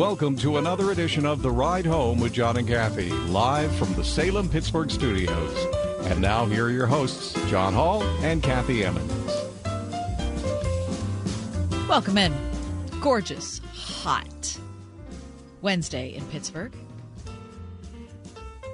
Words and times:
Welcome 0.00 0.34
to 0.36 0.56
another 0.56 0.92
edition 0.92 1.26
of 1.26 1.42
The 1.42 1.50
Ride 1.50 1.84
Home 1.84 2.20
with 2.20 2.32
John 2.32 2.56
and 2.56 2.66
Kathy, 2.66 3.10
live 3.10 3.70
from 3.76 3.92
the 3.92 4.02
Salem 4.02 4.48
Pittsburgh 4.48 4.90
studios. 4.90 5.66
And 6.06 6.22
now, 6.22 6.46
here 6.46 6.64
are 6.64 6.70
your 6.70 6.86
hosts, 6.86 7.34
John 7.50 7.74
Hall 7.74 8.02
and 8.22 8.42
Kathy 8.42 8.82
Emmons. 8.82 9.30
Welcome 11.86 12.16
in. 12.16 12.34
Gorgeous, 13.02 13.60
hot 13.74 14.58
Wednesday 15.60 16.14
in 16.14 16.24
Pittsburgh. 16.28 16.72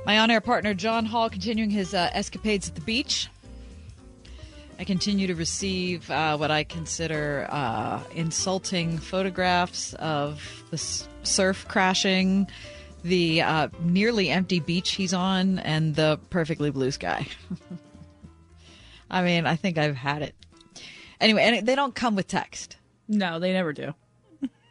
My 0.04 0.20
on 0.20 0.30
air 0.30 0.40
partner, 0.40 0.74
John 0.74 1.04
Hall, 1.04 1.28
continuing 1.28 1.70
his 1.70 1.92
uh, 1.92 2.08
escapades 2.12 2.68
at 2.68 2.76
the 2.76 2.82
beach. 2.82 3.28
I 4.78 4.84
continue 4.84 5.26
to 5.26 5.34
receive 5.34 6.08
uh, 6.08 6.36
what 6.36 6.52
I 6.52 6.62
consider 6.62 7.48
uh, 7.50 8.00
insulting 8.14 8.98
photographs 8.98 9.94
of 9.94 10.64
the 10.70 10.78
surf 11.26 11.66
crashing, 11.68 12.48
the 13.02 13.42
uh, 13.42 13.68
nearly 13.80 14.30
empty 14.30 14.60
beach 14.60 14.92
he's 14.92 15.12
on, 15.12 15.58
and 15.60 15.94
the 15.94 16.18
perfectly 16.30 16.70
blue 16.70 16.90
sky. 16.90 17.26
I 19.10 19.22
mean, 19.22 19.46
I 19.46 19.56
think 19.56 19.78
I've 19.78 19.96
had 19.96 20.22
it. 20.22 20.34
Anyway, 21.20 21.42
and 21.42 21.66
they 21.66 21.74
don't 21.74 21.94
come 21.94 22.16
with 22.16 22.26
text. 22.26 22.76
No, 23.08 23.38
they 23.38 23.52
never 23.52 23.72
do. 23.72 23.94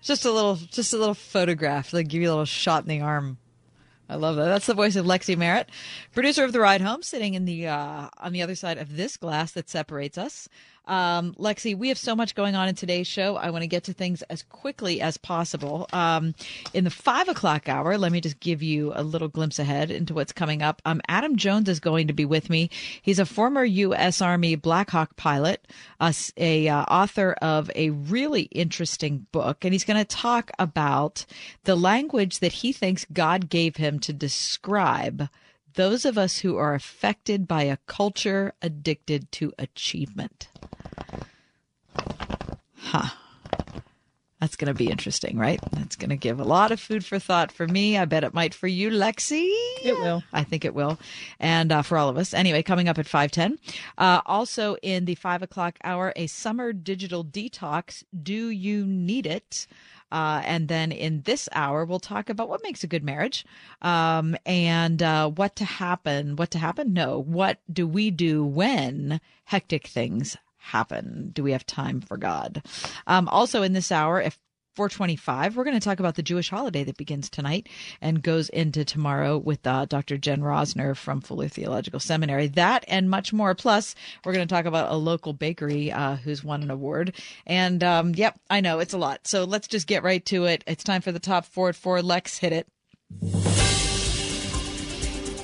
Just 0.01 0.25
a 0.25 0.31
little, 0.31 0.55
just 0.55 0.93
a 0.93 0.97
little 0.97 1.15
photograph, 1.15 1.89
They 1.89 2.03
give 2.03 2.21
you 2.21 2.27
a 2.27 2.31
little 2.31 2.45
shot 2.45 2.83
in 2.83 2.89
the 2.89 3.01
arm. 3.01 3.37
I 4.07 4.15
love 4.15 4.35
that. 4.35 4.45
That's 4.45 4.67
the 4.67 4.75
voice 4.75 4.95
of 4.95 5.05
Lexi 5.05 5.35
Merritt, 5.35 5.69
producer 6.13 6.43
of 6.43 6.53
the 6.53 6.59
ride 6.59 6.81
home, 6.81 7.01
sitting 7.01 7.33
in 7.33 7.45
the 7.45 7.67
uh, 7.67 8.09
on 8.19 8.31
the 8.31 8.43
other 8.43 8.53
side 8.53 8.77
of 8.77 8.95
this 8.95 9.17
glass 9.17 9.51
that 9.53 9.67
separates 9.67 10.17
us. 10.17 10.47
Um, 10.87 11.33
Lexi, 11.35 11.77
we 11.77 11.89
have 11.89 11.97
so 11.97 12.15
much 12.15 12.35
going 12.35 12.55
on 12.55 12.67
in 12.67 12.75
today's 12.75 13.07
show. 13.07 13.35
I 13.35 13.49
want 13.49 13.63
to 13.63 13.67
get 13.67 13.85
to 13.85 13.93
things 13.93 14.21
as 14.23 14.43
quickly 14.43 15.01
as 15.01 15.17
possible. 15.17 15.87
Um, 15.93 16.35
in 16.73 16.83
the 16.83 16.89
five 16.89 17.27
o'clock 17.29 17.67
hour, 17.67 17.97
let 17.97 18.11
me 18.11 18.21
just 18.21 18.39
give 18.39 18.61
you 18.61 18.91
a 18.95 19.03
little 19.03 19.27
glimpse 19.27 19.59
ahead 19.59 19.91
into 19.91 20.13
what's 20.13 20.31
coming 20.31 20.61
up. 20.61 20.81
Um, 20.85 21.01
Adam 21.07 21.35
Jones 21.35 21.69
is 21.69 21.79
going 21.79 22.07
to 22.07 22.13
be 22.13 22.25
with 22.25 22.49
me. 22.49 22.69
He's 23.01 23.19
a 23.19 23.25
former 23.25 23.63
U.S. 23.63 24.21
Army 24.21 24.55
Black 24.55 24.91
Hawk 24.91 25.15
pilot, 25.15 25.67
a, 25.99 26.13
a 26.37 26.67
uh, 26.67 26.83
author 26.83 27.33
of 27.41 27.71
a 27.75 27.89
really 27.89 28.43
interesting 28.43 29.25
book, 29.31 29.63
and 29.63 29.73
he's 29.73 29.85
going 29.85 29.97
to 29.97 30.05
talk 30.05 30.51
about 30.59 31.25
the 31.63 31.75
language 31.75 32.39
that 32.39 32.51
he 32.51 32.71
thinks 32.71 33.05
God 33.11 33.49
gave 33.49 33.77
him 33.77 33.99
to 33.99 34.13
describe 34.13 35.29
those 35.75 36.05
of 36.05 36.17
us 36.17 36.39
who 36.39 36.57
are 36.57 36.73
affected 36.73 37.47
by 37.47 37.63
a 37.63 37.77
culture 37.85 38.53
addicted 38.61 39.31
to 39.33 39.53
achievement. 39.57 40.49
Huh. 42.77 43.09
That's 44.39 44.57
going 44.57 44.67
to 44.67 44.73
be 44.73 44.91
interesting, 44.91 45.37
right? 45.37 45.59
That's 45.71 45.95
going 45.95 46.09
to 46.09 46.17
give 46.17 46.39
a 46.39 46.43
lot 46.43 46.71
of 46.71 46.79
food 46.79 47.05
for 47.05 47.19
thought 47.19 47.51
for 47.51 47.67
me. 47.67 47.97
I 47.97 48.05
bet 48.05 48.23
it 48.23 48.33
might 48.33 48.53
for 48.53 48.67
you, 48.67 48.89
Lexi. 48.89 49.47
It 49.83 49.97
will. 49.99 50.23
I 50.33 50.43
think 50.43 50.65
it 50.65 50.75
will. 50.75 50.99
And 51.39 51.71
uh, 51.71 51.81
for 51.81 51.97
all 51.97 52.09
of 52.09 52.17
us. 52.17 52.33
Anyway, 52.33 52.61
coming 52.61 52.89
up 52.89 52.99
at 52.99 53.07
510. 53.07 53.57
Uh, 53.97 54.21
also 54.25 54.75
in 54.83 55.05
the 55.05 55.15
5 55.15 55.41
o'clock 55.41 55.79
hour, 55.83 56.11
a 56.15 56.27
summer 56.27 56.73
digital 56.73 57.23
detox. 57.23 58.03
Do 58.21 58.49
you 58.49 58.85
need 58.85 59.25
it? 59.25 59.67
Uh, 60.11 60.41
and 60.45 60.67
then 60.67 60.91
in 60.91 61.21
this 61.23 61.49
hour, 61.51 61.83
we'll 61.83 61.99
talk 61.99 62.29
about 62.29 62.49
what 62.49 62.63
makes 62.63 62.83
a 62.83 62.87
good 62.87 63.03
marriage 63.03 63.45
um, 63.81 64.35
and 64.45 65.01
uh, 65.01 65.29
what 65.29 65.55
to 65.55 65.65
happen. 65.65 66.35
What 66.35 66.51
to 66.51 66.57
happen? 66.57 66.93
No. 66.93 67.19
What 67.19 67.59
do 67.71 67.87
we 67.87 68.11
do 68.11 68.43
when 68.45 69.19
hectic 69.45 69.87
things 69.87 70.37
happen? 70.57 71.31
Do 71.33 71.43
we 71.43 71.51
have 71.51 71.65
time 71.65 72.01
for 72.01 72.17
God? 72.17 72.63
Um, 73.07 73.27
also, 73.27 73.61
in 73.61 73.73
this 73.73 73.91
hour, 73.91 74.21
if 74.21 74.37
425 74.75 75.55
we're 75.55 75.63
going 75.63 75.79
to 75.79 75.83
talk 75.83 75.99
about 75.99 76.15
the 76.15 76.23
jewish 76.23 76.49
holiday 76.49 76.83
that 76.83 76.97
begins 76.97 77.29
tonight 77.29 77.67
and 78.01 78.21
goes 78.21 78.49
into 78.49 78.85
tomorrow 78.85 79.37
with 79.37 79.65
uh, 79.65 79.85
dr 79.85 80.17
jen 80.17 80.41
rosner 80.41 80.95
from 80.95 81.21
fuller 81.21 81.47
theological 81.47 81.99
seminary. 81.99 82.47
That 82.47 82.85
and 82.87 83.09
much 83.09 83.33
more. 83.33 83.55
Plus 83.55 83.95
we're 84.23 84.33
going 84.33 84.47
to 84.47 84.53
talk 84.53 84.65
about 84.65 84.91
a 84.91 84.95
local 84.95 85.33
bakery 85.33 85.91
uh, 85.91 86.15
who's 86.17 86.43
won 86.43 86.63
an 86.63 86.71
award. 86.71 87.15
And 87.45 87.83
um, 87.83 88.13
yep 88.15 88.39
i 88.49 88.61
know 88.61 88.79
it's 88.79 88.93
a 88.93 88.97
lot. 88.97 89.27
So 89.27 89.43
let's 89.43 89.67
just 89.67 89.87
get 89.87 90.03
right 90.03 90.23
to 90.25 90.45
it. 90.45 90.63
It's 90.67 90.83
time 90.83 91.01
for 91.01 91.11
the 91.11 91.19
top 91.19 91.45
four 91.45 91.69
at 91.69 91.75
four. 91.75 92.01
Lex 92.01 92.37
hit 92.37 92.53
it. 92.53 92.67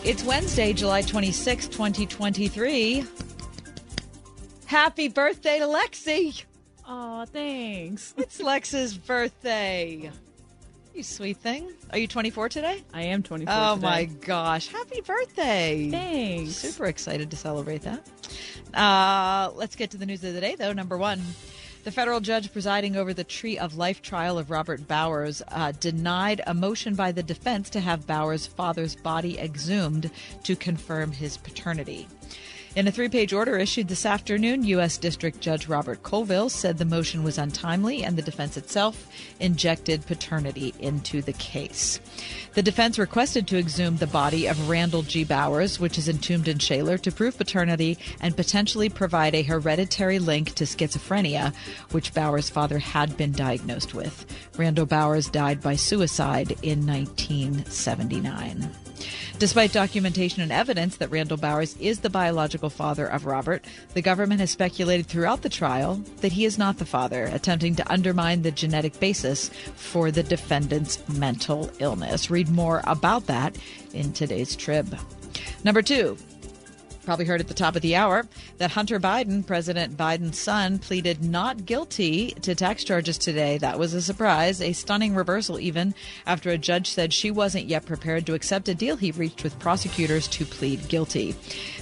It's 0.04 0.24
wednesday 0.24 0.74
july 0.74 1.04
26 1.04 1.68
2023 1.68 3.06
happy 4.66 5.08
birthday 5.10 5.60
to 5.60 5.66
lexi 5.66 6.44
Oh, 6.94 7.24
thanks. 7.24 8.14
it's 8.18 8.42
Lex's 8.42 8.98
birthday. 8.98 10.12
You 10.94 11.04
sweet 11.04 11.38
thing. 11.38 11.72
Are 11.92 11.98
you 11.98 12.06
24 12.06 12.50
today? 12.50 12.84
I 12.94 13.04
am 13.04 13.24
24. 13.24 13.54
Oh 13.58 13.76
today. 13.76 13.88
my 13.88 14.04
gosh. 14.04 14.68
Happy 14.68 15.00
birthday. 15.00 15.90
Thanks. 15.90 16.52
Super 16.52 16.88
excited 16.88 17.32
to 17.32 17.38
celebrate 17.38 17.84
that. 17.84 18.06
Uh, 18.74 19.52
let's 19.56 19.78
get 19.78 19.92
to 19.92 19.98
the 19.98 20.06
news 20.06 20.22
of 20.26 20.34
the 20.34 20.42
day, 20.42 20.56
though. 20.56 20.74
Number 20.74 20.98
one. 20.98 21.22
The 21.86 21.92
federal 21.92 22.20
judge 22.20 22.52
presiding 22.52 22.98
over 22.98 23.14
the 23.14 23.24
Tree 23.24 23.58
of 23.58 23.78
Life 23.78 24.02
trial 24.02 24.38
of 24.38 24.52
Robert 24.52 24.86
Bowers 24.86 25.42
uh, 25.48 25.72
denied 25.80 26.42
a 26.46 26.54
motion 26.54 26.94
by 26.94 27.14
the 27.14 27.24
defense 27.24 27.70
to 27.72 27.80
have 27.80 28.06
Bowers' 28.06 28.46
father's 28.46 28.96
body 28.96 29.40
exhumed 29.40 30.12
to 30.44 30.56
confirm 30.58 31.14
his 31.14 31.38
paternity. 31.38 32.08
In 32.74 32.88
a 32.88 32.92
three 32.92 33.10
page 33.10 33.34
order 33.34 33.58
issued 33.58 33.90
this 33.90 34.06
afternoon, 34.06 34.64
U.S. 34.64 34.98
District 34.98 35.42
Judge 35.42 35.68
Robert 35.68 36.04
Colville 36.04 36.48
said 36.48 36.78
the 36.78 36.86
motion 36.86 37.22
was 37.22 37.38
untimely 37.38 38.02
and 38.02 38.16
the 38.16 38.22
defense 38.22 38.56
itself 38.56 39.10
injected 39.42 40.06
paternity 40.06 40.74
into 40.80 41.22
the 41.22 41.34
case. 41.34 42.00
The 42.54 42.64
defense 42.64 42.98
requested 42.98 43.46
to 43.48 43.58
exhume 43.58 43.98
the 43.98 44.08
body 44.08 44.48
of 44.48 44.70
Randall 44.70 45.02
G. 45.02 45.26
Bowers, 45.26 45.82
which 45.82 45.98
is 45.98 46.08
entombed 46.08 46.48
in 46.48 46.60
Shaler, 46.60 46.98
to 47.00 47.12
prove 47.12 47.38
paternity 47.38 47.98
and 48.22 48.38
potentially 48.38 48.88
provide 48.88 49.36
a 49.36 49.42
hereditary 49.42 50.20
link 50.20 50.56
to 50.56 50.64
schizophrenia, 50.64 51.54
which 51.92 52.14
Bowers' 52.14 52.50
father 52.50 52.80
had 52.80 53.18
been 53.18 53.34
diagnosed 53.34 53.94
with. 53.94 54.26
Randall 54.58 54.86
Bowers 54.86 55.30
died 55.30 55.60
by 55.60 55.76
suicide 55.76 56.52
in 56.64 56.88
1979. 56.88 58.70
Despite 59.40 59.72
documentation 59.72 60.42
and 60.42 60.52
evidence 60.52 60.98
that 60.98 61.12
Randall 61.12 61.38
Bowers 61.38 61.76
is 61.78 62.00
the 62.00 62.10
biological 62.10 62.70
father 62.70 63.08
of 63.08 63.26
Robert, 63.26 63.66
the 63.94 64.02
government 64.02 64.40
has 64.40 64.52
speculated 64.52 65.08
throughout 65.08 65.42
the 65.42 65.50
trial 65.50 65.96
that 66.22 66.34
he 66.34 66.46
is 66.46 66.58
not 66.58 66.78
the 66.78 66.86
father, 66.86 67.26
attempting 67.26 67.76
to 67.76 67.92
undermine 67.92 68.42
the 68.42 68.52
genetic 68.52 69.00
basis 69.00 69.50
for 69.76 70.12
the 70.12 70.24
defendant's 70.24 71.08
mental 71.10 71.72
illness. 71.80 72.30
Read 72.30 72.50
more 72.50 72.82
about 72.86 73.28
that 73.28 73.58
in 73.94 74.14
today's 74.14 74.56
Trib. 74.56 74.98
Number 75.64 75.82
two, 75.82 76.18
probably 77.04 77.26
heard 77.26 77.42
at 77.42 77.48
the 77.48 77.54
top 77.54 77.76
of 77.76 77.82
the 77.82 77.96
hour 77.96 78.28
that 78.58 78.72
Hunter 78.72 79.00
Biden, 79.00 79.46
President 79.46 79.98
Biden's 79.98 80.40
son, 80.40 80.80
pleaded 80.80 81.24
not 81.24 81.66
guilty 81.66 82.32
to 82.42 82.56
tax 82.56 82.84
charges 82.84 83.18
today. 83.18 83.58
That 83.58 83.80
was 83.80 83.94
a 83.94 84.02
surprise, 84.02 84.62
a 84.62 84.74
stunning 84.74 85.16
reversal, 85.16 85.60
even 85.60 85.96
after 86.26 86.50
a 86.50 86.58
judge 86.58 86.90
said 86.90 87.14
she 87.14 87.32
wasn't 87.32 87.66
yet 87.66 87.86
prepared 87.86 88.26
to 88.28 88.34
accept 88.34 88.70
a 88.70 88.76
deal 88.76 88.96
he 88.96 89.12
reached 89.12 89.44
with 89.44 89.60
prosecutors 89.60 90.28
to 90.30 90.46
plead 90.46 90.88
guilty. 90.88 91.36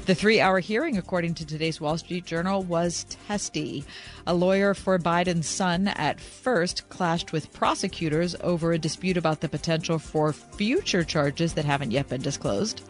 The 0.06 0.16
three 0.16 0.40
hour 0.40 0.60
hearing, 0.60 0.98
according 0.98 1.36
to 1.36 1.46
today's 1.46 1.80
Wall 1.80 1.98
Street 1.98 2.26
Journal, 2.26 2.64
was 2.64 3.06
testy. 3.28 3.86
A 4.26 4.34
lawyer 4.34 4.74
for 4.74 4.98
Biden's 4.98 5.48
son 5.48 5.88
at 5.90 6.20
first 6.20 6.90
clashed 6.90 7.32
with 7.32 7.54
prosecutors 7.54 8.36
over 8.42 8.72
a 8.72 8.80
dispute 8.80 9.18
about 9.18 9.42
the 9.42 9.50
potential 9.50 10.00
for 10.00 10.34
future 10.34 11.04
charges 11.04 11.54
that 11.54 11.66
haven't 11.66 11.92
yet 11.92 12.10
been 12.10 12.22
disclosed. 12.22 12.82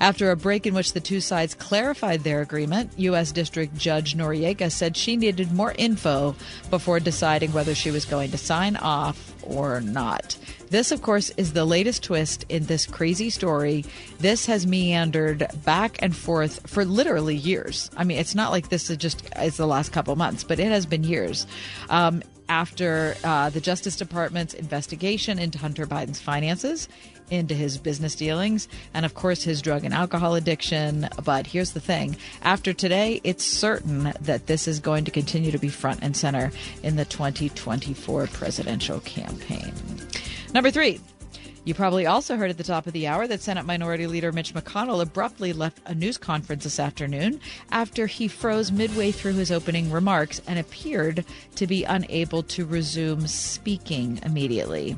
After 0.00 0.30
a 0.30 0.36
break 0.36 0.66
in 0.66 0.72
which 0.72 0.94
the 0.94 1.00
two 1.00 1.20
sides 1.20 1.54
clarified 1.54 2.24
their 2.24 2.40
agreement, 2.40 2.92
U.S. 2.96 3.32
District 3.32 3.76
Judge 3.76 4.16
Noreika 4.16 4.72
said 4.72 4.96
she 4.96 5.14
needed 5.14 5.52
more 5.52 5.74
info 5.76 6.34
before 6.70 7.00
deciding 7.00 7.52
whether 7.52 7.74
she 7.74 7.90
was 7.90 8.06
going 8.06 8.30
to 8.30 8.38
sign 8.38 8.76
off 8.76 9.34
or 9.42 9.82
not. 9.82 10.38
This, 10.70 10.90
of 10.90 11.02
course, 11.02 11.30
is 11.36 11.52
the 11.52 11.66
latest 11.66 12.02
twist 12.02 12.46
in 12.48 12.64
this 12.64 12.86
crazy 12.86 13.28
story. 13.28 13.84
This 14.20 14.46
has 14.46 14.66
meandered 14.66 15.46
back 15.66 15.98
and 16.00 16.16
forth 16.16 16.68
for 16.68 16.84
literally 16.86 17.36
years. 17.36 17.90
I 17.94 18.04
mean, 18.04 18.18
it's 18.18 18.34
not 18.34 18.52
like 18.52 18.70
this 18.70 18.88
is 18.88 18.96
just 18.96 19.28
is 19.36 19.58
the 19.58 19.66
last 19.66 19.92
couple 19.92 20.16
months, 20.16 20.44
but 20.44 20.58
it 20.58 20.68
has 20.68 20.86
been 20.86 21.04
years. 21.04 21.46
Um, 21.90 22.22
after 22.48 23.16
uh, 23.22 23.48
the 23.50 23.60
Justice 23.60 23.96
Department's 23.96 24.54
investigation 24.54 25.38
into 25.38 25.56
Hunter 25.56 25.86
Biden's 25.86 26.20
finances, 26.20 26.88
into 27.30 27.54
his 27.54 27.78
business 27.78 28.14
dealings, 28.14 28.68
and 28.94 29.06
of 29.06 29.14
course 29.14 29.42
his 29.42 29.62
drug 29.62 29.84
and 29.84 29.94
alcohol 29.94 30.34
addiction. 30.34 31.08
But 31.24 31.46
here's 31.46 31.72
the 31.72 31.80
thing 31.80 32.16
after 32.42 32.72
today, 32.72 33.20
it's 33.24 33.44
certain 33.44 34.12
that 34.20 34.46
this 34.46 34.68
is 34.68 34.80
going 34.80 35.04
to 35.04 35.10
continue 35.10 35.50
to 35.50 35.58
be 35.58 35.68
front 35.68 36.00
and 36.02 36.16
center 36.16 36.52
in 36.82 36.96
the 36.96 37.04
2024 37.04 38.26
presidential 38.28 39.00
campaign. 39.00 39.72
Number 40.52 40.70
three, 40.70 41.00
you 41.64 41.74
probably 41.74 42.06
also 42.06 42.36
heard 42.36 42.50
at 42.50 42.56
the 42.56 42.64
top 42.64 42.86
of 42.86 42.94
the 42.94 43.06
hour 43.06 43.26
that 43.26 43.42
Senate 43.42 43.66
Minority 43.66 44.06
Leader 44.06 44.32
Mitch 44.32 44.54
McConnell 44.54 45.02
abruptly 45.02 45.52
left 45.52 45.78
a 45.84 45.94
news 45.94 46.16
conference 46.16 46.64
this 46.64 46.80
afternoon 46.80 47.38
after 47.70 48.06
he 48.06 48.28
froze 48.28 48.72
midway 48.72 49.12
through 49.12 49.34
his 49.34 49.52
opening 49.52 49.90
remarks 49.90 50.40
and 50.46 50.58
appeared 50.58 51.24
to 51.56 51.66
be 51.66 51.84
unable 51.84 52.42
to 52.44 52.64
resume 52.64 53.26
speaking 53.26 54.18
immediately. 54.24 54.96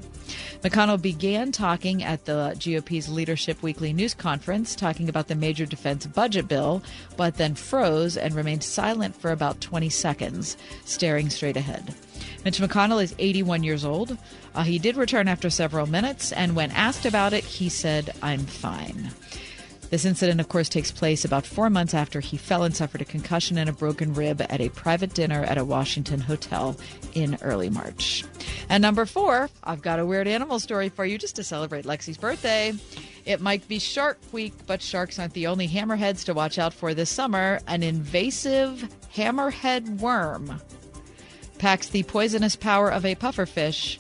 McConnell 0.63 1.01
began 1.01 1.53
talking 1.53 2.03
at 2.03 2.25
the 2.25 2.57
GOP's 2.59 3.09
Leadership 3.09 3.63
Weekly 3.63 3.93
news 3.93 4.15
conference, 4.15 4.75
talking 4.75 5.09
about 5.09 5.29
the 5.29 5.35
major 5.35 5.67
defense 5.67 6.07
budget 6.07 6.49
bill, 6.49 6.83
but 7.17 7.37
then 7.37 7.55
froze 7.55 8.17
and 8.17 8.35
remained 8.35 8.63
silent 8.63 9.17
for 9.17 9.31
about 9.31 9.61
20 9.61 9.89
seconds, 9.89 10.57
staring 10.85 11.31
straight 11.31 11.57
ahead. 11.57 11.95
Mitch 12.45 12.59
McConnell 12.59 13.03
is 13.03 13.15
81 13.19 13.63
years 13.63 13.85
old. 13.85 14.17
Uh, 14.55 14.63
he 14.63 14.79
did 14.79 14.97
return 14.97 15.29
after 15.29 15.51
several 15.51 15.87
minutes, 15.87 16.33
and 16.33 16.57
when 16.57 16.71
asked 16.73 17.07
about 17.07 17.33
it, 17.33 17.45
he 17.45 17.69
said, 17.69 18.11
I'm 18.23 18.41
fine. 18.41 19.11
This 19.93 20.07
incident, 20.07 20.41
of 20.41 20.49
course, 20.49 20.71
takes 20.71 20.91
place 20.91 21.23
about 21.23 21.45
four 21.45 21.69
months 21.69 21.93
after 21.93 22.21
he 22.21 22.39
fell 22.39 22.63
and 22.63 22.75
suffered 22.75 23.03
a 23.03 23.05
concussion 23.05 23.59
and 23.59 23.69
a 23.69 23.75
broken 23.75 24.15
rib 24.15 24.41
at 24.41 24.59
a 24.59 24.71
private 24.71 25.13
dinner 25.13 25.45
at 25.45 25.59
a 25.59 25.67
Washington 25.67 26.19
hotel 26.19 26.79
in 27.13 27.37
early 27.43 27.69
March. 27.69 28.25
And 28.71 28.81
number 28.81 29.05
four, 29.05 29.51
I've 29.63 29.83
got 29.83 29.99
a 29.99 30.07
weird 30.07 30.27
animal 30.27 30.59
story 30.61 30.89
for 30.89 31.05
you 31.05 31.19
just 31.19 31.37
to 31.37 31.45
celebrate 31.45 31.85
Lexi's 31.85 32.17
birthday. 32.17 32.73
It 33.27 33.43
might 33.43 33.69
be 33.69 33.79
Shark 33.79 34.19
Week, 34.33 34.55
but 34.67 34.81
sharks 34.81 35.19
aren't 35.19 35.35
the 35.35 35.47
only 35.47 35.69
hammerheads 35.69 36.25
to 36.25 36.33
watch 36.33 36.59
out 36.59 36.73
for 36.73 36.95
this 36.95 37.11
summer. 37.11 37.61
An 37.67 37.83
invasive 37.83 38.89
hammerhead 39.15 40.01
worm 40.01 40.59
packs 41.59 41.91
the 41.91 42.05
poisonous 42.05 42.57
power 42.57 42.91
of 42.91 43.05
a 43.05 43.15
pufferfish 43.15 43.99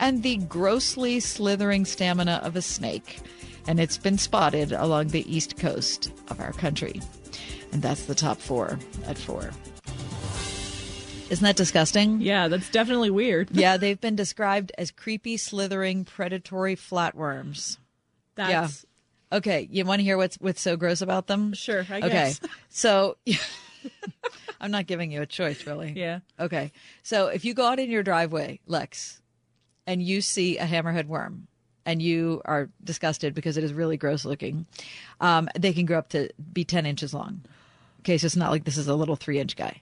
and 0.00 0.24
the 0.24 0.38
grossly 0.38 1.20
slithering 1.20 1.84
stamina 1.84 2.40
of 2.42 2.56
a 2.56 2.62
snake. 2.62 3.20
And 3.68 3.78
it's 3.78 3.98
been 3.98 4.16
spotted 4.16 4.72
along 4.72 5.08
the 5.08 5.30
east 5.32 5.58
coast 5.58 6.10
of 6.28 6.40
our 6.40 6.52
country. 6.52 7.02
And 7.70 7.82
that's 7.82 8.06
the 8.06 8.14
top 8.14 8.38
four 8.38 8.78
at 9.06 9.18
four. 9.18 9.50
Isn't 11.30 11.44
that 11.44 11.56
disgusting? 11.56 12.22
Yeah, 12.22 12.48
that's 12.48 12.70
definitely 12.70 13.10
weird. 13.10 13.50
yeah, 13.52 13.76
they've 13.76 14.00
been 14.00 14.16
described 14.16 14.72
as 14.78 14.90
creepy, 14.90 15.36
slithering, 15.36 16.06
predatory 16.06 16.76
flatworms. 16.76 17.76
That's 18.36 18.50
Yeah. 19.30 19.36
Okay, 19.36 19.68
you 19.70 19.84
want 19.84 20.00
to 20.00 20.04
hear 20.04 20.16
what's 20.16 20.36
what's 20.36 20.62
so 20.62 20.78
gross 20.78 21.02
about 21.02 21.26
them? 21.26 21.52
Sure, 21.52 21.84
I 21.90 21.98
okay. 21.98 22.08
guess. 22.08 22.40
So 22.70 23.18
I'm 24.60 24.70
not 24.70 24.86
giving 24.86 25.12
you 25.12 25.20
a 25.20 25.26
choice, 25.26 25.66
really. 25.66 25.92
Yeah. 25.94 26.20
Okay. 26.40 26.72
So 27.02 27.26
if 27.26 27.44
you 27.44 27.52
go 27.52 27.66
out 27.66 27.78
in 27.78 27.90
your 27.90 28.02
driveway, 28.02 28.60
Lex, 28.66 29.20
and 29.86 30.02
you 30.02 30.22
see 30.22 30.56
a 30.56 30.64
hammerhead 30.64 31.04
worm, 31.06 31.48
and 31.88 32.02
you 32.02 32.42
are 32.44 32.68
disgusted 32.84 33.34
because 33.34 33.56
it 33.56 33.64
is 33.64 33.72
really 33.72 33.96
gross 33.96 34.26
looking, 34.26 34.66
um, 35.22 35.48
they 35.58 35.72
can 35.72 35.86
grow 35.86 35.98
up 35.98 36.10
to 36.10 36.28
be 36.52 36.62
10 36.62 36.84
inches 36.84 37.14
long. 37.14 37.40
Okay, 38.00 38.18
so 38.18 38.26
it's 38.26 38.36
not 38.36 38.50
like 38.50 38.64
this 38.64 38.76
is 38.76 38.88
a 38.88 38.94
little 38.94 39.16
three 39.16 39.40
inch 39.40 39.56
guy. 39.56 39.80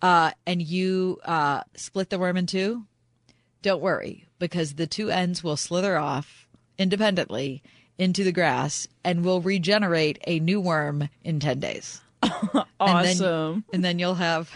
Uh, 0.00 0.30
and 0.46 0.62
you 0.62 1.18
uh, 1.24 1.62
split 1.74 2.10
the 2.10 2.18
worm 2.18 2.36
in 2.36 2.46
two, 2.46 2.84
don't 3.60 3.82
worry 3.82 4.24
because 4.38 4.74
the 4.74 4.86
two 4.86 5.10
ends 5.10 5.42
will 5.42 5.56
slither 5.56 5.98
off 5.98 6.46
independently 6.78 7.60
into 7.98 8.22
the 8.22 8.30
grass 8.30 8.86
and 9.02 9.24
will 9.24 9.40
regenerate 9.40 10.20
a 10.28 10.38
new 10.38 10.60
worm 10.60 11.08
in 11.24 11.40
10 11.40 11.58
days. 11.58 12.00
And 12.78 13.06
then, 13.06 13.16
awesome. 13.16 13.64
and 13.72 13.82
then 13.82 13.98
you'll 13.98 14.16
have 14.16 14.50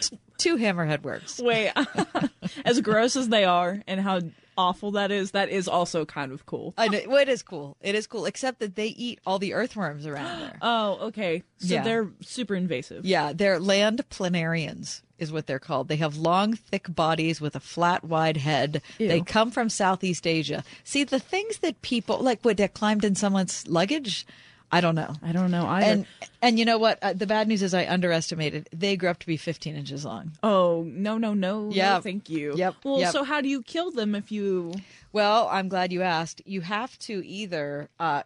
t- 0.00 0.18
two 0.36 0.56
hammerhead 0.56 1.02
worms. 1.02 1.40
Wait, 1.42 1.72
as 2.64 2.80
gross 2.80 3.14
as 3.14 3.28
they 3.28 3.44
are 3.44 3.80
and 3.86 4.00
how 4.00 4.20
awful 4.56 4.90
that 4.92 5.10
is, 5.10 5.30
that 5.32 5.48
is 5.48 5.68
also 5.68 6.04
kind 6.04 6.32
of 6.32 6.46
cool. 6.46 6.74
I 6.76 6.88
know, 6.88 7.00
well, 7.08 7.18
it 7.22 7.28
is 7.28 7.42
cool. 7.42 7.76
It 7.80 7.94
is 7.94 8.06
cool, 8.06 8.26
except 8.26 8.58
that 8.60 8.74
they 8.76 8.88
eat 8.88 9.20
all 9.26 9.38
the 9.38 9.54
earthworms 9.54 10.06
around 10.06 10.40
there. 10.40 10.58
Oh, 10.62 10.98
okay. 11.08 11.42
So 11.58 11.74
Yeah. 11.74 11.82
they're 11.82 12.08
super 12.20 12.54
invasive. 12.54 13.04
Yeah, 13.04 13.32
they're 13.34 13.58
land 13.60 14.02
planarians, 14.10 15.02
is 15.18 15.32
what 15.32 15.46
they're 15.46 15.58
called. 15.58 15.88
They 15.88 15.96
have 15.96 16.16
long, 16.16 16.54
thick 16.54 16.94
bodies 16.94 17.40
with 17.40 17.54
a 17.56 17.60
flat, 17.60 18.04
wide 18.04 18.36
head. 18.38 18.82
Ew. 18.98 19.08
They 19.08 19.20
come 19.20 19.50
from 19.50 19.68
Southeast 19.68 20.26
Asia. 20.26 20.64
See, 20.84 21.04
the 21.04 21.18
things 21.18 21.58
that 21.58 21.82
people 21.82 22.18
like, 22.18 22.42
what, 22.42 22.56
that 22.58 22.74
climbed 22.74 23.04
in 23.04 23.14
someone's 23.14 23.66
luggage? 23.68 24.26
I 24.72 24.80
don't 24.80 24.94
know. 24.94 25.12
I 25.22 25.32
don't 25.32 25.50
know 25.50 25.66
either. 25.66 25.86
And 25.86 26.06
and 26.42 26.58
you 26.58 26.64
know 26.64 26.78
what? 26.78 26.98
Uh, 27.02 27.12
the 27.12 27.26
bad 27.26 27.48
news 27.48 27.62
is 27.62 27.74
I 27.74 27.86
underestimated. 27.86 28.68
They 28.72 28.96
grew 28.96 29.08
up 29.08 29.18
to 29.18 29.26
be 29.26 29.36
15 29.36 29.74
inches 29.76 30.04
long. 30.04 30.32
oh, 30.42 30.84
no, 30.86 31.18
no, 31.18 31.34
no. 31.34 31.70
Yeah. 31.72 31.94
No, 31.94 32.00
thank 32.00 32.30
you. 32.30 32.54
Yep, 32.56 32.74
Well, 32.84 33.00
yep. 33.00 33.12
so 33.12 33.24
how 33.24 33.40
do 33.40 33.48
you 33.48 33.62
kill 33.62 33.90
them 33.90 34.14
if 34.14 34.30
you. 34.30 34.72
Well, 35.12 35.48
I'm 35.50 35.68
glad 35.68 35.92
you 35.92 36.02
asked. 36.02 36.42
You 36.44 36.60
have 36.60 36.96
to 37.00 37.26
either 37.26 37.88
uh, 37.98 38.22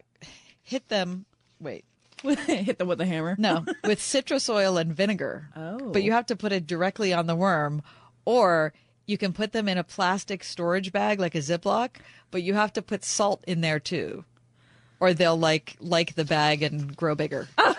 hit 0.61 0.87
them. 0.89 1.25
Wait, 1.59 1.83
hit 2.23 2.77
them 2.77 2.87
with 2.87 3.01
a 3.01 3.05
hammer? 3.05 3.35
No, 3.39 3.65
with 3.83 4.01
citrus 4.01 4.47
oil 4.49 4.77
and 4.77 4.93
vinegar. 4.95 5.49
Oh. 5.55 5.89
But 5.91 6.03
you 6.03 6.11
have 6.11 6.27
to 6.27 6.35
put 6.35 6.51
it 6.51 6.67
directly 6.67 7.11
on 7.11 7.25
the 7.27 7.35
worm, 7.35 7.81
or 8.23 8.71
you 9.07 9.17
can 9.17 9.33
put 9.33 9.51
them 9.51 9.67
in 9.67 9.77
a 9.79 9.83
plastic 9.83 10.43
storage 10.43 10.91
bag 10.91 11.19
like 11.19 11.33
a 11.35 11.39
Ziploc, 11.39 11.89
but 12.31 12.43
you 12.43 12.53
have 12.53 12.73
to 12.73 12.81
put 12.81 13.03
salt 13.03 13.43
in 13.47 13.61
there 13.61 13.79
too. 13.79 14.25
Or 14.99 15.13
they'll 15.13 15.37
like 15.37 15.75
like 15.79 16.15
the 16.15 16.25
bag 16.25 16.63
and 16.63 16.95
grow 16.95 17.15
bigger. 17.15 17.47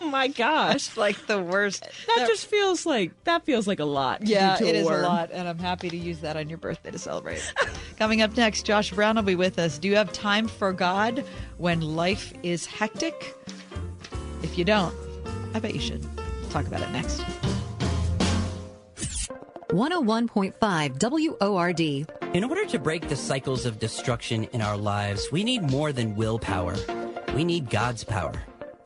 Oh 0.00 0.10
my 0.10 0.28
gosh. 0.28 0.74
It's 0.74 0.96
like 0.98 1.26
the 1.26 1.40
worst. 1.42 1.80
That 1.82 1.90
They're- 2.16 2.26
just 2.26 2.46
feels 2.46 2.84
like 2.84 3.12
that 3.24 3.46
feels 3.46 3.66
like 3.66 3.80
a 3.80 3.84
lot. 3.84 4.20
to 4.20 4.26
do 4.26 4.32
yeah, 4.32 4.56
to 4.56 4.66
it 4.66 4.74
is 4.74 4.84
worm. 4.86 5.04
a 5.04 5.08
lot, 5.08 5.30
and 5.32 5.48
I'm 5.48 5.58
happy 5.58 5.88
to 5.88 5.96
use 5.96 6.18
that 6.20 6.36
on 6.36 6.50
your 6.50 6.58
birthday 6.58 6.90
to 6.90 6.98
celebrate. 6.98 7.40
Coming 7.98 8.20
up 8.20 8.36
next, 8.36 8.66
Josh 8.66 8.90
Brown 8.92 9.16
will 9.16 9.22
be 9.22 9.36
with 9.36 9.58
us. 9.58 9.78
Do 9.78 9.88
you 9.88 9.96
have 9.96 10.12
time 10.12 10.48
for 10.48 10.72
God 10.74 11.24
when 11.56 11.80
life 11.80 12.32
is 12.42 12.66
hectic? 12.66 13.34
If 14.42 14.58
you 14.58 14.64
don't, 14.64 14.94
I 15.54 15.60
bet 15.60 15.72
you 15.74 15.80
should. 15.80 16.04
We'll 16.16 16.50
talk 16.50 16.66
about 16.66 16.82
it 16.82 16.90
next. 16.90 17.22
101.5 19.70 21.38
WORD. 21.40 22.34
In 22.34 22.44
order 22.44 22.64
to 22.66 22.78
break 22.78 23.08
the 23.08 23.16
cycles 23.16 23.66
of 23.66 23.78
destruction 23.78 24.44
in 24.52 24.62
our 24.62 24.76
lives, 24.76 25.28
we 25.30 25.44
need 25.44 25.62
more 25.70 25.92
than 25.92 26.16
willpower. 26.16 26.74
We 27.34 27.44
need 27.44 27.68
God's 27.68 28.02
power. 28.02 28.32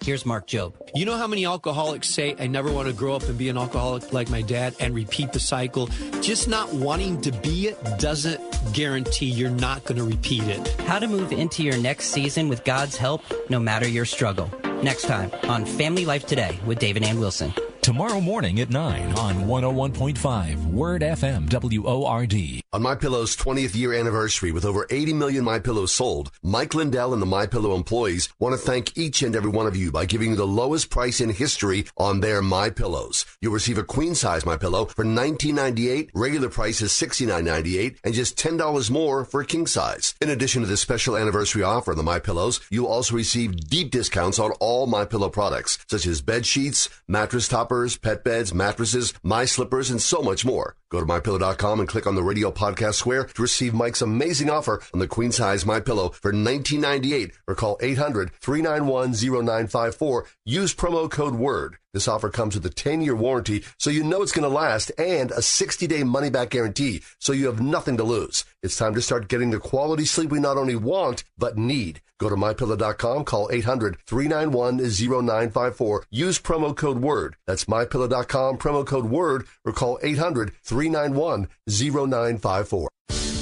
Here's 0.04 0.26
Mark 0.26 0.48
Jobe. 0.48 0.74
You 0.96 1.06
know 1.06 1.16
how 1.16 1.28
many 1.28 1.46
alcoholics 1.46 2.08
say, 2.08 2.34
I 2.36 2.48
never 2.48 2.72
want 2.72 2.88
to 2.88 2.92
grow 2.92 3.14
up 3.14 3.22
and 3.22 3.38
be 3.38 3.48
an 3.48 3.56
alcoholic 3.56 4.12
like 4.12 4.28
my 4.30 4.42
dad 4.42 4.74
and 4.80 4.92
repeat 4.92 5.32
the 5.32 5.38
cycle? 5.38 5.88
Just 6.20 6.48
not 6.48 6.72
wanting 6.74 7.20
to 7.20 7.30
be 7.30 7.68
it 7.68 7.78
doesn't 8.00 8.40
guarantee 8.72 9.26
you're 9.26 9.50
not 9.50 9.84
going 9.84 9.98
to 9.98 10.04
repeat 10.04 10.42
it. 10.44 10.66
How 10.80 10.98
to 10.98 11.06
move 11.06 11.30
into 11.30 11.62
your 11.62 11.78
next 11.78 12.06
season 12.06 12.48
with 12.48 12.64
God's 12.64 12.96
help, 12.96 13.22
no 13.48 13.60
matter 13.60 13.86
your 13.86 14.04
struggle. 14.04 14.50
Next 14.82 15.02
time 15.02 15.30
on 15.44 15.64
Family 15.64 16.04
Life 16.04 16.26
Today 16.26 16.58
with 16.66 16.80
David 16.80 17.04
Ann 17.04 17.20
Wilson. 17.20 17.54
Tomorrow 17.82 18.20
morning 18.20 18.60
at 18.60 18.70
9 18.70 19.18
on 19.18 19.34
101.5 19.46 20.66
Word 20.66 21.02
FM 21.02 21.50
WORD. 21.82 22.62
On 22.72 22.80
My 22.80 22.94
Pillow's 22.94 23.36
20th 23.36 23.74
year 23.74 23.92
anniversary 23.92 24.52
with 24.52 24.64
over 24.64 24.86
80 24.88 25.14
million 25.14 25.44
My 25.44 25.58
Pillows 25.58 25.90
sold, 25.90 26.30
Mike 26.44 26.74
Lindell 26.74 27.12
and 27.12 27.20
the 27.20 27.26
My 27.26 27.44
Pillow 27.44 27.74
employees 27.74 28.28
want 28.38 28.52
to 28.52 28.56
thank 28.56 28.96
each 28.96 29.22
and 29.22 29.34
every 29.34 29.50
one 29.50 29.66
of 29.66 29.74
you 29.74 29.90
by 29.90 30.06
giving 30.06 30.30
you 30.30 30.36
the 30.36 30.46
lowest 30.46 30.90
price 30.90 31.20
in 31.20 31.30
history 31.30 31.84
on 31.96 32.20
their 32.20 32.40
My 32.40 32.70
Pillows. 32.70 33.26
You'll 33.40 33.52
receive 33.52 33.78
a 33.78 33.82
queen 33.82 34.14
size 34.14 34.46
My 34.46 34.56
Pillow 34.56 34.84
for 34.84 35.04
$19.98. 35.04 36.10
Regular 36.14 36.50
price 36.50 36.82
is 36.82 36.92
$69.98 36.92 37.96
and 38.04 38.14
just 38.14 38.38
$10 38.38 38.90
more 38.92 39.24
for 39.24 39.40
a 39.40 39.44
king 39.44 39.66
size. 39.66 40.14
In 40.20 40.30
addition 40.30 40.62
to 40.62 40.68
this 40.68 40.80
special 40.80 41.16
anniversary 41.16 41.64
offer 41.64 41.90
on 41.90 41.96
the 41.96 42.04
My 42.04 42.20
Pillows, 42.20 42.60
you'll 42.70 42.86
also 42.86 43.16
receive 43.16 43.68
deep 43.68 43.90
discounts 43.90 44.38
on 44.38 44.52
all 44.60 44.86
My 44.86 45.04
Pillow 45.04 45.30
products 45.30 45.80
such 45.88 46.06
as 46.06 46.22
bed 46.22 46.46
sheets, 46.46 46.88
mattress 47.08 47.48
toppers, 47.48 47.71
pet 48.02 48.22
beds, 48.22 48.52
mattresses, 48.52 49.14
my 49.22 49.44
slippers, 49.44 49.90
and 49.90 50.02
so 50.02 50.20
much 50.20 50.44
more. 50.44 50.76
Go 50.90 51.00
to 51.00 51.06
mypillow.com 51.06 51.80
and 51.80 51.88
click 51.88 52.06
on 52.06 52.14
the 52.14 52.22
radio 52.22 52.50
podcast 52.50 52.94
square 52.94 53.24
to 53.24 53.42
receive 53.42 53.72
Mike's 53.72 54.02
amazing 54.02 54.50
offer 54.50 54.82
on 54.92 55.00
the 55.00 55.08
queen 55.08 55.32
size 55.32 55.64
My 55.64 55.80
Pillow 55.80 56.10
for 56.10 56.32
$19.98 56.32 57.32
or 57.48 57.54
call 57.54 57.78
800-391-0954. 57.78 60.22
Use 60.44 60.74
promo 60.74 61.10
code 61.10 61.34
WORD. 61.34 61.78
This 61.92 62.08
offer 62.08 62.30
comes 62.30 62.54
with 62.54 62.64
a 62.64 62.70
10-year 62.70 63.14
warranty, 63.14 63.64
so 63.76 63.90
you 63.90 64.02
know 64.02 64.22
it's 64.22 64.32
going 64.32 64.48
to 64.48 64.54
last, 64.54 64.90
and 64.96 65.30
a 65.30 65.40
60-day 65.40 66.04
money-back 66.04 66.48
guarantee, 66.48 67.02
so 67.18 67.34
you 67.34 67.44
have 67.46 67.60
nothing 67.60 67.98
to 67.98 68.04
lose. 68.04 68.46
It's 68.62 68.78
time 68.78 68.94
to 68.94 69.02
start 69.02 69.28
getting 69.28 69.50
the 69.50 69.58
quality 69.58 70.06
sleep 70.06 70.30
we 70.30 70.40
not 70.40 70.56
only 70.56 70.74
want, 70.74 71.24
but 71.36 71.58
need. 71.58 72.00
Go 72.18 72.30
to 72.30 72.36
mypillow.com, 72.36 73.24
call 73.24 73.48
800-391-0954, 73.48 76.00
use 76.10 76.38
promo 76.38 76.74
code 76.74 77.00
WORD. 77.00 77.36
That's 77.46 77.66
mypillow.com, 77.66 78.56
promo 78.56 78.86
code 78.86 79.04
WORD, 79.06 79.46
or 79.66 79.72
call 79.74 79.98
800-391-0954. 79.98 82.86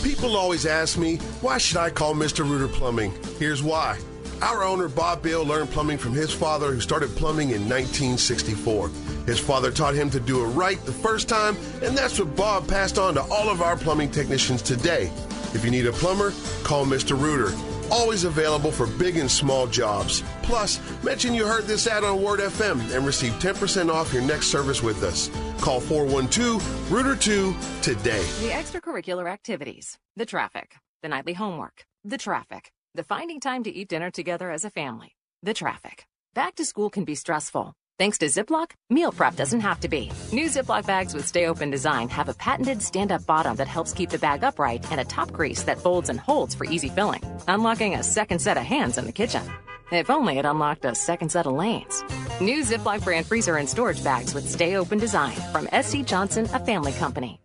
People 0.03 0.37
always 0.37 0.67
ask 0.67 0.99
me, 0.99 1.19
why 1.41 1.59
should 1.59 1.77
I 1.77 1.91
call 1.91 2.15
Mr. 2.15 2.45
Rooter 2.45 2.67
Plumbing? 2.67 3.13
Here's 3.39 3.63
why. 3.63 3.97
Our 4.43 4.65
owner, 4.65 4.89
Bob 4.89 5.23
Bill, 5.23 5.45
learned 5.45 5.71
plumbing 5.71 5.99
from 5.99 6.13
his 6.13 6.33
father, 6.33 6.73
who 6.73 6.81
started 6.81 7.11
plumbing 7.11 7.51
in 7.51 7.69
1964. 7.69 8.89
His 9.27 9.39
father 9.39 9.71
taught 9.71 9.95
him 9.95 10.09
to 10.11 10.21
do 10.21 10.43
it 10.43 10.49
right 10.49 10.83
the 10.87 10.93
first 10.93 11.29
time, 11.29 11.57
and 11.83 11.97
that's 11.97 12.19
what 12.19 12.35
Bob 12.37 12.67
passed 12.67 12.99
on 12.99 13.15
to 13.15 13.23
all 13.23 13.51
of 13.51 13.61
our 13.61 13.77
plumbing 13.77 14.11
technicians 14.11 14.63
today. 14.63 15.13
If 15.53 15.63
you 15.65 15.71
need 15.71 15.87
a 15.87 15.93
plumber, 15.93 16.33
call 16.63 16.87
Mr. 16.87 17.21
Rooter. 17.21 17.55
Always 17.93 18.25
available 18.25 18.71
for 18.71 18.87
big 18.87 19.19
and 19.19 19.31
small 19.31 19.67
jobs. 19.67 20.23
Plus, 20.43 20.81
mention 21.03 21.35
you 21.35 21.45
heard 21.45 21.65
this 21.65 21.87
ad 21.87 22.05
on 22.05 22.23
Word 22.23 22.41
FM 22.41 22.95
and 22.95 23.05
receive 23.05 23.33
10% 23.35 23.93
off 23.93 24.13
your 24.13 24.23
next 24.23 24.47
service 24.47 24.83
with 24.83 25.03
us. 25.03 25.29
Call 25.61 25.81
412 25.81 26.91
Rooter 26.91 27.17
2 27.17 27.55
today. 27.83 28.23
The 28.41 28.51
extracurricular 28.53 29.29
activities, 29.29 29.99
the 30.17 30.25
traffic, 30.25 30.77
the 31.03 31.09
nightly 31.09 31.33
homework, 31.33 31.85
the 32.05 32.17
traffic, 32.17 32.73
the 32.95 33.05
finding 33.05 33.41
time 33.41 33.63
to 33.65 33.71
eat 33.71 33.89
dinner 33.89 34.11
together 34.11 34.51
as 34.51 34.65
a 34.65 34.71
family, 34.71 35.15
the 35.43 35.55
traffic. 35.55 36.07
Back 36.35 36.57
to 36.57 36.65
school 36.65 36.91
can 36.91 37.05
be 37.05 37.15
stressful. 37.15 37.73
Thanks 37.99 38.19
to 38.19 38.27
Ziploc, 38.27 38.73
meal 38.89 39.13
prep 39.13 39.37
doesn't 39.37 39.61
have 39.61 39.81
to 39.81 39.89
be. 39.89 40.11
New 40.33 40.47
Ziploc 40.47 40.87
bags 40.87 41.15
with 41.15 41.27
Stay 41.27 41.47
Open 41.47 41.71
design 41.71 42.09
have 42.09 42.29
a 42.29 42.35
patented 42.35 42.83
stand 42.83 43.13
up 43.13 43.27
bottom 43.27 43.57
that 43.57 43.69
helps 43.69 43.93
keep 43.93 44.11
the 44.11 44.19
bag 44.19 44.43
upright 44.43 44.91
and 44.91 45.01
a 45.01 45.05
top 45.05 45.31
grease 45.33 45.63
that 45.65 45.81
folds 45.81 46.09
and 46.09 46.19
holds 46.19 46.55
for 46.55 46.65
easy 46.65 46.89
filling, 46.89 47.23
unlocking 47.47 47.95
a 47.95 48.03
second 48.03 48.41
set 48.41 48.57
of 48.57 48.65
hands 48.65 48.99
in 48.99 49.07
the 49.07 49.13
kitchen. 49.13 49.43
If 49.93 50.09
only 50.09 50.39
it 50.39 50.45
unlocked 50.45 50.85
a 50.85 50.95
second 50.95 51.31
set 51.31 51.47
of 51.47 51.53
lanes. 51.53 52.03
New 52.41 52.63
Ziploc 52.63 53.05
brand 53.05 53.27
freezer 53.27 53.57
and 53.57 53.69
storage 53.69 54.03
bags 54.03 54.35
with 54.35 54.49
Stay 54.49 54.77
Open 54.77 54.99
design 54.99 55.37
from 55.53 55.69
SC 55.83 55.99
Johnson, 56.05 56.47
a 56.55 56.65
family 56.65 56.93
company. 56.93 57.41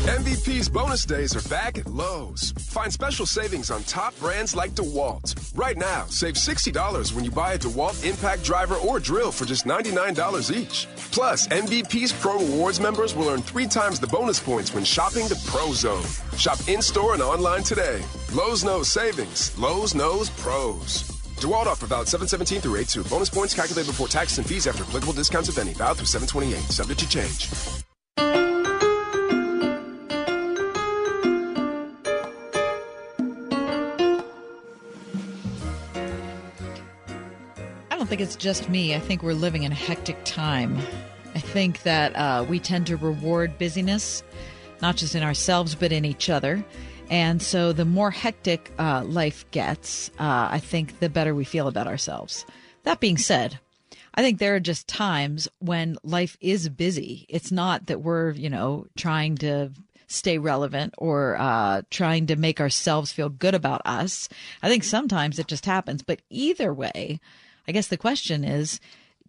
MVP's 0.00 0.70
bonus 0.70 1.04
days 1.04 1.36
are 1.36 1.46
back 1.50 1.76
at 1.76 1.86
Lowe's. 1.86 2.52
Find 2.70 2.90
special 2.90 3.26
savings 3.26 3.70
on 3.70 3.82
top 3.82 4.18
brands 4.18 4.56
like 4.56 4.70
DeWalt. 4.70 5.54
Right 5.54 5.76
now, 5.76 6.06
save 6.06 6.36
$60 6.36 7.12
when 7.12 7.22
you 7.22 7.30
buy 7.30 7.52
a 7.52 7.58
DeWalt 7.58 8.02
impact 8.08 8.42
driver 8.42 8.76
or 8.76 8.98
drill 8.98 9.30
for 9.30 9.44
just 9.44 9.66
$99 9.66 10.56
each. 10.56 10.88
Plus, 11.12 11.48
MVP's 11.48 12.14
Pro 12.14 12.38
Rewards 12.38 12.80
members 12.80 13.14
will 13.14 13.28
earn 13.28 13.42
three 13.42 13.66
times 13.66 14.00
the 14.00 14.06
bonus 14.06 14.40
points 14.40 14.72
when 14.72 14.84
shopping 14.84 15.28
the 15.28 15.38
Pro 15.46 15.74
Zone. 15.74 16.06
Shop 16.38 16.58
in 16.66 16.80
store 16.80 17.12
and 17.12 17.22
online 17.22 17.62
today. 17.62 18.02
Lowe's 18.32 18.64
knows 18.64 18.88
savings. 18.88 19.56
Lowe's 19.58 19.94
knows 19.94 20.30
pros. 20.30 21.02
DeWalt 21.40 21.66
offer 21.66 21.86
valid 21.86 22.08
717 22.08 22.62
through 22.62 22.76
82. 22.76 23.04
Bonus 23.04 23.28
points 23.28 23.52
calculated 23.52 23.90
before 23.90 24.08
taxes 24.08 24.38
and 24.38 24.46
fees 24.46 24.66
after 24.66 24.82
applicable 24.82 25.12
discounts 25.12 25.50
if 25.50 25.58
any. 25.58 25.74
Valid 25.74 25.98
through 25.98 26.06
728. 26.06 26.58
Subject 26.72 27.00
to 27.00 27.08
change. 27.08 28.49
Think 38.10 38.22
it's 38.22 38.34
just 38.34 38.68
me. 38.68 38.92
I 38.92 38.98
think 38.98 39.22
we're 39.22 39.34
living 39.34 39.62
in 39.62 39.70
a 39.70 39.76
hectic 39.76 40.16
time. 40.24 40.76
I 41.36 41.38
think 41.38 41.84
that 41.84 42.12
uh, 42.16 42.44
we 42.48 42.58
tend 42.58 42.88
to 42.88 42.96
reward 42.96 43.56
busyness, 43.56 44.24
not 44.82 44.96
just 44.96 45.14
in 45.14 45.22
ourselves, 45.22 45.76
but 45.76 45.92
in 45.92 46.04
each 46.04 46.28
other. 46.28 46.64
And 47.08 47.40
so 47.40 47.72
the 47.72 47.84
more 47.84 48.10
hectic 48.10 48.72
uh, 48.80 49.04
life 49.04 49.48
gets, 49.52 50.08
uh, 50.18 50.48
I 50.50 50.58
think 50.58 50.98
the 50.98 51.08
better 51.08 51.36
we 51.36 51.44
feel 51.44 51.68
about 51.68 51.86
ourselves. 51.86 52.44
That 52.82 52.98
being 52.98 53.16
said, 53.16 53.60
I 54.12 54.22
think 54.22 54.40
there 54.40 54.56
are 54.56 54.60
just 54.60 54.88
times 54.88 55.46
when 55.60 55.96
life 56.02 56.36
is 56.40 56.68
busy. 56.68 57.26
It's 57.28 57.52
not 57.52 57.86
that 57.86 58.02
we're, 58.02 58.32
you 58.32 58.50
know, 58.50 58.88
trying 58.96 59.36
to 59.36 59.70
stay 60.08 60.38
relevant 60.38 60.94
or 60.98 61.36
uh, 61.38 61.82
trying 61.90 62.26
to 62.26 62.34
make 62.34 62.60
ourselves 62.60 63.12
feel 63.12 63.28
good 63.28 63.54
about 63.54 63.82
us. 63.84 64.28
I 64.64 64.68
think 64.68 64.82
sometimes 64.82 65.38
it 65.38 65.46
just 65.46 65.64
happens. 65.64 66.02
But 66.02 66.22
either 66.28 66.74
way, 66.74 67.20
I 67.70 67.72
guess 67.72 67.86
the 67.86 67.96
question 67.96 68.42
is 68.42 68.80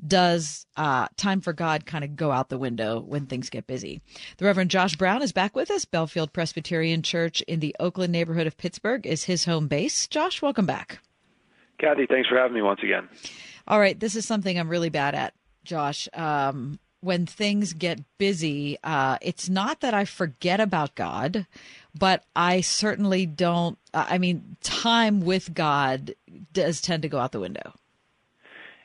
does 0.07 0.65
uh, 0.75 1.07
time 1.15 1.41
for 1.41 1.53
God 1.53 1.85
kind 1.85 2.03
of 2.03 2.15
go 2.15 2.31
out 2.31 2.49
the 2.49 2.57
window 2.57 2.99
when 2.99 3.27
things 3.27 3.51
get 3.51 3.67
busy? 3.67 4.01
The 4.37 4.45
Reverend 4.45 4.71
Josh 4.71 4.95
Brown 4.95 5.21
is 5.21 5.31
back 5.31 5.55
with 5.55 5.69
us. 5.69 5.85
Bellefield 5.85 6.33
Presbyterian 6.33 7.03
Church 7.03 7.41
in 7.41 7.59
the 7.59 7.75
Oakland 7.79 8.11
neighborhood 8.11 8.47
of 8.47 8.57
Pittsburgh 8.57 9.05
is 9.05 9.25
his 9.25 9.45
home 9.45 9.67
base. 9.67 10.07
Josh, 10.07 10.41
welcome 10.41 10.65
back. 10.65 10.97
Kathy, 11.79 12.07
thanks 12.07 12.27
for 12.27 12.35
having 12.35 12.55
me 12.55 12.63
once 12.63 12.79
again. 12.81 13.07
All 13.67 13.79
right, 13.79 13.99
this 13.99 14.15
is 14.15 14.25
something 14.25 14.57
I'm 14.57 14.69
really 14.69 14.89
bad 14.89 15.13
at, 15.13 15.35
Josh. 15.63 16.09
Um, 16.15 16.79
when 17.01 17.27
things 17.27 17.73
get 17.73 17.99
busy, 18.17 18.79
uh, 18.83 19.19
it's 19.21 19.49
not 19.49 19.81
that 19.81 19.93
I 19.93 20.05
forget 20.05 20.59
about 20.59 20.95
God, 20.95 21.45
but 21.93 22.23
I 22.35 22.61
certainly 22.61 23.27
don't. 23.27 23.77
I 23.93 24.17
mean, 24.17 24.57
time 24.63 25.21
with 25.21 25.53
God 25.53 26.15
does 26.53 26.81
tend 26.81 27.03
to 27.03 27.09
go 27.09 27.19
out 27.19 27.33
the 27.33 27.39
window. 27.39 27.73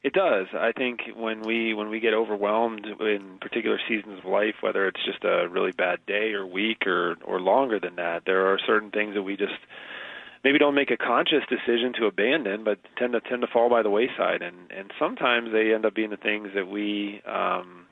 It 0.07 0.13
does. 0.13 0.47
I 0.55 0.71
think 0.71 1.01
when 1.17 1.43
we 1.43 1.75
when 1.75 1.89
we 1.89 1.99
get 1.99 2.15
overwhelmed 2.15 2.87
in 2.87 3.39
particular 3.41 3.81
seasons 3.89 4.21
of 4.21 4.25
life, 4.25 4.55
whether 4.61 4.87
it's 4.87 5.05
just 5.05 5.25
a 5.25 5.49
really 5.49 5.73
bad 5.73 5.99
day 6.07 6.33
or 6.33 6.47
week 6.47 6.87
or 6.87 7.17
or 7.25 7.41
longer 7.41 7.81
than 7.81 7.97
that, 7.97 8.23
there 8.25 8.47
are 8.47 8.57
certain 8.65 8.93
things 8.93 9.15
that 9.15 9.25
we 9.25 9.37
just 9.37 9.59
maybe 10.45 10.59
don't 10.59 10.77
make 10.77 10.93
a 10.93 10.97
conscious 10.97 11.43
decision 11.49 11.93
to 11.99 12.07
abandon, 12.07 12.63
but 12.63 12.79
tend 12.97 13.15
to 13.15 13.21
tend 13.21 13.41
to 13.41 13.49
fall 13.49 13.69
by 13.69 13.83
the 13.83 13.91
wayside, 13.91 14.43
and 14.43 14.71
and 14.71 14.93
sometimes 14.97 15.51
they 15.51 15.75
end 15.75 15.85
up 15.85 15.97
being 15.97 16.11
the 16.11 16.17
things 16.17 16.51
that 16.55 16.69
we 16.69 17.21
um, 17.27 17.87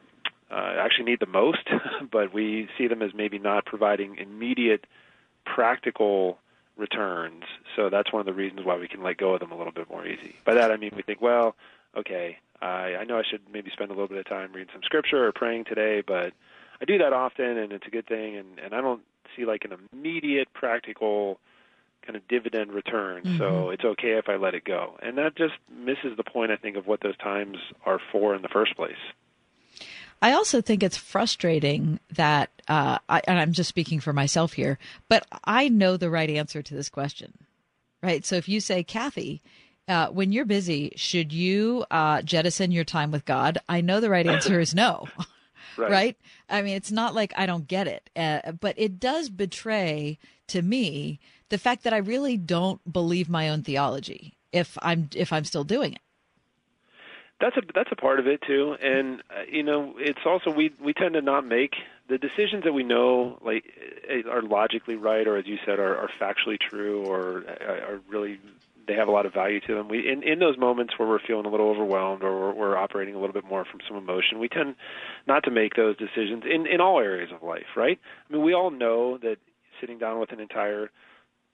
uh, 0.52 0.76
actually 0.78 1.06
need 1.06 1.18
the 1.18 1.26
most, 1.26 1.68
but 2.12 2.32
we 2.32 2.68
see 2.78 2.86
them 2.86 3.02
as 3.02 3.12
maybe 3.12 3.40
not 3.40 3.66
providing 3.66 4.18
immediate 4.18 4.86
practical 5.44 6.38
returns. 6.76 7.42
So 7.74 7.90
that's 7.90 8.12
one 8.12 8.20
of 8.20 8.26
the 8.26 8.32
reasons 8.32 8.64
why 8.64 8.76
we 8.76 8.86
can 8.86 9.02
let 9.02 9.16
go 9.16 9.34
of 9.34 9.40
them 9.40 9.50
a 9.50 9.58
little 9.58 9.72
bit 9.72 9.90
more 9.90 10.06
easy. 10.06 10.36
By 10.44 10.54
that 10.54 10.70
I 10.70 10.76
mean 10.76 10.92
we 10.94 11.02
think, 11.02 11.20
well, 11.20 11.56
okay, 11.96 12.38
I, 12.60 12.96
I 12.96 13.04
know 13.04 13.18
I 13.18 13.22
should 13.28 13.42
maybe 13.52 13.70
spend 13.70 13.90
a 13.90 13.94
little 13.94 14.08
bit 14.08 14.18
of 14.18 14.26
time 14.26 14.52
reading 14.52 14.70
some 14.72 14.82
scripture 14.82 15.26
or 15.26 15.32
praying 15.32 15.64
today, 15.64 16.02
but 16.06 16.32
I 16.80 16.84
do 16.86 16.98
that 16.98 17.12
often, 17.12 17.58
and 17.58 17.72
it's 17.72 17.86
a 17.86 17.90
good 17.90 18.06
thing, 18.06 18.36
and, 18.36 18.58
and 18.58 18.74
I 18.74 18.80
don't 18.80 19.02
see 19.36 19.44
like 19.44 19.64
an 19.64 19.76
immediate 19.92 20.48
practical 20.52 21.38
kind 22.02 22.16
of 22.16 22.26
dividend 22.28 22.72
return. 22.72 23.22
Mm-hmm. 23.22 23.38
So 23.38 23.70
it's 23.70 23.84
okay 23.84 24.18
if 24.18 24.28
I 24.28 24.36
let 24.36 24.54
it 24.54 24.64
go, 24.64 24.96
and 25.02 25.18
that 25.18 25.36
just 25.36 25.54
misses 25.74 26.16
the 26.16 26.24
point, 26.24 26.50
I 26.50 26.56
think, 26.56 26.76
of 26.76 26.86
what 26.86 27.00
those 27.00 27.16
times 27.16 27.58
are 27.86 28.00
for 28.12 28.34
in 28.34 28.42
the 28.42 28.48
first 28.48 28.76
place. 28.76 28.96
I 30.22 30.32
also 30.32 30.60
think 30.62 30.82
it's 30.82 30.96
frustrating 30.96 32.00
that, 32.14 32.50
uh, 32.68 32.98
I, 33.08 33.20
and 33.26 33.38
I'm 33.38 33.52
just 33.52 33.68
speaking 33.68 34.00
for 34.00 34.12
myself 34.12 34.54
here, 34.54 34.78
but 35.08 35.26
I 35.44 35.68
know 35.68 35.96
the 35.96 36.08
right 36.08 36.30
answer 36.30 36.62
to 36.62 36.74
this 36.74 36.88
question, 36.88 37.34
right? 38.02 38.24
So 38.24 38.36
if 38.36 38.48
you 38.48 38.60
say, 38.60 38.82
Kathy, 38.84 39.42
uh, 39.88 40.08
when 40.08 40.32
you're 40.32 40.44
busy, 40.44 40.92
should 40.96 41.32
you 41.32 41.84
uh, 41.90 42.22
jettison 42.22 42.70
your 42.70 42.84
time 42.84 43.10
with 43.10 43.24
God? 43.24 43.58
I 43.68 43.80
know 43.80 44.00
the 44.00 44.10
right 44.10 44.26
answer 44.26 44.60
is 44.60 44.74
no. 44.74 45.08
right. 45.76 45.90
right. 45.90 46.16
I 46.48 46.62
mean, 46.62 46.76
it's 46.76 46.92
not 46.92 47.14
like 47.14 47.32
I 47.36 47.46
don't 47.46 47.68
get 47.68 47.86
it, 47.86 48.10
uh, 48.16 48.52
but 48.52 48.74
it 48.78 48.98
does 48.98 49.28
betray 49.28 50.18
to 50.48 50.62
me 50.62 51.20
the 51.48 51.58
fact 51.58 51.84
that 51.84 51.92
I 51.92 51.98
really 51.98 52.36
don't 52.36 52.80
believe 52.90 53.28
my 53.28 53.48
own 53.48 53.62
theology 53.62 54.34
if 54.52 54.78
I'm 54.82 55.08
if 55.14 55.32
I'm 55.32 55.44
still 55.44 55.64
doing 55.64 55.92
it. 55.92 56.00
That's 57.40 57.56
a 57.56 57.62
that's 57.74 57.90
a 57.92 57.96
part 57.96 58.20
of 58.20 58.26
it 58.26 58.40
too, 58.46 58.76
and 58.80 59.22
uh, 59.30 59.42
you 59.50 59.62
know, 59.62 59.94
it's 59.98 60.20
also 60.24 60.50
we 60.50 60.72
we 60.80 60.94
tend 60.94 61.14
to 61.14 61.20
not 61.20 61.44
make 61.46 61.74
the 62.08 62.16
decisions 62.16 62.64
that 62.64 62.72
we 62.72 62.84
know 62.84 63.38
like 63.42 63.64
uh, 64.08 64.30
are 64.30 64.42
logically 64.42 64.94
right, 64.94 65.26
or 65.26 65.36
as 65.36 65.46
you 65.46 65.58
said, 65.66 65.78
are, 65.78 65.96
are 65.96 66.10
factually 66.20 66.58
true, 66.58 67.04
or 67.04 67.44
uh, 67.48 67.92
are 67.92 68.00
really 68.08 68.38
they 68.86 68.94
have 68.94 69.08
a 69.08 69.10
lot 69.10 69.26
of 69.26 69.32
value 69.32 69.60
to 69.60 69.74
them. 69.74 69.88
We 69.88 70.08
in 70.10 70.22
in 70.22 70.38
those 70.38 70.58
moments 70.58 70.94
where 70.98 71.08
we're 71.08 71.20
feeling 71.20 71.46
a 71.46 71.48
little 71.48 71.68
overwhelmed 71.68 72.22
or 72.22 72.38
we're, 72.38 72.54
we're 72.54 72.76
operating 72.76 73.14
a 73.14 73.20
little 73.20 73.32
bit 73.32 73.44
more 73.44 73.64
from 73.64 73.80
some 73.86 73.96
emotion, 73.96 74.38
we 74.38 74.48
tend 74.48 74.76
not 75.26 75.44
to 75.44 75.50
make 75.50 75.74
those 75.74 75.96
decisions 75.96 76.44
in 76.44 76.66
in 76.66 76.80
all 76.80 77.00
areas 77.00 77.30
of 77.32 77.42
life, 77.42 77.76
right? 77.76 77.98
I 78.28 78.32
mean, 78.32 78.42
we 78.42 78.54
all 78.54 78.70
know 78.70 79.18
that 79.18 79.36
sitting 79.80 79.98
down 79.98 80.20
with 80.20 80.32
an 80.32 80.40
entire 80.40 80.90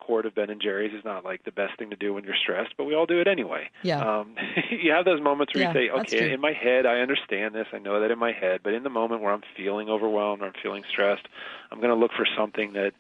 quart 0.01 0.27
of 0.27 0.35
Ben 0.35 0.51
and 0.51 0.61
Jerry's 0.61 0.93
is 0.93 1.05
not 1.05 1.25
like 1.25 1.45
the 1.45 1.53
best 1.53 1.79
thing 1.79 1.91
to 1.91 1.97
do 1.97 2.13
when 2.15 2.25
you're 2.25 2.35
stressed, 2.43 2.75
but 2.77 2.85
we 2.85 2.95
all 2.95 3.07
do 3.07 3.21
it 3.21 3.29
anyway. 3.29 3.71
Yeah. 3.83 4.01
Um, 4.01 4.35
you 4.71 4.91
have 4.93 5.05
those 5.05 5.21
moments 5.21 5.55
where 5.55 5.65
yeah, 5.65 5.73
you 5.73 5.89
say, 5.89 6.01
okay, 6.01 6.33
in 6.33 6.41
my 6.41 6.53
head, 6.53 6.87
I 6.87 7.01
understand 7.01 7.55
this, 7.55 7.67
I 7.73 7.79
know 7.79 8.01
that 8.01 8.11
in 8.11 8.19
my 8.19 8.33
head, 8.33 8.61
but 8.65 8.73
in 8.73 8.83
the 8.83 8.91
moment 8.91 9.23
where 9.23 9.33
I'm 9.33 9.43
feeling 9.57 9.89
overwhelmed 9.89 10.43
or 10.43 10.47
I'm 10.47 10.55
feeling 10.63 10.83
stressed, 10.91 11.29
I'm 11.71 11.79
going 11.79 11.91
to 11.91 11.97
look 11.97 12.13
for 12.17 12.27
something 12.37 12.73
that 12.73 12.93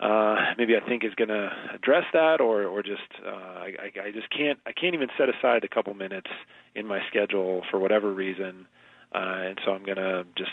uh, 0.00 0.36
maybe 0.58 0.74
I 0.76 0.86
think 0.86 1.04
is 1.04 1.14
going 1.14 1.28
to 1.28 1.50
address 1.74 2.04
that, 2.12 2.40
or 2.40 2.64
or 2.64 2.82
just 2.82 3.02
uh, 3.24 3.30
I, 3.30 3.92
I 4.04 4.10
just 4.12 4.30
can't 4.30 4.58
I 4.66 4.72
can't 4.72 4.94
even 4.94 5.08
set 5.16 5.28
aside 5.28 5.64
a 5.64 5.68
couple 5.68 5.94
minutes 5.94 6.30
in 6.74 6.86
my 6.86 7.00
schedule 7.08 7.62
for 7.70 7.78
whatever 7.78 8.12
reason, 8.12 8.66
uh, 9.14 9.18
and 9.18 9.58
so 9.64 9.72
I'm 9.72 9.84
going 9.84 9.98
to 9.98 10.24
just 10.36 10.50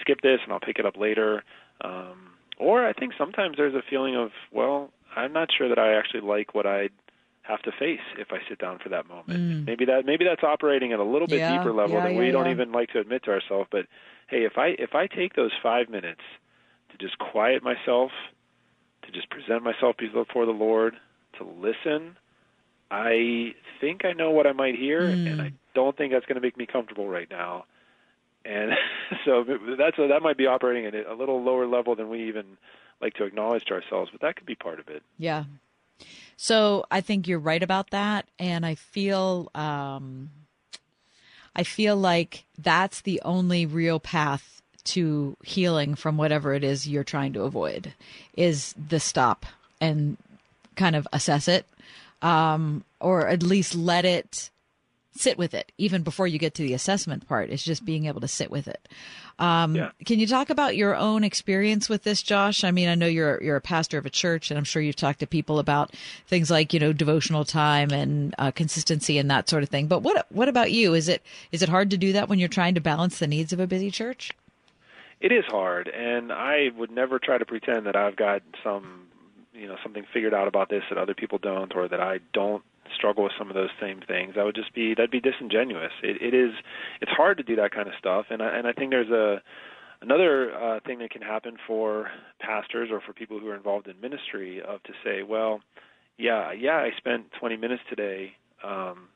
skip 0.00 0.20
this 0.22 0.40
and 0.42 0.52
I'll 0.52 0.60
pick 0.60 0.78
it 0.78 0.86
up 0.86 0.96
later. 0.96 1.44
Um, 1.82 2.32
or 2.58 2.86
I 2.86 2.92
think 2.92 3.12
sometimes 3.16 3.56
there's 3.56 3.74
a 3.74 3.82
feeling 3.88 4.16
of 4.16 4.30
well, 4.52 4.90
I'm 5.16 5.32
not 5.32 5.48
sure 5.56 5.68
that 5.68 5.78
I 5.78 5.94
actually 5.94 6.20
like 6.20 6.54
what 6.54 6.66
I 6.66 6.90
have 7.42 7.62
to 7.62 7.72
face 7.72 8.00
if 8.18 8.28
I 8.32 8.38
sit 8.48 8.58
down 8.58 8.78
for 8.82 8.90
that 8.90 9.08
moment. 9.08 9.40
Mm. 9.40 9.66
Maybe 9.66 9.84
that 9.86 10.04
maybe 10.04 10.24
that's 10.24 10.42
operating 10.42 10.92
at 10.92 10.98
a 10.98 11.04
little 11.04 11.26
bit 11.26 11.38
Yeah, 11.38 11.58
deeper 11.58 11.72
level 11.72 11.96
yeah, 11.96 12.04
that 12.04 12.12
yeah, 12.12 12.18
we 12.18 12.30
don't 12.30 12.50
even 12.50 12.72
like 12.72 12.90
to 12.90 13.00
admit 13.00 13.24
to 13.24 13.30
ourselves. 13.30 13.68
But 13.70 13.86
hey, 14.28 14.44
if 14.44 14.58
I 14.58 14.74
if 14.78 14.94
I 14.94 15.06
take 15.06 15.34
those 15.34 15.52
five 15.62 15.88
minutes 15.88 16.20
to 16.90 16.98
just 16.98 17.18
quiet 17.18 17.62
myself, 17.62 18.10
to 19.02 19.12
just 19.12 19.30
present 19.30 19.62
myself 19.62 19.96
before 19.96 20.46
the 20.46 20.52
Lord, 20.52 20.94
to 21.38 21.44
listen, 21.44 22.16
I 22.90 23.54
think 23.80 24.04
I 24.04 24.12
know 24.12 24.30
what 24.30 24.46
I 24.46 24.52
might 24.52 24.74
hear, 24.74 25.02
Mm. 25.02 25.30
and 25.30 25.42
I 25.42 25.52
don't 25.74 25.96
think 25.96 26.12
that's 26.12 26.26
going 26.26 26.36
to 26.36 26.40
make 26.40 26.56
me 26.56 26.66
comfortable 26.66 27.08
right 27.08 27.30
now. 27.30 27.64
And 28.44 28.72
so 29.24 29.44
that's 29.78 29.96
that 29.96 30.20
might 30.22 30.36
be 30.36 30.46
operating 30.46 30.86
at 30.86 30.94
a 31.06 31.14
little 31.14 31.42
lower 31.42 31.66
level 31.66 31.94
than 31.94 32.08
we 32.08 32.28
even 32.28 32.56
like 33.00 33.14
to 33.14 33.24
acknowledge 33.24 33.64
to 33.66 33.74
ourselves, 33.74 34.10
but 34.12 34.20
that 34.22 34.36
could 34.36 34.46
be 34.46 34.54
part 34.54 34.80
of 34.80 34.88
it. 34.88 35.02
Yeah. 35.18 35.44
So 36.36 36.84
I 36.90 37.00
think 37.00 37.28
you're 37.28 37.38
right 37.38 37.62
about 37.62 37.90
that, 37.90 38.26
and 38.38 38.64
I 38.64 38.74
feel 38.74 39.50
um, 39.54 40.30
I 41.54 41.62
feel 41.62 41.96
like 41.96 42.44
that's 42.58 43.02
the 43.02 43.20
only 43.24 43.66
real 43.66 44.00
path 44.00 44.59
to 44.84 45.36
healing 45.44 45.94
from 45.94 46.16
whatever 46.16 46.54
it 46.54 46.64
is 46.64 46.88
you're 46.88 47.04
trying 47.04 47.32
to 47.34 47.42
avoid 47.42 47.92
is 48.36 48.74
the 48.88 49.00
stop 49.00 49.46
and 49.80 50.16
kind 50.76 50.96
of 50.96 51.06
assess 51.12 51.48
it, 51.48 51.66
um, 52.22 52.84
or 53.00 53.28
at 53.28 53.42
least 53.42 53.74
let 53.74 54.04
it 54.04 54.50
sit 55.12 55.36
with 55.36 55.52
it 55.54 55.72
even 55.76 56.02
before 56.02 56.26
you 56.26 56.38
get 56.38 56.54
to 56.54 56.62
the 56.62 56.72
assessment 56.72 57.28
part. 57.28 57.50
It's 57.50 57.64
just 57.64 57.84
being 57.84 58.06
able 58.06 58.20
to 58.20 58.28
sit 58.28 58.50
with 58.50 58.68
it. 58.68 58.88
Um, 59.38 59.74
Yeah. 59.74 59.90
Can 60.06 60.18
you 60.18 60.26
talk 60.26 60.50
about 60.50 60.76
your 60.76 60.94
own 60.94 61.24
experience 61.24 61.88
with 61.88 62.04
this, 62.04 62.22
Josh? 62.22 62.62
I 62.62 62.70
mean, 62.70 62.88
I 62.88 62.94
know 62.94 63.06
you're 63.06 63.42
you're 63.42 63.56
a 63.56 63.60
pastor 63.60 63.98
of 63.98 64.06
a 64.06 64.10
church, 64.10 64.50
and 64.50 64.56
I'm 64.58 64.64
sure 64.64 64.80
you've 64.82 64.96
talked 64.96 65.20
to 65.20 65.26
people 65.26 65.58
about 65.58 65.94
things 66.26 66.50
like 66.50 66.72
you 66.72 66.80
know 66.80 66.92
devotional 66.92 67.44
time 67.44 67.90
and 67.90 68.34
uh, 68.38 68.50
consistency 68.50 69.18
and 69.18 69.30
that 69.30 69.48
sort 69.48 69.62
of 69.62 69.68
thing. 69.68 69.86
But 69.86 70.02
what 70.02 70.26
what 70.30 70.48
about 70.48 70.72
you? 70.72 70.94
Is 70.94 71.08
it 71.08 71.22
is 71.52 71.62
it 71.62 71.68
hard 71.68 71.90
to 71.90 71.96
do 71.98 72.12
that 72.12 72.28
when 72.28 72.38
you're 72.38 72.48
trying 72.48 72.74
to 72.74 72.80
balance 72.80 73.18
the 73.18 73.26
needs 73.26 73.52
of 73.52 73.60
a 73.60 73.66
busy 73.66 73.90
church? 73.90 74.30
It 75.20 75.32
is 75.32 75.44
hard, 75.48 75.88
and 75.88 76.32
I 76.32 76.70
would 76.76 76.90
never 76.90 77.18
try 77.18 77.36
to 77.36 77.44
pretend 77.44 77.86
that 77.86 77.96
I've 77.96 78.16
got 78.16 78.42
some, 78.64 79.08
you 79.52 79.68
know, 79.68 79.76
something 79.82 80.04
figured 80.12 80.32
out 80.32 80.48
about 80.48 80.70
this 80.70 80.82
that 80.88 80.98
other 80.98 81.14
people 81.14 81.38
don't, 81.38 81.74
or 81.76 81.88
that 81.88 82.00
I 82.00 82.20
don't 82.32 82.62
struggle 82.94 83.24
with 83.24 83.32
some 83.38 83.48
of 83.48 83.54
those 83.54 83.68
same 83.80 84.00
things. 84.00 84.34
That 84.34 84.44
would 84.44 84.54
just 84.54 84.74
be 84.74 84.94
that'd 84.94 85.10
be 85.10 85.20
disingenuous. 85.20 85.92
It, 86.02 86.22
it 86.22 86.34
is, 86.34 86.52
it's 87.02 87.12
hard 87.12 87.36
to 87.36 87.42
do 87.42 87.56
that 87.56 87.70
kind 87.70 87.86
of 87.86 87.94
stuff, 87.98 88.26
and 88.30 88.42
I, 88.42 88.56
and 88.56 88.66
I 88.66 88.72
think 88.72 88.90
there's 88.90 89.10
a 89.10 89.42
another 90.02 90.54
uh, 90.54 90.80
thing 90.86 90.98
that 91.00 91.10
can 91.10 91.22
happen 91.22 91.56
for 91.66 92.10
pastors 92.40 92.88
or 92.90 93.00
for 93.00 93.12
people 93.12 93.38
who 93.38 93.48
are 93.48 93.56
involved 93.56 93.86
in 93.86 94.00
ministry 94.00 94.62
of 94.62 94.82
to 94.84 94.92
say, 95.04 95.22
well, 95.22 95.60
yeah, 96.16 96.52
yeah, 96.52 96.76
I 96.76 96.90
spent 96.96 97.26
20 97.38 97.56
minutes 97.56 97.82
today. 97.88 98.32
Um, 98.64 99.08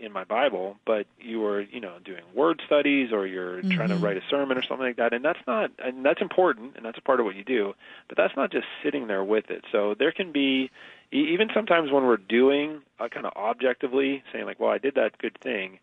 in 0.00 0.12
my 0.12 0.24
Bible, 0.24 0.76
but 0.86 1.06
you 1.20 1.44
are, 1.44 1.60
you 1.60 1.80
know, 1.80 1.94
doing 2.04 2.22
word 2.34 2.60
studies 2.66 3.12
or 3.12 3.26
you're 3.26 3.60
trying 3.62 3.90
to 3.90 3.96
write 3.96 4.16
a 4.16 4.22
sermon 4.30 4.56
or 4.56 4.62
something 4.62 4.86
like 4.86 4.96
that, 4.96 5.12
and 5.12 5.24
that's 5.24 5.38
not, 5.46 5.70
and 5.78 6.04
that's 6.04 6.20
important, 6.20 6.76
and 6.76 6.84
that's 6.84 6.98
a 6.98 7.02
part 7.02 7.20
of 7.20 7.26
what 7.26 7.36
you 7.36 7.44
do, 7.44 7.74
but 8.08 8.16
that's 8.16 8.34
not 8.36 8.50
just 8.50 8.66
sitting 8.82 9.06
there 9.06 9.22
with 9.22 9.50
it. 9.50 9.64
So 9.70 9.94
there 9.98 10.12
can 10.12 10.32
be, 10.32 10.70
e- 11.12 11.28
even 11.32 11.48
sometimes 11.54 11.92
when 11.92 12.04
we're 12.04 12.16
doing, 12.16 12.80
uh, 12.98 13.08
kind 13.08 13.26
of 13.26 13.32
objectively 13.36 14.22
saying 14.32 14.46
like, 14.46 14.58
well, 14.58 14.70
I 14.70 14.78
did 14.78 14.94
that 14.94 15.18
good 15.18 15.38
thing. 15.40 15.78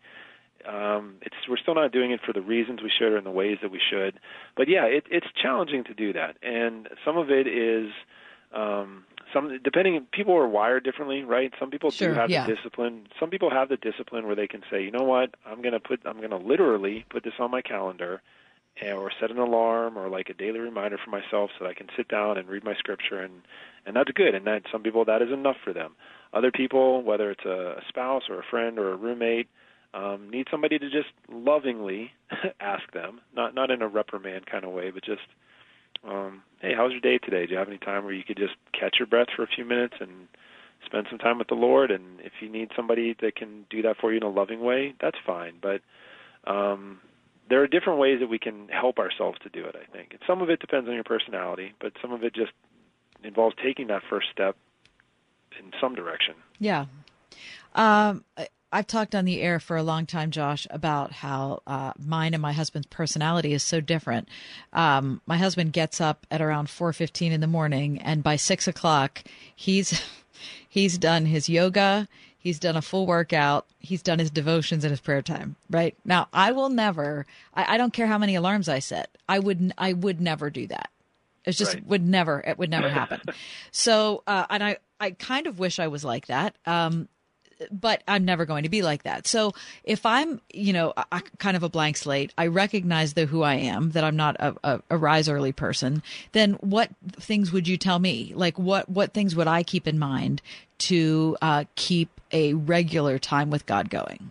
Um, 0.66 1.14
it's 1.22 1.36
we're 1.48 1.56
still 1.56 1.76
not 1.76 1.92
doing 1.92 2.10
it 2.10 2.20
for 2.26 2.32
the 2.32 2.42
reasons 2.42 2.82
we 2.82 2.90
should 2.90 3.12
or 3.12 3.18
in 3.18 3.24
the 3.24 3.30
ways 3.30 3.58
that 3.62 3.70
we 3.70 3.80
should, 3.90 4.18
but 4.56 4.68
yeah, 4.68 4.84
it, 4.84 5.04
it's 5.10 5.28
challenging 5.40 5.84
to 5.84 5.94
do 5.94 6.12
that, 6.12 6.36
and 6.42 6.88
some 7.04 7.16
of 7.16 7.30
it 7.30 7.46
is. 7.46 7.90
Um, 8.52 9.04
some 9.32 9.58
depending 9.62 10.06
people 10.12 10.34
are 10.36 10.48
wired 10.48 10.84
differently 10.84 11.22
right? 11.22 11.52
Some 11.58 11.70
people 11.70 11.90
Sure, 11.90 12.08
do 12.08 12.14
have 12.14 12.30
yeah. 12.30 12.46
the 12.46 12.54
discipline. 12.54 13.06
Some 13.20 13.30
people 13.30 13.50
have 13.50 13.68
the 13.68 13.76
discipline 13.76 14.26
where 14.26 14.36
they 14.36 14.46
can 14.46 14.62
say 14.70 14.82
you 14.82 14.90
know 14.90 15.04
what? 15.04 15.34
I'm 15.46 15.60
going 15.62 15.72
to 15.74 15.80
put 15.80 16.00
i'm 16.06 16.18
going 16.18 16.30
to 16.30 16.36
literally 16.38 17.04
put 17.10 17.24
this 17.24 17.34
on 17.38 17.50
my 17.50 17.62
calendar 17.62 18.22
and, 18.80 18.92
or 18.96 19.10
set 19.20 19.30
an 19.30 19.38
alarm 19.38 19.98
or 19.98 20.08
like 20.08 20.28
a 20.28 20.34
daily 20.34 20.60
reminder 20.60 20.98
for 21.02 21.10
myself 21.10 21.50
so 21.58 21.64
that 21.64 21.70
i 21.70 21.74
can 21.74 21.88
sit 21.96 22.08
down 22.08 22.38
and 22.38 22.48
read 22.48 22.64
my 22.64 22.74
scripture 22.74 23.20
and 23.20 23.42
and 23.86 23.96
that's 23.96 24.10
good 24.12 24.34
and 24.34 24.46
that 24.46 24.62
some 24.70 24.82
people 24.82 25.04
that 25.04 25.22
is 25.22 25.30
enough 25.32 25.56
for 25.64 25.72
them. 25.72 25.94
Other 26.32 26.50
people 26.50 27.02
whether 27.02 27.30
it's 27.30 27.44
a, 27.44 27.78
a 27.78 27.82
spouse 27.88 28.24
or 28.28 28.38
a 28.40 28.44
friend 28.50 28.78
or 28.78 28.92
a 28.92 28.96
roommate 28.96 29.48
um, 29.94 30.28
need 30.30 30.46
somebody 30.50 30.78
to 30.78 30.90
just 30.90 31.08
lovingly 31.30 32.12
ask 32.60 32.90
them 32.92 33.20
not 33.34 33.54
not 33.54 33.70
in 33.70 33.82
a 33.82 33.88
reprimand 33.88 34.46
kind 34.46 34.64
of 34.64 34.70
way 34.70 34.90
but 34.90 35.02
just 35.04 35.22
um, 36.06 36.42
hey, 36.60 36.74
how's 36.76 36.92
your 36.92 37.00
day 37.00 37.18
today? 37.18 37.46
Do 37.46 37.52
you 37.52 37.58
have 37.58 37.68
any 37.68 37.78
time 37.78 38.04
where 38.04 38.12
you 38.12 38.24
could 38.24 38.36
just 38.36 38.54
catch 38.78 38.96
your 38.98 39.06
breath 39.06 39.28
for 39.34 39.42
a 39.42 39.46
few 39.46 39.64
minutes 39.64 39.94
and 40.00 40.28
spend 40.84 41.06
some 41.10 41.18
time 41.18 41.38
with 41.38 41.48
the 41.48 41.54
Lord? 41.54 41.90
And 41.90 42.20
if 42.20 42.32
you 42.40 42.48
need 42.48 42.70
somebody 42.76 43.14
that 43.20 43.36
can 43.36 43.64
do 43.70 43.82
that 43.82 43.96
for 44.00 44.12
you 44.12 44.18
in 44.18 44.22
a 44.22 44.30
loving 44.30 44.60
way, 44.60 44.94
that's 45.00 45.18
fine. 45.24 45.54
But 45.60 45.80
um, 46.50 47.00
there 47.48 47.62
are 47.62 47.66
different 47.66 47.98
ways 47.98 48.20
that 48.20 48.28
we 48.28 48.38
can 48.38 48.68
help 48.68 48.98
ourselves 48.98 49.38
to 49.42 49.48
do 49.48 49.64
it. 49.64 49.76
I 49.76 49.90
think, 49.92 50.08
and 50.12 50.20
some 50.26 50.42
of 50.42 50.50
it 50.50 50.60
depends 50.60 50.88
on 50.88 50.94
your 50.94 51.04
personality, 51.04 51.74
but 51.80 51.92
some 52.00 52.12
of 52.12 52.22
it 52.22 52.34
just 52.34 52.52
involves 53.24 53.56
taking 53.62 53.88
that 53.88 54.02
first 54.08 54.28
step 54.32 54.56
in 55.58 55.72
some 55.80 55.94
direction. 55.94 56.34
Yeah. 56.58 56.86
Um, 57.74 58.24
I've 58.70 58.86
talked 58.86 59.14
on 59.14 59.24
the 59.24 59.40
air 59.40 59.58
for 59.60 59.76
a 59.76 59.82
long 59.82 60.04
time, 60.04 60.30
Josh, 60.30 60.66
about 60.70 61.12
how 61.12 61.62
uh, 61.66 61.92
mine 61.98 62.34
and 62.34 62.42
my 62.42 62.52
husband's 62.52 62.86
personality 62.88 63.52
is 63.54 63.62
so 63.62 63.80
different. 63.80 64.28
Um, 64.72 65.20
my 65.26 65.38
husband 65.38 65.72
gets 65.72 66.00
up 66.00 66.26
at 66.30 66.42
around 66.42 66.68
four 66.68 66.92
fifteen 66.92 67.32
in 67.32 67.40
the 67.40 67.46
morning, 67.46 67.98
and 68.02 68.22
by 68.22 68.36
six 68.36 68.68
o'clock, 68.68 69.22
he's 69.54 70.02
he's 70.68 70.98
done 70.98 71.24
his 71.26 71.48
yoga, 71.48 72.08
he's 72.38 72.58
done 72.58 72.76
a 72.76 72.82
full 72.82 73.06
workout, 73.06 73.66
he's 73.78 74.02
done 74.02 74.18
his 74.18 74.30
devotions 74.30 74.84
and 74.84 74.90
his 74.90 75.00
prayer 75.00 75.22
time. 75.22 75.56
Right 75.70 75.96
now, 76.04 76.28
I 76.32 76.52
will 76.52 76.68
never. 76.68 77.24
I, 77.54 77.74
I 77.74 77.78
don't 77.78 77.92
care 77.94 78.06
how 78.06 78.18
many 78.18 78.34
alarms 78.34 78.68
I 78.68 78.80
set. 78.80 79.16
I 79.28 79.38
would 79.38 79.72
I 79.78 79.94
would 79.94 80.20
never 80.20 80.50
do 80.50 80.66
that. 80.66 80.90
It 81.46 81.52
just 81.52 81.72
Right. 81.74 81.86
would 81.86 82.06
never 82.06 82.40
it 82.46 82.58
would 82.58 82.68
never 82.70 82.88
happen. 83.00 83.20
so 83.70 84.22
uh, 84.26 84.44
and 84.50 84.62
I 84.62 84.76
I 85.00 85.12
kind 85.12 85.46
of 85.46 85.58
wish 85.58 85.78
I 85.78 85.88
was 85.88 86.04
like 86.04 86.26
that. 86.26 86.54
Um, 86.66 87.08
but 87.70 88.02
I'm 88.08 88.24
never 88.24 88.46
going 88.46 88.62
to 88.62 88.68
be 88.68 88.82
like 88.82 89.02
that. 89.02 89.26
So 89.26 89.52
if 89.84 90.04
I'm, 90.06 90.40
you 90.52 90.72
know, 90.72 90.92
a, 90.96 91.04
a 91.12 91.22
kind 91.38 91.56
of 91.56 91.62
a 91.62 91.68
blank 91.68 91.96
slate, 91.96 92.32
I 92.38 92.46
recognize 92.46 93.14
the 93.14 93.26
who 93.26 93.42
I 93.42 93.54
am, 93.54 93.90
that 93.90 94.04
I'm 94.04 94.16
not 94.16 94.36
a, 94.38 94.54
a, 94.64 94.80
a 94.90 94.96
rise 94.96 95.28
early 95.28 95.52
person. 95.52 96.02
Then 96.32 96.54
what 96.54 96.90
things 97.12 97.52
would 97.52 97.68
you 97.68 97.76
tell 97.76 97.98
me? 97.98 98.32
Like 98.34 98.58
what 98.58 98.88
what 98.88 99.12
things 99.12 99.34
would 99.36 99.48
I 99.48 99.62
keep 99.62 99.86
in 99.86 99.98
mind 99.98 100.42
to 100.78 101.36
uh, 101.42 101.64
keep 101.74 102.20
a 102.32 102.54
regular 102.54 103.18
time 103.18 103.50
with 103.50 103.66
God 103.66 103.90
going? 103.90 104.30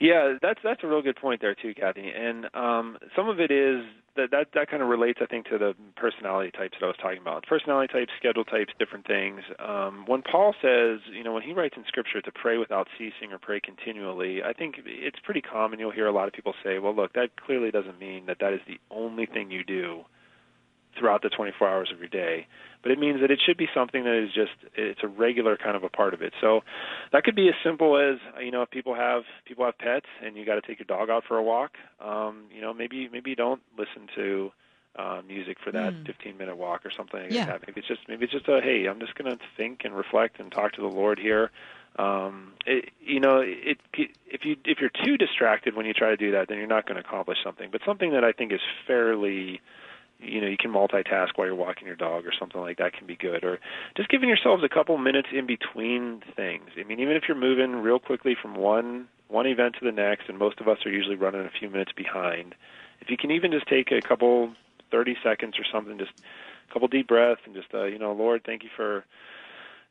Yeah, 0.00 0.38
that's 0.40 0.60
that's 0.64 0.82
a 0.82 0.86
real 0.86 1.02
good 1.02 1.16
point 1.16 1.42
there 1.42 1.54
too, 1.54 1.74
Kathy. 1.74 2.10
And 2.10 2.46
um, 2.54 2.96
some 3.14 3.28
of 3.28 3.38
it 3.38 3.50
is 3.50 3.84
that 4.16 4.30
that 4.30 4.46
that 4.54 4.70
kind 4.70 4.82
of 4.82 4.88
relates, 4.88 5.18
I 5.22 5.26
think, 5.26 5.46
to 5.48 5.58
the 5.58 5.74
personality 5.94 6.50
types 6.50 6.78
that 6.80 6.86
I 6.86 6.88
was 6.88 6.96
talking 6.96 7.20
about. 7.20 7.46
Personality 7.46 7.92
types, 7.92 8.10
schedule 8.16 8.44
types, 8.44 8.72
different 8.78 9.06
things. 9.06 9.42
Um, 9.58 10.04
when 10.06 10.22
Paul 10.22 10.54
says, 10.62 11.00
you 11.12 11.22
know, 11.22 11.34
when 11.34 11.42
he 11.42 11.52
writes 11.52 11.74
in 11.76 11.84
Scripture 11.86 12.22
to 12.22 12.32
pray 12.32 12.56
without 12.56 12.88
ceasing 12.96 13.30
or 13.32 13.38
pray 13.38 13.60
continually, 13.60 14.42
I 14.42 14.54
think 14.54 14.76
it's 14.86 15.18
pretty 15.22 15.42
common. 15.42 15.78
You'll 15.78 15.92
hear 15.92 16.06
a 16.06 16.12
lot 16.12 16.28
of 16.28 16.32
people 16.32 16.54
say, 16.64 16.78
"Well, 16.78 16.96
look, 16.96 17.12
that 17.12 17.36
clearly 17.36 17.70
doesn't 17.70 17.98
mean 18.00 18.24
that 18.24 18.38
that 18.40 18.54
is 18.54 18.60
the 18.66 18.80
only 18.90 19.26
thing 19.26 19.50
you 19.50 19.64
do." 19.64 20.06
Throughout 20.98 21.22
the 21.22 21.28
24 21.28 21.68
hours 21.68 21.90
of 21.92 21.98
your 21.98 22.08
day. 22.08 22.46
But 22.82 22.92
it 22.92 22.98
means 22.98 23.20
that 23.20 23.30
it 23.30 23.40
should 23.44 23.58
be 23.58 23.68
something 23.74 24.04
that 24.04 24.14
is 24.14 24.32
just 24.32 24.52
it's 24.74 25.00
a 25.02 25.08
regular 25.08 25.56
kind 25.56 25.76
of 25.76 25.84
a 25.84 25.88
part 25.90 26.14
of 26.14 26.22
it. 26.22 26.32
So 26.40 26.60
that 27.12 27.24
could 27.24 27.36
be 27.36 27.48
as 27.48 27.54
simple 27.62 27.98
as 27.98 28.18
you 28.42 28.50
know 28.50 28.62
if 28.62 28.70
people 28.70 28.94
have 28.94 29.22
people 29.44 29.64
have 29.66 29.76
pets 29.78 30.06
and 30.24 30.36
you 30.36 30.46
got 30.46 30.54
to 30.54 30.62
take 30.62 30.78
your 30.78 30.86
dog 30.86 31.10
out 31.10 31.24
for 31.28 31.36
a 31.36 31.42
walk 31.42 31.72
um 32.00 32.44
you 32.54 32.60
know 32.62 32.72
maybe 32.72 33.08
maybe 33.12 33.30
you 33.30 33.36
don't 33.36 33.60
listen 33.76 34.08
to 34.14 34.50
uh, 34.96 35.20
music 35.26 35.58
for 35.62 35.70
that 35.72 35.92
Mm. 35.94 36.06
15 36.06 36.36
minute 36.38 36.56
walk 36.56 36.84
or 36.84 36.90
something 36.90 37.20
like 37.20 37.30
Yeah. 37.32 37.46
that. 37.46 37.60
Maybe 37.66 37.78
it's 37.80 37.88
just 37.88 38.00
maybe 38.08 38.24
it's 38.24 38.32
just 38.32 38.48
a 38.48 38.60
hey 38.62 38.86
i'm 38.86 38.98
just 38.98 39.14
going 39.14 39.30
to 39.36 39.42
think 39.56 39.82
and 39.84 39.94
reflect 39.94 40.40
and 40.40 40.50
talk 40.50 40.72
to 40.72 40.80
the 40.80 40.88
lord 40.88 41.18
here. 41.18 41.50
Um 41.96 42.52
it, 42.66 42.90
you 43.00 43.20
know 43.20 43.40
it 43.40 43.78
if 43.92 44.44
you 44.44 44.56
if 44.64 44.78
you're 44.80 44.90
too 45.04 45.16
distracted 45.18 45.76
when 45.76 45.86
you 45.86 45.92
try 45.92 46.08
to 46.10 46.16
do 46.16 46.32
that 46.32 46.48
then 46.48 46.56
you're 46.58 46.66
not 46.66 46.86
going 46.86 47.00
to 47.00 47.06
accomplish 47.06 47.38
something. 47.44 47.68
But 47.70 47.82
something 47.84 48.12
that 48.12 48.24
i 48.24 48.32
think 48.32 48.52
is 48.52 48.60
fairly 48.86 49.60
you 50.22 50.40
know 50.40 50.46
you 50.46 50.56
can 50.56 50.72
multitask 50.72 51.30
while 51.36 51.46
you're 51.46 51.54
walking 51.54 51.86
your 51.86 51.96
dog 51.96 52.26
or 52.26 52.32
something 52.38 52.60
like 52.60 52.78
that 52.78 52.92
can 52.92 53.06
be 53.06 53.16
good 53.16 53.44
or 53.44 53.58
just 53.96 54.08
giving 54.08 54.28
yourselves 54.28 54.62
a 54.64 54.68
couple 54.68 54.96
minutes 54.98 55.28
in 55.32 55.46
between 55.46 56.22
things 56.36 56.70
i 56.78 56.82
mean 56.84 57.00
even 57.00 57.16
if 57.16 57.24
you're 57.26 57.36
moving 57.36 57.76
real 57.76 57.98
quickly 57.98 58.36
from 58.40 58.54
one 58.54 59.08
one 59.28 59.46
event 59.46 59.76
to 59.78 59.84
the 59.84 59.92
next 59.92 60.28
and 60.28 60.38
most 60.38 60.60
of 60.60 60.68
us 60.68 60.78
are 60.84 60.90
usually 60.90 61.16
running 61.16 61.40
a 61.40 61.50
few 61.58 61.70
minutes 61.70 61.92
behind 61.92 62.54
if 63.00 63.08
you 63.08 63.16
can 63.16 63.30
even 63.30 63.50
just 63.50 63.66
take 63.66 63.90
a 63.90 64.02
couple 64.02 64.52
30 64.90 65.16
seconds 65.22 65.58
or 65.58 65.64
something 65.72 65.98
just 65.98 66.12
a 66.68 66.72
couple 66.72 66.88
deep 66.88 67.08
breaths 67.08 67.40
and 67.44 67.54
just 67.54 67.72
uh, 67.74 67.84
you 67.84 67.98
know, 67.98 68.12
Lord, 68.12 68.42
thank 68.44 68.62
you 68.62 68.70
for 68.76 69.04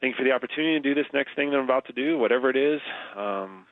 thank 0.02 0.14
you 0.14 0.18
for 0.18 0.24
the 0.24 0.32
opportunity 0.32 0.80
to 0.80 0.80
do 0.80 0.96
this 0.96 1.12
next 1.14 1.36
thing 1.36 1.50
that 1.52 1.58
I'm 1.58 1.64
about 1.64 1.86
to 1.88 1.94
do, 1.94 2.18
whatever 2.18 2.50
it 2.50 2.56
is. 2.56 2.82
Um, 3.16 3.66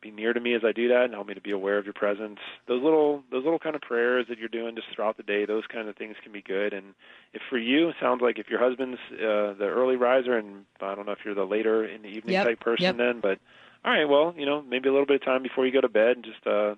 be 0.00 0.10
near 0.10 0.32
to 0.32 0.40
me 0.40 0.54
as 0.54 0.62
I 0.64 0.72
do 0.72 0.88
that 0.88 1.04
and 1.04 1.14
help 1.14 1.26
me 1.26 1.34
to 1.34 1.40
be 1.40 1.50
aware 1.50 1.78
of 1.78 1.84
your 1.84 1.94
presence. 1.94 2.38
Those 2.66 2.82
little 2.82 3.22
those 3.30 3.44
little 3.44 3.58
kind 3.58 3.74
of 3.74 3.82
prayers 3.82 4.26
that 4.28 4.38
you're 4.38 4.48
doing 4.48 4.74
just 4.76 4.88
throughout 4.94 5.16
the 5.16 5.22
day, 5.22 5.44
those 5.44 5.64
kind 5.66 5.88
of 5.88 5.96
things 5.96 6.16
can 6.22 6.32
be 6.32 6.42
good. 6.42 6.72
And 6.72 6.94
if 7.32 7.42
for 7.48 7.58
you, 7.58 7.90
it 7.90 7.96
sounds 8.00 8.22
like 8.22 8.38
if 8.38 8.48
your 8.48 8.60
husband's 8.60 8.98
uh, 9.12 9.54
the 9.58 9.68
early 9.68 9.96
riser, 9.96 10.36
and 10.36 10.64
I 10.80 10.94
don't 10.94 11.06
know 11.06 11.12
if 11.12 11.24
you're 11.24 11.34
the 11.34 11.44
later 11.44 11.84
in 11.84 12.02
the 12.02 12.08
evening 12.08 12.34
Yep, 12.34 12.46
type 12.46 12.60
person, 12.60 12.84
yep. 12.84 12.96
then, 12.96 13.20
but 13.20 13.38
all 13.84 13.92
right, 13.92 14.08
well, 14.08 14.34
you 14.36 14.44
know, 14.44 14.62
maybe 14.62 14.88
a 14.88 14.92
little 14.92 15.06
bit 15.06 15.16
of 15.16 15.24
time 15.24 15.42
before 15.42 15.64
you 15.66 15.72
go 15.72 15.80
to 15.80 15.88
bed, 15.88 16.16
and 16.16 16.24
just 16.24 16.46
uh, 16.46 16.74
a 16.74 16.76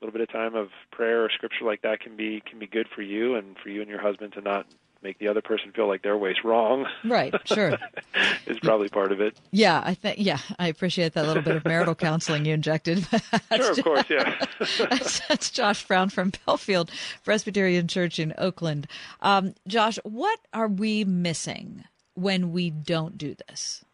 little 0.00 0.12
bit 0.12 0.20
of 0.20 0.30
time 0.30 0.54
of 0.54 0.68
prayer 0.90 1.24
or 1.24 1.30
scripture 1.30 1.64
like 1.64 1.82
that 1.82 2.00
can 2.00 2.16
be 2.16 2.42
can 2.48 2.58
be 2.58 2.66
good 2.66 2.88
for 2.94 3.02
you 3.02 3.34
and 3.36 3.56
for 3.62 3.68
you 3.68 3.80
and 3.80 3.90
your 3.90 4.00
husband 4.00 4.32
to 4.32 4.40
not 4.40 4.66
make 5.02 5.18
the 5.18 5.28
other 5.28 5.40
person 5.40 5.72
feel 5.72 5.88
like 5.88 6.02
their 6.02 6.16
way's 6.16 6.44
wrong. 6.44 6.86
Right, 7.04 7.34
sure. 7.46 7.78
is 8.46 8.58
probably 8.60 8.88
part 8.88 9.12
of 9.12 9.20
it. 9.20 9.36
Yeah, 9.50 9.82
I 9.84 9.94
think. 9.94 10.18
Yeah, 10.18 10.38
I 10.58 10.68
appreciate 10.68 11.14
that 11.14 11.26
little 11.26 11.42
bit 11.42 11.56
of 11.56 11.64
marital 11.64 11.94
counseling 11.94 12.44
you 12.44 12.54
injected. 12.54 13.06
Sure, 13.56 13.72
of 13.72 13.84
course, 13.84 14.04
yeah. 14.08 14.46
that's, 14.78 15.26
that's 15.26 15.50
Josh 15.50 15.84
Brown 15.86 16.08
from 16.08 16.32
Bellefield 16.46 16.90
Presbyterian 17.24 17.88
Church 17.88 18.18
in 18.18 18.32
Oakland. 18.38 18.86
Um, 19.20 19.54
Josh, 19.66 19.98
what 20.04 20.38
are 20.52 20.68
we 20.68 21.04
missing 21.04 21.84
when 22.14 22.52
we 22.52 22.70
don't 22.70 23.18
do 23.18 23.34
this? 23.48 23.84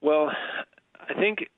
Well, 0.00 0.32
I 1.08 1.14
think. 1.14 1.48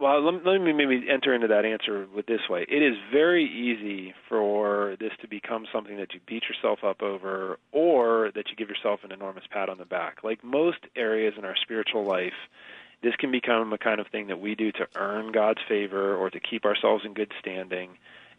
Well, 0.00 0.22
let, 0.22 0.62
me 0.62 0.72
maybe 0.72 1.04
enter 1.10 1.34
into 1.34 1.48
that 1.48 1.66
answer 1.66 2.06
with 2.14 2.24
this 2.24 2.48
way. 2.48 2.64
It 2.70 2.82
is 2.82 2.96
very 3.12 3.44
easy 3.44 4.14
for 4.30 4.96
this 4.98 5.12
to 5.20 5.28
become 5.28 5.66
something 5.70 5.98
that 5.98 6.14
you 6.14 6.20
beat 6.26 6.44
yourself 6.44 6.78
up 6.82 7.02
over, 7.02 7.58
or 7.70 8.32
that 8.34 8.48
you 8.48 8.56
give 8.56 8.70
yourself 8.70 9.00
an 9.04 9.12
enormous 9.12 9.44
pat 9.50 9.68
on 9.68 9.76
the 9.76 9.84
back. 9.84 10.24
Like 10.24 10.42
most 10.42 10.78
areas 10.96 11.34
in 11.36 11.44
our 11.44 11.54
spiritual 11.54 12.06
life, 12.06 12.32
this 13.02 13.14
can 13.16 13.30
become 13.30 13.74
a 13.74 13.78
kind 13.78 14.00
of 14.00 14.06
thing 14.06 14.28
that 14.28 14.40
we 14.40 14.54
do 14.54 14.72
to 14.72 14.86
earn 14.94 15.32
God's 15.32 15.60
favor 15.68 16.16
or 16.16 16.30
to 16.30 16.40
keep 16.40 16.64
ourselves 16.64 17.04
in 17.04 17.12
good 17.12 17.32
standing. 17.38 17.90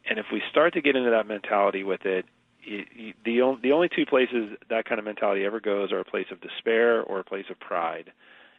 And 0.09 0.17
if 0.17 0.25
we 0.33 0.41
start 0.49 0.73
to 0.73 0.81
get 0.81 0.95
into 0.95 1.11
that 1.11 1.27
mentality 1.27 1.83
with 1.83 2.07
it, 2.07 2.25
the 2.65 3.13
the 3.61 3.71
only 3.71 3.89
two 3.95 4.07
places 4.07 4.57
that 4.69 4.85
kind 4.85 4.97
of 4.97 5.05
mentality 5.05 5.45
ever 5.45 5.59
goes 5.59 5.91
are 5.91 5.99
a 5.99 6.05
place 6.05 6.27
of 6.31 6.41
despair 6.41 7.03
or 7.03 7.19
a 7.19 7.23
place 7.23 7.45
of 7.51 7.59
pride. 7.59 8.11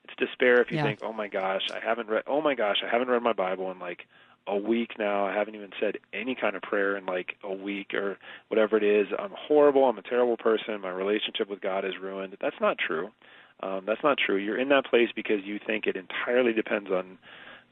It's 0.04 0.14
despair 0.16 0.60
if 0.60 0.70
you 0.70 0.78
Yeah. 0.78 0.84
think, 0.84 1.00
"Oh 1.02 1.12
my 1.12 1.28
gosh, 1.28 1.70
I 1.70 1.78
haven't 1.80 2.08
read 2.08 2.24
oh 2.26 2.40
my 2.40 2.54
gosh, 2.54 2.82
I 2.82 2.88
haven't 2.88 3.08
read 3.08 3.22
my 3.22 3.32
Bible 3.32 3.70
in 3.70 3.78
like 3.78 4.06
a 4.46 4.56
week 4.56 4.98
now. 4.98 5.24
I 5.24 5.32
haven't 5.32 5.54
even 5.54 5.72
said 5.78 5.98
any 6.12 6.34
kind 6.34 6.56
of 6.56 6.62
prayer 6.62 6.96
in 6.96 7.06
like 7.06 7.36
a 7.44 7.52
week 7.52 7.94
or 7.94 8.18
whatever 8.48 8.76
it 8.76 8.82
is. 8.82 9.06
I'm 9.18 9.30
horrible. 9.30 9.84
I'm 9.84 9.98
a 9.98 10.02
terrible 10.02 10.36
person. 10.36 10.80
My 10.80 10.90
relationship 10.90 11.48
with 11.48 11.60
God 11.60 11.84
is 11.84 11.98
ruined." 11.98 12.36
That's 12.40 12.60
not 12.60 12.78
true. 12.78 13.12
Um, 13.60 13.84
that's 13.86 14.02
not 14.02 14.18
true. 14.18 14.36
You're 14.36 14.58
in 14.58 14.68
that 14.70 14.86
place 14.86 15.10
because 15.14 15.44
you 15.44 15.60
think 15.64 15.86
it 15.86 15.96
entirely 15.96 16.52
depends 16.52 16.90
on 16.90 17.18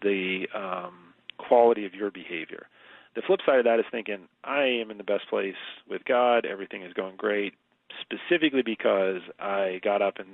the 0.02 0.46
um, 0.54 1.12
quality 1.38 1.84
of 1.84 1.94
your 1.94 2.10
behavior. 2.10 2.68
The 3.16 3.22
flip 3.22 3.40
side 3.44 3.58
of 3.58 3.64
that 3.64 3.80
is 3.80 3.86
thinking, 3.90 4.28
I 4.44 4.62
am 4.62 4.90
in 4.90 4.98
the 4.98 5.04
best 5.04 5.28
place 5.28 5.56
with 5.88 6.04
God. 6.04 6.46
Everything 6.46 6.82
is 6.82 6.92
going 6.92 7.16
great, 7.16 7.54
specifically 8.00 8.62
because 8.62 9.20
I 9.40 9.80
got 9.82 10.00
up 10.00 10.18
and 10.20 10.28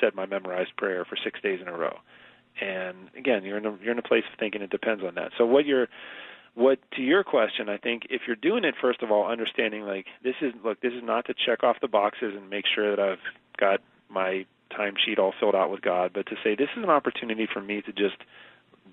said 0.00 0.14
my 0.14 0.26
memorized 0.26 0.76
prayer 0.76 1.04
for 1.04 1.16
six 1.22 1.40
days 1.40 1.60
in 1.60 1.68
a 1.68 1.76
row. 1.76 1.96
And 2.60 3.10
again, 3.16 3.44
you're 3.44 3.58
in 3.58 3.66
a, 3.66 3.76
you're 3.82 3.92
in 3.92 3.98
a 3.98 4.02
place 4.02 4.24
of 4.32 4.38
thinking 4.38 4.62
it 4.62 4.70
depends 4.70 5.02
on 5.04 5.14
that. 5.16 5.32
So 5.36 5.44
what 5.44 5.66
you're 5.66 5.88
what 6.54 6.78
to 6.92 7.02
your 7.02 7.22
question, 7.22 7.68
I 7.68 7.76
think 7.76 8.04
if 8.08 8.22
you're 8.26 8.36
doing 8.36 8.64
it 8.64 8.74
first 8.80 9.02
of 9.02 9.10
all, 9.10 9.30
understanding 9.30 9.82
like 9.82 10.06
this 10.24 10.34
is 10.40 10.52
look, 10.64 10.80
this 10.80 10.92
is 10.92 11.02
not 11.02 11.26
to 11.26 11.34
check 11.34 11.62
off 11.62 11.76
the 11.80 11.88
boxes 11.88 12.34
and 12.34 12.48
make 12.48 12.64
sure 12.74 12.94
that 12.94 13.00
I've 13.00 13.18
got 13.58 13.80
my 14.08 14.46
timesheet 14.72 15.18
all 15.18 15.34
filled 15.38 15.54
out 15.54 15.70
with 15.70 15.82
God, 15.82 16.12
but 16.14 16.26
to 16.26 16.36
say 16.42 16.54
this 16.54 16.68
is 16.76 16.82
an 16.82 16.90
opportunity 16.90 17.46
for 17.52 17.60
me 17.60 17.82
to 17.82 17.92
just 17.92 18.16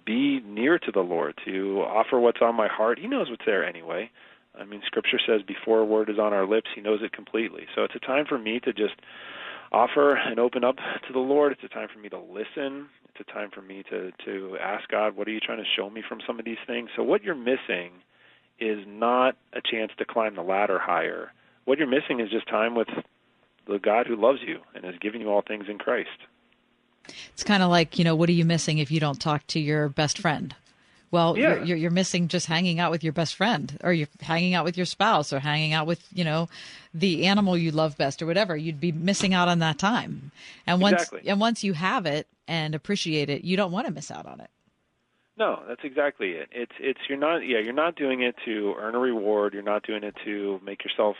be 0.06 0.42
near 0.42 0.78
to 0.80 0.92
the 0.92 1.00
Lord, 1.00 1.40
to 1.46 1.82
offer 1.82 2.20
what's 2.20 2.42
on 2.42 2.56
my 2.56 2.68
heart. 2.68 3.00
He 3.00 3.08
knows 3.08 3.30
what's 3.30 3.46
there 3.46 3.66
anyway. 3.66 4.12
I 4.60 4.66
mean, 4.66 4.82
Scripture 4.86 5.20
says 5.26 5.42
before 5.42 5.80
a 5.80 5.86
word 5.86 6.10
is 6.10 6.20
on 6.20 6.34
our 6.34 6.46
lips, 6.46 6.70
He 6.76 6.82
knows 6.82 7.00
it 7.02 7.14
completely. 7.14 7.66
So 7.76 7.84
it's 7.84 7.96
a 7.96 8.00
time 8.00 8.26
for 8.28 8.38
me 8.38 8.60
to 8.62 8.74
just 8.74 8.96
offer 9.74 10.16
and 10.16 10.40
open 10.40 10.64
up 10.64 10.78
to 10.78 11.14
the 11.14 11.20
Lord. 11.20 11.52
It's 11.52 11.64
a 11.64 11.68
time 11.68 11.88
for 11.92 12.00
me 12.00 12.10
to 12.10 12.20
listen. 12.20 12.88
It's 13.10 13.28
a 13.28 13.32
time 13.32 13.50
for 13.52 13.62
me 13.62 13.84
to 13.90 14.12
to 14.26 14.58
ask 14.62 14.88
God, 14.90 15.16
what 15.16 15.28
are 15.28 15.32
you 15.32 15.40
trying 15.40 15.58
to 15.58 15.70
show 15.76 15.90
me 15.90 16.04
from 16.08 16.20
some 16.26 16.40
of 16.40 16.46
these 16.46 16.58
things? 16.66 16.90
So 16.96 17.04
what 17.04 17.24
you're 17.24 17.36
missing 17.36 17.92
is 18.60 18.86
not 18.88 19.36
a 19.54 19.62
chance 19.62 19.92
to 19.98 20.06
climb 20.06 20.36
the 20.36 20.42
ladder 20.44 20.80
higher. 20.80 21.32
What 21.66 21.78
you're 21.78 21.88
missing 21.88 22.20
is 22.20 22.30
just 22.30 22.48
time 22.48 22.76
with 22.76 22.88
the 23.68 23.80
God 23.80 24.08
who 24.08 24.16
loves 24.16 24.40
you 24.46 24.60
and 24.76 24.84
has 24.84 24.96
given 25.00 25.22
you 25.22 25.30
all 25.30 25.42
things 25.42 25.66
in 25.70 25.78
Christ. 25.78 26.10
It's 27.34 27.44
kind 27.44 27.64
of 27.64 27.70
like 27.70 27.98
you 27.98 28.04
know, 28.04 28.16
what 28.16 28.30
are 28.30 28.34
you 28.34 28.46
missing 28.46 28.78
if 28.78 28.92
you 28.92 29.00
don't 29.00 29.20
talk 29.20 29.46
to 29.48 29.60
your 29.60 29.90
best 29.90 30.18
friend? 30.18 30.56
Well, 31.14 31.38
Yeah. 31.38 31.50
you're, 31.58 31.64
you're 31.64 31.78
you're 31.78 31.92
missing 31.92 32.28
just 32.28 32.48
hanging 32.48 32.80
out 32.80 32.90
with 32.90 33.04
your 33.04 33.14
best 33.14 33.36
friend, 33.36 33.78
or 33.84 33.94
you're 33.94 34.08
hanging 34.20 34.56
out 34.56 34.66
with 34.66 34.78
your 34.78 34.88
spouse, 34.88 35.32
or 35.32 35.40
hanging 35.40 35.72
out 35.72 35.86
with 35.86 36.02
you 36.12 36.24
know 36.24 36.50
the 36.92 37.28
animal 37.28 37.56
you 37.56 37.70
love 37.72 37.96
best, 37.98 38.22
or 38.24 38.26
whatever. 38.26 38.58
You'd 38.58 38.80
be 38.80 38.92
missing 38.92 39.32
out 39.36 39.48
on 39.48 39.60
that 39.60 39.78
time. 39.78 40.32
And 40.66 40.82
once 40.82 41.04
Exactly. 41.04 41.30
and 41.30 41.40
once 41.40 41.64
you 41.64 41.74
have 41.74 42.08
it 42.08 42.26
and 42.48 42.74
appreciate 42.74 43.30
it, 43.30 43.44
you 43.44 43.56
don't 43.56 43.72
want 43.72 43.86
to 43.86 43.94
miss 43.94 44.10
out 44.10 44.26
on 44.26 44.40
it. 44.40 44.50
No, 45.38 45.62
that's 45.68 45.84
exactly 45.84 46.32
it. 46.32 46.50
It's 46.52 46.72
it's 46.80 47.00
you're 47.08 47.20
not 47.20 47.46
yeah, 47.46 47.60
you're 47.60 47.74
not 47.74 47.96
doing 47.96 48.24
it 48.24 48.36
to 48.46 48.74
earn 48.80 48.96
a 48.96 49.00
reward, 49.00 49.54
you're 49.54 49.62
not 49.62 49.84
doing 49.86 50.04
it 50.04 50.16
to 50.26 50.60
make 50.66 50.84
yourself 50.84 51.16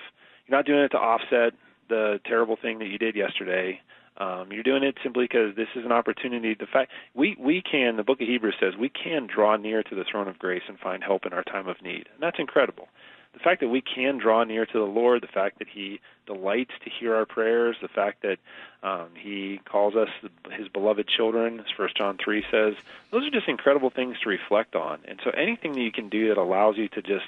you're 0.48 0.58
not 0.58 0.66
doing 0.66 0.80
it 0.80 0.90
to 0.90 0.98
offset 0.98 1.54
the 1.88 2.20
terrible 2.26 2.56
thing 2.60 2.80
that 2.80 2.88
you 2.88 2.98
did 2.98 3.16
yesterday. 3.16 3.80
Um, 4.18 4.52
you're 4.52 4.64
doing 4.64 4.84
it 4.84 4.96
simply 5.02 5.26
because 5.26 5.56
this 5.56 5.70
is 5.76 5.86
an 5.86 5.92
opportunity. 5.92 6.54
The 6.54 6.68
fact 6.68 6.92
we 7.16 7.36
we 7.40 7.62
can, 7.62 7.96
the 7.98 8.04
Book 8.04 8.22
of 8.22 8.28
Hebrews 8.28 8.56
says, 8.60 8.76
we 8.76 8.90
can 8.90 9.26
draw 9.28 9.56
near 9.56 9.82
to 9.84 9.96
the 9.96 10.04
throne 10.04 10.28
of 10.28 10.38
grace 10.38 10.64
and 10.68 10.80
find 10.80 11.04
help 11.04 11.26
in 11.26 11.34
our 11.34 11.44
time 11.44 11.68
of 11.68 11.82
need, 11.82 12.08
and 12.14 12.22
that's 12.22 12.38
incredible. 12.40 12.88
The 13.34 13.40
fact 13.40 13.62
that 13.62 13.70
we 13.70 13.82
can 13.82 14.20
draw 14.20 14.44
near 14.44 14.64
to 14.68 14.74
the 14.74 14.86
Lord, 14.86 15.24
the 15.24 15.28
fact 15.28 15.58
that 15.58 15.68
He 15.68 16.00
delights 16.28 16.70
to 16.84 16.92
hear 16.92 17.16
our 17.16 17.26
prayers, 17.26 17.76
the 17.82 17.88
fact 17.88 18.22
that 18.22 18.38
um, 18.84 19.08
He 19.18 19.60
calls 19.66 19.96
us 19.96 20.10
His 20.52 20.68
beloved 20.68 21.08
children, 21.08 21.60
as 21.60 21.66
First 21.76 21.98
John 21.98 22.20
three 22.24 22.46
says, 22.52 22.76
those 23.10 23.26
are 23.26 23.32
just 23.32 23.48
incredible 23.48 23.90
things 23.90 24.20
to 24.20 24.30
reflect 24.30 24.76
on. 24.76 25.00
And 25.08 25.20
so, 25.24 25.32
anything 25.32 25.72
that 25.74 25.82
you 25.82 25.92
can 25.92 26.10
do 26.10 26.28
that 26.30 26.38
allows 26.38 26.78
you 26.78 26.88
to 26.90 27.02
just 27.02 27.26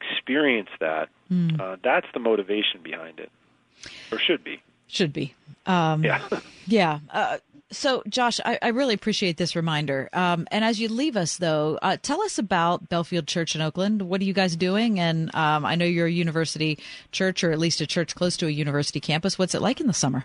experience 0.00 0.70
that, 0.78 1.08
Mm. 1.32 1.58
uh, 1.58 1.76
that's 1.82 2.06
the 2.12 2.20
motivation 2.20 2.82
behind 2.82 3.18
it, 3.18 3.32
or 4.12 4.18
should 4.18 4.44
be. 4.44 4.60
Should 4.94 5.12
be. 5.12 5.34
Um, 5.66 6.04
Yeah. 6.04 6.22
yeah. 6.66 7.00
Uh, 7.10 7.38
so, 7.72 8.04
Josh, 8.08 8.38
I, 8.44 8.58
I 8.62 8.68
really 8.68 8.94
appreciate 8.94 9.36
this 9.36 9.56
reminder. 9.56 10.08
Um, 10.12 10.46
and 10.52 10.64
as 10.64 10.78
you 10.78 10.88
leave 10.88 11.16
us, 11.16 11.38
though, 11.38 11.78
uh, 11.82 11.96
tell 12.00 12.22
us 12.22 12.38
about 12.38 12.88
Bellefield 12.88 13.26
Church 13.26 13.56
in 13.56 13.60
Oakland. 13.60 14.02
What 14.02 14.20
are 14.20 14.24
you 14.24 14.32
guys 14.32 14.54
doing? 14.54 15.00
And 15.00 15.34
um, 15.34 15.64
I 15.64 15.74
know 15.74 15.84
you're 15.84 16.06
a 16.06 16.12
university 16.12 16.78
church, 17.10 17.42
or 17.42 17.50
at 17.50 17.58
least 17.58 17.80
a 17.80 17.86
church 17.86 18.14
close 18.14 18.36
to 18.36 18.46
a 18.46 18.50
university 18.50 19.00
campus. 19.00 19.36
What's 19.36 19.56
it 19.56 19.62
like 19.62 19.80
in 19.80 19.88
the 19.88 19.92
summer? 19.92 20.24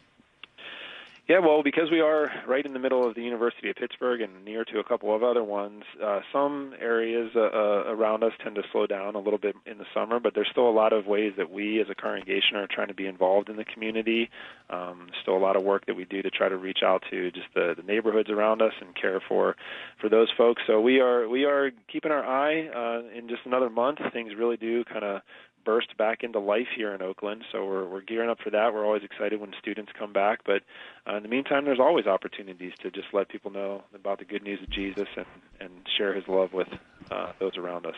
Yeah, 1.29 1.37
well, 1.37 1.61
because 1.61 1.91
we 1.91 2.01
are 2.01 2.31
right 2.47 2.65
in 2.65 2.73
the 2.73 2.79
middle 2.79 3.07
of 3.07 3.13
the 3.13 3.21
University 3.21 3.69
of 3.69 3.75
Pittsburgh 3.75 4.19
and 4.21 4.43
near 4.43 4.65
to 4.65 4.79
a 4.79 4.83
couple 4.83 5.15
of 5.15 5.21
other 5.21 5.43
ones, 5.43 5.83
uh, 6.03 6.21
some 6.33 6.73
areas 6.81 7.29
uh, 7.35 7.41
uh, 7.41 7.83
around 7.85 8.23
us 8.23 8.31
tend 8.43 8.55
to 8.55 8.63
slow 8.71 8.87
down 8.87 9.13
a 9.13 9.19
little 9.19 9.37
bit 9.37 9.55
in 9.67 9.77
the 9.77 9.85
summer, 9.93 10.19
but 10.19 10.33
there's 10.33 10.47
still 10.49 10.67
a 10.67 10.73
lot 10.73 10.91
of 10.91 11.05
ways 11.05 11.33
that 11.37 11.51
we 11.51 11.79
as 11.81 11.87
a 11.87 11.93
congregation 11.93 12.55
are 12.55 12.65
trying 12.65 12.87
to 12.87 12.95
be 12.95 13.05
involved 13.05 13.47
in 13.47 13.57
the 13.57 13.63
community. 13.63 14.31
Um, 14.71 15.09
still 15.21 15.37
a 15.37 15.37
lot 15.37 15.55
of 15.55 15.61
work 15.61 15.85
that 15.85 15.95
we 15.95 16.03
do 16.05 16.23
to 16.23 16.31
try 16.31 16.49
to 16.49 16.57
reach 16.57 16.79
out 16.83 17.03
to 17.11 17.29
just 17.29 17.45
the, 17.53 17.75
the 17.77 17.83
neighborhoods 17.83 18.31
around 18.31 18.63
us 18.63 18.73
and 18.81 18.95
care 18.95 19.21
for 19.27 19.55
for 20.01 20.09
those 20.09 20.29
folks. 20.35 20.63
So 20.65 20.81
we 20.81 20.99
are 20.99 21.29
we 21.29 21.45
are 21.45 21.69
keeping 21.91 22.11
our 22.11 22.25
eye 22.25 22.69
uh, 22.69 23.15
in 23.15 23.29
just 23.29 23.41
another 23.45 23.69
month. 23.69 23.99
Things 24.13 24.33
really 24.35 24.57
do 24.57 24.83
kind 24.83 25.05
of 25.05 25.21
burst 25.63 25.97
back 25.97 26.23
into 26.23 26.39
life 26.39 26.67
here 26.75 26.93
in 26.93 27.01
Oakland. 27.01 27.43
So 27.51 27.65
we're 27.65 27.85
we're 27.85 28.01
gearing 28.01 28.29
up 28.29 28.39
for 28.43 28.49
that. 28.49 28.73
We're 28.73 28.85
always 28.85 29.03
excited 29.03 29.39
when 29.39 29.53
students 29.59 29.91
come 29.97 30.13
back, 30.13 30.39
but 30.45 30.61
uh, 31.07 31.15
in 31.17 31.23
the 31.23 31.29
meantime, 31.29 31.65
there's 31.65 31.79
always 31.79 32.05
opportunities 32.05 32.73
to 32.81 32.91
just 32.91 33.07
let 33.13 33.29
people 33.29 33.51
know 33.51 33.83
about 33.93 34.19
the 34.19 34.25
good 34.25 34.43
news 34.43 34.61
of 34.61 34.69
Jesus 34.69 35.07
and 35.15 35.25
and 35.59 35.71
share 35.97 36.13
His 36.13 36.27
love 36.27 36.53
with 36.53 36.69
uh, 37.11 37.31
those 37.39 37.57
around 37.57 37.85
us. 37.85 37.95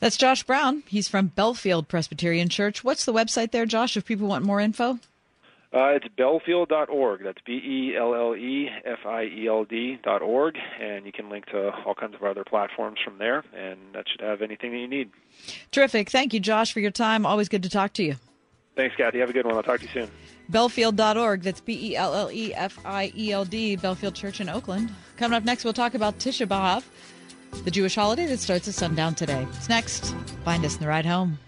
That's 0.00 0.16
Josh 0.16 0.42
Brown. 0.44 0.82
He's 0.86 1.08
from 1.08 1.26
Bellefield 1.26 1.88
Presbyterian 1.88 2.48
Church. 2.48 2.82
What's 2.82 3.04
the 3.04 3.12
website 3.12 3.50
there, 3.50 3.66
Josh, 3.66 3.96
if 3.96 4.06
people 4.06 4.28
want 4.28 4.44
more 4.44 4.60
info? 4.60 4.98
Uh, 5.72 5.94
it's 5.94 6.08
bellefield.org. 6.16 7.22
That's 7.22 7.38
B 7.46 7.52
E 7.52 7.96
L 7.96 8.12
L 8.14 8.34
E 8.34 8.68
F 8.84 9.06
I 9.06 9.24
E 9.24 9.46
L 9.46 9.64
D 9.64 9.98
dot 10.02 10.20
and 10.80 11.06
you 11.06 11.12
can 11.12 11.30
link 11.30 11.46
to 11.46 11.70
all 11.86 11.94
kinds 11.94 12.16
of 12.16 12.24
other 12.24 12.42
platforms 12.42 12.98
from 13.04 13.18
there, 13.18 13.44
and 13.54 13.78
that 13.92 14.06
should 14.08 14.20
have 14.20 14.42
anything 14.42 14.72
that 14.72 14.78
you 14.78 14.88
need. 14.88 15.10
Terrific. 15.70 16.10
Thank 16.10 16.34
you, 16.34 16.40
Josh, 16.40 16.72
for 16.72 16.80
your 16.80 16.90
time. 16.90 17.24
Always 17.24 17.48
good 17.48 17.62
to 17.62 17.68
talk 17.68 17.92
to 17.94 18.02
you. 18.02 18.16
Thanks, 18.74 18.96
Kathy. 18.96 19.20
Have 19.20 19.30
a 19.30 19.32
good 19.32 19.46
one. 19.46 19.54
I'll 19.54 19.62
talk 19.62 19.78
to 19.80 19.86
you 19.86 19.92
soon. 19.92 20.10
Bellefield.org. 20.50 21.42
That's 21.42 21.60
B 21.60 21.92
E 21.92 21.96
L 21.96 22.14
L 22.14 22.32
E 22.32 22.52
F 22.52 22.76
I 22.84 23.12
E 23.16 23.30
L 23.30 23.44
D, 23.44 23.76
Bellefield 23.76 24.14
Church 24.16 24.40
in 24.40 24.48
Oakland. 24.48 24.90
Coming 25.18 25.36
up 25.36 25.44
next, 25.44 25.62
we'll 25.62 25.72
talk 25.72 25.94
about 25.94 26.18
Tisha 26.18 26.48
B'Av, 26.48 26.82
the 27.62 27.70
Jewish 27.70 27.94
holiday 27.94 28.26
that 28.26 28.40
starts 28.40 28.66
at 28.66 28.74
sundown 28.74 29.14
today. 29.14 29.46
It's 29.50 29.68
next. 29.68 30.16
Find 30.44 30.64
us 30.64 30.74
in 30.74 30.80
the 30.80 30.88
ride 30.88 31.06
home. 31.06 31.38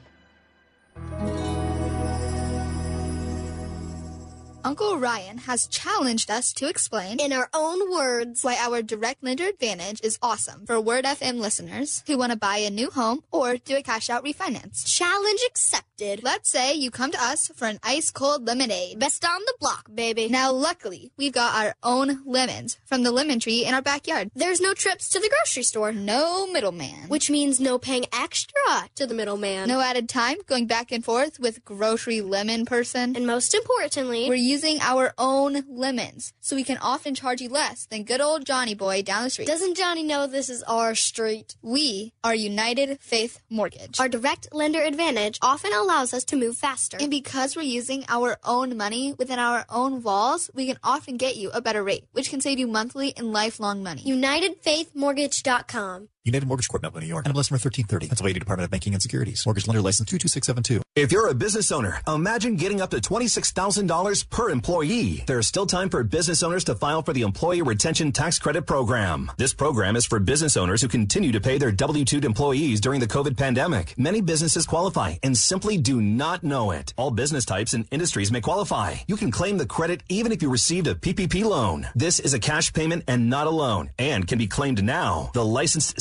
Uncle 4.64 4.96
Ryan 4.96 5.38
has 5.38 5.66
challenged 5.66 6.31
us 6.31 6.53
to 6.53 6.68
explain, 6.68 7.18
in 7.18 7.33
our 7.33 7.48
own 7.53 7.90
words, 7.90 8.44
why 8.44 8.57
our 8.57 8.81
direct 8.81 9.22
lender 9.25 9.46
advantage 9.46 10.01
is 10.05 10.18
awesome 10.22 10.66
for 10.66 10.81
Word 10.81 11.05
FM 11.05 11.38
listeners 11.38 12.05
who 12.07 12.16
want 12.16 12.31
to 12.31 12.38
buy 12.38 12.59
a 12.59 12.70
new 12.70 12.88
home 12.90 13.25
or 13.33 13.57
do 13.57 13.77
a 13.77 13.83
cash 13.83 14.09
out 14.09 14.25
refinance. 14.25 14.87
Challenge 14.87 15.40
accepted. 15.48 16.22
Let's 16.22 16.48
say 16.48 16.75
you 16.75 16.90
come 16.90 17.11
to 17.11 17.22
us 17.22 17.48
for 17.57 17.66
an 17.66 17.81
ice 17.83 18.11
cold 18.11 18.46
lemonade. 18.46 19.01
Best 19.01 19.25
on 19.25 19.40
the 19.46 19.55
block, 19.59 19.88
baby. 19.92 20.29
Now, 20.29 20.53
luckily, 20.53 21.11
we've 21.16 21.33
got 21.33 21.57
our 21.57 21.75
own 21.83 22.22
lemons 22.25 22.79
from 22.85 23.03
the 23.03 23.11
lemon 23.11 23.40
tree 23.40 23.64
in 23.64 23.75
our 23.75 23.83
backyard. 23.83 24.31
There's 24.35 24.61
no 24.61 24.75
trips 24.75 25.09
to 25.11 25.18
the 25.18 25.29
grocery 25.29 25.64
store. 25.64 25.92
No 25.92 26.46
middleman. 26.46 27.09
Which 27.09 27.31
means 27.31 27.59
no 27.59 27.79
paying 27.79 28.07
extra 28.12 28.88
to 28.94 29.07
the 29.07 29.14
middleman. 29.14 29.68
No 29.68 29.81
added 29.81 30.09
time 30.09 30.38
going 30.46 30.66
back 30.66 30.92
and 30.92 31.05
forth 31.05 31.40
with 31.40 31.64
grocery 31.64 32.20
lemon 32.20 32.64
person. 32.64 33.16
And 33.16 33.27
most 33.27 33.55
importantly, 33.55 34.29
we're 34.29 34.51
using 34.52 34.78
our 34.82 35.14
own 35.16 35.64
lemons, 35.66 36.34
so 36.40 36.54
we 36.54 36.62
can 36.62 36.76
often 36.78 37.14
charge 37.14 37.40
you 37.40 37.48
less 37.48 37.86
than 37.86 38.04
good 38.04 38.20
old 38.20 38.44
Johnny 38.44 38.74
Boy 38.74 39.00
down 39.02 39.24
the 39.24 39.30
street. 39.30 39.48
Doesn't 39.48 39.78
Johnny 39.78 40.02
know 40.02 40.26
this 40.26 40.50
is 40.50 40.62
our 40.64 40.94
street? 40.94 41.56
We 41.62 42.12
are 42.22 42.34
United 42.34 43.00
Faith 43.00 43.40
Mortgage. 43.48 43.98
Our 43.98 44.10
direct 44.10 44.48
lender 44.52 44.82
advantage 44.82 45.38
often 45.40 45.72
allows 45.72 46.12
us 46.12 46.24
to 46.24 46.36
move 46.36 46.58
faster. 46.58 46.98
And 47.00 47.10
because 47.10 47.56
we're 47.56 47.62
using 47.62 48.04
our 48.08 48.36
own 48.44 48.76
money 48.76 49.14
within 49.14 49.38
our 49.38 49.64
own 49.70 50.02
walls, 50.02 50.50
we 50.52 50.66
can 50.66 50.78
often 50.84 51.16
get 51.16 51.36
you 51.36 51.48
a 51.50 51.62
better 51.62 51.82
rate, 51.82 52.04
which 52.12 52.28
can 52.28 52.42
save 52.42 52.58
you 52.58 52.66
monthly 52.66 53.16
and 53.16 53.32
lifelong 53.32 53.82
money. 53.82 54.02
UnitedFaithMortgage.com. 54.04 56.08
United 56.24 56.46
Mortgage 56.46 56.68
Corp. 56.68 56.82
Melville, 56.82 57.00
New 57.00 57.08
York. 57.08 57.24
NMLS 57.24 57.50
number 57.50 57.58
1330. 57.58 58.06
Pennsylvania 58.08 58.38
Department 58.38 58.64
of 58.64 58.70
Banking 58.70 58.92
and 58.92 59.02
Securities. 59.02 59.44
Mortgage 59.44 59.66
lender 59.66 59.82
license 59.82 60.08
22672. 60.08 60.80
If 60.94 61.11
you're 61.11 61.28
a 61.28 61.35
business 61.35 61.72
owner, 61.72 61.98
imagine 62.06 62.54
getting 62.56 62.80
up 62.80 62.90
to 62.90 62.98
$26,000 62.98 64.30
per 64.30 64.50
employee. 64.50 65.24
There's 65.26 65.46
still 65.48 65.66
time 65.66 65.88
for 65.88 66.04
business 66.04 66.42
owners 66.42 66.64
to 66.64 66.76
file 66.76 67.02
for 67.02 67.12
the 67.12 67.22
Employee 67.22 67.62
Retention 67.62 68.12
Tax 68.12 68.38
Credit 68.38 68.66
Program. 68.66 69.32
This 69.37 69.54
program 69.54 69.96
is 69.96 70.06
for 70.06 70.20
business 70.20 70.56
owners 70.56 70.80
who 70.82 70.88
continue 70.88 71.32
to 71.32 71.40
pay 71.40 71.58
their 71.58 71.72
W-2 71.72 72.24
employees 72.24 72.80
during 72.80 73.00
the 73.00 73.06
COVID 73.06 73.37
pandemic. 73.37 73.94
Many 73.98 74.20
businesses 74.20 74.66
qualify 74.66 75.14
and 75.22 75.37
simply 75.37 75.76
do 75.78 76.00
not 76.00 76.44
know 76.44 76.70
it. 76.70 76.92
All 76.96 77.11
business 77.11 77.44
types 77.44 77.72
and 77.72 77.87
industries 77.90 78.30
may 78.30 78.40
qualify. 78.40 78.94
You 79.08 79.16
can 79.16 79.30
claim 79.32 79.58
the 79.58 79.66
credit 79.66 80.02
even 80.08 80.30
if 80.30 80.42
you 80.42 80.50
received 80.50 80.87
a 80.87 80.94
PPP 80.94 81.42
loan. 81.44 81.88
This 81.96 82.20
is 82.20 82.35
a 82.35 82.38
cash 82.38 82.72
payment 82.72 83.04
and 83.08 83.28
not 83.30 83.46
a 83.46 83.50
loan 83.50 83.90
and 83.98 84.28
can 84.28 84.38
be 84.38 84.46
claimed 84.46 84.85
now. 84.85 85.30
The 85.32 85.44
licensed 85.44 86.00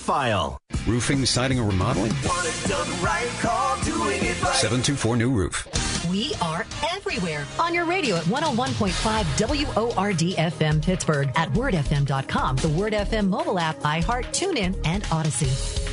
file. 0.01 0.57
Roofing, 0.87 1.25
siding, 1.25 1.59
or 1.59 1.67
remodeling? 1.67 2.11
Right, 3.01 3.29
724 4.53 5.15
New 5.15 5.31
Roof. 5.31 5.67
We 6.09 6.33
are 6.41 6.65
everywhere 6.91 7.45
on 7.59 7.73
your 7.73 7.85
radio 7.85 8.17
at 8.17 8.23
101.5 8.23 9.95
WORD 9.95 10.19
FM 10.37 10.83
Pittsburgh, 10.83 11.31
at 11.35 11.49
wordfm.com, 11.53 12.55
the 12.57 12.69
Word 12.69 12.93
FM 12.93 13.29
mobile 13.29 13.59
app, 13.59 13.77
iHeart, 13.79 14.25
TuneIn, 14.27 14.75
and 14.85 15.03
Audacy. 15.05 15.90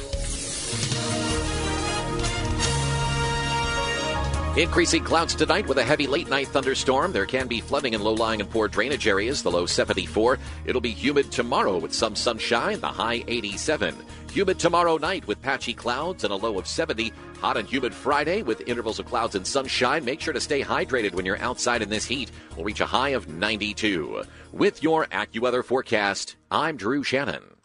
Increasing 4.58 5.04
clouds 5.04 5.36
tonight 5.36 5.68
with 5.68 5.78
a 5.78 5.84
heavy 5.84 6.08
late 6.08 6.28
night 6.28 6.48
thunderstorm. 6.48 7.12
There 7.12 7.26
can 7.26 7.46
be 7.46 7.60
flooding 7.60 7.94
in 7.94 8.02
low 8.02 8.14
lying 8.14 8.40
and 8.40 8.50
poor 8.50 8.66
drainage 8.66 9.06
areas, 9.06 9.40
the 9.40 9.52
low 9.52 9.66
74. 9.66 10.36
It'll 10.66 10.80
be 10.80 10.90
humid 10.90 11.30
tomorrow 11.30 11.78
with 11.78 11.94
some 11.94 12.16
sunshine, 12.16 12.80
the 12.80 12.88
high 12.88 13.22
87. 13.28 13.94
Humid 14.32 14.58
tomorrow 14.58 14.96
night 14.96 15.24
with 15.28 15.40
patchy 15.40 15.72
clouds 15.72 16.24
and 16.24 16.32
a 16.32 16.36
low 16.36 16.58
of 16.58 16.66
70. 16.66 17.12
Hot 17.40 17.56
and 17.56 17.68
humid 17.68 17.94
Friday 17.94 18.42
with 18.42 18.66
intervals 18.66 18.98
of 18.98 19.06
clouds 19.06 19.36
and 19.36 19.46
sunshine. 19.46 20.04
Make 20.04 20.20
sure 20.20 20.34
to 20.34 20.40
stay 20.40 20.60
hydrated 20.60 21.14
when 21.14 21.24
you're 21.24 21.38
outside 21.38 21.80
in 21.80 21.88
this 21.88 22.04
heat. 22.04 22.32
We'll 22.56 22.64
reach 22.64 22.80
a 22.80 22.86
high 22.86 23.10
of 23.10 23.28
92. 23.28 24.24
With 24.50 24.82
your 24.82 25.06
AccuWeather 25.06 25.64
forecast, 25.64 26.34
I'm 26.50 26.76
Drew 26.76 27.04
Shannon. 27.04 27.57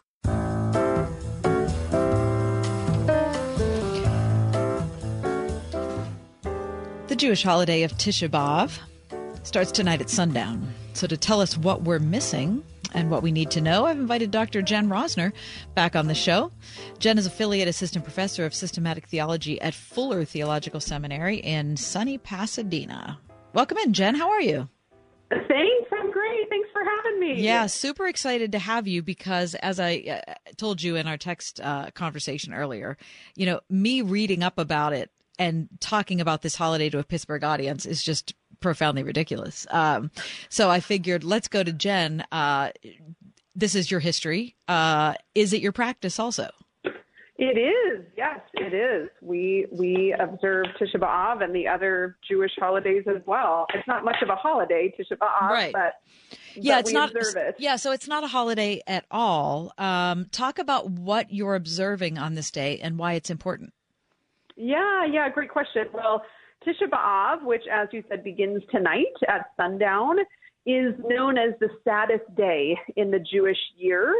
The 7.14 7.20
Jewish 7.20 7.44
holiday 7.44 7.84
of 7.84 7.92
Tisha 7.92 8.28
B'Av 8.28 8.76
starts 9.44 9.70
tonight 9.70 10.00
at 10.00 10.10
sundown. 10.10 10.74
So, 10.94 11.06
to 11.06 11.16
tell 11.16 11.40
us 11.40 11.56
what 11.56 11.82
we're 11.82 12.00
missing 12.00 12.64
and 12.92 13.08
what 13.08 13.22
we 13.22 13.30
need 13.30 13.52
to 13.52 13.60
know, 13.60 13.86
I've 13.86 14.00
invited 14.00 14.32
Dr. 14.32 14.62
Jen 14.62 14.88
Rosner 14.88 15.32
back 15.76 15.94
on 15.94 16.08
the 16.08 16.14
show. 16.16 16.50
Jen 16.98 17.16
is 17.16 17.24
affiliate 17.24 17.68
assistant 17.68 18.04
professor 18.04 18.44
of 18.44 18.52
systematic 18.52 19.06
theology 19.06 19.60
at 19.60 19.74
Fuller 19.74 20.24
Theological 20.24 20.80
Seminary 20.80 21.36
in 21.36 21.76
sunny 21.76 22.18
Pasadena. 22.18 23.20
Welcome 23.52 23.78
in, 23.78 23.92
Jen. 23.92 24.16
How 24.16 24.30
are 24.30 24.42
you? 24.42 24.68
Thanks. 25.30 25.92
I'm 25.92 26.10
great. 26.10 26.48
Thanks 26.48 26.68
for 26.72 26.82
having 26.82 27.20
me. 27.20 27.40
Yeah, 27.40 27.66
super 27.66 28.08
excited 28.08 28.50
to 28.50 28.58
have 28.58 28.88
you 28.88 29.04
because, 29.04 29.54
as 29.54 29.78
I 29.78 30.22
uh, 30.26 30.34
told 30.56 30.82
you 30.82 30.96
in 30.96 31.06
our 31.06 31.16
text 31.16 31.60
uh, 31.60 31.92
conversation 31.92 32.52
earlier, 32.52 32.96
you 33.36 33.46
know, 33.46 33.60
me 33.70 34.02
reading 34.02 34.42
up 34.42 34.58
about 34.58 34.92
it 34.92 35.12
and 35.38 35.68
talking 35.80 36.20
about 36.20 36.42
this 36.42 36.56
holiday 36.56 36.90
to 36.90 36.98
a 36.98 37.04
Pittsburgh 37.04 37.44
audience 37.44 37.86
is 37.86 38.02
just 38.02 38.34
profoundly 38.60 39.02
ridiculous. 39.02 39.66
Um, 39.70 40.10
so 40.48 40.70
I 40.70 40.80
figured 40.80 41.24
let's 41.24 41.48
go 41.48 41.62
to 41.62 41.72
Jen. 41.72 42.24
Uh, 42.32 42.70
this 43.54 43.74
is 43.74 43.90
your 43.90 44.00
history. 44.00 44.56
Uh, 44.68 45.14
is 45.34 45.52
it 45.52 45.60
your 45.60 45.72
practice 45.72 46.18
also? 46.18 46.50
It 47.36 47.58
is. 47.58 48.06
Yes, 48.16 48.38
it 48.54 48.72
is. 48.72 49.10
We 49.20 49.66
we 49.72 50.14
observe 50.16 50.66
Tisha 50.80 51.00
B'av 51.00 51.42
and 51.42 51.52
the 51.52 51.66
other 51.66 52.16
Jewish 52.28 52.52
holidays 52.56 53.02
as 53.08 53.22
well. 53.26 53.66
It's 53.74 53.86
not 53.88 54.04
much 54.04 54.22
of 54.22 54.28
a 54.28 54.36
holiday, 54.36 54.94
Tisha 54.96 55.18
B'av, 55.18 55.50
right. 55.50 55.72
but 55.72 55.94
yeah, 56.54 56.76
but 56.76 56.80
it's 56.80 56.90
we 56.90 56.94
not. 56.94 57.12
it. 57.12 57.56
Yeah, 57.58 57.74
so 57.74 57.90
it's 57.90 58.06
not 58.06 58.22
a 58.22 58.28
holiday 58.28 58.82
at 58.86 59.04
all. 59.10 59.72
Um, 59.78 60.26
talk 60.30 60.60
about 60.60 60.88
what 60.88 61.32
you're 61.32 61.56
observing 61.56 62.18
on 62.18 62.34
this 62.34 62.52
day 62.52 62.78
and 62.78 62.98
why 62.98 63.14
it's 63.14 63.30
important. 63.30 63.72
Yeah, 64.56 65.04
yeah, 65.04 65.28
great 65.30 65.50
question. 65.50 65.86
Well, 65.92 66.22
Tisha 66.66 66.88
B'Av, 66.88 67.44
which, 67.44 67.64
as 67.72 67.88
you 67.92 68.02
said, 68.08 68.24
begins 68.24 68.62
tonight 68.70 69.14
at 69.28 69.46
sundown, 69.56 70.18
is 70.66 70.94
known 71.08 71.36
as 71.36 71.50
the 71.60 71.68
saddest 71.82 72.24
day 72.36 72.76
in 72.96 73.10
the 73.10 73.18
Jewish 73.18 73.58
year. 73.76 74.14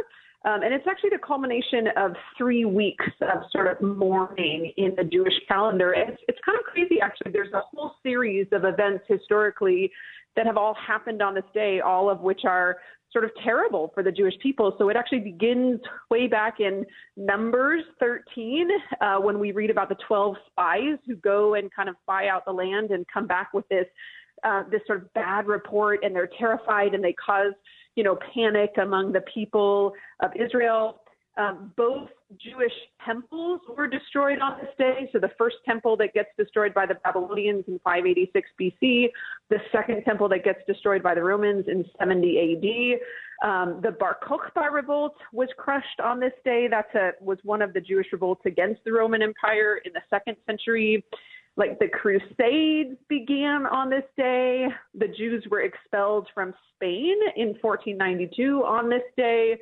Um, 0.45 0.61
and 0.61 0.73
it's 0.73 0.85
actually 0.87 1.09
the 1.09 1.25
culmination 1.25 1.87
of 1.97 2.11
three 2.37 2.65
weeks 2.65 3.05
of 3.21 3.43
sort 3.51 3.67
of 3.67 3.81
mourning 3.81 4.71
in 4.77 4.93
the 4.95 5.03
Jewish 5.03 5.33
calendar. 5.47 5.93
And 5.93 6.11
it's, 6.11 6.21
it's 6.27 6.37
kind 6.45 6.57
of 6.59 6.65
crazy, 6.65 7.01
actually. 7.01 7.31
There's 7.31 7.53
a 7.53 7.61
whole 7.73 7.93
series 8.03 8.45
of 8.51 8.63
events 8.63 9.05
historically 9.07 9.91
that 10.35 10.45
have 10.45 10.57
all 10.57 10.75
happened 10.75 11.21
on 11.23 11.33
this 11.33 11.45
day, 11.55 11.79
all 11.79 12.11
of 12.11 12.19
which 12.19 12.41
are 12.45 12.77
sort 13.15 13.23
of 13.23 13.31
terrible 13.41 13.91
for 13.93 14.03
the 14.03 14.11
Jewish 14.11 14.33
people. 14.43 14.75
So 14.77 14.89
it 14.89 14.97
actually 14.97 15.21
begins 15.21 15.79
way 16.11 16.27
back 16.27 16.59
in 16.59 16.85
Numbers 17.15 17.83
13 18.01 18.67
uh, 18.99 19.15
when 19.19 19.39
we 19.39 19.53
read 19.53 19.69
about 19.69 19.87
the 19.87 19.95
12 20.05 20.35
spies 20.51 20.97
who 21.07 21.15
go 21.15 21.53
and 21.53 21.73
kind 21.73 21.87
of 21.87 21.95
spy 22.03 22.27
out 22.27 22.43
the 22.43 22.51
land 22.51 22.91
and 22.91 23.05
come 23.07 23.25
back 23.25 23.53
with 23.53 23.65
this 23.69 23.85
uh, 24.43 24.63
this 24.69 24.81
sort 24.85 25.01
of 25.01 25.13
bad 25.13 25.47
report, 25.47 26.03
and 26.03 26.13
they're 26.13 26.29
terrified 26.37 26.93
and 26.93 27.01
they 27.01 27.13
cause 27.13 27.53
you 27.95 28.03
know 28.03 28.17
panic 28.33 28.71
among 28.81 29.13
the 29.13 29.21
people 29.33 29.93
of 30.19 30.31
Israel. 30.35 30.99
Um, 31.37 31.73
both 31.75 32.09
Jewish 32.39 32.71
temples 33.05 33.59
were 33.75 33.87
destroyed 33.87 34.39
on 34.39 34.57
this 34.59 34.69
day. 34.77 35.09
So 35.11 35.19
the 35.19 35.31
first 35.37 35.57
temple 35.65 35.97
that 35.97 36.13
gets 36.13 36.29
destroyed 36.37 36.73
by 36.73 36.85
the 36.85 36.95
Babylonians 37.03 37.65
in 37.67 37.79
586 37.83 38.49
BC, 38.59 39.07
the 39.49 39.57
second 39.71 40.03
temple 40.03 40.29
that 40.29 40.43
gets 40.43 40.59
destroyed 40.65 41.03
by 41.03 41.13
the 41.13 41.23
Romans 41.23 41.65
in 41.67 41.83
70 41.99 42.99
AD. 43.43 43.49
Um, 43.49 43.81
the 43.83 43.91
Bar 43.91 44.17
Kokhba 44.23 44.71
revolt 44.71 45.15
was 45.33 45.49
crushed 45.57 45.99
on 46.01 46.19
this 46.19 46.33
day. 46.45 46.67
That's 46.69 46.93
a, 46.95 47.11
was 47.19 47.37
one 47.43 47.61
of 47.61 47.73
the 47.73 47.81
Jewish 47.81 48.07
revolts 48.13 48.41
against 48.45 48.83
the 48.85 48.93
Roman 48.93 49.21
Empire 49.21 49.81
in 49.83 49.91
the 49.93 50.01
second 50.09 50.37
century. 50.45 51.03
Like 51.57 51.79
the 51.79 51.87
Crusades 51.87 52.97
began 53.07 53.65
on 53.65 53.89
this 53.89 54.03
day. 54.17 54.67
The 54.93 55.07
Jews 55.07 55.45
were 55.49 55.61
expelled 55.61 56.27
from 56.33 56.53
Spain 56.75 57.15
in 57.35 57.55
1492 57.61 58.63
on 58.65 58.89
this 58.89 59.03
day. 59.15 59.57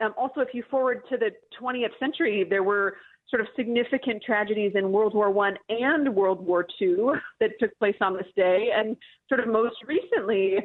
Um, 0.00 0.14
also, 0.16 0.40
if 0.40 0.48
you 0.52 0.64
forward 0.70 1.02
to 1.10 1.16
the 1.16 1.30
20th 1.60 1.98
century, 2.00 2.44
there 2.48 2.62
were 2.62 2.96
sort 3.30 3.40
of 3.40 3.48
significant 3.56 4.22
tragedies 4.24 4.72
in 4.74 4.92
World 4.92 5.14
War 5.14 5.30
One 5.30 5.54
and 5.68 6.14
World 6.14 6.44
War 6.44 6.66
Two 6.78 7.14
that 7.40 7.50
took 7.60 7.76
place 7.78 7.96
on 8.00 8.14
this 8.16 8.26
day, 8.36 8.68
and 8.74 8.96
sort 9.28 9.40
of 9.40 9.48
most 9.48 9.76
recently 9.86 10.58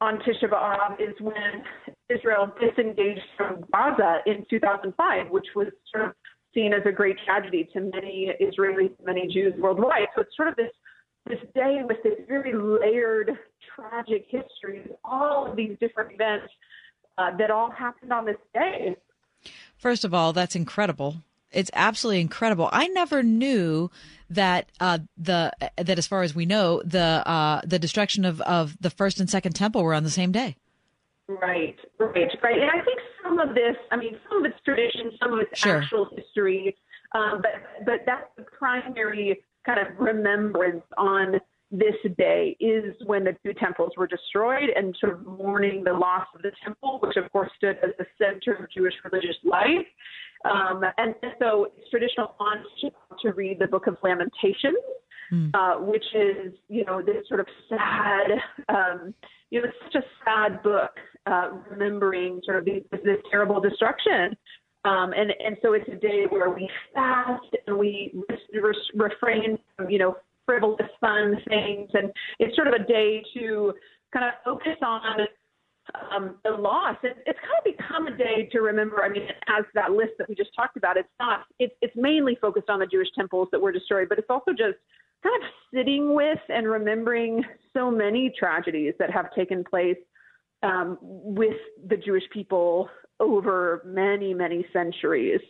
on 0.00 0.18
Tisha 0.18 0.48
B'av 0.48 1.00
is 1.00 1.14
when 1.20 1.62
Israel 2.08 2.50
disengaged 2.58 3.20
from 3.36 3.64
Gaza 3.72 4.20
in 4.26 4.46
2005, 4.48 5.30
which 5.30 5.46
was 5.54 5.66
sort 5.94 6.06
of 6.06 6.14
seen 6.54 6.72
as 6.72 6.80
a 6.86 6.92
great 6.92 7.16
tragedy 7.24 7.68
to 7.74 7.80
many 7.80 8.30
Israelis, 8.40 8.92
many 9.04 9.28
Jews 9.28 9.52
worldwide. 9.58 10.08
So 10.14 10.22
it's 10.22 10.36
sort 10.36 10.48
of 10.48 10.56
this 10.56 10.70
this 11.26 11.38
day 11.54 11.82
with 11.86 11.98
this 12.02 12.14
very 12.26 12.54
layered, 12.54 13.30
tragic 13.76 14.24
history, 14.30 14.86
all 15.04 15.46
of 15.50 15.54
these 15.54 15.76
different 15.78 16.12
events 16.12 16.50
uh, 17.20 17.36
that 17.36 17.50
all 17.50 17.70
happened 17.70 18.12
on 18.12 18.24
this 18.24 18.36
day. 18.54 18.96
First 19.76 20.04
of 20.04 20.14
all, 20.14 20.32
that's 20.32 20.56
incredible. 20.56 21.16
It's 21.52 21.70
absolutely 21.74 22.20
incredible. 22.20 22.68
I 22.72 22.86
never 22.88 23.22
knew 23.22 23.90
that 24.28 24.68
uh, 24.78 24.98
the 25.18 25.52
that 25.76 25.98
as 25.98 26.06
far 26.06 26.22
as 26.22 26.34
we 26.34 26.46
know, 26.46 26.80
the 26.84 27.22
uh, 27.26 27.60
the 27.64 27.78
destruction 27.78 28.24
of, 28.24 28.40
of 28.42 28.76
the 28.80 28.90
first 28.90 29.18
and 29.20 29.28
second 29.28 29.54
temple 29.54 29.82
were 29.82 29.94
on 29.94 30.04
the 30.04 30.10
same 30.10 30.32
day. 30.32 30.56
Right, 31.28 31.76
right, 31.98 32.30
right. 32.42 32.58
And 32.58 32.70
I 32.70 32.84
think 32.84 32.98
some 33.22 33.38
of 33.38 33.54
this, 33.54 33.76
I 33.90 33.96
mean, 33.96 34.16
some 34.28 34.44
of 34.44 34.50
it's 34.50 34.60
tradition, 34.64 35.12
some 35.22 35.32
of 35.32 35.40
it's 35.40 35.58
Sure. 35.58 35.82
actual 35.82 36.08
history, 36.16 36.76
um, 37.14 37.42
but 37.42 37.84
but 37.84 38.00
that's 38.06 38.26
the 38.36 38.44
primary 38.44 39.42
kind 39.66 39.80
of 39.80 39.98
remembrance 39.98 40.84
on 40.96 41.40
this 41.70 41.94
day 42.18 42.56
is 42.58 42.94
when 43.06 43.24
the 43.24 43.36
two 43.44 43.52
temples 43.54 43.92
were 43.96 44.06
destroyed 44.06 44.70
and 44.74 44.96
sort 45.00 45.12
of 45.12 45.26
mourning 45.26 45.84
the 45.84 45.92
loss 45.92 46.26
of 46.34 46.42
the 46.42 46.50
temple, 46.64 46.98
which 47.02 47.16
of 47.16 47.30
course 47.30 47.50
stood 47.56 47.76
as 47.82 47.90
the 47.98 48.06
center 48.18 48.54
of 48.56 48.70
Jewish 48.70 48.94
religious 49.04 49.36
life. 49.44 49.86
Um, 50.44 50.82
and 50.98 51.14
so 51.38 51.68
it's 51.76 51.90
traditional 51.90 52.34
on 52.40 52.64
to 53.22 53.32
read 53.32 53.58
the 53.60 53.66
Book 53.66 53.86
of 53.86 53.98
Lamentations, 54.02 54.78
uh, 55.54 55.74
which 55.76 56.04
is 56.14 56.52
you 56.68 56.84
know 56.84 57.02
this 57.02 57.28
sort 57.28 57.40
of 57.40 57.46
sad, 57.68 58.30
um, 58.68 59.14
you 59.50 59.60
know, 59.60 59.68
it's 59.68 59.76
such 59.92 60.02
a 60.02 60.06
sad 60.24 60.62
book, 60.62 60.90
uh, 61.26 61.50
remembering 61.70 62.40
sort 62.44 62.58
of 62.58 62.64
these, 62.64 62.82
this 62.90 63.18
terrible 63.30 63.60
destruction. 63.60 64.36
Um, 64.84 65.12
and 65.14 65.30
and 65.44 65.56
so 65.62 65.74
it's 65.74 65.88
a 65.92 65.96
day 65.96 66.24
where 66.30 66.48
we 66.48 66.68
fast 66.94 67.44
and 67.66 67.78
we 67.78 68.14
re- 68.52 68.74
refrain 68.94 69.58
from 69.76 69.90
you 69.90 69.98
know 69.98 70.16
frivolous 70.50 70.90
fun 71.00 71.36
things, 71.48 71.88
and 71.94 72.10
it's 72.40 72.56
sort 72.56 72.66
of 72.66 72.74
a 72.74 72.84
day 72.84 73.22
to 73.34 73.72
kind 74.12 74.26
of 74.26 74.32
focus 74.44 74.76
on 74.82 75.20
um, 76.12 76.36
the 76.44 76.50
loss. 76.50 76.96
It, 77.04 77.16
it's 77.26 77.38
kind 77.38 77.58
of 77.58 77.76
become 77.76 78.06
a 78.08 78.16
day 78.16 78.48
to 78.50 78.60
remember. 78.60 79.04
I 79.04 79.08
mean, 79.08 79.22
as 79.48 79.64
that 79.74 79.92
list 79.92 80.12
that 80.18 80.28
we 80.28 80.34
just 80.34 80.50
talked 80.56 80.76
about, 80.76 80.96
it's 80.96 81.08
not. 81.20 81.44
It's 81.58 81.74
it's 81.80 81.94
mainly 81.94 82.36
focused 82.40 82.68
on 82.68 82.80
the 82.80 82.86
Jewish 82.86 83.08
temples 83.16 83.48
that 83.52 83.60
were 83.60 83.72
destroyed, 83.72 84.08
but 84.08 84.18
it's 84.18 84.30
also 84.30 84.50
just 84.50 84.78
kind 85.22 85.36
of 85.36 85.48
sitting 85.72 86.14
with 86.14 86.38
and 86.48 86.66
remembering 86.66 87.44
so 87.76 87.90
many 87.90 88.32
tragedies 88.36 88.94
that 88.98 89.10
have 89.10 89.32
taken 89.34 89.62
place 89.62 89.98
um, 90.62 90.98
with 91.00 91.56
the 91.88 91.96
Jewish 91.96 92.24
people 92.32 92.88
over 93.20 93.82
many 93.84 94.34
many 94.34 94.66
centuries. 94.72 95.40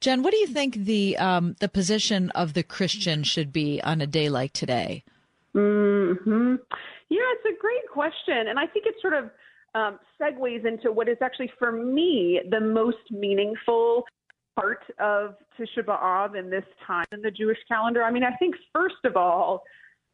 Jen, 0.00 0.22
what 0.22 0.32
do 0.32 0.38
you 0.38 0.46
think 0.46 0.74
the 0.74 1.16
um, 1.18 1.54
the 1.60 1.68
position 1.68 2.30
of 2.30 2.54
the 2.54 2.62
Christian 2.62 3.22
should 3.22 3.52
be 3.52 3.80
on 3.82 4.00
a 4.00 4.06
day 4.06 4.28
like 4.28 4.52
today? 4.52 5.04
Hmm. 5.52 6.12
Yeah, 7.08 7.20
it's 7.34 7.56
a 7.56 7.60
great 7.60 7.88
question, 7.92 8.48
and 8.48 8.58
I 8.58 8.66
think 8.66 8.86
it 8.86 8.94
sort 9.00 9.14
of 9.14 9.30
um, 9.74 9.98
segues 10.20 10.66
into 10.66 10.92
what 10.92 11.08
is 11.08 11.18
actually 11.20 11.50
for 11.58 11.72
me 11.72 12.40
the 12.50 12.60
most 12.60 13.10
meaningful 13.10 14.04
part 14.56 14.82
of 14.98 15.34
Tisha 15.58 15.84
B'av 15.84 16.38
in 16.38 16.50
this 16.50 16.64
time 16.86 17.06
in 17.12 17.22
the 17.22 17.30
Jewish 17.30 17.58
calendar. 17.68 18.02
I 18.02 18.10
mean, 18.10 18.24
I 18.24 18.34
think 18.36 18.54
first 18.72 19.04
of 19.04 19.16
all, 19.16 19.62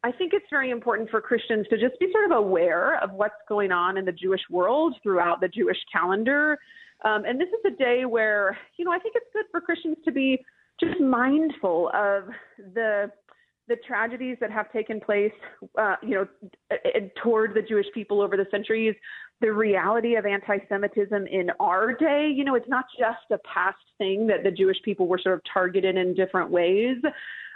I 0.03 0.11
think 0.13 0.33
it's 0.33 0.45
very 0.49 0.71
important 0.71 1.09
for 1.09 1.19
Christians 1.19 1.67
to 1.69 1.77
just 1.77 1.99
be 1.99 2.09
sort 2.11 2.25
of 2.25 2.37
aware 2.37 3.01
of 3.03 3.11
what's 3.11 3.35
going 3.49 3.71
on 3.71 3.97
in 3.97 4.05
the 4.05 4.13
Jewish 4.13 4.41
world 4.49 4.95
throughout 5.03 5.41
the 5.41 5.49
Jewish 5.49 5.77
calendar. 5.91 6.57
Um, 7.05 7.23
and 7.25 7.39
this 7.39 7.47
is 7.49 7.73
a 7.73 7.77
day 7.77 8.05
where, 8.05 8.57
you 8.77 8.85
know, 8.85 8.91
I 8.91 8.99
think 8.99 9.15
it's 9.15 9.25
good 9.33 9.45
for 9.51 9.61
Christians 9.61 9.97
to 10.05 10.11
be 10.11 10.43
just 10.79 10.99
mindful 10.99 11.89
of 11.93 12.23
the 12.73 13.11
the 13.67 13.75
tragedies 13.87 14.35
that 14.41 14.51
have 14.51 14.71
taken 14.71 14.99
place, 14.99 15.31
uh, 15.79 15.95
you 16.01 16.15
know, 16.15 16.27
toward 17.21 17.53
the 17.53 17.61
Jewish 17.61 17.85
people 17.93 18.19
over 18.19 18.35
the 18.35 18.47
centuries, 18.49 18.95
the 19.41 19.53
reality 19.53 20.15
of 20.15 20.25
anti-Semitism 20.25 21.27
in 21.27 21.51
our 21.59 21.93
day. 21.93 22.33
You 22.35 22.45
know, 22.45 22.55
it's 22.55 22.67
not 22.67 22.85
just 22.97 23.29
a 23.31 23.37
past 23.47 23.77
thing 23.99 24.25
that 24.25 24.43
the 24.43 24.49
Jewish 24.49 24.77
people 24.83 25.07
were 25.07 25.19
sort 25.21 25.35
of 25.35 25.41
targeted 25.53 25.97
in 25.97 26.15
different 26.15 26.49
ways. 26.49 26.97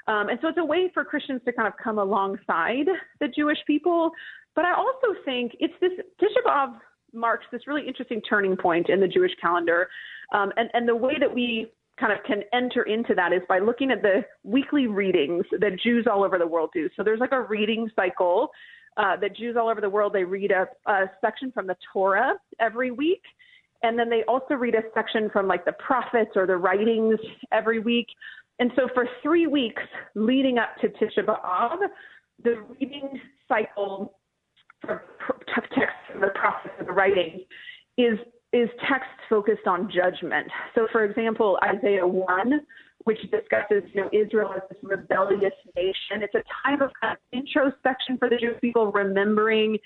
Um, 0.07 0.29
and 0.29 0.37
so 0.39 0.49
it's 0.49 0.57
a 0.59 0.65
way 0.65 0.91
for 0.93 1.03
Christians 1.03 1.41
to 1.45 1.51
kind 1.51 1.67
of 1.67 1.73
come 1.83 1.97
alongside 1.97 2.85
the 3.19 3.27
Jewish 3.27 3.57
people. 3.65 4.11
But 4.55 4.65
I 4.65 4.75
also 4.75 5.19
think 5.25 5.53
it's 5.59 5.73
this 5.81 5.93
Tisha 6.21 6.45
B'Av 6.45 6.75
marks 7.13 7.45
this 7.51 7.67
really 7.67 7.87
interesting 7.87 8.21
turning 8.27 8.55
point 8.57 8.89
in 8.89 8.99
the 8.99 9.07
Jewish 9.07 9.31
calendar. 9.41 9.87
Um, 10.33 10.51
and, 10.57 10.69
and 10.73 10.87
the 10.87 10.95
way 10.95 11.13
that 11.19 11.33
we 11.33 11.71
kind 11.99 12.11
of 12.11 12.19
can 12.25 12.41
enter 12.53 12.83
into 12.83 13.13
that 13.15 13.33
is 13.33 13.41
by 13.47 13.59
looking 13.59 13.91
at 13.91 14.01
the 14.01 14.21
weekly 14.43 14.87
readings 14.87 15.45
that 15.59 15.79
Jews 15.81 16.07
all 16.11 16.23
over 16.23 16.39
the 16.39 16.47
world 16.47 16.71
do. 16.73 16.89
So 16.95 17.03
there's 17.03 17.19
like 17.19 17.31
a 17.31 17.41
reading 17.41 17.89
cycle 17.95 18.49
uh, 18.97 19.15
that 19.17 19.35
Jews 19.35 19.55
all 19.59 19.69
over 19.69 19.81
the 19.81 19.89
world, 19.89 20.13
they 20.13 20.23
read 20.23 20.51
a, 20.51 20.67
a 20.91 21.05
section 21.21 21.51
from 21.51 21.67
the 21.67 21.75
Torah 21.91 22.33
every 22.59 22.91
week. 22.91 23.21
And 23.83 23.99
then 23.99 24.09
they 24.09 24.23
also 24.27 24.55
read 24.55 24.75
a 24.75 24.81
section 24.93 25.29
from 25.29 25.47
like 25.47 25.65
the 25.65 25.73
prophets 25.73 26.31
or 26.35 26.47
the 26.47 26.57
writings 26.57 27.19
every 27.51 27.79
week. 27.79 28.07
And 28.59 28.71
so 28.75 28.87
for 28.93 29.07
three 29.21 29.47
weeks 29.47 29.81
leading 30.15 30.57
up 30.57 30.69
to 30.81 30.87
Tisha 30.87 31.25
B'Av, 31.25 31.77
the 32.43 32.63
reading 32.79 33.19
cycle 33.47 34.15
from 34.85 34.99
text 35.75 35.95
from 36.11 36.21
the 36.21 36.27
process 36.35 36.71
of 36.79 36.87
the 36.87 36.91
writings 36.91 37.41
is 37.97 38.19
is 38.51 38.69
text 38.87 39.09
focused 39.29 39.65
on 39.65 39.89
judgment. 39.91 40.47
So, 40.75 40.87
for 40.91 41.03
example, 41.05 41.57
Isaiah 41.63 42.05
one, 42.05 42.61
which 43.05 43.19
discusses 43.31 43.83
you 43.93 44.01
know 44.01 44.09
Israel 44.13 44.53
as 44.55 44.61
this 44.69 44.79
rebellious 44.83 45.53
nation. 45.75 46.21
It's 46.21 46.35
a 46.35 46.43
time 46.63 46.81
of 46.81 46.91
kind 47.01 47.17
of 47.17 47.37
introspection 47.37 48.17
for 48.17 48.29
the 48.29 48.37
Jewish 48.37 48.61
people, 48.61 48.91
remembering 48.91 49.77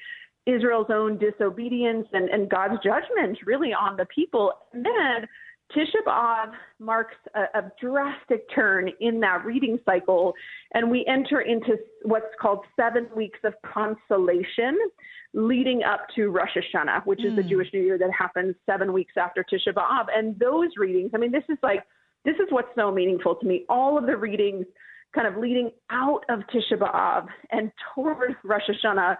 Israel's 0.45 0.87
own 0.89 1.17
disobedience 1.17 2.07
and, 2.13 2.29
and 2.29 2.49
God's 2.49 2.81
judgment 2.83 3.37
really 3.45 3.73
on 3.73 3.97
the 3.97 4.05
people. 4.13 4.53
And 4.73 4.85
then 4.85 5.27
Tisha 5.75 6.01
B'Av 6.05 6.51
marks 6.79 7.15
a, 7.35 7.59
a 7.59 7.71
drastic 7.81 8.47
turn 8.53 8.89
in 9.01 9.19
that 9.19 9.43
reading 9.45 9.77
cycle, 9.85 10.33
and 10.73 10.89
we 10.89 11.05
enter 11.07 11.41
into 11.41 11.77
what's 12.03 12.33
called 12.39 12.59
seven 12.79 13.07
weeks 13.15 13.39
of 13.43 13.53
consolation 13.63 14.77
leading 15.33 15.83
up 15.83 16.07
to 16.15 16.29
Rosh 16.29 16.55
Hashanah, 16.55 17.05
which 17.05 17.23
is 17.23 17.35
the 17.35 17.41
hmm. 17.41 17.49
Jewish 17.49 17.67
New 17.73 17.81
Year 17.81 17.97
that 17.97 18.09
happens 18.17 18.55
seven 18.65 18.93
weeks 18.93 19.13
after 19.17 19.43
Tisha 19.43 19.73
B'Av. 19.73 20.05
And 20.15 20.39
those 20.39 20.69
readings, 20.77 21.11
I 21.13 21.17
mean, 21.17 21.31
this 21.31 21.43
is 21.49 21.57
like, 21.61 21.83
this 22.23 22.35
is 22.35 22.47
what's 22.49 22.73
so 22.75 22.91
meaningful 22.91 23.35
to 23.35 23.45
me. 23.45 23.65
All 23.69 23.97
of 23.97 24.05
the 24.05 24.15
readings 24.15 24.65
kind 25.13 25.27
of 25.27 25.37
leading 25.37 25.71
out 25.89 26.21
of 26.29 26.39
Tisha 26.53 26.77
B'Av 26.77 27.27
and 27.51 27.71
toward 27.93 28.35
Rosh 28.43 28.63
Hashanah 28.69 29.17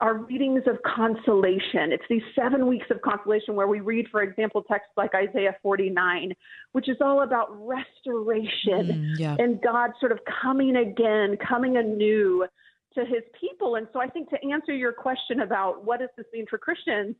are 0.00 0.14
readings 0.14 0.62
of 0.66 0.78
consolation. 0.82 1.92
It's 1.92 2.04
these 2.08 2.22
seven 2.34 2.66
weeks 2.66 2.86
of 2.90 3.02
consolation 3.02 3.54
where 3.54 3.66
we 3.66 3.80
read, 3.80 4.06
for 4.10 4.22
example, 4.22 4.62
texts 4.62 4.92
like 4.96 5.10
Isaiah 5.14 5.56
49, 5.62 6.32
which 6.72 6.88
is 6.88 6.96
all 7.00 7.22
about 7.22 7.48
restoration 7.66 8.70
Mm, 8.70 9.18
yeah. 9.18 9.36
and 9.38 9.60
God 9.60 9.90
sort 10.00 10.12
of 10.12 10.20
coming 10.42 10.76
again, 10.76 11.36
coming 11.46 11.76
anew 11.76 12.46
to 12.94 13.00
his 13.00 13.22
people. 13.38 13.76
And 13.76 13.86
so 13.92 14.00
I 14.00 14.08
think 14.08 14.30
to 14.30 14.38
answer 14.50 14.72
your 14.72 14.92
question 14.92 15.40
about 15.40 15.84
what 15.84 16.00
does 16.00 16.08
this 16.16 16.26
mean 16.32 16.46
for 16.48 16.58
Christians, 16.58 17.14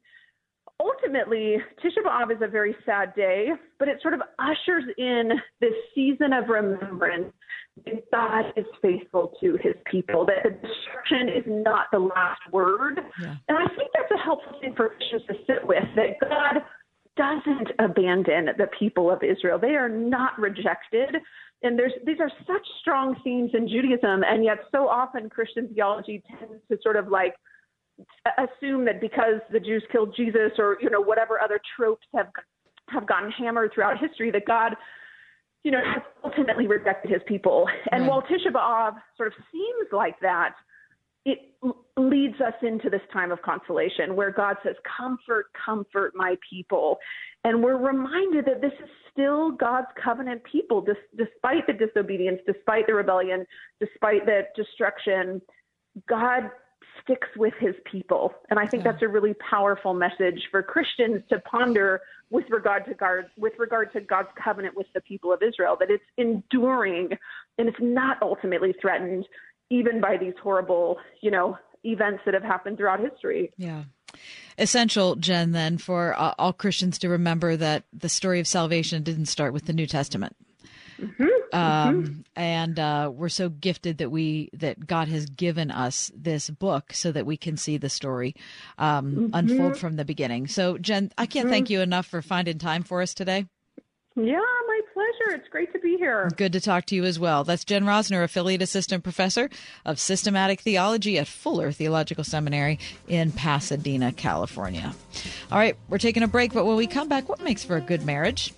ultimately, 0.81 1.57
Tisha 1.85 2.03
B'Av 2.05 2.35
is 2.35 2.43
a 2.43 2.49
very 2.49 2.75
sad 2.87 3.15
day, 3.15 3.49
but 3.79 3.89
it 3.89 3.99
sort 4.03 4.15
of 4.15 4.21
ushers 4.39 4.85
in 4.99 5.31
this 5.61 5.75
season 5.95 6.33
of 6.33 6.49
remembrance 6.49 7.33
that 7.85 8.11
God 8.11 8.53
is 8.57 8.67
faithful 8.83 9.33
to 9.41 9.59
his 9.63 9.75
people, 9.91 10.27
that 10.27 10.43
the 10.43 10.51
destruction 10.51 11.29
is 11.29 11.45
not 11.47 11.87
the 11.93 11.99
last 11.99 12.41
word. 12.53 12.99
And 13.49 13.59
I 13.59 13.67
think 13.77 13.91
that's 13.95 14.11
a 14.13 14.23
helpful 14.23 14.59
thing 14.61 14.75
for 14.77 14.91
Christians 14.91 15.23
to 15.29 15.35
sit 15.47 15.67
with, 15.67 15.85
that 15.97 16.19
God 16.21 16.63
doesn't 17.17 17.69
abandon 17.79 18.49
the 18.57 18.69
people 18.79 19.11
of 19.11 19.23
Israel. 19.23 19.59
They 19.59 19.77
are 19.77 19.89
not 19.89 20.39
rejected. 20.39 21.17
And 21.63 21.79
there's 21.79 21.93
these 22.07 22.21
are 22.21 22.31
such 22.47 22.67
strong 22.81 23.17
themes 23.23 23.51
in 23.53 23.69
Judaism, 23.69 24.25
and 24.25 24.43
yet 24.45 24.59
so 24.73 24.89
often 24.89 25.29
Christian 25.29 25.69
theology 25.69 26.23
tends 26.27 26.63
to 26.71 26.79
sort 26.83 26.97
of 26.97 27.09
like 27.09 27.35
assume 28.39 28.85
that 28.87 29.01
because 29.01 29.41
the 29.53 29.61
Jews 29.61 29.85
killed 29.91 30.15
Jesus 30.17 30.53
or 30.59 30.77
you 30.81 30.91
know 30.91 31.01
whatever 31.01 31.41
other 31.41 31.61
tropes 31.77 32.07
have 32.15 32.29
have 32.89 33.07
gotten 33.07 33.31
hammered 33.31 33.73
throughout 33.75 33.99
history 33.99 34.31
that 34.31 34.47
God 34.47 34.75
you 35.63 35.71
know 35.71 35.81
has 35.85 36.03
ultimately 36.25 36.67
rejected 36.67 37.11
his 37.11 37.23
people. 37.27 37.67
And 37.93 38.07
while 38.07 38.23
Tisha 38.23 38.53
B'av 38.53 38.95
sort 39.17 39.29
of 39.29 39.35
seems 39.53 39.89
like 39.93 40.19
that, 40.21 40.55
it 41.25 41.39
it 41.63 41.75
leads 41.97 42.41
us 42.41 42.55
into 42.63 42.89
this 42.89 43.03
time 43.13 43.31
of 43.31 43.43
consolation 43.43 44.17
where 44.17 44.31
God 44.31 44.57
says, 44.65 44.75
Comfort, 44.97 45.47
comfort 45.65 46.13
my 46.15 46.37
people. 46.49 46.99
And 47.45 47.63
we're 47.63 47.77
reminded 47.77 48.47
that 48.47 48.61
this 48.61 48.73
is 48.83 48.89
still 49.13 49.51
God's 49.51 49.89
covenant 50.03 50.43
people, 50.51 50.81
dis- 50.81 50.97
despite 51.17 51.67
the 51.67 51.73
disobedience, 51.73 52.41
despite 52.47 52.87
the 52.87 52.95
rebellion, 52.95 53.45
despite 53.81 54.25
the 54.25 54.43
destruction. 54.57 55.43
God 56.09 56.51
sticks 57.03 57.29
with 57.37 57.55
his 57.59 57.75
people. 57.91 58.33
And 58.49 58.59
I 58.59 58.67
think 58.67 58.85
yeah. 58.85 58.93
that's 58.93 59.03
a 59.03 59.09
really 59.09 59.35
powerful 59.35 59.95
message 59.95 60.43
for 60.51 60.63
Christians 60.63 61.23
to 61.29 61.39
ponder 61.41 62.01
with 62.31 62.45
regard 62.51 62.85
to 62.87 62.95
God 62.95 63.25
with 63.37 63.55
regard 63.59 63.93
to 63.93 64.01
God's 64.01 64.29
covenant 64.43 64.77
with 64.77 64.87
the 64.95 65.01
people 65.01 65.33
of 65.33 65.43
Israel, 65.43 65.77
that 65.81 65.91
it's 65.91 66.05
enduring 66.17 67.11
and 67.59 67.69
it's 67.69 67.79
not 67.81 68.19
ultimately 68.23 68.75
threatened 68.81 69.27
even 69.71 70.01
by 70.01 70.17
these 70.17 70.35
horrible, 70.43 70.99
you 71.21 71.31
know, 71.31 71.57
events 71.85 72.23
that 72.25 72.35
have 72.35 72.43
happened 72.43 72.77
throughout 72.77 73.01
history. 73.01 73.53
Yeah. 73.57 73.85
Essential, 74.59 75.17
Jen, 75.17 75.53
then, 75.53 75.79
for 75.79 76.15
uh, 76.19 76.35
all 76.39 76.53
Christians 76.53 76.99
to 76.99 77.09
remember 77.09 77.57
that 77.57 77.85
the 77.93 78.09
story 78.09 78.41
of 78.41 78.47
salvation 78.47 79.03
didn't 79.03 79.27
start 79.27 79.53
with 79.53 79.67
the 79.67 79.73
New 79.73 79.87
Testament. 79.87 80.37
Mm-hmm, 81.01 81.57
um, 81.57 82.05
mm-hmm. 82.05 82.21
and 82.37 82.79
uh, 82.79 83.11
we're 83.13 83.29
so 83.29 83.49
gifted 83.49 83.99
that 83.99 84.11
we 84.11 84.51
that 84.53 84.87
God 84.87 85.09
has 85.09 85.27
given 85.27 85.71
us 85.71 86.11
this 86.15 86.51
book 86.51 86.93
so 86.93 87.11
that 87.13 87.27
we 87.27 87.37
can 87.37 87.57
see 87.57 87.79
the 87.79 87.89
story 87.89 88.35
um, 88.79 89.13
mm-hmm. 89.13 89.27
unfold 89.33 89.79
from 89.79 89.97
the 89.97 90.05
beginning. 90.05 90.47
So, 90.47 90.77
Jen, 90.79 91.11
I 91.17 91.27
can't 91.27 91.49
thank 91.49 91.67
mm-hmm. 91.67 91.73
you 91.73 91.81
enough 91.81 92.07
for 92.07 92.23
finding 92.23 92.59
time 92.59 92.83
for 92.83 93.01
us 93.01 93.15
today. 93.15 93.47
Yeah, 94.17 94.41
my 94.67 94.81
pleasure. 94.93 95.37
It's 95.37 95.49
great 95.49 95.73
to 95.73 95.79
be 95.79 95.97
here. 95.97 96.29
Good 96.37 96.53
to 96.53 96.61
talk 96.61 96.85
to 96.87 96.97
you 96.97 97.05
as 97.05 97.19
well. 97.19 97.45
That's 97.45 97.65
Jen 97.65 97.85
Rosner, 97.85 98.25
Affiliate 98.25 98.61
Assistant 98.61 99.05
Professor 99.05 99.49
of 99.87 100.01
Systematic 100.01 100.61
Theology 100.61 101.19
at 101.19 101.29
Fuller 101.29 101.71
Theological 101.73 102.25
Seminary 102.25 102.79
in 103.09 103.31
Pasadena, 103.31 104.13
California. 104.13 104.93
All 105.53 105.59
right, 105.59 105.77
we're 105.89 105.99
taking 105.99 106.25
a 106.25 106.29
break, 106.29 106.53
but 106.53 106.67
when 106.67 106.77
we 106.77 106.87
come 106.87 107.09
back, 107.09 107.29
what 107.29 107.41
makes 107.41 107.65
for 107.65 107.77
a 107.77 107.81
good 107.81 108.05
marriage? 108.05 108.53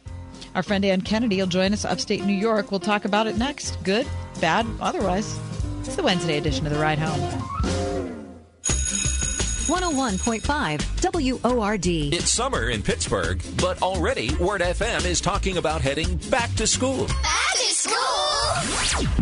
Our 0.55 0.62
friend 0.62 0.84
Anne 0.84 1.00
Kennedy 1.00 1.38
will 1.38 1.46
join 1.46 1.72
us 1.72 1.84
upstate 1.84 2.24
New 2.24 2.34
York. 2.34 2.70
We'll 2.70 2.80
talk 2.80 3.05
about 3.05 3.26
it 3.26 3.38
next. 3.38 3.82
Good, 3.84 4.07
bad, 4.40 4.66
otherwise. 4.80 5.38
It's 5.80 5.96
the 5.96 6.03
Wednesday 6.03 6.36
edition 6.36 6.66
of 6.66 6.72
The 6.72 6.78
Ride 6.78 6.98
Home. 6.98 7.91
101.5 9.66 11.42
WORD. 11.42 11.86
It's 11.86 12.30
summer 12.30 12.70
in 12.70 12.82
Pittsburgh, 12.82 13.40
but 13.58 13.80
already 13.80 14.34
Word 14.36 14.60
FM 14.60 15.04
is 15.04 15.20
talking 15.20 15.58
about 15.58 15.80
heading 15.80 16.16
back 16.30 16.52
to 16.54 16.66
school. 16.66 17.06
Back 17.06 17.52
to 17.54 17.72
school? 17.72 17.98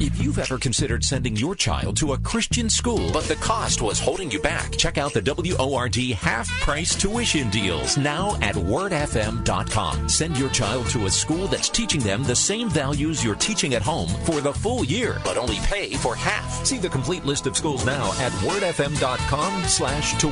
If 0.00 0.18
you've 0.20 0.38
ever 0.38 0.58
considered 0.58 1.04
sending 1.04 1.36
your 1.36 1.54
child 1.54 1.96
to 1.98 2.14
a 2.14 2.18
Christian 2.18 2.70
school, 2.70 3.10
but 3.12 3.24
the 3.24 3.36
cost 3.36 3.82
was 3.82 4.00
holding 4.00 4.30
you 4.30 4.40
back, 4.40 4.72
check 4.72 4.96
out 4.96 5.12
the 5.12 5.20
WORD 5.22 5.96
half 6.14 6.48
price 6.60 6.94
tuition 6.94 7.50
deals 7.50 7.98
now 7.98 8.36
at 8.40 8.54
wordfm.com. 8.54 10.08
Send 10.08 10.38
your 10.38 10.50
child 10.50 10.86
to 10.88 11.04
a 11.06 11.10
school 11.10 11.46
that's 11.48 11.68
teaching 11.68 12.00
them 12.00 12.24
the 12.24 12.34
same 12.36 12.70
values 12.70 13.22
you're 13.22 13.34
teaching 13.34 13.74
at 13.74 13.82
home 13.82 14.08
for 14.24 14.40
the 14.40 14.52
full 14.52 14.84
year, 14.84 15.20
but 15.22 15.36
only 15.36 15.58
pay 15.64 15.94
for 15.94 16.14
half. 16.14 16.64
See 16.64 16.78
the 16.78 16.88
complete 16.88 17.24
list 17.24 17.46
of 17.46 17.56
schools 17.56 17.84
now 17.84 18.12
at 18.20 18.32
wordfm.com 18.42 19.64
slash 19.64 20.12
tuition 20.14 20.29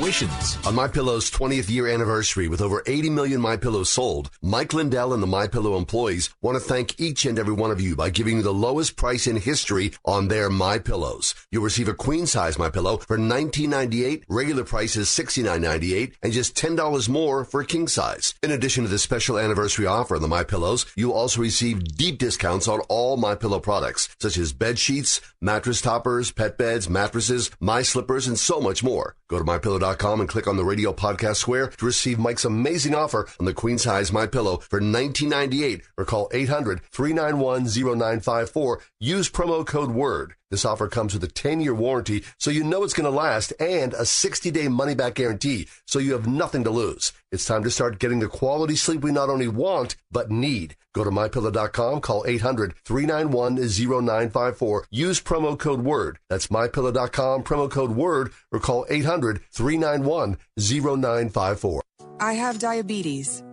On 0.64 0.76
My 0.76 0.86
Pillow's 0.86 1.28
20th 1.28 1.68
year 1.68 1.88
anniversary 1.88 2.46
with 2.46 2.60
over 2.60 2.84
80 2.86 3.10
million 3.10 3.40
My 3.40 3.56
Pillows 3.56 3.90
sold, 3.90 4.30
Mike 4.40 4.72
Lindell 4.72 5.12
and 5.12 5.20
the 5.20 5.26
My 5.26 5.48
Pillow 5.48 5.76
employees 5.76 6.30
want 6.40 6.54
to 6.54 6.60
thank 6.60 7.00
each 7.00 7.26
and 7.26 7.36
every 7.36 7.52
one 7.52 7.72
of 7.72 7.80
you 7.80 7.96
by 7.96 8.08
giving 8.08 8.36
you 8.36 8.42
the 8.42 8.54
lowest 8.54 8.96
price 8.96 9.26
in 9.26 9.36
history 9.36 9.92
on 10.04 10.28
their 10.28 10.50
My 10.50 10.78
Pillows. 10.78 11.34
You'll 11.50 11.64
receive 11.64 11.88
a 11.88 11.94
queen 11.94 12.26
size 12.26 12.60
My 12.60 12.70
Pillow 12.70 12.98
for 12.98 13.18
$19.98. 13.18 14.22
Regular 14.28 14.62
price 14.62 14.94
is 14.94 15.08
$69.98 15.08 16.12
and 16.22 16.32
just 16.32 16.56
$10 16.56 17.08
more 17.08 17.44
for 17.44 17.60
a 17.60 17.66
king 17.66 17.88
size. 17.88 18.34
In 18.40 18.52
addition 18.52 18.84
to 18.84 18.90
the 18.90 19.00
special 19.00 19.36
anniversary 19.36 19.86
offer 19.86 20.14
on 20.14 20.22
the 20.22 20.28
My 20.28 20.44
Pillows, 20.44 20.86
you'll 20.96 21.12
also 21.12 21.42
receive 21.42 21.96
deep 21.96 22.18
discounts 22.18 22.68
on 22.68 22.80
all 22.88 23.16
My 23.16 23.34
Pillow 23.34 23.58
products 23.58 24.08
such 24.20 24.38
as 24.38 24.52
bed 24.52 24.78
sheets, 24.78 25.20
mattress 25.40 25.82
toppers, 25.82 26.30
pet 26.30 26.56
beds, 26.56 26.88
mattresses, 26.88 27.50
my 27.58 27.82
slippers, 27.82 28.28
and 28.28 28.38
so 28.38 28.60
much 28.60 28.84
more. 28.84 29.16
Go 29.28 29.38
to 29.38 29.44
mypillow.com 29.44 29.87
and 30.20 30.28
click 30.28 30.46
on 30.46 30.56
the 30.56 30.64
radio 30.64 30.92
podcast 30.92 31.36
square 31.36 31.68
to 31.68 31.86
receive 31.86 32.18
Mike's 32.18 32.44
amazing 32.44 32.94
offer 32.94 33.28
on 33.38 33.46
the 33.46 33.54
queen 33.54 33.78
size 33.78 34.12
My 34.12 34.26
Pillow 34.26 34.58
for 34.58 34.80
$19.98 34.80 35.82
or 35.96 36.04
call 36.04 36.28
800-391-0954. 36.30 38.76
Use 39.00 39.30
promo 39.30 39.66
code 39.66 39.90
WORD. 39.90 40.34
This 40.50 40.64
offer 40.64 40.88
comes 40.88 41.12
with 41.12 41.22
a 41.24 41.28
10-year 41.28 41.74
warranty, 41.74 42.24
so 42.38 42.50
you 42.50 42.64
know 42.64 42.82
it's 42.82 42.94
going 42.94 43.04
to 43.04 43.10
last, 43.10 43.52
and 43.60 43.92
a 43.92 44.00
60-day 44.02 44.68
money-back 44.68 45.14
guarantee, 45.14 45.68
so 45.86 45.98
you 45.98 46.14
have 46.14 46.26
nothing 46.26 46.64
to 46.64 46.70
lose. 46.70 47.12
It's 47.30 47.44
time 47.44 47.62
to 47.64 47.70
start 47.70 47.98
getting 47.98 48.20
the 48.20 48.28
quality 48.28 48.74
sleep 48.74 49.02
we 49.02 49.12
not 49.12 49.28
only 49.28 49.48
want, 49.48 49.96
but 50.10 50.30
need. 50.30 50.74
Go 50.94 51.04
to 51.04 51.10
mypillow.com, 51.10 52.00
call 52.00 52.24
800-391-0954. 52.24 54.84
Use 54.90 55.20
promo 55.20 55.58
code 55.58 55.82
WORD. 55.82 56.18
That's 56.30 56.46
mypillow.com, 56.46 57.44
promo 57.44 57.70
code 57.70 57.90
WORD, 57.90 58.32
or 58.50 58.58
call 58.58 58.86
800-391-0954. 58.86 61.80
I 62.20 62.32
have 62.32 62.58
diabetes. 62.58 63.44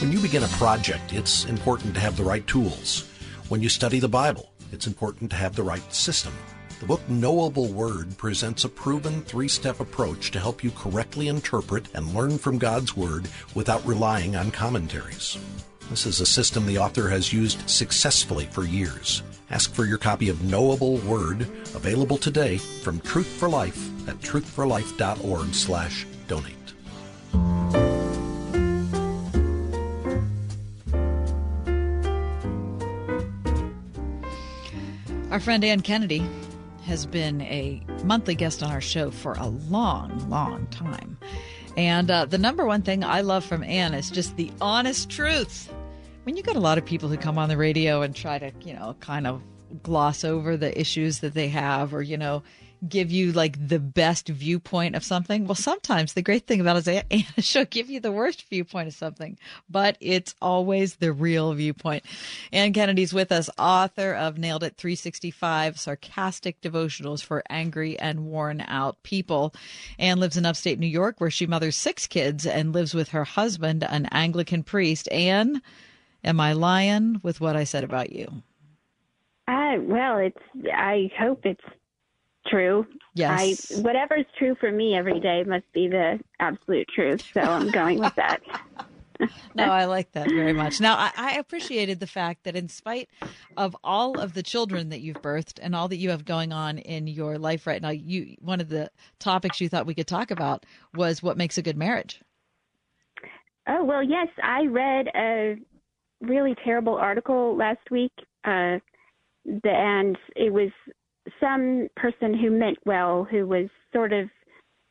When 0.00 0.10
you 0.10 0.18
begin 0.18 0.42
a 0.42 0.48
project, 0.48 1.12
it's 1.12 1.44
important 1.44 1.94
to 1.94 2.00
have 2.00 2.16
the 2.16 2.24
right 2.24 2.44
tools. 2.48 3.08
When 3.48 3.62
you 3.62 3.68
study 3.68 4.00
the 4.00 4.08
Bible, 4.08 4.50
it's 4.72 4.88
important 4.88 5.30
to 5.30 5.36
have 5.36 5.54
the 5.54 5.62
right 5.62 5.94
system. 5.94 6.32
The 6.80 6.86
book 6.86 7.08
Knowable 7.08 7.68
Word 7.68 8.18
presents 8.18 8.64
a 8.64 8.68
proven 8.68 9.22
three 9.22 9.46
step 9.46 9.78
approach 9.78 10.32
to 10.32 10.40
help 10.40 10.64
you 10.64 10.72
correctly 10.72 11.28
interpret 11.28 11.86
and 11.94 12.12
learn 12.12 12.38
from 12.38 12.58
God's 12.58 12.96
Word 12.96 13.28
without 13.54 13.86
relying 13.86 14.34
on 14.34 14.50
commentaries. 14.50 15.38
This 15.90 16.06
is 16.06 16.20
a 16.20 16.26
system 16.26 16.66
the 16.66 16.78
author 16.78 17.08
has 17.08 17.32
used 17.32 17.70
successfully 17.70 18.46
for 18.46 18.64
years. 18.64 19.22
Ask 19.50 19.72
for 19.72 19.84
your 19.84 19.98
copy 19.98 20.28
of 20.28 20.42
Knowable 20.42 20.96
Word, 20.98 21.42
available 21.74 22.18
today 22.18 22.58
from 22.58 22.98
Truth 23.00 23.28
for 23.28 23.48
Life 23.48 24.08
at 24.08 24.18
truthforlife.org 24.18 25.54
Our 35.34 35.40
friend 35.40 35.64
Anne 35.64 35.80
Kennedy 35.80 36.24
has 36.84 37.06
been 37.06 37.40
a 37.40 37.82
monthly 38.04 38.36
guest 38.36 38.62
on 38.62 38.70
our 38.70 38.80
show 38.80 39.10
for 39.10 39.32
a 39.32 39.48
long, 39.48 40.30
long 40.30 40.68
time. 40.68 41.18
And 41.76 42.08
uh, 42.08 42.26
the 42.26 42.38
number 42.38 42.64
one 42.64 42.82
thing 42.82 43.02
I 43.02 43.22
love 43.22 43.44
from 43.44 43.64
Anne 43.64 43.94
is 43.94 44.10
just 44.10 44.36
the 44.36 44.52
honest 44.60 45.10
truth. 45.10 45.74
When 46.22 46.36
you 46.36 46.44
got 46.44 46.54
a 46.54 46.60
lot 46.60 46.78
of 46.78 46.84
people 46.84 47.08
who 47.08 47.16
come 47.16 47.36
on 47.36 47.48
the 47.48 47.56
radio 47.56 48.02
and 48.02 48.14
try 48.14 48.38
to, 48.38 48.52
you 48.60 48.74
know, 48.74 48.94
kind 49.00 49.26
of 49.26 49.42
gloss 49.82 50.22
over 50.22 50.56
the 50.56 50.80
issues 50.80 51.18
that 51.18 51.34
they 51.34 51.48
have 51.48 51.92
or, 51.92 52.00
you 52.00 52.16
know, 52.16 52.44
give 52.88 53.10
you 53.10 53.32
like 53.32 53.68
the 53.68 53.78
best 53.78 54.28
viewpoint 54.28 54.94
of 54.94 55.04
something. 55.04 55.46
Well, 55.46 55.54
sometimes 55.54 56.12
the 56.12 56.22
great 56.22 56.46
thing 56.46 56.60
about 56.60 56.76
it 56.76 56.88
is 56.88 57.02
Anna, 57.10 57.42
she'll 57.42 57.64
give 57.64 57.90
you 57.90 58.00
the 58.00 58.12
worst 58.12 58.48
viewpoint 58.48 58.88
of 58.88 58.94
something, 58.94 59.38
but 59.68 59.96
it's 60.00 60.34
always 60.40 60.96
the 60.96 61.12
real 61.12 61.52
viewpoint. 61.54 62.04
Anne 62.52 62.72
Kennedy's 62.72 63.14
with 63.14 63.32
us, 63.32 63.50
author 63.58 64.12
of 64.12 64.38
Nailed 64.38 64.62
It 64.62 64.76
365 64.76 65.78
Sarcastic 65.78 66.60
Devotionals 66.60 67.22
for 67.22 67.42
Angry 67.48 67.98
and 67.98 68.26
Worn 68.26 68.62
Out 68.66 69.02
People. 69.02 69.54
Anne 69.98 70.20
lives 70.20 70.36
in 70.36 70.46
upstate 70.46 70.78
New 70.78 70.86
York 70.86 71.20
where 71.20 71.30
she 71.30 71.46
mothers 71.46 71.76
six 71.76 72.06
kids 72.06 72.46
and 72.46 72.72
lives 72.72 72.94
with 72.94 73.10
her 73.10 73.24
husband, 73.24 73.84
an 73.84 74.06
Anglican 74.06 74.62
priest. 74.62 75.08
Anne, 75.10 75.62
am 76.22 76.40
I 76.40 76.52
lying 76.52 77.20
with 77.22 77.40
what 77.40 77.56
I 77.56 77.64
said 77.64 77.84
about 77.84 78.10
you? 78.10 78.42
Uh, 79.46 79.76
well, 79.80 80.16
it's. 80.16 80.38
I 80.72 81.10
hope 81.18 81.44
it's 81.44 81.60
true. 82.46 82.86
Yes. 83.14 83.72
I 83.72 83.80
whatever's 83.80 84.26
true 84.38 84.56
for 84.58 84.70
me 84.70 84.96
every 84.96 85.20
day 85.20 85.44
must 85.46 85.70
be 85.72 85.88
the 85.88 86.20
absolute 86.40 86.88
truth. 86.94 87.22
So 87.32 87.40
I'm 87.40 87.70
going 87.70 88.00
with 88.00 88.14
that. 88.16 88.40
no, 89.54 89.64
I 89.64 89.84
like 89.84 90.12
that 90.12 90.28
very 90.28 90.52
much. 90.52 90.80
Now, 90.80 90.96
I, 90.96 91.10
I, 91.16 91.38
appreciated 91.38 92.00
the 92.00 92.06
fact 92.06 92.44
that, 92.44 92.56
in 92.56 92.68
spite 92.68 93.08
of 93.56 93.76
all 93.84 94.18
of 94.18 94.34
the 94.34 94.42
children 94.42 94.88
that 94.88 95.00
you've 95.00 95.22
birthed 95.22 95.58
and 95.62 95.74
all 95.74 95.88
that 95.88 95.98
you 95.98 96.10
have 96.10 96.24
going 96.24 96.52
on 96.52 96.78
in 96.78 97.06
your 97.06 97.38
life 97.38 97.66
right 97.66 97.80
now, 97.80 97.90
you 97.90 98.34
one 98.40 98.60
of 98.60 98.68
the 98.68 98.90
topics 99.18 99.60
you 99.60 99.68
thought 99.68 99.86
we 99.86 99.94
could 99.94 100.06
talk 100.06 100.30
about 100.30 100.66
was 100.94 101.22
what 101.22 101.36
makes 101.36 101.58
a 101.58 101.62
good 101.62 101.76
marriage. 101.76 102.20
Oh 103.68 103.84
well, 103.84 104.02
yes, 104.02 104.28
I 104.42 104.66
read 104.66 105.06
a 105.14 105.56
really 106.20 106.54
terrible 106.64 106.96
article 106.96 107.56
last 107.56 107.90
week, 107.90 108.12
uh, 108.44 108.78
and 109.44 110.18
it 110.34 110.52
was 110.52 110.70
some 111.40 111.88
person 111.96 112.38
who 112.38 112.50
meant 112.50 112.78
well, 112.84 113.24
who 113.24 113.46
was 113.46 113.68
sort 113.92 114.12
of, 114.12 114.28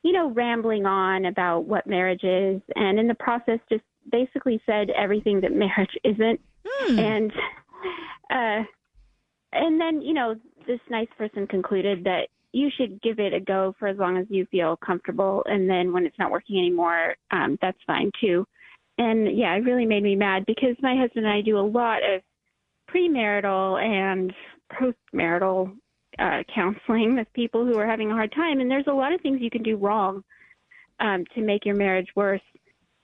you 0.04 0.12
know, 0.12 0.32
rambling 0.32 0.86
on 0.86 1.26
about 1.26 1.66
what 1.66 1.88
marriage 1.88 2.24
is, 2.24 2.62
and 2.76 3.00
in 3.00 3.08
the 3.08 3.16
process 3.16 3.60
just 3.70 3.84
basically 4.12 4.62
said 4.66 4.90
everything 4.90 5.42
that 5.42 5.52
marriage 5.52 5.96
isn't. 6.04 6.40
Hmm. 6.66 7.00
And 7.00 7.32
uh 8.32 8.64
and 9.56 9.80
then, 9.80 10.02
you 10.02 10.14
know, 10.14 10.36
this 10.66 10.80
nice 10.90 11.08
person 11.18 11.46
concluded 11.46 12.04
that 12.06 12.28
you 12.54 12.70
should 12.76 13.02
give 13.02 13.20
it 13.20 13.34
a 13.34 13.40
go 13.40 13.76
for 13.78 13.88
as 13.88 13.98
long 13.98 14.18
as 14.18 14.26
you 14.30 14.46
feel 14.48 14.78
comfortable 14.78 15.44
and 15.48 15.70
then 15.70 15.92
when 15.92 16.06
it's 16.06 16.18
not 16.18 16.32
working 16.32 16.58
anymore, 16.58 17.16
um, 17.32 17.58
that's 17.62 17.78
fine 17.86 18.12
too. 18.20 18.46
And 18.98 19.38
yeah, 19.38 19.56
it 19.56 19.64
really 19.64 19.86
made 19.86 20.04
me 20.04 20.16
mad 20.16 20.46
because 20.46 20.76
my 20.82 20.96
husband 20.96 21.26
and 21.26 21.34
I 21.34 21.42
do 21.42 21.58
a 21.58 21.62
lot 21.62 22.00
of 22.04 22.22
premarital 22.94 23.82
and 23.82 24.34
postmarital 24.72 25.76
uh, 26.20 26.44
counseling 26.54 27.16
with 27.16 27.32
people 27.34 27.66
who 27.66 27.78
are 27.78 27.88
having 27.88 28.12
a 28.12 28.14
hard 28.14 28.32
time, 28.34 28.60
and 28.60 28.70
there's 28.70 28.88
a 28.88 28.94
lot 28.94 29.14
of 29.14 29.22
things 29.22 29.42
you 29.42 29.50
can 29.50 29.64
do 29.64 29.76
wrong 29.78 30.24
um, 31.00 31.26
to 31.36 31.42
make 31.42 31.66
your 31.66 31.76
marriage 31.76 32.10
worse. 32.16 32.42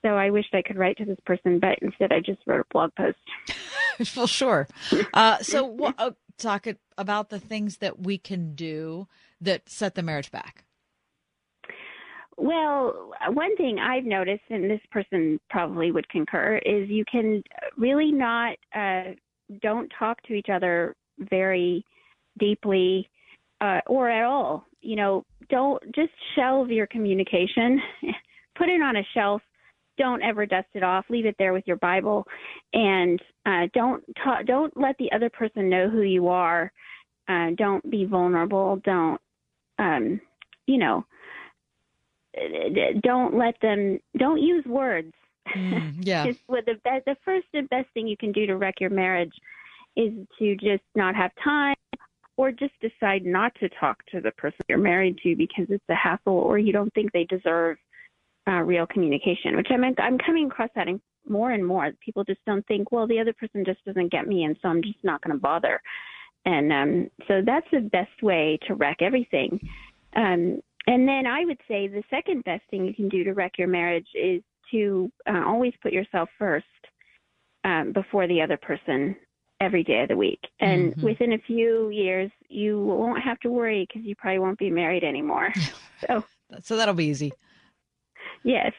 So 0.01 0.09
I 0.09 0.29
wished 0.29 0.53
I 0.53 0.61
could 0.61 0.77
write 0.77 0.97
to 0.97 1.05
this 1.05 1.19
person, 1.25 1.59
but 1.59 1.77
instead 1.81 2.13
I 2.13 2.19
just 2.19 2.39
wrote 2.47 2.61
a 2.61 2.65
blog 2.71 2.91
post. 2.95 3.17
well, 4.15 4.27
sure. 4.27 4.67
Uh, 5.13 5.39
so 5.39 5.77
uh, 5.97 6.11
talk 6.37 6.67
about 6.97 7.29
the 7.29 7.39
things 7.39 7.77
that 7.77 7.99
we 7.99 8.17
can 8.17 8.55
do 8.55 9.07
that 9.41 9.69
set 9.69 9.95
the 9.95 10.03
marriage 10.03 10.31
back. 10.31 10.63
Well, 12.37 13.11
one 13.27 13.57
thing 13.57 13.79
I've 13.79 14.05
noticed, 14.05 14.43
and 14.49 14.71
this 14.71 14.79
person 14.91 15.41
probably 15.49 15.91
would 15.91 16.07
concur, 16.07 16.61
is 16.65 16.89
you 16.89 17.03
can 17.11 17.43
really 17.77 18.13
not 18.13 18.55
uh, 18.73 19.15
don't 19.61 19.91
talk 19.97 20.21
to 20.23 20.33
each 20.33 20.47
other 20.49 20.95
very 21.17 21.83
deeply 22.39 23.09
uh, 23.61 23.81
or 23.87 24.09
at 24.09 24.25
all. 24.25 24.65
You 24.81 24.95
know, 24.95 25.25
don't 25.49 25.83
just 25.93 26.11
shelve 26.35 26.69
your 26.69 26.87
communication, 26.87 27.81
put 28.57 28.69
it 28.69 28.81
on 28.81 28.95
a 28.95 29.03
shelf. 29.13 29.41
Don't 29.97 30.23
ever 30.23 30.45
dust 30.45 30.67
it 30.73 30.83
off. 30.83 31.05
Leave 31.09 31.25
it 31.25 31.35
there 31.37 31.51
with 31.51 31.65
your 31.67 31.75
Bible, 31.75 32.25
and 32.73 33.21
uh, 33.45 33.67
don't 33.73 34.01
ta- 34.23 34.43
don't 34.43 34.75
let 34.77 34.97
the 34.97 35.11
other 35.11 35.29
person 35.29 35.69
know 35.69 35.89
who 35.89 36.01
you 36.03 36.29
are. 36.29 36.71
Uh, 37.27 37.49
don't 37.57 37.87
be 37.91 38.05
vulnerable. 38.05 38.81
Don't, 38.85 39.19
um, 39.77 40.21
you 40.67 40.77
know, 40.77 41.05
don't 43.03 43.37
let 43.37 43.55
them. 43.61 43.99
Don't 44.17 44.41
use 44.41 44.63
words. 44.65 45.11
Mm, 45.53 45.95
yeah. 45.99 46.25
just 46.25 46.39
the 46.47 46.75
best, 46.85 47.03
the 47.05 47.17
first 47.25 47.47
and 47.53 47.67
best 47.69 47.87
thing 47.93 48.07
you 48.07 48.15
can 48.17 48.31
do 48.31 48.45
to 48.45 48.55
wreck 48.55 48.75
your 48.79 48.91
marriage 48.91 49.33
is 49.97 50.13
to 50.37 50.55
just 50.55 50.83
not 50.95 51.13
have 51.13 51.31
time 51.43 51.75
or 52.39 52.53
just 52.53 52.71
decide 52.79 53.25
not 53.25 53.53
to 53.55 53.67
talk 53.81 53.97
to 54.05 54.21
the 54.21 54.31
person 54.31 54.59
you're 54.69 54.77
married 54.77 55.17
to 55.21 55.35
because 55.35 55.65
it's 55.67 55.83
a 55.89 55.93
hassle 55.93 56.31
or 56.31 56.57
you 56.57 56.71
don't 56.71 56.93
think 56.93 57.11
they 57.11 57.25
deserve 57.25 57.75
uh, 58.47 58.61
real 58.61 58.87
communication, 58.87 59.57
which 59.57 59.67
I'm 59.69 59.83
I'm 59.83 60.17
coming 60.17 60.47
across 60.47 60.69
that 60.75 60.87
more 61.27 61.51
and 61.51 61.67
more. 61.67 61.91
People 61.99 62.23
just 62.23 62.39
don't 62.45 62.65
think, 62.65 62.93
well, 62.93 63.07
the 63.07 63.19
other 63.19 63.33
person 63.33 63.65
just 63.65 63.83
doesn't 63.83 64.13
get 64.13 64.25
me, 64.25 64.45
and 64.45 64.55
so 64.61 64.69
I'm 64.69 64.81
just 64.81 65.03
not 65.03 65.21
going 65.21 65.35
to 65.35 65.41
bother. 65.41 65.81
And 66.45 66.71
um, 66.71 67.09
so 67.27 67.41
that's 67.45 67.67
the 67.73 67.81
best 67.81 68.23
way 68.23 68.57
to 68.67 68.75
wreck 68.75 69.01
everything. 69.01 69.59
Um, 70.15 70.61
and 70.87 71.05
then 71.05 71.27
I 71.27 71.43
would 71.43 71.59
say 71.67 71.89
the 71.89 72.03
second 72.09 72.45
best 72.45 72.63
thing 72.71 72.85
you 72.85 72.93
can 72.93 73.09
do 73.09 73.25
to 73.25 73.33
wreck 73.33 73.57
your 73.57 73.67
marriage 73.67 74.07
is 74.15 74.41
to 74.71 75.11
uh, 75.27 75.43
always 75.45 75.73
put 75.83 75.91
yourself 75.91 76.29
first 76.39 76.65
um, 77.65 77.91
before 77.91 78.29
the 78.29 78.41
other 78.41 78.55
person 78.55 79.17
every 79.59 79.83
day 79.83 80.01
of 80.01 80.09
the 80.09 80.17
week. 80.17 80.39
And 80.59 80.91
mm-hmm. 80.91 81.05
within 81.05 81.33
a 81.33 81.37
few 81.39 81.89
years, 81.89 82.31
you 82.47 82.79
won't 82.79 83.21
have 83.21 83.39
to 83.41 83.49
worry 83.49 83.87
because 83.87 84.05
you 84.07 84.15
probably 84.15 84.39
won't 84.39 84.59
be 84.59 84.69
married 84.69 85.03
anymore. 85.03 85.53
so, 86.07 86.23
so 86.63 86.77
that'll 86.77 86.93
be 86.93 87.05
easy. 87.05 87.33
Yes, 88.43 88.73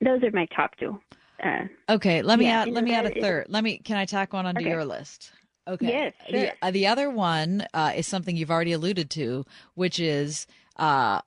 those 0.00 0.22
are 0.22 0.30
my 0.32 0.46
top 0.54 0.76
two. 0.76 1.00
Uh, 1.42 1.64
okay, 1.88 2.22
let 2.22 2.38
me 2.38 2.46
yeah, 2.46 2.62
add. 2.62 2.68
Let 2.68 2.84
me 2.84 2.94
add 2.94 3.06
a 3.06 3.20
third. 3.20 3.46
Let 3.48 3.64
me. 3.64 3.78
Can 3.78 3.96
I 3.96 4.04
tack 4.04 4.32
one 4.32 4.46
onto 4.46 4.60
okay. 4.60 4.70
your 4.70 4.84
list? 4.84 5.32
Okay. 5.66 5.88
Yes. 5.88 6.12
Sure. 6.28 6.40
The, 6.40 6.52
uh, 6.62 6.70
the 6.70 6.86
other 6.86 7.10
one 7.10 7.66
uh, 7.72 7.92
is 7.94 8.06
something 8.06 8.36
you've 8.36 8.50
already 8.50 8.72
alluded 8.72 9.10
to, 9.10 9.44
which 9.74 9.98
is 9.98 10.46
uh, 10.76 11.20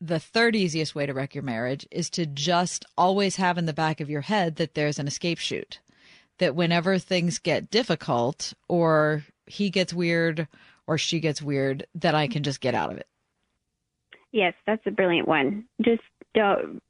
the 0.00 0.18
third 0.18 0.54
easiest 0.54 0.94
way 0.94 1.06
to 1.06 1.14
wreck 1.14 1.34
your 1.34 1.44
marriage 1.44 1.86
is 1.90 2.10
to 2.10 2.26
just 2.26 2.84
always 2.96 3.36
have 3.36 3.58
in 3.58 3.66
the 3.66 3.72
back 3.72 4.00
of 4.00 4.10
your 4.10 4.22
head 4.22 4.56
that 4.56 4.74
there's 4.74 4.98
an 4.98 5.06
escape 5.06 5.38
chute 5.38 5.80
that 6.40 6.56
whenever 6.56 6.98
things 6.98 7.38
get 7.38 7.70
difficult 7.70 8.52
or 8.68 9.24
he 9.46 9.70
gets 9.70 9.94
weird 9.94 10.48
or 10.86 10.98
she 10.98 11.20
gets 11.20 11.40
weird, 11.40 11.86
that 11.94 12.14
I 12.14 12.26
can 12.26 12.42
just 12.42 12.60
get 12.60 12.74
out 12.74 12.90
of 12.90 12.98
it. 12.98 13.06
Yes, 14.32 14.54
that's 14.66 14.82
a 14.86 14.90
brilliant 14.90 15.28
one. 15.28 15.64
Just 15.82 16.02
don't 16.34 16.80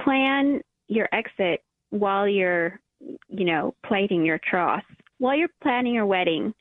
plan 0.00 0.60
your 0.88 1.08
exit 1.12 1.62
while 1.90 2.28
you're, 2.28 2.80
you 3.28 3.44
know, 3.44 3.74
plating 3.86 4.24
your 4.24 4.40
troth. 4.48 4.84
While 5.18 5.36
you're 5.36 5.48
planning 5.62 5.94
your 5.94 6.06
wedding, 6.06 6.54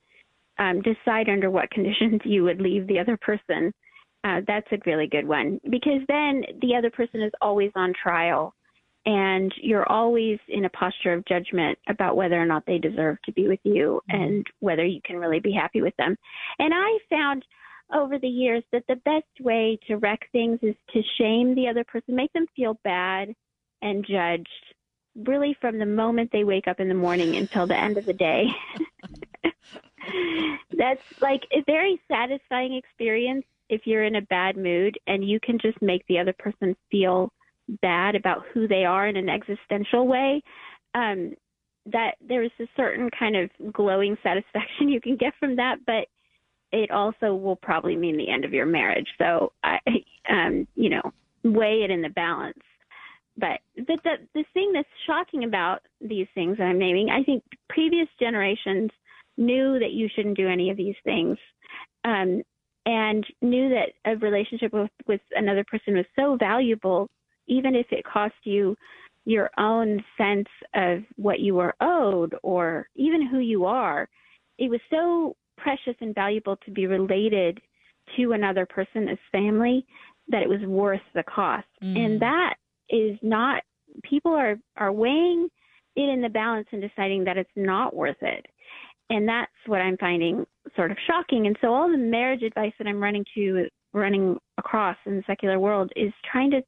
um, 0.59 0.81
decide 0.81 1.29
under 1.29 1.49
what 1.49 1.71
conditions 1.71 2.21
you 2.25 2.43
would 2.43 2.61
leave 2.61 2.87
the 2.87 2.99
other 2.99 3.17
person. 3.17 3.73
Uh, 4.23 4.41
that's 4.47 4.67
a 4.71 4.77
really 4.85 5.07
good 5.07 5.27
one 5.27 5.59
because 5.69 6.01
then 6.07 6.43
the 6.61 6.75
other 6.75 6.89
person 6.89 7.21
is 7.21 7.31
always 7.39 7.71
on 7.75 7.93
trial 8.01 8.53
and 9.07 9.53
you're 9.61 9.89
always 9.89 10.37
in 10.49 10.65
a 10.65 10.69
posture 10.69 11.13
of 11.13 11.25
judgment 11.25 11.79
about 11.87 12.17
whether 12.17 12.39
or 12.39 12.45
not 12.45 12.65
they 12.67 12.77
deserve 12.77 13.17
to 13.23 13.31
be 13.31 13.47
with 13.47 13.61
you 13.63 14.01
mm-hmm. 14.11 14.21
and 14.21 14.47
whether 14.59 14.85
you 14.85 14.99
can 15.05 15.15
really 15.15 15.39
be 15.39 15.53
happy 15.53 15.81
with 15.81 15.95
them. 15.97 16.15
And 16.59 16.73
I 16.75 16.99
found 17.09 17.45
over 17.95 18.19
the 18.19 18.27
years 18.27 18.63
that 18.73 18.83
the 18.89 18.97
best 18.97 19.23
way 19.39 19.79
to 19.87 19.95
wreck 19.95 20.27
things 20.33 20.59
is 20.61 20.75
to 20.91 21.01
shame 21.17 21.55
the 21.55 21.69
other 21.69 21.85
person, 21.85 22.17
make 22.17 22.33
them 22.33 22.47
feel 22.53 22.77
bad 22.83 23.33
and 23.81 24.05
judged 24.05 24.49
really 25.15 25.55
from 25.61 25.79
the 25.79 25.85
moment 25.85 26.29
they 26.33 26.43
wake 26.43 26.67
up 26.67 26.81
in 26.81 26.89
the 26.89 26.93
morning 26.93 27.37
until 27.37 27.65
the 27.65 27.79
end 27.79 27.97
of 27.97 28.05
the 28.05 28.13
day. 28.13 28.47
That's 30.77 31.21
like 31.21 31.43
a 31.53 31.63
very 31.65 32.01
satisfying 32.11 32.75
experience 32.75 33.45
if 33.69 33.81
you're 33.85 34.03
in 34.03 34.15
a 34.15 34.21
bad 34.21 34.57
mood 34.57 34.97
and 35.07 35.27
you 35.27 35.39
can 35.41 35.59
just 35.59 35.81
make 35.81 36.05
the 36.07 36.19
other 36.19 36.33
person 36.37 36.75
feel 36.91 37.31
bad 37.81 38.15
about 38.15 38.43
who 38.53 38.67
they 38.67 38.85
are 38.85 39.07
in 39.07 39.17
an 39.17 39.29
existential 39.29 40.07
way, 40.07 40.41
um, 40.93 41.33
that 41.85 42.15
there's 42.25 42.51
a 42.59 42.67
certain 42.75 43.09
kind 43.17 43.35
of 43.35 43.49
glowing 43.73 44.17
satisfaction 44.23 44.89
you 44.89 45.01
can 45.01 45.15
get 45.15 45.33
from 45.39 45.55
that, 45.57 45.77
but 45.85 46.07
it 46.71 46.91
also 46.91 47.33
will 47.33 47.55
probably 47.55 47.95
mean 47.95 48.17
the 48.17 48.29
end 48.29 48.43
of 48.43 48.53
your 48.53 48.65
marriage. 48.65 49.07
So 49.17 49.53
I, 49.63 49.79
um, 50.29 50.67
you 50.75 50.89
know, 50.89 51.13
weigh 51.43 51.83
it 51.83 51.91
in 51.91 52.01
the 52.01 52.09
balance. 52.09 52.59
But 53.37 53.59
but 53.77 54.01
the 54.03 54.17
the 54.33 54.43
thing 54.53 54.71
that's 54.73 54.87
shocking 55.05 55.43
about 55.43 55.81
these 56.01 56.27
things 56.33 56.57
that 56.57 56.63
I'm 56.63 56.79
naming, 56.79 57.09
I 57.09 57.23
think 57.23 57.43
previous 57.69 58.07
generations 58.19 58.89
knew 59.37 59.77
that 59.79 59.91
you 59.91 60.09
shouldn't 60.13 60.37
do 60.37 60.49
any 60.49 60.71
of 60.71 60.77
these 60.77 60.95
things. 61.03 61.37
Um, 62.03 62.41
and 62.87 63.25
knew 63.41 63.69
that 63.69 63.89
a 64.05 64.15
relationship 64.15 64.71
with, 64.71 64.89
with 65.07 65.19
another 65.35 65.65
person 65.65 65.93
was 65.95 66.05
so 66.15 66.37
valuable 66.37 67.09
even 67.47 67.75
if 67.75 67.87
it 67.91 68.05
cost 68.05 68.35
you 68.43 68.75
your 69.25 69.49
own 69.57 70.03
sense 70.17 70.47
of 70.73 71.03
what 71.17 71.39
you 71.41 71.53
were 71.55 71.75
owed 71.81 72.35
or 72.43 72.87
even 72.95 73.27
who 73.27 73.39
you 73.39 73.65
are, 73.65 74.07
it 74.57 74.69
was 74.69 74.79
so 74.89 75.35
precious 75.57 75.95
and 75.99 76.15
valuable 76.15 76.55
to 76.65 76.71
be 76.71 76.87
related 76.87 77.59
to 78.15 78.31
another 78.31 78.65
person 78.65 79.09
as 79.09 79.17
family 79.31 79.85
that 80.29 80.43
it 80.43 80.49
was 80.49 80.61
worth 80.61 81.01
the 81.13 81.23
cost. 81.23 81.67
Mm. 81.83 81.97
And 81.97 82.21
that 82.21 82.55
is 82.89 83.17
not 83.21 83.63
people 84.03 84.31
are 84.33 84.57
are 84.77 84.91
weighing 84.91 85.49
it 85.95 86.09
in 86.09 86.21
the 86.21 86.29
balance 86.29 86.67
and 86.71 86.81
deciding 86.81 87.23
that 87.25 87.37
it's 87.37 87.49
not 87.55 87.95
worth 87.95 88.21
it. 88.21 88.45
And 89.09 89.27
that's 89.27 89.51
what 89.65 89.81
I'm 89.81 89.97
finding 89.97 90.45
sort 90.75 90.91
of 90.91 90.97
shocking. 91.07 91.47
And 91.47 91.57
so 91.61 91.73
all 91.73 91.89
the 91.89 91.97
marriage 91.97 92.43
advice 92.43 92.73
that 92.77 92.87
I'm 92.87 93.01
running 93.01 93.25
to 93.35 93.67
running 93.93 94.37
across 94.57 94.97
in 95.05 95.17
the 95.17 95.23
secular 95.25 95.59
world 95.59 95.91
is 95.95 96.13
trying 96.31 96.51
to 96.51 96.61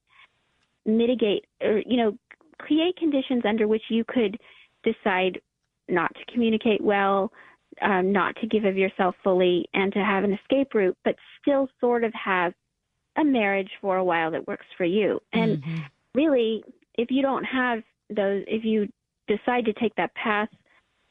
mitigate 0.98 1.46
or 1.62 1.82
you 1.86 1.98
know 1.98 2.18
create 2.60 2.96
conditions 2.98 3.44
under 3.48 3.68
which 3.68 3.84
you 3.90 4.04
could 4.08 4.38
decide 4.84 5.40
not 5.88 6.14
to 6.16 6.32
communicate 6.32 6.82
well, 6.82 7.32
um, 7.82 8.12
not 8.12 8.36
to 8.38 8.48
give 8.48 8.66
of 8.66 8.78
yourself 8.78 9.16
fully, 9.24 9.66
and 9.74 9.92
to 9.94 10.00
have 10.00 10.24
an 10.24 10.34
escape 10.34 10.74
route, 10.74 10.98
but 11.04 11.16
still 11.42 11.68
sort 11.80 12.04
of 12.04 12.14
have 12.14 12.54
a 13.18 13.24
marriage 13.24 13.70
for 13.82 13.98
a 13.98 14.04
while 14.04 14.32
that 14.32 14.48
works 14.48 14.66
for 14.78 14.86
you. 14.86 15.20
And 15.34 15.58
Mm-hmm. 15.58 15.80
really, 16.14 16.64
if 16.96 17.10
you 17.12 17.22
don't 17.22 17.44
have 17.44 17.80
those, 18.10 18.44
if 18.48 18.64
you 18.64 18.88
decide 19.28 19.66
to 19.66 19.74
take 19.74 19.96
that 19.96 20.14
path, 20.16 20.50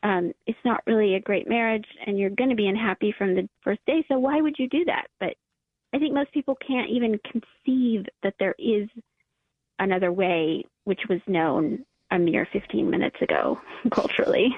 um, 0.02 0.32
it's 0.46 0.58
not 0.64 0.82
really 0.86 1.14
a 1.14 1.20
great 1.20 1.48
marriage, 1.48 1.86
and 2.06 2.18
you're 2.18 2.30
going 2.30 2.50
to 2.50 2.56
be 2.56 2.68
unhappy 2.68 3.14
from 3.16 3.34
the 3.34 3.48
first 3.62 3.80
day. 3.86 4.04
So 4.08 4.18
why 4.18 4.40
would 4.40 4.56
you 4.58 4.68
do 4.68 4.84
that? 4.84 5.06
But 5.18 5.34
I 5.92 5.98
think 5.98 6.14
most 6.14 6.32
people 6.32 6.56
can't 6.66 6.90
even 6.90 7.18
conceive 7.24 8.04
that 8.22 8.34
there 8.38 8.54
is 8.58 8.88
another 9.78 10.12
way, 10.12 10.64
which 10.84 11.02
was 11.08 11.20
known 11.26 11.84
a 12.10 12.18
mere 12.18 12.46
15 12.52 12.88
minutes 12.88 13.20
ago 13.20 13.60
culturally. 13.90 14.56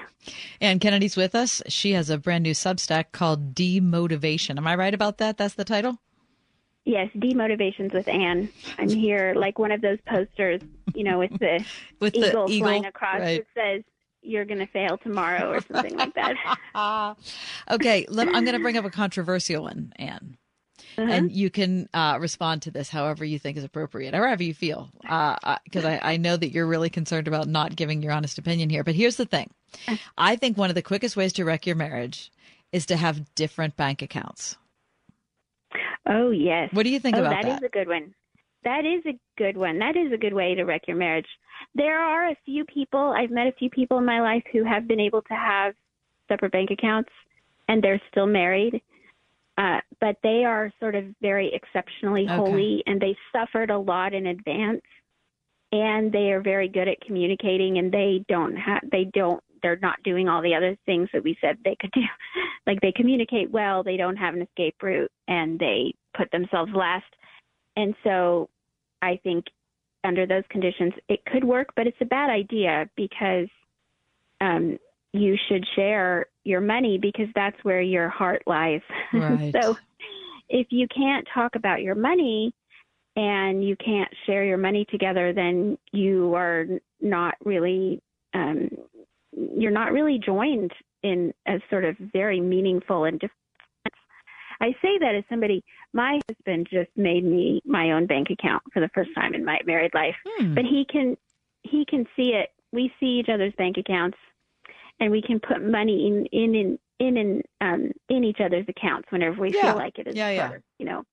Anne 0.59 0.79
Kennedy's 0.79 1.17
with 1.17 1.35
us. 1.35 1.61
She 1.67 1.91
has 1.93 2.09
a 2.09 2.17
brand 2.17 2.43
new 2.43 2.53
Substack 2.53 3.11
called 3.11 3.53
Demotivation. 3.53 4.57
Am 4.57 4.67
I 4.67 4.75
right 4.75 4.93
about 4.93 5.17
that? 5.17 5.37
That's 5.37 5.55
the 5.55 5.65
title? 5.65 5.97
Yes, 6.83 7.09
demotivations 7.15 7.93
with 7.93 8.07
Anne. 8.07 8.49
I'm 8.79 8.89
here 8.89 9.33
like 9.35 9.59
one 9.59 9.71
of 9.71 9.81
those 9.81 9.99
posters, 10.07 10.61
you 10.95 11.03
know, 11.03 11.19
with 11.19 11.31
the 11.37 11.63
With 11.99 12.13
the 12.13 12.29
eagle 12.29 12.49
eagle, 12.49 12.67
flying 12.67 12.85
across 12.85 13.19
right. 13.19 13.45
that 13.55 13.61
says 13.61 13.83
"You're 14.23 14.45
going 14.45 14.59
to 14.59 14.65
fail 14.65 14.97
tomorrow" 14.97 15.51
or 15.51 15.61
something 15.61 15.95
like 15.95 16.15
that. 16.15 16.35
Okay, 17.69 18.07
let, 18.09 18.27
I'm 18.29 18.43
going 18.43 18.57
to 18.57 18.59
bring 18.59 18.77
up 18.77 18.85
a 18.85 18.89
controversial 18.89 19.63
one, 19.63 19.93
Anne. 19.97 20.37
Uh-huh. 20.97 21.11
And 21.11 21.31
you 21.31 21.49
can 21.49 21.87
uh, 21.93 22.17
respond 22.19 22.63
to 22.63 22.71
this 22.71 22.89
however 22.89 23.23
you 23.23 23.39
think 23.39 23.57
is 23.57 23.63
appropriate, 23.63 24.13
however 24.13 24.43
you 24.43 24.53
feel, 24.53 24.89
uh, 25.09 25.35
uh, 25.43 25.57
because 25.63 25.85
I, 25.85 25.99
I 26.01 26.17
know 26.17 26.35
that 26.37 26.51
you're 26.51 26.67
really 26.67 26.89
concerned 26.89 27.27
about 27.27 27.47
not 27.47 27.75
giving 27.75 28.01
your 28.01 28.11
honest 28.11 28.37
opinion 28.37 28.69
here. 28.69 28.83
But 28.83 28.95
here's 28.95 29.15
the 29.15 29.25
thing 29.25 29.49
uh-huh. 29.87 29.97
I 30.17 30.35
think 30.35 30.57
one 30.57 30.69
of 30.69 30.75
the 30.75 30.81
quickest 30.81 31.15
ways 31.15 31.33
to 31.33 31.45
wreck 31.45 31.65
your 31.65 31.75
marriage 31.75 32.31
is 32.71 32.85
to 32.87 32.97
have 32.97 33.33
different 33.35 33.77
bank 33.77 34.01
accounts. 34.01 34.57
Oh 36.07 36.31
yes. 36.31 36.69
What 36.73 36.83
do 36.83 36.89
you 36.89 36.99
think 36.99 37.15
oh, 37.15 37.21
about 37.21 37.41
That 37.41 37.43
that? 37.43 37.63
is 37.63 37.63
a 37.63 37.69
good 37.69 37.87
one. 37.87 38.13
That 38.63 38.85
is 38.85 39.03
a 39.05 39.19
good 39.37 39.57
one. 39.57 39.79
That 39.79 39.95
is 39.95 40.11
a 40.11 40.17
good 40.17 40.33
way 40.33 40.55
to 40.55 40.63
wreck 40.63 40.83
your 40.87 40.97
marriage. 40.97 41.27
There 41.73 41.99
are 41.99 42.29
a 42.29 42.35
few 42.45 42.65
people 42.65 43.13
I've 43.15 43.31
met 43.31 43.47
a 43.47 43.51
few 43.53 43.69
people 43.69 43.97
in 43.97 44.05
my 44.05 44.21
life 44.21 44.43
who 44.51 44.63
have 44.63 44.87
been 44.87 44.99
able 44.99 45.21
to 45.23 45.33
have 45.33 45.73
separate 46.27 46.51
bank 46.51 46.69
accounts 46.71 47.09
and 47.67 47.81
they're 47.81 48.01
still 48.11 48.27
married. 48.27 48.81
Uh, 49.57 49.79
but 49.99 50.15
they 50.23 50.43
are 50.45 50.71
sort 50.79 50.95
of 50.95 51.05
very 51.21 51.53
exceptionally 51.53 52.23
Okay. 52.23 52.35
holy 52.35 52.83
and 52.87 52.99
they 53.01 53.15
suffered 53.31 53.69
a 53.69 53.77
lot 53.77 54.13
in 54.13 54.27
advance 54.27 54.81
and 55.71 56.11
they 56.11 56.31
are 56.31 56.41
very 56.41 56.67
good 56.67 56.87
at 56.87 56.99
communicating 57.01 57.77
and 57.77 57.91
they 57.91 58.23
don't 58.27 58.55
have 58.55 58.81
they 58.91 59.05
don't 59.13 59.43
they're 59.61 59.79
not 59.81 60.01
doing 60.03 60.27
all 60.27 60.41
the 60.41 60.55
other 60.55 60.75
things 60.85 61.07
that 61.13 61.23
we 61.23 61.37
said 61.39 61.57
they 61.63 61.75
could 61.79 61.91
do 61.91 62.01
like 62.67 62.79
they 62.81 62.91
communicate 62.91 63.51
well 63.51 63.83
they 63.83 63.97
don't 63.97 64.17
have 64.17 64.33
an 64.33 64.41
escape 64.41 64.75
route 64.81 65.11
and 65.27 65.59
they 65.59 65.93
put 66.15 66.29
themselves 66.31 66.71
last 66.73 67.05
and 67.75 67.93
so 68.03 68.49
i 69.01 69.19
think 69.23 69.45
under 70.03 70.25
those 70.25 70.43
conditions 70.49 70.93
it 71.09 71.23
could 71.25 71.43
work 71.43 71.69
but 71.75 71.87
it's 71.87 72.01
a 72.01 72.05
bad 72.05 72.29
idea 72.29 72.89
because 72.95 73.47
um 74.39 74.77
you 75.13 75.35
should 75.49 75.65
share 75.75 76.25
your 76.43 76.61
money 76.61 76.97
because 76.97 77.27
that's 77.35 77.57
where 77.63 77.81
your 77.81 78.09
heart 78.09 78.41
lies 78.47 78.81
Right. 79.13 79.53
so 79.53 79.75
if 80.49 80.67
you 80.71 80.87
can't 80.93 81.27
talk 81.33 81.55
about 81.55 81.81
your 81.81 81.95
money 81.95 82.53
and 83.15 83.63
you 83.63 83.75
can't 83.77 84.09
share 84.25 84.43
your 84.45 84.57
money 84.57 84.85
together, 84.89 85.33
then 85.33 85.77
you 85.91 86.33
are 86.35 86.65
not 87.01 87.35
really 87.43 88.01
um, 88.33 88.69
you're 89.33 89.71
not 89.71 89.91
really 89.91 90.19
joined 90.19 90.71
in 91.03 91.33
a 91.47 91.59
sort 91.69 91.83
of 91.85 91.95
very 91.97 92.39
meaningful 92.39 93.03
and 93.05 93.19
different. 93.19 93.37
I 94.61 94.73
say 94.81 94.97
that 94.99 95.15
as 95.15 95.23
somebody. 95.29 95.63
My 95.93 96.19
husband 96.29 96.67
just 96.71 96.89
made 96.95 97.23
me 97.25 97.61
my 97.65 97.91
own 97.91 98.05
bank 98.05 98.27
account 98.29 98.61
for 98.73 98.79
the 98.79 98.89
first 98.93 99.09
time 99.15 99.33
in 99.33 99.43
my 99.43 99.59
married 99.65 99.93
life, 99.93 100.15
Hmm. 100.37 100.53
but 100.53 100.63
he 100.65 100.85
can 100.89 101.17
he 101.63 101.85
can 101.85 102.05
see 102.15 102.29
it. 102.33 102.49
We 102.71 102.93
see 102.99 103.19
each 103.19 103.29
other's 103.29 103.53
bank 103.57 103.77
accounts, 103.77 104.17
and 105.01 105.11
we 105.11 105.21
can 105.21 105.41
put 105.41 105.61
money 105.61 106.07
in 106.07 106.25
in 106.27 106.55
in 106.55 106.79
in 106.99 107.17
in, 107.17 107.41
um, 107.59 107.91
in 108.07 108.23
each 108.23 108.37
other's 108.39 108.65
accounts 108.69 109.11
whenever 109.11 109.41
we 109.41 109.51
Yeah. 109.53 109.63
feel 109.71 109.75
like 109.75 109.99
it 109.99 110.07
is 110.07 110.15
Yeah, 110.15 110.29
yeah. 110.29 110.57
you 110.79 110.85
know. 110.85 111.03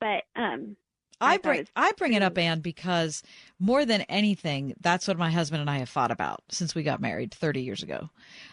But 0.00 0.24
um, 0.36 0.76
I 1.20 1.34
thought 1.36 1.42
bring 1.44 1.68
I 1.76 1.92
bring 1.92 2.14
it 2.14 2.22
up, 2.22 2.36
Anne, 2.36 2.58
because 2.58 3.22
more 3.60 3.84
than 3.84 4.00
anything, 4.02 4.74
that's 4.80 5.06
what 5.06 5.16
my 5.16 5.30
husband 5.30 5.60
and 5.60 5.70
I 5.70 5.78
have 5.78 5.88
fought 5.88 6.10
about 6.10 6.42
since 6.50 6.74
we 6.74 6.82
got 6.82 7.00
married 7.00 7.32
30 7.32 7.62
years 7.62 7.84
ago. 7.84 8.10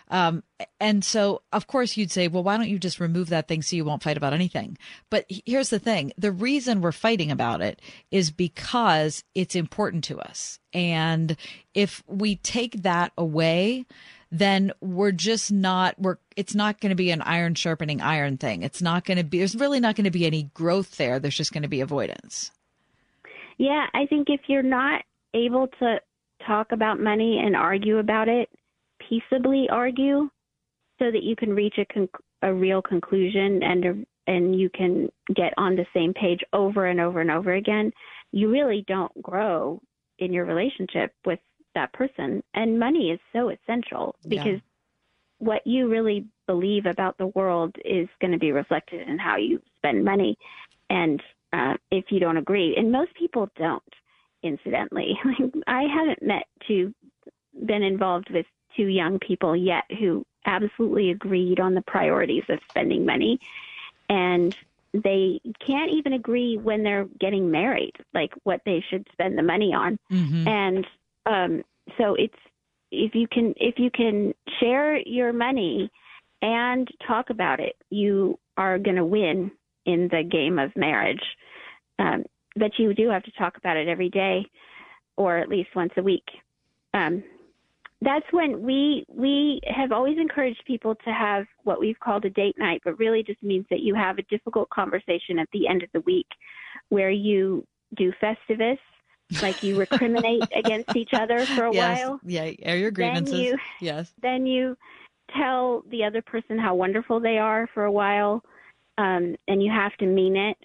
Um, 0.09 0.43
and 0.79 1.03
so, 1.03 1.41
of 1.51 1.65
course, 1.65 1.97
you'd 1.97 2.11
say, 2.11 2.27
well, 2.27 2.43
why 2.43 2.57
don't 2.57 2.69
you 2.69 2.77
just 2.77 2.99
remove 2.99 3.29
that 3.29 3.47
thing 3.47 3.63
so 3.63 3.75
you 3.75 3.83
won't 3.85 4.03
fight 4.03 4.17
about 4.17 4.33
anything? 4.33 4.77
But 5.09 5.25
here's 5.47 5.69
the 5.69 5.79
thing: 5.79 6.13
the 6.19 6.31
reason 6.31 6.81
we're 6.81 6.91
fighting 6.91 7.31
about 7.31 7.61
it 7.61 7.81
is 8.11 8.29
because 8.29 9.23
it's 9.33 9.55
important 9.55 10.03
to 10.05 10.19
us, 10.19 10.59
and 10.71 11.35
if 11.73 12.03
we 12.05 12.35
take 12.35 12.83
that 12.83 13.11
away. 13.17 13.87
Then 14.31 14.71
we're 14.79 15.11
just 15.11 15.51
not 15.51 15.95
we're 15.99 16.17
it's 16.35 16.53
not 16.53 16.79
going 16.79 16.91
to 16.91 16.95
be 16.95 17.11
an 17.11 17.21
iron 17.21 17.55
sharpening 17.55 18.01
iron 18.01 18.37
thing. 18.37 18.63
It's 18.63 18.81
not 18.81 19.05
going 19.05 19.17
to 19.17 19.23
be 19.23 19.39
there's 19.39 19.55
really 19.55 19.79
not 19.79 19.95
going 19.95 20.05
to 20.05 20.11
be 20.11 20.25
any 20.25 20.43
growth 20.53 20.97
there. 20.97 21.19
There's 21.19 21.37
just 21.37 21.51
going 21.51 21.63
to 21.63 21.69
be 21.69 21.81
avoidance. 21.81 22.51
Yeah, 23.57 23.87
I 23.93 24.05
think 24.05 24.29
if 24.29 24.41
you're 24.47 24.63
not 24.63 25.01
able 25.33 25.67
to 25.79 25.99
talk 26.45 26.71
about 26.71 26.99
money 26.99 27.41
and 27.43 27.55
argue 27.55 27.97
about 27.97 28.27
it, 28.29 28.49
peaceably 29.07 29.67
argue, 29.69 30.29
so 30.99 31.11
that 31.11 31.23
you 31.23 31.35
can 31.35 31.53
reach 31.53 31.75
a 31.77 31.85
con- 31.85 32.09
a 32.41 32.53
real 32.53 32.81
conclusion 32.81 33.61
and 33.63 33.85
a, 33.85 34.31
and 34.31 34.59
you 34.59 34.69
can 34.69 35.09
get 35.35 35.53
on 35.57 35.75
the 35.75 35.85
same 35.93 36.13
page 36.13 36.39
over 36.53 36.85
and 36.85 37.01
over 37.01 37.19
and 37.19 37.31
over 37.31 37.53
again, 37.53 37.91
you 38.31 38.49
really 38.49 38.85
don't 38.87 39.21
grow 39.21 39.81
in 40.19 40.31
your 40.31 40.45
relationship 40.45 41.13
with 41.25 41.39
that 41.75 41.93
person. 41.93 42.43
And 42.53 42.79
money 42.79 43.11
is 43.11 43.19
so 43.33 43.49
essential 43.49 44.15
Yeah. 44.23 44.29
because 44.43 44.61
what 45.39 45.65
you 45.65 45.87
really 45.87 46.25
believe 46.47 46.85
about 46.85 47.17
the 47.17 47.27
world 47.27 47.75
is 47.85 48.07
going 48.19 48.31
to 48.31 48.37
be 48.37 48.51
reflected 48.51 49.07
in 49.07 49.17
how 49.17 49.37
you 49.37 49.61
spend 49.77 50.03
money. 50.03 50.37
And 50.89 51.21
uh, 51.53 51.75
if 51.91 52.05
you 52.11 52.19
don't 52.19 52.37
agree, 52.37 52.75
and 52.75 52.91
most 52.91 53.13
people 53.15 53.49
don't, 53.57 53.81
incidentally. 54.43 55.17
I 55.67 55.83
haven't 55.83 56.21
met 56.21 56.43
two, 56.67 56.93
been 57.65 57.83
involved 57.83 58.29
with 58.31 58.45
two 58.75 58.87
young 58.87 59.19
people 59.19 59.55
yet 59.55 59.83
who 59.99 60.25
absolutely 60.45 61.11
agreed 61.11 61.59
on 61.59 61.73
the 61.73 61.81
priorities 61.81 62.43
of 62.49 62.59
spending 62.69 63.05
money. 63.05 63.39
And 64.09 64.55
they 64.93 65.39
can't 65.65 65.91
even 65.91 66.13
agree 66.13 66.57
when 66.57 66.83
they're 66.83 67.07
getting 67.19 67.51
married, 67.51 67.93
like 68.13 68.31
what 68.43 68.61
they 68.65 68.83
should 68.89 69.07
spend 69.11 69.37
the 69.37 69.43
money 69.43 69.73
on 69.73 69.99
Mhm. 70.11 70.47
and 70.47 70.87
um, 71.29 71.63
so 71.97 72.15
it's 72.15 72.33
if 72.91 73.13
you 73.13 73.27
can 73.27 73.53
if 73.57 73.75
you 73.77 73.91
can 73.91 74.33
share 74.59 74.97
your 74.97 75.31
money 75.31 75.91
and 76.41 76.87
talk 77.07 77.29
about 77.29 77.59
it, 77.59 77.75
you 77.89 78.39
are 78.57 78.79
going 78.79 78.95
to 78.95 79.05
win 79.05 79.51
in 79.85 80.07
the 80.11 80.23
game 80.23 80.59
of 80.59 80.75
marriage. 80.75 81.21
Um, 81.99 82.23
but 82.55 82.71
you 82.77 82.93
do 82.93 83.09
have 83.09 83.23
to 83.23 83.31
talk 83.31 83.57
about 83.57 83.77
it 83.77 83.87
every 83.87 84.09
day, 84.09 84.45
or 85.17 85.37
at 85.37 85.49
least 85.49 85.69
once 85.75 85.91
a 85.97 86.03
week. 86.03 86.25
Um, 86.93 87.23
that's 88.01 88.25
when 88.31 88.61
we 88.61 89.05
we 89.09 89.59
have 89.67 89.91
always 89.91 90.17
encouraged 90.17 90.63
people 90.65 90.95
to 90.95 91.11
have 91.11 91.45
what 91.63 91.79
we've 91.79 91.99
called 91.99 92.25
a 92.25 92.29
date 92.29 92.55
night, 92.57 92.81
but 92.83 92.97
really 92.97 93.23
just 93.23 93.43
means 93.43 93.65
that 93.69 93.81
you 93.81 93.93
have 93.93 94.17
a 94.17 94.23
difficult 94.23 94.69
conversation 94.69 95.37
at 95.37 95.49
the 95.51 95.67
end 95.67 95.83
of 95.83 95.89
the 95.93 96.01
week, 96.01 96.27
where 96.87 97.11
you 97.11 97.65
do 97.95 98.13
Festivus, 98.21 98.77
like 99.41 99.63
you 99.63 99.77
recriminate 99.77 100.47
against 100.55 100.95
each 100.95 101.13
other 101.13 101.45
for 101.45 101.65
a 101.65 101.73
yes. 101.73 101.99
while. 101.99 102.19
Yeah, 102.23 102.51
air 102.61 102.77
your 102.77 102.91
grievances. 102.91 103.31
Then 103.31 103.41
you, 103.41 103.57
yes. 103.79 104.11
then 104.21 104.45
you 104.45 104.77
tell 105.37 105.83
the 105.89 106.03
other 106.03 106.21
person 106.21 106.57
how 106.57 106.75
wonderful 106.75 107.19
they 107.19 107.37
are 107.37 107.67
for 107.73 107.85
a 107.85 107.91
while, 107.91 108.43
um, 108.97 109.35
and 109.47 109.61
you 109.61 109.71
have 109.71 109.95
to 109.97 110.05
mean 110.05 110.35
it, 110.35 110.57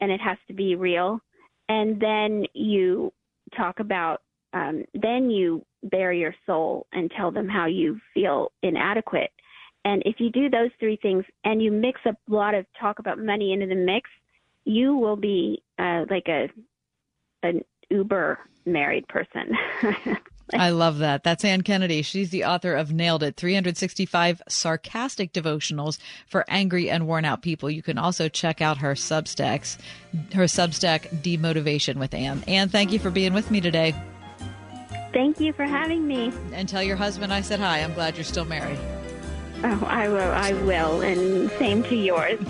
and 0.00 0.10
it 0.10 0.20
has 0.20 0.38
to 0.48 0.54
be 0.54 0.74
real. 0.74 1.20
And 1.68 2.00
then 2.00 2.46
you 2.54 3.12
talk 3.56 3.80
about, 3.80 4.22
um, 4.54 4.84
then 4.94 5.30
you 5.30 5.64
bare 5.82 6.12
your 6.12 6.34
soul 6.46 6.86
and 6.92 7.10
tell 7.10 7.30
them 7.30 7.48
how 7.48 7.66
you 7.66 8.00
feel 8.14 8.52
inadequate. 8.62 9.30
And 9.84 10.02
if 10.04 10.16
you 10.18 10.30
do 10.30 10.50
those 10.50 10.70
three 10.80 10.96
things 10.96 11.24
and 11.44 11.62
you 11.62 11.70
mix 11.70 12.00
a 12.04 12.16
lot 12.28 12.54
of 12.54 12.66
talk 12.78 12.98
about 12.98 13.18
money 13.18 13.52
into 13.52 13.66
the 13.66 13.74
mix, 13.74 14.10
you 14.64 14.96
will 14.96 15.16
be 15.16 15.62
uh, 15.78 16.04
like 16.10 16.28
a 16.28 16.48
an 17.42 17.62
uber 17.90 18.38
married 18.66 19.06
person. 19.08 19.56
I 20.54 20.70
love 20.70 20.98
that. 20.98 21.24
That's 21.24 21.44
Anne 21.44 21.62
Kennedy. 21.62 22.00
She's 22.02 22.30
the 22.30 22.44
author 22.44 22.74
of 22.74 22.90
Nailed 22.92 23.22
It 23.22 23.36
365 23.36 24.40
Sarcastic 24.48 25.32
Devotionals 25.32 25.98
for 26.26 26.44
Angry 26.48 26.88
and 26.88 27.06
Worn 27.06 27.26
Out 27.26 27.42
People. 27.42 27.70
You 27.70 27.82
can 27.82 27.98
also 27.98 28.28
check 28.28 28.62
out 28.62 28.78
her 28.78 28.94
Substacks, 28.94 29.76
her 30.32 30.44
Substack 30.44 31.22
Demotivation 31.22 31.96
with 31.96 32.14
Anne. 32.14 32.42
Anne, 32.46 32.70
thank 32.70 32.92
you 32.92 32.98
for 32.98 33.10
being 33.10 33.34
with 33.34 33.50
me 33.50 33.60
today. 33.60 33.94
Thank 35.12 35.38
you 35.40 35.52
for 35.52 35.64
having 35.64 36.06
me. 36.06 36.32
And 36.52 36.68
tell 36.68 36.82
your 36.82 36.96
husband 36.96 37.32
I 37.32 37.40
said 37.40 37.60
hi. 37.60 37.80
I'm 37.80 37.94
glad 37.94 38.16
you're 38.16 38.24
still 38.24 38.44
married. 38.44 38.78
Oh, 39.64 39.84
I 39.86 40.08
will. 40.08 40.20
I 40.20 40.52
will. 40.52 41.00
And 41.02 41.50
same 41.52 41.82
to 41.84 41.96
yours. 41.96 42.38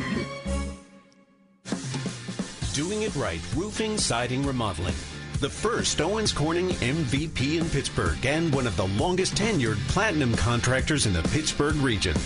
Doing 2.75 3.03
it 3.03 3.15
right. 3.17 3.41
Roofing, 3.57 3.99
siding, 3.99 4.47
remodeling. 4.47 4.95
The 5.41 5.49
first 5.49 6.01
Owens 6.01 6.33
Corning 6.33 6.71
MVP 6.71 7.61
in 7.61 7.71
Pittsburgh 7.71 8.27
and 8.27 8.53
one 8.53 8.67
of 8.67 8.77
the 8.77 8.89
longest 8.89 9.37
tenured 9.37 9.79
platinum 9.87 10.35
contractors 10.35 11.07
in 11.07 11.13
the 11.13 11.23
Pittsburgh 11.23 11.77
region. 11.77 12.17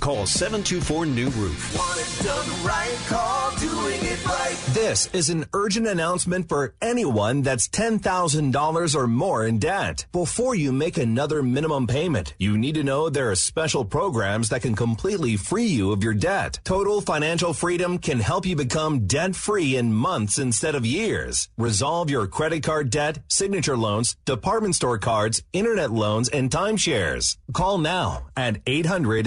Call 0.00 0.26
724 0.26 1.06
New 1.06 1.28
Roof. 1.30 1.76
Want 1.76 1.98
it 1.98 2.24
done 2.24 2.64
right, 2.64 2.96
call 3.08 3.50
doing 3.56 4.00
it 4.00 4.24
right. 4.24 4.56
This 4.68 5.08
is 5.12 5.28
an 5.28 5.46
urgent 5.52 5.86
announcement 5.86 6.48
for 6.48 6.74
anyone 6.80 7.42
that's 7.42 7.68
$10,000 7.68 8.94
or 8.94 9.06
more 9.06 9.46
in 9.46 9.58
debt. 9.58 10.06
Before 10.12 10.54
you 10.54 10.72
make 10.72 10.98
another 10.98 11.42
minimum 11.42 11.86
payment, 11.86 12.34
you 12.38 12.56
need 12.56 12.76
to 12.76 12.84
know 12.84 13.08
there 13.08 13.30
are 13.30 13.34
special 13.34 13.84
programs 13.84 14.50
that 14.50 14.62
can 14.62 14.76
completely 14.76 15.36
free 15.36 15.66
you 15.66 15.90
of 15.92 16.04
your 16.04 16.14
debt. 16.14 16.60
Total 16.64 17.00
Financial 17.00 17.52
Freedom 17.52 17.98
can 17.98 18.20
help 18.20 18.46
you 18.46 18.54
become 18.56 19.06
debt 19.06 19.34
free 19.34 19.76
in 19.76 19.92
months 19.92 20.38
instead 20.38 20.74
of 20.74 20.86
years. 20.86 21.48
Resolve 21.56 22.08
your 22.08 22.26
credit 22.26 22.62
card 22.62 22.90
debt, 22.90 23.18
signature 23.28 23.76
loans, 23.76 24.16
department 24.24 24.76
store 24.76 24.98
cards, 24.98 25.42
internet 25.52 25.90
loans, 25.90 26.28
and 26.28 26.50
timeshares. 26.50 27.36
Call 27.52 27.78
now 27.78 28.26
at 28.36 28.58
800 28.66 29.26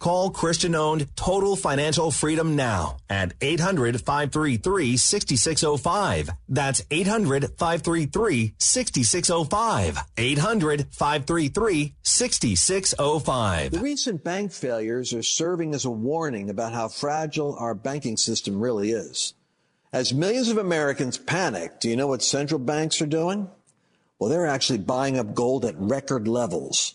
Call 0.00 0.30
Christian 0.30 0.74
owned 0.74 1.14
Total 1.14 1.54
Financial 1.54 2.10
Freedom 2.10 2.56
now 2.56 2.96
at 3.10 3.34
800 3.42 4.00
533 4.00 4.96
6605. 4.96 6.30
That's 6.48 6.82
800 6.90 7.50
533 7.58 8.54
6605. 8.56 9.98
800 10.16 10.86
533 10.90 11.94
6605. 12.02 13.72
The 13.72 13.78
recent 13.78 14.24
bank 14.24 14.52
failures 14.52 15.12
are 15.12 15.22
serving 15.22 15.74
as 15.74 15.84
a 15.84 15.90
warning 15.90 16.48
about 16.48 16.72
how 16.72 16.88
fragile 16.88 17.54
our 17.56 17.74
banking 17.74 18.16
system 18.16 18.58
really 18.58 18.92
is. 18.92 19.34
As 19.92 20.14
millions 20.14 20.48
of 20.48 20.56
Americans 20.56 21.18
panic, 21.18 21.78
do 21.78 21.90
you 21.90 21.96
know 21.96 22.06
what 22.06 22.22
central 22.22 22.58
banks 22.58 23.02
are 23.02 23.06
doing? 23.06 23.50
Well, 24.18 24.30
they're 24.30 24.46
actually 24.46 24.78
buying 24.78 25.18
up 25.18 25.34
gold 25.34 25.66
at 25.66 25.78
record 25.78 26.26
levels. 26.26 26.94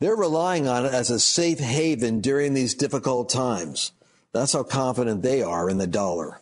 They're 0.00 0.14
relying 0.14 0.68
on 0.68 0.86
it 0.86 0.94
as 0.94 1.10
a 1.10 1.18
safe 1.18 1.58
haven 1.58 2.20
during 2.20 2.54
these 2.54 2.74
difficult 2.74 3.28
times. 3.30 3.90
That's 4.32 4.52
how 4.52 4.62
confident 4.62 5.22
they 5.22 5.42
are 5.42 5.68
in 5.68 5.78
the 5.78 5.88
dollar. 5.88 6.40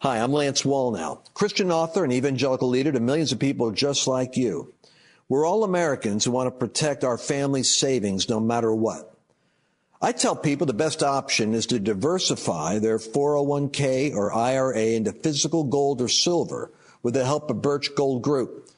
Hi, 0.00 0.18
I'm 0.18 0.32
Lance 0.32 0.62
Wallnau, 0.62 1.20
Christian 1.32 1.72
author 1.72 2.04
and 2.04 2.12
evangelical 2.12 2.68
leader 2.68 2.92
to 2.92 3.00
millions 3.00 3.32
of 3.32 3.38
people 3.38 3.70
just 3.70 4.06
like 4.06 4.36
you. 4.36 4.74
We're 5.26 5.46
all 5.46 5.64
Americans 5.64 6.26
who 6.26 6.32
want 6.32 6.48
to 6.48 6.50
protect 6.50 7.02
our 7.02 7.16
family's 7.16 7.74
savings 7.74 8.28
no 8.28 8.38
matter 8.38 8.74
what. 8.74 9.16
I 10.02 10.12
tell 10.12 10.36
people 10.36 10.66
the 10.66 10.74
best 10.74 11.02
option 11.02 11.54
is 11.54 11.64
to 11.66 11.78
diversify 11.78 12.78
their 12.78 12.98
401k 12.98 14.14
or 14.14 14.34
IRA 14.34 14.88
into 14.88 15.12
physical 15.12 15.64
gold 15.64 16.02
or 16.02 16.08
silver 16.08 16.70
with 17.02 17.14
the 17.14 17.24
help 17.24 17.50
of 17.50 17.62
Birch 17.62 17.94
Gold 17.94 18.20
Group. 18.20 18.68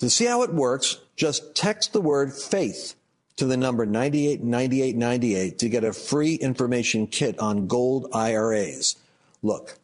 To 0.00 0.10
see 0.10 0.26
how 0.26 0.42
it 0.42 0.52
works, 0.52 0.98
just 1.14 1.54
text 1.54 1.94
the 1.94 2.02
word 2.02 2.34
faith 2.34 2.96
to 3.36 3.44
the 3.44 3.56
number 3.56 3.86
989898 3.86 5.58
to 5.58 5.68
get 5.68 5.84
a 5.84 5.92
free 5.92 6.34
information 6.34 7.06
kit 7.06 7.38
on 7.38 7.66
gold 7.66 8.08
IRAs. 8.12 8.96
Look, 9.42 9.78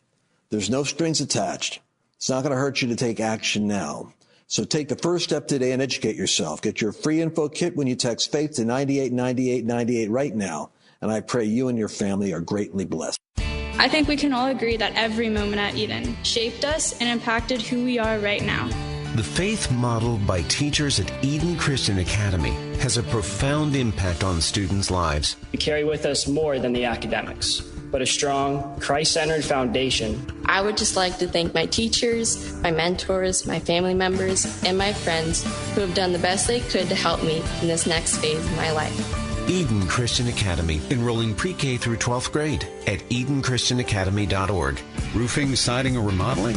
there's 0.50 0.70
no 0.70 0.84
strings 0.84 1.20
attached. 1.20 1.80
It's 2.16 2.30
not 2.30 2.42
going 2.42 2.52
to 2.52 2.58
hurt 2.58 2.82
you 2.82 2.88
to 2.88 2.96
take 2.96 3.20
action 3.20 3.66
now. 3.66 4.12
So 4.46 4.64
take 4.64 4.88
the 4.88 4.96
first 4.96 5.24
step 5.24 5.48
today 5.48 5.72
and 5.72 5.80
educate 5.80 6.16
yourself. 6.16 6.60
Get 6.60 6.80
your 6.80 6.92
free 6.92 7.20
info 7.20 7.48
kit 7.48 7.74
when 7.74 7.86
you 7.86 7.96
text 7.96 8.30
faith 8.30 8.52
to 8.52 8.64
989898 8.64 10.10
right 10.10 10.34
now. 10.34 10.70
And 11.00 11.10
I 11.10 11.20
pray 11.20 11.44
you 11.44 11.68
and 11.68 11.78
your 11.78 11.88
family 11.88 12.32
are 12.32 12.40
greatly 12.40 12.84
blessed. 12.84 13.18
I 13.38 13.88
think 13.88 14.08
we 14.08 14.16
can 14.16 14.32
all 14.32 14.46
agree 14.46 14.76
that 14.76 14.92
every 14.94 15.28
moment 15.28 15.60
at 15.60 15.74
Eden 15.74 16.16
shaped 16.22 16.64
us 16.64 16.92
and 17.00 17.08
impacted 17.08 17.62
who 17.62 17.82
we 17.82 17.98
are 17.98 18.18
right 18.18 18.42
now. 18.42 18.68
The 19.14 19.22
faith 19.22 19.70
modeled 19.70 20.26
by 20.26 20.40
teachers 20.44 20.98
at 20.98 21.12
Eden 21.22 21.58
Christian 21.58 21.98
Academy 21.98 22.52
has 22.78 22.96
a 22.96 23.02
profound 23.02 23.76
impact 23.76 24.24
on 24.24 24.40
students' 24.40 24.90
lives. 24.90 25.36
We 25.52 25.58
carry 25.58 25.84
with 25.84 26.06
us 26.06 26.26
more 26.26 26.58
than 26.58 26.72
the 26.72 26.86
academics, 26.86 27.60
but 27.60 28.00
a 28.00 28.06
strong, 28.06 28.80
Christ 28.80 29.12
centered 29.12 29.44
foundation. 29.44 30.26
I 30.46 30.62
would 30.62 30.78
just 30.78 30.96
like 30.96 31.18
to 31.18 31.28
thank 31.28 31.52
my 31.52 31.66
teachers, 31.66 32.54
my 32.62 32.70
mentors, 32.70 33.46
my 33.46 33.58
family 33.58 33.92
members, 33.92 34.46
and 34.64 34.78
my 34.78 34.94
friends 34.94 35.44
who 35.74 35.82
have 35.82 35.92
done 35.92 36.14
the 36.14 36.18
best 36.18 36.46
they 36.46 36.60
could 36.60 36.88
to 36.88 36.94
help 36.94 37.22
me 37.22 37.42
in 37.60 37.68
this 37.68 37.86
next 37.86 38.16
phase 38.16 38.42
of 38.42 38.56
my 38.56 38.72
life. 38.72 39.31
Eden 39.48 39.86
Christian 39.88 40.28
Academy, 40.28 40.80
enrolling 40.90 41.34
pre 41.34 41.52
K 41.52 41.76
through 41.76 41.96
12th 41.96 42.32
grade 42.32 42.68
at 42.86 43.00
EdenChristianAcademy.org. 43.08 44.80
Roofing, 45.14 45.56
siding, 45.56 45.96
or 45.96 46.06
remodeling? 46.06 46.56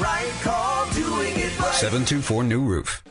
Right, 0.00 0.32
call 0.42 0.84
right. 0.86 1.74
724 1.74 2.44
New 2.44 2.62
Roof. 2.62 3.02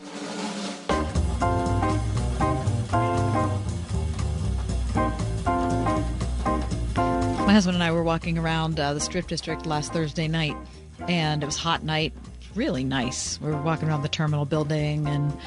My 7.51 7.55
husband 7.55 7.75
and 7.75 7.83
I 7.83 7.91
were 7.91 8.03
walking 8.03 8.37
around 8.37 8.79
uh, 8.79 8.93
the 8.93 9.01
Strip 9.01 9.27
District 9.27 9.65
last 9.65 9.91
Thursday 9.91 10.29
night, 10.29 10.55
and 11.09 11.43
it 11.43 11.45
was 11.45 11.57
hot 11.57 11.83
night, 11.83 12.13
really 12.55 12.85
nice. 12.85 13.39
We 13.41 13.51
were 13.51 13.61
walking 13.61 13.89
around 13.89 14.03
the 14.03 14.09
terminal 14.09 14.45
building 14.45 15.07
and 15.07 15.37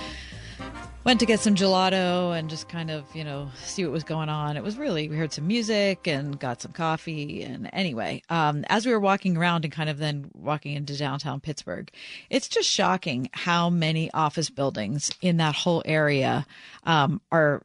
went 1.04 1.20
to 1.20 1.26
get 1.26 1.38
some 1.38 1.54
gelato 1.54 2.36
and 2.36 2.48
just 2.48 2.68
kind 2.68 2.90
of, 2.90 3.04
you 3.14 3.22
know, 3.22 3.50
see 3.62 3.84
what 3.84 3.92
was 3.92 4.04
going 4.04 4.28
on. 4.30 4.56
It 4.56 4.62
was 4.62 4.78
really, 4.78 5.08
we 5.08 5.16
heard 5.16 5.32
some 5.32 5.46
music 5.46 6.06
and 6.08 6.38
got 6.38 6.62
some 6.62 6.72
coffee. 6.72 7.42
And 7.42 7.68
anyway, 7.72 8.22
um, 8.30 8.64
as 8.68 8.86
we 8.86 8.92
were 8.92 9.00
walking 9.00 9.36
around 9.36 9.64
and 9.64 9.72
kind 9.72 9.90
of 9.90 9.98
then 9.98 10.30
walking 10.34 10.74
into 10.74 10.96
downtown 10.96 11.40
Pittsburgh, 11.40 11.90
it's 12.30 12.48
just 12.48 12.68
shocking 12.68 13.28
how 13.32 13.68
many 13.68 14.10
office 14.12 14.48
buildings 14.48 15.10
in 15.20 15.36
that 15.36 15.54
whole 15.54 15.82
area 15.84 16.46
um, 16.84 17.20
are 17.30 17.62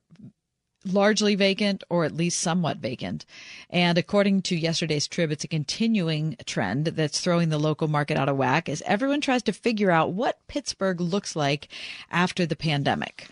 largely 0.85 1.35
vacant 1.35 1.83
or 1.89 2.05
at 2.05 2.15
least 2.15 2.39
somewhat 2.39 2.77
vacant. 2.77 3.25
And 3.69 3.97
according 3.97 4.43
to 4.43 4.55
yesterday's 4.55 5.07
Trib, 5.07 5.31
it's 5.31 5.43
a 5.43 5.49
continuing 5.49 6.37
trend 6.45 6.85
that's 6.85 7.19
throwing 7.19 7.49
the 7.49 7.57
local 7.57 7.87
market 7.87 8.17
out 8.17 8.29
of 8.29 8.37
whack 8.37 8.69
as 8.69 8.83
everyone 8.85 9.21
tries 9.21 9.43
to 9.43 9.53
figure 9.53 9.91
out 9.91 10.13
what 10.13 10.47
Pittsburgh 10.47 11.01
looks 11.01 11.35
like 11.35 11.67
after 12.11 12.45
the 12.45 12.55
pandemic. 12.55 13.27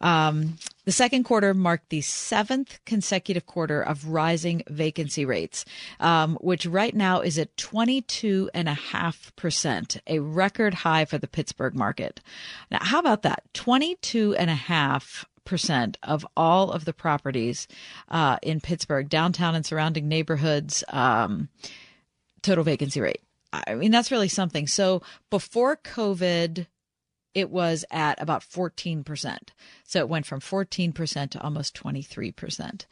Um, 0.00 0.56
the 0.86 0.92
second 0.92 1.24
quarter 1.24 1.52
marked 1.52 1.90
the 1.90 2.00
seventh 2.00 2.80
consecutive 2.86 3.44
quarter 3.44 3.82
of 3.82 4.08
rising 4.08 4.62
vacancy 4.68 5.26
rates, 5.26 5.66
um, 6.00 6.38
which 6.40 6.64
right 6.64 6.96
now 6.96 7.20
is 7.20 7.38
at 7.38 7.54
22.5%, 7.56 10.00
a 10.06 10.20
record 10.20 10.72
high 10.74 11.04
for 11.04 11.18
the 11.18 11.28
Pittsburgh 11.28 11.74
market. 11.74 12.20
Now, 12.70 12.78
how 12.80 12.98
about 12.98 13.20
that? 13.22 13.42
22.5 13.52 15.26
percent 15.50 15.98
of 16.04 16.24
all 16.36 16.70
of 16.70 16.86
the 16.86 16.92
properties 16.94 17.66
uh, 18.08 18.38
in 18.42 18.60
Pittsburgh, 18.60 19.08
downtown 19.08 19.56
and 19.56 19.66
surrounding 19.66 20.08
neighborhoods, 20.08 20.82
um, 20.88 21.48
total 22.40 22.64
vacancy 22.64 23.00
rate. 23.00 23.20
I 23.52 23.74
mean, 23.74 23.90
that's 23.90 24.12
really 24.12 24.28
something. 24.28 24.68
So 24.68 25.02
before 25.28 25.76
COVID, 25.76 26.66
it 27.34 27.50
was 27.50 27.84
at 27.90 28.22
about 28.22 28.42
14%. 28.42 29.38
So 29.84 29.98
it 29.98 30.08
went 30.08 30.24
from 30.24 30.40
14% 30.40 31.30
to 31.30 31.42
almost 31.42 31.74
23%. 31.74 32.86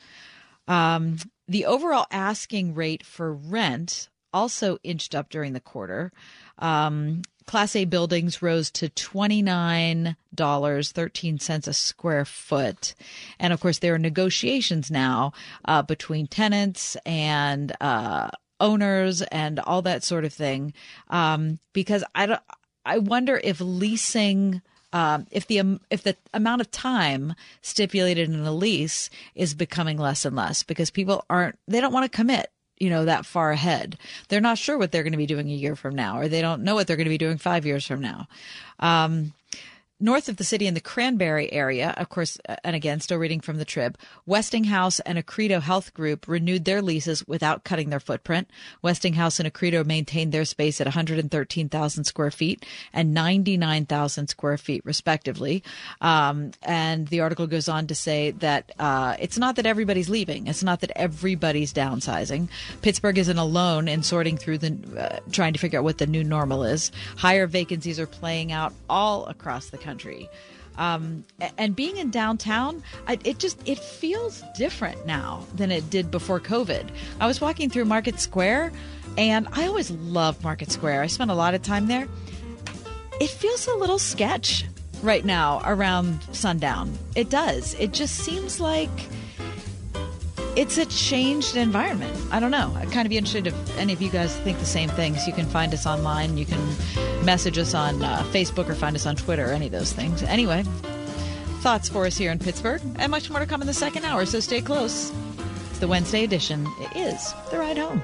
Um, 0.66 1.16
the 1.46 1.64
overall 1.64 2.06
asking 2.10 2.74
rate 2.74 3.06
for 3.06 3.32
rent 3.32 4.08
also 4.32 4.78
inched 4.82 5.14
up 5.14 5.30
during 5.30 5.52
the 5.52 5.60
quarter. 5.60 6.12
Um, 6.58 7.22
Class 7.48 7.74
A 7.74 7.84
buildings 7.86 8.42
rose 8.42 8.70
to 8.72 8.90
$29.13 8.90 11.66
a 11.66 11.72
square 11.72 12.26
foot. 12.26 12.94
And 13.40 13.54
of 13.54 13.60
course, 13.60 13.78
there 13.78 13.94
are 13.94 13.98
negotiations 13.98 14.90
now 14.90 15.32
uh, 15.64 15.80
between 15.80 16.26
tenants 16.26 16.94
and 17.06 17.74
uh, 17.80 18.28
owners 18.60 19.22
and 19.22 19.60
all 19.60 19.80
that 19.80 20.04
sort 20.04 20.26
of 20.26 20.34
thing. 20.34 20.74
Um, 21.08 21.58
because 21.72 22.04
I, 22.14 22.26
don't, 22.26 22.42
I 22.84 22.98
wonder 22.98 23.40
if 23.42 23.62
leasing. 23.62 24.60
Um, 24.90 25.26
if 25.30 25.46
the 25.46 25.60
um, 25.60 25.82
if 25.90 26.02
the 26.02 26.16
amount 26.32 26.62
of 26.62 26.70
time 26.70 27.34
stipulated 27.60 28.30
in 28.30 28.40
a 28.40 28.52
lease 28.52 29.10
is 29.34 29.54
becoming 29.54 29.98
less 29.98 30.24
and 30.24 30.34
less 30.34 30.62
because 30.62 30.90
people 30.90 31.26
aren't 31.28 31.58
they 31.68 31.82
don't 31.82 31.92
want 31.92 32.10
to 32.10 32.16
commit 32.16 32.50
you 32.80 32.90
know, 32.90 33.04
that 33.04 33.26
far 33.26 33.50
ahead. 33.50 33.98
They're 34.28 34.40
not 34.40 34.58
sure 34.58 34.78
what 34.78 34.92
they're 34.92 35.02
going 35.02 35.12
to 35.12 35.18
be 35.18 35.26
doing 35.26 35.48
a 35.48 35.54
year 35.54 35.76
from 35.76 35.94
now, 35.94 36.18
or 36.18 36.28
they 36.28 36.40
don't 36.40 36.62
know 36.62 36.74
what 36.74 36.86
they're 36.86 36.96
going 36.96 37.06
to 37.06 37.10
be 37.10 37.18
doing 37.18 37.38
five 37.38 37.66
years 37.66 37.86
from 37.86 38.00
now. 38.00 38.28
Um, 38.78 39.32
North 40.00 40.28
of 40.28 40.36
the 40.36 40.44
city 40.44 40.68
in 40.68 40.74
the 40.74 40.80
Cranberry 40.80 41.52
area, 41.52 41.92
of 41.96 42.08
course, 42.08 42.38
uh, 42.48 42.54
and 42.62 42.76
again, 42.76 43.00
still 43.00 43.18
reading 43.18 43.40
from 43.40 43.56
the 43.56 43.64
Trib, 43.64 43.98
Westinghouse 44.26 45.00
and 45.00 45.18
Accredo 45.18 45.60
Health 45.60 45.92
Group 45.92 46.28
renewed 46.28 46.64
their 46.64 46.80
leases 46.80 47.26
without 47.26 47.64
cutting 47.64 47.90
their 47.90 47.98
footprint. 47.98 48.48
Westinghouse 48.80 49.40
and 49.40 49.52
Accredo 49.52 49.84
maintained 49.84 50.30
their 50.30 50.44
space 50.44 50.80
at 50.80 50.86
113,000 50.86 52.04
square 52.04 52.30
feet 52.30 52.64
and 52.92 53.12
99,000 53.12 54.28
square 54.28 54.56
feet, 54.56 54.82
respectively. 54.84 55.64
Um, 56.00 56.52
and 56.62 57.08
the 57.08 57.18
article 57.18 57.48
goes 57.48 57.68
on 57.68 57.88
to 57.88 57.96
say 57.96 58.30
that 58.30 58.70
uh, 58.78 59.16
it's 59.18 59.36
not 59.36 59.56
that 59.56 59.66
everybody's 59.66 60.08
leaving, 60.08 60.46
it's 60.46 60.62
not 60.62 60.80
that 60.82 60.92
everybody's 60.94 61.74
downsizing. 61.74 62.48
Pittsburgh 62.82 63.18
isn't 63.18 63.38
alone 63.38 63.88
in 63.88 64.04
sorting 64.04 64.36
through 64.36 64.58
the, 64.58 64.78
uh, 64.96 65.18
trying 65.32 65.54
to 65.54 65.58
figure 65.58 65.80
out 65.80 65.84
what 65.84 65.98
the 65.98 66.06
new 66.06 66.22
normal 66.22 66.62
is. 66.62 66.92
Higher 67.16 67.48
vacancies 67.48 67.98
are 67.98 68.06
playing 68.06 68.52
out 68.52 68.72
all 68.88 69.26
across 69.26 69.70
the 69.70 69.76
country 69.76 69.87
country. 69.88 70.28
Um, 70.76 71.24
and 71.56 71.74
being 71.74 71.96
in 71.96 72.10
downtown, 72.10 72.82
it 73.08 73.38
just 73.38 73.58
it 73.66 73.78
feels 73.78 74.44
different 74.56 75.06
now 75.06 75.44
than 75.56 75.70
it 75.72 75.90
did 75.90 76.10
before 76.10 76.40
COVID. 76.40 76.84
I 77.20 77.26
was 77.26 77.40
walking 77.40 77.70
through 77.70 77.86
Market 77.86 78.20
Square, 78.20 78.72
and 79.16 79.48
I 79.52 79.66
always 79.66 79.90
loved 79.90 80.44
Market 80.44 80.70
Square. 80.70 81.02
I 81.02 81.08
spent 81.08 81.30
a 81.30 81.34
lot 81.34 81.54
of 81.54 81.62
time 81.62 81.88
there. 81.88 82.06
It 83.20 83.30
feels 83.30 83.66
a 83.66 83.74
little 83.74 83.98
sketch 83.98 84.66
right 85.02 85.24
now 85.24 85.62
around 85.64 86.22
sundown. 86.32 86.96
It 87.16 87.30
does. 87.30 87.74
It 87.74 87.92
just 87.92 88.14
seems 88.16 88.60
like 88.60 88.90
it's 90.58 90.76
a 90.76 90.86
changed 90.86 91.56
environment. 91.56 92.12
I 92.32 92.40
don't 92.40 92.50
know. 92.50 92.74
I'd 92.76 92.90
kind 92.90 93.06
of 93.06 93.10
be 93.10 93.16
interested 93.16 93.46
if 93.46 93.78
any 93.78 93.92
of 93.92 94.02
you 94.02 94.10
guys 94.10 94.36
think 94.38 94.58
the 94.58 94.64
same 94.64 94.88
things. 94.88 95.24
You 95.24 95.32
can 95.32 95.46
find 95.46 95.72
us 95.72 95.86
online. 95.86 96.36
You 96.36 96.46
can 96.46 96.58
message 97.24 97.58
us 97.58 97.74
on 97.74 98.02
uh, 98.02 98.24
Facebook 98.32 98.68
or 98.68 98.74
find 98.74 98.96
us 98.96 99.06
on 99.06 99.14
Twitter, 99.14 99.46
any 99.52 99.66
of 99.66 99.72
those 99.72 99.92
things. 99.92 100.24
Anyway, 100.24 100.64
thoughts 101.60 101.88
for 101.88 102.06
us 102.06 102.16
here 102.16 102.32
in 102.32 102.40
Pittsburgh, 102.40 102.82
and 102.96 103.08
much 103.08 103.30
more 103.30 103.38
to 103.38 103.46
come 103.46 103.60
in 103.60 103.68
the 103.68 103.72
second 103.72 104.04
hour, 104.04 104.26
so 104.26 104.40
stay 104.40 104.60
close. 104.60 105.12
It's 105.70 105.78
the 105.78 105.86
Wednesday 105.86 106.24
edition. 106.24 106.66
It 106.80 106.96
is 106.96 107.32
The 107.52 107.58
Ride 107.58 107.78
Home. 107.78 108.02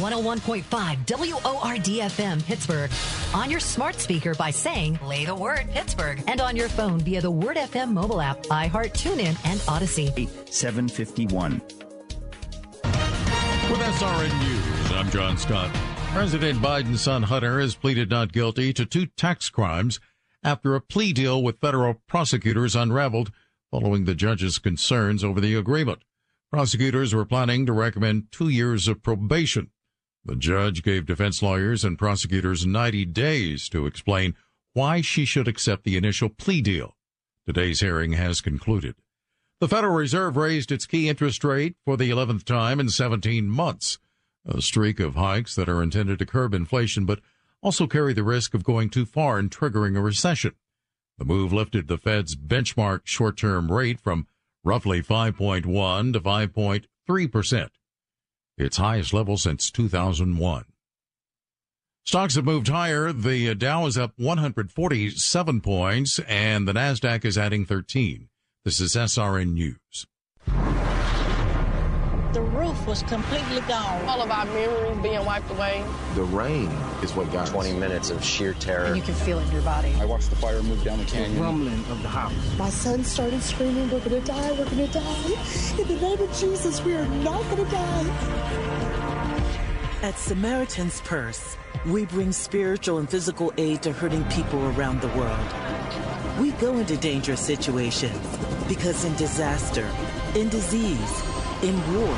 101.5 0.00 1.06
WORD-FM 1.44 2.44
Pittsburgh. 2.44 2.90
On 3.34 3.50
your 3.50 3.60
smart 3.60 3.96
speaker 3.96 4.34
by 4.34 4.50
saying, 4.50 4.96
play 4.96 5.24
the 5.24 5.34
word 5.34 5.68
Pittsburgh. 5.70 6.22
And 6.26 6.40
on 6.40 6.56
your 6.56 6.68
phone 6.68 7.00
via 7.00 7.20
the 7.20 7.30
Word 7.30 7.56
FM 7.56 7.92
mobile 7.92 8.20
app, 8.20 8.42
iHeart, 8.44 8.92
TuneIn, 8.92 9.36
and 9.44 9.60
Audacy. 9.60 10.28
751. 10.50 11.60
With 13.70 13.80
SRN 13.80 14.40
News, 14.40 14.92
I'm 14.92 15.10
John 15.10 15.38
Scott. 15.38 15.70
President 16.12 16.58
Biden's 16.58 17.02
son 17.02 17.22
Hunter 17.22 17.60
has 17.60 17.76
pleaded 17.76 18.10
not 18.10 18.32
guilty 18.32 18.72
to 18.72 18.84
two 18.84 19.06
tax 19.06 19.48
crimes 19.48 20.00
after 20.42 20.74
a 20.74 20.80
plea 20.80 21.12
deal 21.12 21.40
with 21.40 21.60
federal 21.60 21.94
prosecutors 22.08 22.74
unraveled 22.74 23.30
following 23.70 24.06
the 24.06 24.14
judge's 24.16 24.58
concerns 24.58 25.22
over 25.22 25.40
the 25.40 25.54
agreement. 25.54 26.00
Prosecutors 26.50 27.14
were 27.14 27.24
planning 27.24 27.64
to 27.66 27.72
recommend 27.72 28.32
two 28.32 28.48
years 28.48 28.88
of 28.88 29.04
probation 29.04 29.70
the 30.24 30.36
judge 30.36 30.82
gave 30.82 31.06
defense 31.06 31.42
lawyers 31.42 31.84
and 31.84 31.98
prosecutors 31.98 32.66
90 32.66 33.06
days 33.06 33.68
to 33.68 33.86
explain 33.86 34.34
why 34.72 35.00
she 35.00 35.24
should 35.24 35.48
accept 35.48 35.84
the 35.84 35.96
initial 35.96 36.28
plea 36.28 36.60
deal. 36.60 36.96
Today's 37.46 37.80
hearing 37.80 38.12
has 38.12 38.40
concluded. 38.40 38.96
The 39.60 39.68
Federal 39.68 39.94
Reserve 39.94 40.36
raised 40.36 40.70
its 40.70 40.86
key 40.86 41.08
interest 41.08 41.42
rate 41.42 41.76
for 41.84 41.96
the 41.96 42.10
11th 42.10 42.44
time 42.44 42.80
in 42.80 42.88
17 42.88 43.48
months, 43.48 43.98
a 44.46 44.62
streak 44.62 45.00
of 45.00 45.16
hikes 45.16 45.54
that 45.54 45.68
are 45.68 45.82
intended 45.82 46.18
to 46.18 46.26
curb 46.26 46.54
inflation 46.54 47.04
but 47.04 47.20
also 47.62 47.86
carry 47.86 48.12
the 48.12 48.22
risk 48.22 48.54
of 48.54 48.64
going 48.64 48.88
too 48.88 49.04
far 49.04 49.38
and 49.38 49.50
triggering 49.50 49.96
a 49.96 50.00
recession. 50.00 50.54
The 51.18 51.24
move 51.24 51.52
lifted 51.52 51.88
the 51.88 51.98
Fed's 51.98 52.36
benchmark 52.36 53.02
short-term 53.04 53.70
rate 53.70 54.00
from 54.00 54.26
roughly 54.64 55.02
5.1 55.02 56.12
to 56.12 56.20
5.3 56.20 57.32
percent 57.32 57.72
its 58.60 58.76
highest 58.76 59.12
level 59.12 59.36
since 59.36 59.70
2001. 59.70 60.64
Stocks 62.04 62.34
have 62.34 62.44
moved 62.44 62.68
higher. 62.68 63.12
The 63.12 63.54
Dow 63.54 63.86
is 63.86 63.98
up 63.98 64.12
147 64.16 65.60
points 65.60 66.18
and 66.26 66.66
the 66.66 66.72
Nasdaq 66.72 67.24
is 67.24 67.38
adding 67.38 67.64
13. 67.64 68.28
This 68.64 68.80
is 68.80 68.94
SRN 68.94 69.52
News. 69.52 70.06
The 72.32 72.42
roof 72.42 72.86
was 72.86 73.02
completely 73.02 73.60
gone. 73.62 74.04
All 74.08 74.22
of 74.22 74.30
our 74.30 74.44
memories 74.44 74.96
being 75.02 75.24
wiped 75.24 75.50
away. 75.50 75.84
The 76.14 76.22
rain 76.22 76.68
is 77.02 77.12
what 77.12 77.32
got 77.32 77.48
20 77.48 77.72
minutes 77.72 78.10
of 78.10 78.22
sheer 78.22 78.54
terror. 78.54 78.84
And 78.84 78.96
you 78.96 79.02
can 79.02 79.14
feel 79.14 79.40
it 79.40 79.46
in 79.46 79.52
your 79.52 79.62
body. 79.62 79.92
I 79.98 80.04
watched 80.04 80.30
the 80.30 80.36
fire 80.36 80.62
move 80.62 80.84
down 80.84 80.98
the 80.98 81.06
canyon. 81.06 81.34
The 81.34 81.40
rumbling 81.40 81.84
of 81.90 82.00
the 82.02 82.08
house. 82.08 82.32
My 82.56 82.70
son 82.70 83.02
started 83.02 83.42
screaming, 83.42 83.90
we're 83.90 83.98
going 83.98 84.10
to 84.10 84.20
die, 84.20 84.52
we're 84.52 84.64
going 84.66 84.86
to 84.86 84.92
die. 84.92 85.80
In 85.80 85.88
the 85.88 85.96
name 86.00 86.20
of 86.20 86.32
Jesus, 86.38 86.80
we 86.84 86.94
are 86.94 87.06
not 87.06 87.42
going 87.50 87.64
to 87.64 87.70
die. 87.72 89.10
At 90.02 90.16
Samaritan's 90.16 91.00
Purse, 91.00 91.56
we 91.84 92.06
bring 92.06 92.30
spiritual 92.30 92.98
and 92.98 93.10
physical 93.10 93.52
aid 93.58 93.82
to 93.82 93.92
hurting 93.92 94.22
people 94.26 94.64
around 94.78 95.00
the 95.00 95.08
world. 95.08 95.40
We 96.38 96.52
go 96.52 96.78
into 96.78 96.96
dangerous 96.96 97.40
situations 97.40 98.38
because 98.68 99.04
in 99.04 99.16
disaster, 99.16 99.86
in 100.36 100.48
disease, 100.48 101.22
in 101.62 101.94
war, 101.94 102.16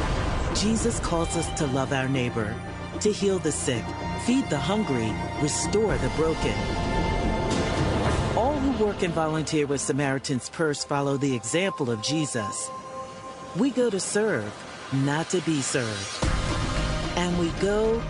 Jesus 0.55 1.01
calls 1.01 1.36
us 1.36 1.49
to 1.59 1.66
love 1.66 1.93
our 1.93 2.09
neighbor, 2.09 2.55
to 3.01 3.12
heal 3.12 3.38
the 3.38 3.51
sick, 3.51 3.84
feed 4.24 4.49
the 4.49 4.59
hungry, 4.59 5.12
restore 5.40 5.97
the 5.99 6.09
broken. 6.11 6.55
All 8.36 8.57
who 8.59 8.84
work 8.84 9.03
and 9.03 9.12
volunteer 9.12 9.66
with 9.66 9.80
Samaritan's 9.80 10.49
Purse 10.49 10.84
follow 10.84 11.16
the 11.16 11.34
example 11.34 11.90
of 11.90 12.03
Jesus. 12.03 12.70
We 13.57 13.70
go 13.70 13.90
to 13.90 13.99
serve, 13.99 14.53
not 14.93 15.28
to 15.30 15.40
be 15.40 15.61
served. 15.61 16.24
And 17.16 17.36
we 17.38 17.49
go 17.61 18.01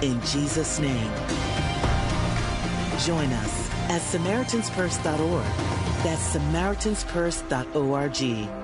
in 0.00 0.20
Jesus' 0.22 0.78
name. 0.78 1.12
Join 3.00 3.30
us 3.32 3.70
at 3.90 4.00
SamaritansPurse.org. 4.00 5.44
That's 6.02 6.34
SamaritansPurse.org. 6.34 8.61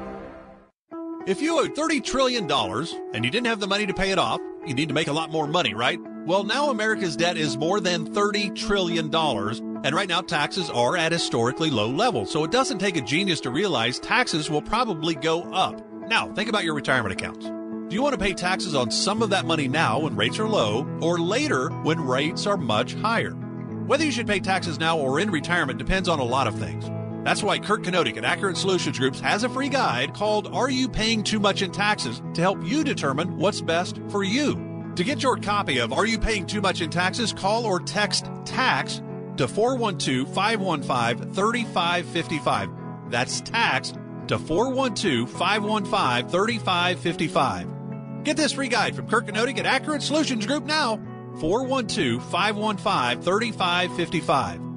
If 1.28 1.42
you 1.42 1.60
owed 1.60 1.74
$30 1.74 2.02
trillion 2.02 2.50
and 2.50 3.22
you 3.22 3.30
didn't 3.30 3.48
have 3.48 3.60
the 3.60 3.66
money 3.66 3.84
to 3.84 3.92
pay 3.92 4.12
it 4.12 4.18
off, 4.18 4.40
you 4.66 4.72
need 4.72 4.88
to 4.88 4.94
make 4.94 5.08
a 5.08 5.12
lot 5.12 5.30
more 5.30 5.46
money, 5.46 5.74
right? 5.74 6.00
Well, 6.24 6.42
now 6.42 6.70
America's 6.70 7.16
debt 7.16 7.36
is 7.36 7.58
more 7.58 7.80
than 7.80 8.14
$30 8.14 8.56
trillion, 8.56 9.14
and 9.14 9.94
right 9.94 10.08
now 10.08 10.22
taxes 10.22 10.70
are 10.70 10.96
at 10.96 11.12
historically 11.12 11.68
low 11.68 11.90
levels. 11.90 12.30
So 12.30 12.44
it 12.44 12.50
doesn't 12.50 12.78
take 12.78 12.96
a 12.96 13.02
genius 13.02 13.42
to 13.42 13.50
realize 13.50 13.98
taxes 13.98 14.48
will 14.48 14.62
probably 14.62 15.14
go 15.14 15.42
up. 15.52 15.86
Now, 16.08 16.32
think 16.32 16.48
about 16.48 16.64
your 16.64 16.72
retirement 16.72 17.12
accounts. 17.12 17.44
Do 17.44 17.94
you 17.94 18.00
want 18.00 18.14
to 18.14 18.24
pay 18.24 18.32
taxes 18.32 18.74
on 18.74 18.90
some 18.90 19.20
of 19.20 19.28
that 19.28 19.44
money 19.44 19.68
now 19.68 19.98
when 19.98 20.16
rates 20.16 20.38
are 20.38 20.48
low, 20.48 20.88
or 21.02 21.18
later 21.18 21.68
when 21.82 22.00
rates 22.00 22.46
are 22.46 22.56
much 22.56 22.94
higher? 22.94 23.32
Whether 23.32 24.06
you 24.06 24.12
should 24.12 24.26
pay 24.26 24.40
taxes 24.40 24.80
now 24.80 24.96
or 24.96 25.20
in 25.20 25.30
retirement 25.30 25.78
depends 25.78 26.08
on 26.08 26.20
a 26.20 26.24
lot 26.24 26.46
of 26.46 26.58
things. 26.58 26.90
That's 27.28 27.42
why 27.42 27.58
Kurt 27.58 27.82
Kenodik 27.82 28.16
at 28.16 28.24
Accurate 28.24 28.56
Solutions 28.56 28.98
Groups 28.98 29.20
has 29.20 29.44
a 29.44 29.50
free 29.50 29.68
guide 29.68 30.14
called 30.14 30.46
Are 30.46 30.70
You 30.70 30.88
Paying 30.88 31.22
Too 31.24 31.38
Much 31.38 31.60
in 31.60 31.70
Taxes 31.70 32.22
to 32.32 32.40
help 32.40 32.64
you 32.64 32.82
determine 32.82 33.36
what's 33.36 33.60
best 33.60 34.00
for 34.08 34.24
you. 34.24 34.92
To 34.96 35.04
get 35.04 35.22
your 35.22 35.36
copy 35.36 35.76
of 35.76 35.92
Are 35.92 36.06
You 36.06 36.18
Paying 36.18 36.46
Too 36.46 36.62
Much 36.62 36.80
in 36.80 36.88
Taxes, 36.88 37.34
call 37.34 37.66
or 37.66 37.80
text 37.80 38.30
TAX 38.46 39.02
to 39.36 39.46
412 39.46 40.32
515 40.32 41.34
3555. 41.34 42.70
That's 43.10 43.42
TAX 43.42 43.92
to 44.28 44.38
412 44.38 45.28
515 45.30 46.30
3555. 46.30 48.24
Get 48.24 48.38
this 48.38 48.52
free 48.52 48.68
guide 48.68 48.96
from 48.96 49.06
Kirk 49.06 49.26
Kenodik 49.26 49.58
at 49.58 49.66
Accurate 49.66 50.00
Solutions 50.00 50.46
Group 50.46 50.64
now. 50.64 50.96
412 51.40 52.24
515 52.30 53.22
3555. 53.22 54.67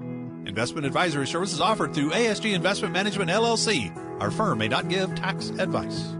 Investment 0.52 0.86
advisory 0.86 1.28
services 1.28 1.62
offered 1.62 1.94
through 1.94 2.10
ASG 2.12 2.54
Investment 2.54 2.94
Management 2.94 3.32
LLC, 3.32 3.90
Our 4.20 4.30
firm 4.30 4.58
may 4.58 4.68
not 4.68 4.90
give 4.90 5.16
tax 5.16 5.48
advice. 5.52 6.14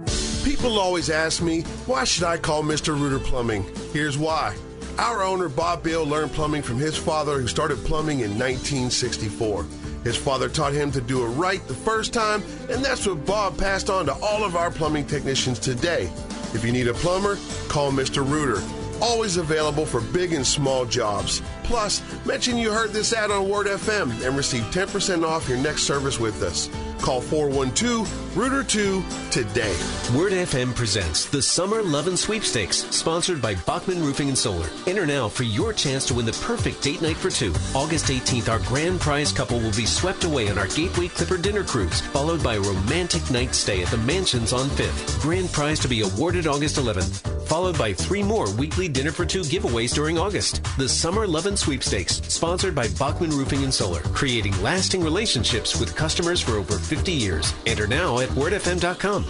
People 0.46 0.80
always 0.80 1.10
ask 1.10 1.42
me, 1.42 1.64
why 1.86 2.06
should 2.06 2.24
I 2.24 2.38
call 2.38 2.64
Mr. 2.64 2.98
Rooter 2.98 3.20
Plumbing? 3.20 3.66
Here's 3.92 4.18
why. 4.18 4.56
Our 4.98 5.22
owner, 5.22 5.50
Bob 5.50 5.84
Bill, 5.84 6.06
learned 6.06 6.32
plumbing 6.32 6.62
from 6.62 6.78
his 6.78 6.96
father, 6.96 7.42
who 7.42 7.48
started 7.50 7.80
plumbing 7.80 8.22
in 8.22 8.40
1964. 8.40 9.66
His 10.06 10.16
father 10.16 10.48
taught 10.48 10.72
him 10.72 10.94
to 10.94 11.02
do 11.02 11.26
it 11.26 11.30
right 11.32 11.68
the 11.68 11.74
first 11.74 12.14
time, 12.14 12.42
and 12.70 12.82
that's 12.86 13.06
what 13.06 13.26
Bob 13.26 13.58
passed 13.58 13.90
on 13.90 14.06
to 14.06 14.14
all 14.14 14.46
of 14.46 14.56
our 14.56 14.72
plumbing 14.72 15.08
technicians 15.08 15.60
today. 15.60 16.10
If 16.54 16.64
you 16.64 16.72
need 16.72 16.88
a 16.88 16.94
plumber, 16.94 17.38
call 17.68 17.92
Mr. 17.92 18.26
Rooter. 18.26 18.64
Always 19.02 19.36
available 19.36 19.86
for 19.86 20.00
big 20.00 20.32
and 20.32 20.48
small 20.48 20.86
jobs. 20.86 21.42
Plus, 21.64 22.02
mention 22.26 22.58
you 22.58 22.72
heard 22.72 22.92
this 22.92 23.14
ad 23.14 23.32
on 23.32 23.50
Word 23.50 23.68
FM 23.68 24.26
and 24.26 24.36
receive 24.36 24.64
10% 24.66 25.26
off 25.26 25.48
your 25.48 25.58
next 25.58 25.84
service 25.84 26.20
with 26.20 26.42
us. 26.44 26.70
Call 27.02 27.20
412 27.20 28.38
Rooter 28.38 28.64
2 28.64 29.04
today. 29.32 29.76
Word 30.16 30.34
FM 30.34 30.76
presents 30.76 31.26
the 31.26 31.42
Summer 31.42 31.82
Lovin' 31.82 32.16
Sweepstakes, 32.16 32.78
sponsored 32.96 33.42
by 33.42 33.56
Bachman 33.56 34.04
Roofing 34.04 34.30
and 34.30 34.38
Solar. 34.38 34.70
Enter 34.86 35.08
now 35.08 35.28
for 35.28 35.44
your 35.44 35.74
chance 35.74 36.06
to 36.06 36.14
win 36.14 36.28
the 36.28 36.40
perfect 36.44 36.82
date 36.84 37.02
night 37.02 37.18
for 37.18 37.32
two. 37.32 37.54
August 37.74 38.06
18th, 38.06 38.50
our 38.50 38.60
grand 38.60 39.00
prize 39.00 39.32
couple 39.32 39.60
will 39.60 39.76
be 39.76 39.86
swept 39.86 40.26
away 40.26 40.50
on 40.50 40.60
our 40.60 40.68
Gateway 40.68 41.08
Clipper 41.08 41.38
dinner 41.38 41.64
cruise, 41.64 42.02
followed 42.02 42.44
by 42.44 42.56
a 42.56 42.62
romantic 42.62 43.30
night 43.32 43.56
stay 43.56 43.82
at 43.82 43.90
the 43.90 43.98
Mansions 43.98 44.54
on 44.54 44.68
5th. 44.70 45.22
Grand 45.22 45.52
prize 45.52 45.80
to 45.80 45.88
be 45.88 46.02
awarded 46.02 46.46
August 46.46 46.78
11th, 46.78 47.48
followed 47.48 47.78
by 47.78 47.94
three 47.94 48.24
more 48.24 48.50
weekly 48.54 48.88
dinner 48.88 49.12
for 49.12 49.26
two 49.26 49.42
giveaways 49.42 49.94
during 49.94 50.20
August. 50.20 50.64
The 50.78 50.88
Summer 50.88 51.26
Sweepstakes, 51.58 52.22
sponsored 52.28 52.76
by 52.76 52.88
Bachman 53.00 53.32
Roofing 53.32 53.64
and 53.64 53.74
Solar, 53.74 54.02
creating 54.02 54.60
lasting 54.62 55.04
relationships 55.04 55.80
with 55.80 55.96
customers 55.96 56.42
for 56.42 56.54
over 56.54 56.78
50 56.78 57.12
years. 57.12 57.54
Enter 57.66 57.88
now 57.88 58.20
at 58.20 58.30
wordfm.com. 58.30 59.26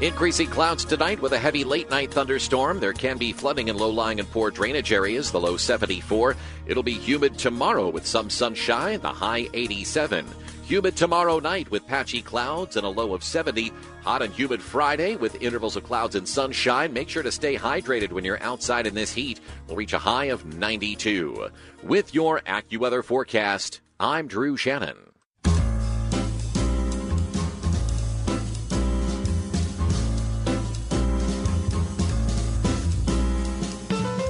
Increasing 0.00 0.46
clouds 0.46 0.84
tonight 0.84 1.20
with 1.20 1.32
a 1.32 1.38
heavy 1.38 1.64
late 1.64 1.90
night 1.90 2.12
thunderstorm. 2.12 2.78
There 2.78 2.92
can 2.92 3.18
be 3.18 3.32
flooding 3.32 3.66
in 3.66 3.76
low 3.76 3.90
lying 3.90 4.20
and 4.20 4.30
poor 4.30 4.48
drainage 4.48 4.92
areas, 4.92 5.32
the 5.32 5.40
low 5.40 5.56
74. 5.56 6.36
It'll 6.68 6.84
be 6.84 6.92
humid 6.92 7.36
tomorrow 7.36 7.88
with 7.88 8.06
some 8.06 8.30
sunshine, 8.30 9.00
the 9.00 9.08
high 9.08 9.48
87. 9.52 10.24
Humid 10.68 10.96
tomorrow 10.96 11.38
night 11.38 11.70
with 11.70 11.86
patchy 11.86 12.20
clouds 12.20 12.76
and 12.76 12.84
a 12.84 12.90
low 12.90 13.14
of 13.14 13.24
70. 13.24 13.72
Hot 14.02 14.20
and 14.20 14.34
humid 14.34 14.60
Friday 14.60 15.16
with 15.16 15.40
intervals 15.40 15.76
of 15.76 15.84
clouds 15.84 16.14
and 16.14 16.28
sunshine. 16.28 16.92
Make 16.92 17.08
sure 17.08 17.22
to 17.22 17.32
stay 17.32 17.56
hydrated 17.56 18.12
when 18.12 18.22
you're 18.22 18.42
outside 18.42 18.86
in 18.86 18.92
this 18.92 19.10
heat. 19.10 19.40
We'll 19.66 19.78
reach 19.78 19.94
a 19.94 19.98
high 19.98 20.26
of 20.26 20.44
92. 20.58 21.48
With 21.82 22.14
your 22.14 22.40
AccuWeather 22.40 23.02
forecast, 23.02 23.80
I'm 23.98 24.28
Drew 24.28 24.58
Shannon. 24.58 24.96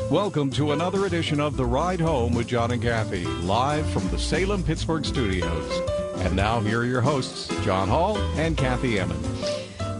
Welcome 0.08 0.52
to 0.52 0.70
another 0.70 1.06
edition 1.06 1.40
of 1.40 1.56
The 1.56 1.66
Ride 1.66 2.00
Home 2.00 2.32
with 2.32 2.46
John 2.46 2.70
and 2.70 2.80
Kathy, 2.80 3.24
live 3.24 3.90
from 3.90 4.08
the 4.10 4.18
Salem 4.20 4.62
Pittsburgh 4.62 5.04
studios. 5.04 6.07
And 6.20 6.34
now, 6.34 6.60
here 6.60 6.80
are 6.80 6.84
your 6.84 7.00
hosts, 7.00 7.48
John 7.64 7.88
Hall 7.88 8.18
and 8.36 8.56
Kathy 8.56 8.98
Emmons. 8.98 9.26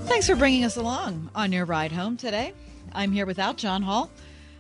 Thanks 0.07 0.27
for 0.27 0.37
bringing 0.37 0.65
us 0.65 0.77
along 0.77 1.31
on 1.35 1.53
your 1.53 1.65
ride 1.65 1.93
home 1.93 2.17
today. 2.17 2.53
I'm 2.93 3.13
here 3.13 3.25
without 3.25 3.57
John 3.57 3.83
Hall. 3.83 4.11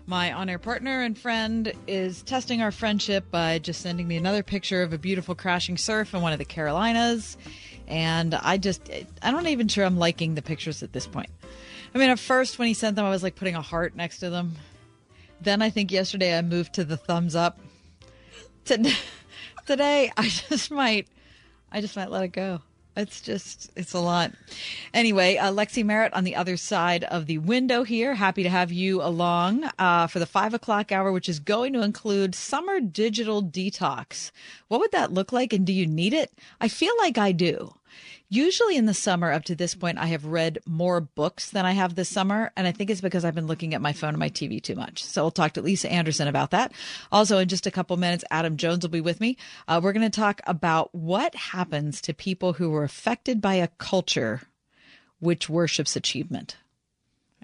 My 0.06 0.32
on 0.32 0.48
air 0.48 0.58
partner 0.58 1.02
and 1.02 1.18
friend 1.18 1.72
is 1.86 2.22
testing 2.22 2.62
our 2.62 2.70
friendship 2.70 3.30
by 3.30 3.58
just 3.58 3.82
sending 3.82 4.06
me 4.08 4.16
another 4.16 4.42
picture 4.42 4.82
of 4.82 4.92
a 4.92 4.98
beautiful 4.98 5.34
crashing 5.34 5.76
surf 5.76 6.14
in 6.14 6.22
one 6.22 6.32
of 6.32 6.38
the 6.38 6.44
Carolinas. 6.44 7.36
And 7.88 8.34
I 8.34 8.56
just, 8.56 8.88
I'm 9.20 9.34
not 9.34 9.46
even 9.46 9.68
sure 9.68 9.84
I'm 9.84 9.98
liking 9.98 10.34
the 10.34 10.42
pictures 10.42 10.82
at 10.82 10.92
this 10.92 11.06
point. 11.06 11.30
I 11.94 11.98
mean, 11.98 12.08
at 12.08 12.18
first, 12.18 12.58
when 12.58 12.68
he 12.68 12.74
sent 12.74 12.96
them, 12.96 13.04
I 13.04 13.10
was 13.10 13.22
like 13.22 13.34
putting 13.34 13.54
a 13.54 13.62
heart 13.62 13.96
next 13.96 14.20
to 14.20 14.30
them. 14.30 14.54
Then 15.40 15.60
I 15.60 15.70
think 15.70 15.90
yesterday 15.90 16.36
I 16.36 16.42
moved 16.42 16.74
to 16.74 16.84
the 16.84 16.96
thumbs 16.96 17.34
up. 17.34 17.58
Today, 18.64 20.12
I 20.16 20.28
just 20.28 20.70
might, 20.70 21.08
I 21.70 21.80
just 21.80 21.96
might 21.96 22.10
let 22.10 22.24
it 22.24 22.28
go. 22.28 22.60
It's 22.96 23.20
just, 23.20 23.70
it's 23.76 23.92
a 23.92 24.00
lot. 24.00 24.32
Anyway, 24.92 25.36
uh, 25.36 25.52
Lexi 25.52 25.84
Merritt 25.84 26.12
on 26.14 26.24
the 26.24 26.34
other 26.34 26.56
side 26.56 27.04
of 27.04 27.26
the 27.26 27.38
window 27.38 27.84
here. 27.84 28.14
Happy 28.16 28.42
to 28.42 28.48
have 28.48 28.72
you 28.72 29.00
along 29.00 29.70
uh, 29.78 30.08
for 30.08 30.18
the 30.18 30.26
five 30.26 30.52
o'clock 30.52 30.90
hour, 30.90 31.12
which 31.12 31.28
is 31.28 31.38
going 31.38 31.72
to 31.74 31.82
include 31.82 32.34
summer 32.34 32.80
digital 32.80 33.40
detox. 33.40 34.32
What 34.66 34.80
would 34.80 34.90
that 34.90 35.12
look 35.12 35.32
like, 35.32 35.52
and 35.52 35.64
do 35.64 35.72
you 35.72 35.86
need 35.86 36.12
it? 36.12 36.32
I 36.60 36.66
feel 36.66 36.92
like 36.98 37.18
I 37.18 37.30
do. 37.30 37.72
Usually 38.30 38.76
in 38.76 38.84
the 38.84 38.92
summer 38.92 39.32
up 39.32 39.44
to 39.44 39.54
this 39.54 39.74
point, 39.74 39.96
I 39.96 40.06
have 40.06 40.26
read 40.26 40.58
more 40.66 41.00
books 41.00 41.50
than 41.50 41.64
I 41.64 41.72
have 41.72 41.94
this 41.94 42.10
summer. 42.10 42.52
And 42.56 42.66
I 42.66 42.72
think 42.72 42.90
it's 42.90 43.00
because 43.00 43.24
I've 43.24 43.34
been 43.34 43.46
looking 43.46 43.72
at 43.72 43.80
my 43.80 43.94
phone 43.94 44.10
and 44.10 44.18
my 44.18 44.28
TV 44.28 44.62
too 44.62 44.74
much. 44.74 45.02
So 45.02 45.22
we'll 45.22 45.30
talk 45.30 45.54
to 45.54 45.62
Lisa 45.62 45.90
Anderson 45.90 46.28
about 46.28 46.50
that. 46.50 46.72
Also, 47.10 47.38
in 47.38 47.48
just 47.48 47.66
a 47.66 47.70
couple 47.70 47.96
minutes, 47.96 48.24
Adam 48.30 48.58
Jones 48.58 48.82
will 48.82 48.90
be 48.90 49.00
with 49.00 49.18
me. 49.18 49.38
Uh, 49.66 49.80
we're 49.82 49.94
going 49.94 50.10
to 50.10 50.20
talk 50.20 50.42
about 50.46 50.94
what 50.94 51.34
happens 51.34 52.02
to 52.02 52.12
people 52.12 52.52
who 52.52 52.68
were 52.68 52.84
affected 52.84 53.40
by 53.40 53.54
a 53.54 53.68
culture 53.78 54.42
which 55.20 55.48
worships 55.48 55.96
achievement. 55.96 56.56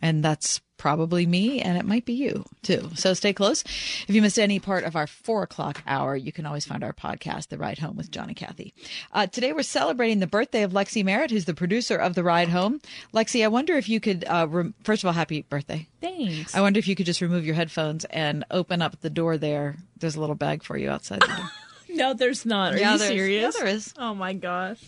And 0.05 0.23
that's 0.23 0.61
probably 0.77 1.25
me, 1.25 1.63
and 1.63 1.79
it 1.79 1.85
might 1.87 2.05
be 2.05 2.13
you 2.13 2.45
too. 2.63 2.91
So 2.95 3.15
stay 3.15 3.33
close. 3.33 3.63
If 4.07 4.11
you 4.15 4.21
missed 4.21 4.39
any 4.39 4.59
part 4.61 4.85
of 4.85 4.97
our 4.97 5.07
four 5.07 5.43
o'clock 5.43 5.83
hour, 5.87 6.15
you 6.15 6.31
can 6.31 6.45
always 6.45 6.67
find 6.67 6.85
our 6.85 6.93
podcast, 6.93 7.49
The 7.49 7.57
Ride 7.57 7.79
Home 7.79 7.97
with 7.97 8.11
John 8.11 8.27
and 8.29 8.37
Kathy. 8.37 8.75
Uh, 9.11 9.27
today 9.27 9.55
we're 9.55 9.63
celebrating 9.63 10.19
the 10.21 10.27
birthday 10.27 10.63
of 10.63 10.73
Lexi 10.73 11.03
Merritt, 11.03 11.31
who's 11.31 11.47
the 11.47 11.55
producer 11.55 11.97
of 11.97 12.15
The 12.15 12.23
Ride 12.23 12.51
Home. 12.51 12.83
Lexi, 13.15 13.43
I 13.43 13.49
wonder 13.49 13.77
if 13.79 13.89
you 13.89 13.99
could, 13.99 14.27
uh, 14.27 14.47
first 14.83 15.03
of 15.03 15.07
all, 15.07 15.15
happy 15.15 15.41
birthday. 15.43 15.89
Thanks. 16.03 16.55
I 16.55 16.61
wonder 16.61 16.79
if 16.79 16.87
you 16.87 16.95
could 16.95 17.07
just 17.07 17.23
remove 17.23 17.47
your 17.47 17.55
headphones 17.55 18.05
and 18.07 18.45
open 18.51 18.83
up 18.83 19.01
the 19.01 19.09
door 19.11 19.39
there. 19.39 19.77
There's 19.99 20.17
a 20.17 20.21
little 20.21 20.37
bag 20.37 20.63
for 20.65 20.77
you 20.77 20.91
outside 20.91 21.23
the 21.23 21.29
door. 21.29 21.51
no, 21.89 22.13
there's 22.13 22.45
not. 22.45 22.75
Are 22.75 22.79
Yeah, 22.79 22.93
you 22.93 22.99
serious? 22.99 23.55
yeah, 23.57 23.65
there 23.65 23.75
is. 23.75 23.95
Oh 23.97 24.15
my 24.15 24.35
gosh. 24.35 24.81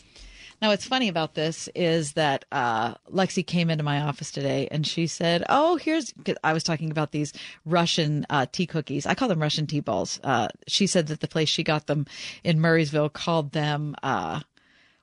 Now, 0.63 0.71
what's 0.71 0.87
funny 0.87 1.09
about 1.09 1.35
this 1.35 1.69
is 1.75 2.15
that 2.15 2.47
uh, 2.51 2.95
Lexi 3.13 3.47
came 3.47 3.69
into 3.69 3.85
my 3.85 4.01
office 4.01 4.31
today 4.31 4.69
and 4.71 4.87
she 4.87 5.07
said, 5.07 5.45
"Oh, 5.51 5.77
here's." 5.77 6.15
I 6.43 6.55
was 6.55 6.63
talking 6.63 6.91
about 6.91 7.13
these 7.13 7.35
Russian 7.67 8.25
uh, 8.31 8.47
tea 8.51 8.67
cookies. 8.67 9.05
I 9.05 9.15
call 9.15 9.29
them 9.29 9.41
Russian 9.43 9.67
tea 9.67 9.81
balls. 9.81 10.19
Uh, 10.25 10.49
she 10.67 10.87
said 10.87 11.09
that 11.09 11.21
the 11.21 11.29
place 11.29 11.51
she 11.51 11.63
got 11.63 11.87
them 11.87 12.07
in 12.43 12.59
Murrysville 12.59 13.13
called 13.13 13.53
them 13.53 13.95
uh, 14.03 14.41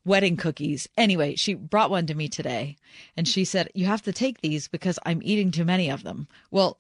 wedding 0.04 0.38
cookies. 0.38 0.90
Anyway, 0.98 1.36
she 1.36 1.54
brought 1.54 1.92
one 1.92 2.08
to 2.08 2.16
me 2.16 2.28
today, 2.28 2.76
and 3.16 3.28
she 3.28 3.46
said, 3.46 3.70
"You 3.76 3.86
have 3.86 4.02
to 4.04 4.14
take 4.14 4.42
these 4.42 4.68
because 4.68 4.98
I'm 5.06 5.22
eating 5.24 5.52
too 5.52 5.66
many 5.66 5.90
of 5.90 6.04
them." 6.04 6.28
Well, 6.50 6.80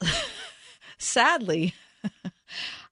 sadly. 0.97 1.75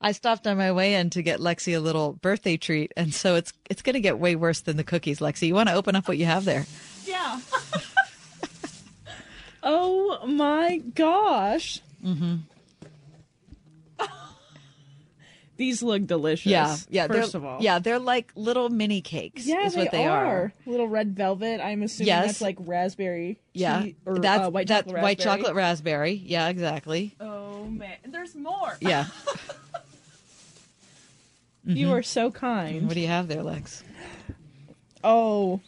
I 0.04 0.14
stopped 0.14 0.48
on 0.48 0.58
my 0.58 0.72
way 0.72 0.96
in 0.96 1.12
to 1.12 1.22
get 1.22 1.40
Lexi 1.40 1.76
a 1.76 1.80
little 1.80 2.14
birthday 2.14 2.58
treat, 2.58 2.92
and 2.98 3.14
so 3.14 3.36
it's 3.36 3.54
it's 3.70 3.82
going 3.84 3.94
to 3.94 4.00
get 4.02 4.18
way 4.18 4.36
worse 4.36 4.62
than 4.62 4.76
the 4.78 4.84
cookies. 4.84 5.20
Lexi, 5.20 5.48
you 5.48 5.54
want 5.54 5.70
to 5.70 5.76
open 5.76 5.96
up 5.96 6.08
what 6.08 6.18
you 6.18 6.26
have 6.26 6.44
there? 6.44 6.66
Yeah. 7.06 7.40
oh 9.64 10.26
my 10.26 10.78
gosh. 10.96 11.82
Mm-hmm. 12.04 12.36
These 15.58 15.84
look 15.84 16.08
delicious. 16.08 16.48
Yeah, 16.52 16.76
yeah. 16.90 17.06
First 17.06 17.34
they're- 17.34 17.40
of 17.42 17.46
all. 17.46 17.62
yeah, 17.62 17.78
they're 17.78 18.00
like 18.00 18.32
little 18.36 18.70
mini 18.70 19.02
cakes. 19.02 19.46
Yeah, 19.46 19.66
is 19.68 19.76
they 19.76 19.82
what 19.84 19.92
they 19.92 20.08
are. 20.08 20.54
Little 20.66 20.88
red 20.88 21.16
velvet. 21.16 21.62
I'm 21.62 21.84
assuming 21.84 22.08
Yes. 22.08 22.26
that's 22.26 22.42
like 22.42 22.58
raspberry. 22.62 23.40
Yeah, 23.54 23.84
tea, 23.84 23.96
or 24.08 24.18
that's 24.18 24.48
uh, 24.48 24.50
white 24.50 24.68
that's 24.68 24.88
chocolate 24.88 25.04
white 25.04 25.20
raspberry. 25.20 25.38
chocolate 25.38 25.56
raspberry. 25.56 26.14
Yeah, 26.14 26.48
exactly. 26.50 27.16
Oh 27.20 27.66
man, 27.66 27.98
there's 28.08 28.34
more. 28.34 28.76
Yeah. 28.82 29.06
You 31.66 31.88
Mhm. 31.88 31.92
are 31.92 32.04
so 32.04 32.32
kind. 32.32 32.88
What 32.88 32.96
do 32.96 33.00
you 33.00 33.08
have 33.08 33.28
there, 33.28 33.44
Lex? 33.44 33.84
Oh, 35.04 35.62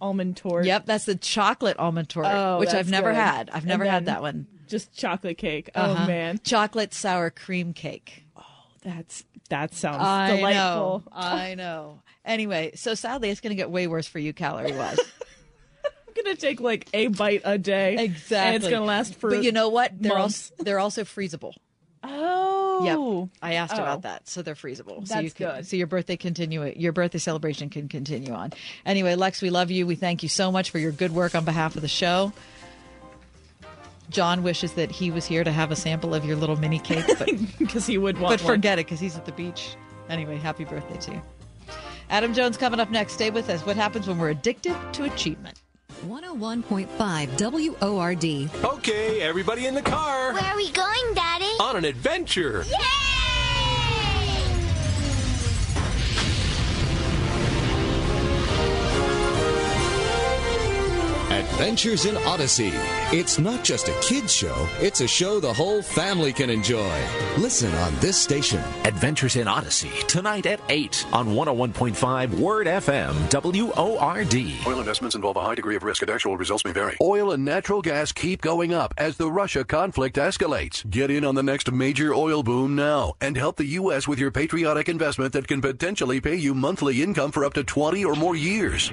almond 0.00 0.36
torte. 0.36 0.66
Yep, 0.66 0.86
that's 0.86 1.04
the 1.04 1.14
chocolate 1.16 1.78
almond 1.78 2.08
torte, 2.08 2.26
Oh, 2.28 2.58
which 2.58 2.70
I've 2.74 2.90
never 2.90 3.10
good. 3.10 3.16
had. 3.20 3.50
I've 3.50 3.66
never 3.66 3.84
had 3.84 4.06
that 4.06 4.22
one. 4.22 4.46
Just 4.68 4.92
chocolate 4.94 5.38
cake. 5.38 5.70
Uh-huh. 5.74 6.02
Oh 6.04 6.06
man, 6.06 6.40
chocolate 6.44 6.92
sour 6.94 7.30
cream 7.30 7.72
cake. 7.72 8.24
Oh, 8.36 8.42
that's 8.82 9.24
that 9.48 9.74
sounds 9.74 9.98
I 10.02 10.36
delightful. 10.36 11.02
know. 11.06 11.12
I 11.12 11.54
know. 11.54 12.02
Anyway, 12.24 12.72
so 12.74 12.94
sadly, 12.94 13.30
it's 13.30 13.40
going 13.40 13.50
to 13.52 13.56
get 13.56 13.70
way 13.70 13.86
worse 13.86 14.06
for 14.06 14.18
you 14.18 14.34
calorie 14.34 14.72
wise. 14.76 14.98
I'm 15.84 16.24
gonna 16.24 16.36
take 16.36 16.60
like 16.60 16.88
a 16.92 17.06
bite 17.06 17.42
a 17.44 17.56
day. 17.58 17.96
Exactly. 17.98 18.36
and 18.36 18.56
it's 18.56 18.68
gonna 18.68 18.84
last 18.84 19.14
for. 19.14 19.30
But 19.30 19.44
you 19.44 19.52
know 19.52 19.68
what? 19.70 19.92
They're 19.98 20.18
months. 20.18 20.50
also 20.52 20.64
they're 20.64 20.78
also 20.80 21.04
freezable. 21.04 21.54
Oh, 22.04 23.28
Yep. 23.30 23.30
I 23.42 23.54
asked 23.54 23.74
Oh. 23.74 23.82
about 23.82 24.02
that. 24.02 24.28
So 24.28 24.42
they're 24.42 24.54
freezable. 24.54 25.06
so 25.06 25.16
you 25.20 25.22
That's 25.28 25.34
can, 25.34 25.46
good. 25.56 25.66
So 25.66 25.76
your 25.76 25.86
birthday 25.88 26.16
continue 26.16 26.64
your 26.76 26.92
birthday 26.92 27.18
celebration 27.18 27.70
can 27.70 27.88
continue 27.88 28.32
on. 28.32 28.52
Anyway, 28.86 29.14
Lex, 29.16 29.42
we 29.42 29.50
love 29.50 29.70
you. 29.70 29.86
We 29.86 29.94
thank 29.96 30.22
you 30.22 30.28
so 30.28 30.52
much 30.52 30.70
for 30.70 30.78
your 30.78 30.92
good 30.92 31.12
work 31.12 31.34
on 31.34 31.44
behalf 31.44 31.74
of 31.76 31.82
the 31.82 31.88
show. 31.88 32.32
John 34.10 34.42
wishes 34.42 34.72
that 34.74 34.90
he 34.90 35.10
was 35.10 35.26
here 35.26 35.44
to 35.44 35.52
have 35.52 35.70
a 35.70 35.76
sample 35.76 36.14
of 36.14 36.24
your 36.24 36.36
little 36.36 36.56
mini 36.56 36.78
cake, 36.78 37.04
but 37.18 37.28
because 37.58 37.86
he 37.86 37.98
would 37.98 38.18
want. 38.18 38.32
but 38.38 38.44
one. 38.44 38.54
forget 38.54 38.78
it 38.78 38.86
because 38.86 39.00
he's 39.00 39.16
at 39.16 39.26
the 39.26 39.32
beach. 39.32 39.76
Anyway, 40.08 40.38
happy 40.38 40.64
birthday 40.64 40.96
to 40.98 41.10
you. 41.12 41.22
Adam 42.08 42.32
Jones 42.32 42.56
coming 42.56 42.80
up 42.80 42.90
next. 42.90 43.12
Stay 43.12 43.28
with 43.30 43.50
us. 43.50 43.66
What 43.66 43.76
happens 43.76 44.08
when 44.08 44.18
we're 44.18 44.30
addicted 44.30 44.74
to 44.94 45.04
achievement? 45.04 45.60
101.5 46.06 47.80
WORD. 47.80 48.50
Okay, 48.64 49.20
everybody 49.20 49.66
in 49.66 49.74
the 49.74 49.82
car. 49.82 50.32
Where 50.32 50.44
are 50.44 50.56
we 50.56 50.70
going, 50.70 51.14
Daddy? 51.14 51.44
On 51.60 51.76
an 51.76 51.84
adventure. 51.84 52.64
Adventures 61.58 62.04
in 62.04 62.16
Odyssey. 62.18 62.70
It's 63.10 63.40
not 63.40 63.64
just 63.64 63.88
a 63.88 64.00
kid's 64.00 64.32
show, 64.32 64.68
it's 64.80 65.00
a 65.00 65.08
show 65.08 65.40
the 65.40 65.52
whole 65.52 65.82
family 65.82 66.32
can 66.32 66.50
enjoy. 66.50 66.96
Listen 67.36 67.74
on 67.74 67.92
this 67.96 68.16
station. 68.16 68.62
Adventures 68.84 69.34
in 69.34 69.48
Odyssey, 69.48 69.90
tonight 70.06 70.46
at 70.46 70.60
8 70.68 71.06
on 71.12 71.30
101.5 71.30 72.38
Word 72.38 72.68
FM, 72.68 73.12
WORD. 73.74 74.68
Oil 74.68 74.78
investments 74.78 75.16
involve 75.16 75.36
a 75.36 75.40
high 75.40 75.56
degree 75.56 75.74
of 75.74 75.82
risk 75.82 76.02
and 76.02 76.12
actual 76.12 76.36
results 76.36 76.64
may 76.64 76.70
vary. 76.70 76.96
Oil 77.00 77.32
and 77.32 77.44
natural 77.44 77.82
gas 77.82 78.12
keep 78.12 78.40
going 78.40 78.72
up 78.72 78.94
as 78.96 79.16
the 79.16 79.28
Russia 79.28 79.64
conflict 79.64 80.14
escalates. 80.14 80.88
Get 80.88 81.10
in 81.10 81.24
on 81.24 81.34
the 81.34 81.42
next 81.42 81.72
major 81.72 82.14
oil 82.14 82.44
boom 82.44 82.76
now 82.76 83.14
and 83.20 83.36
help 83.36 83.56
the 83.56 83.66
U.S. 83.80 84.06
with 84.06 84.20
your 84.20 84.30
patriotic 84.30 84.88
investment 84.88 85.32
that 85.32 85.48
can 85.48 85.60
potentially 85.60 86.20
pay 86.20 86.36
you 86.36 86.54
monthly 86.54 87.02
income 87.02 87.32
for 87.32 87.44
up 87.44 87.54
to 87.54 87.64
20 87.64 88.04
or 88.04 88.14
more 88.14 88.36
years. 88.36 88.92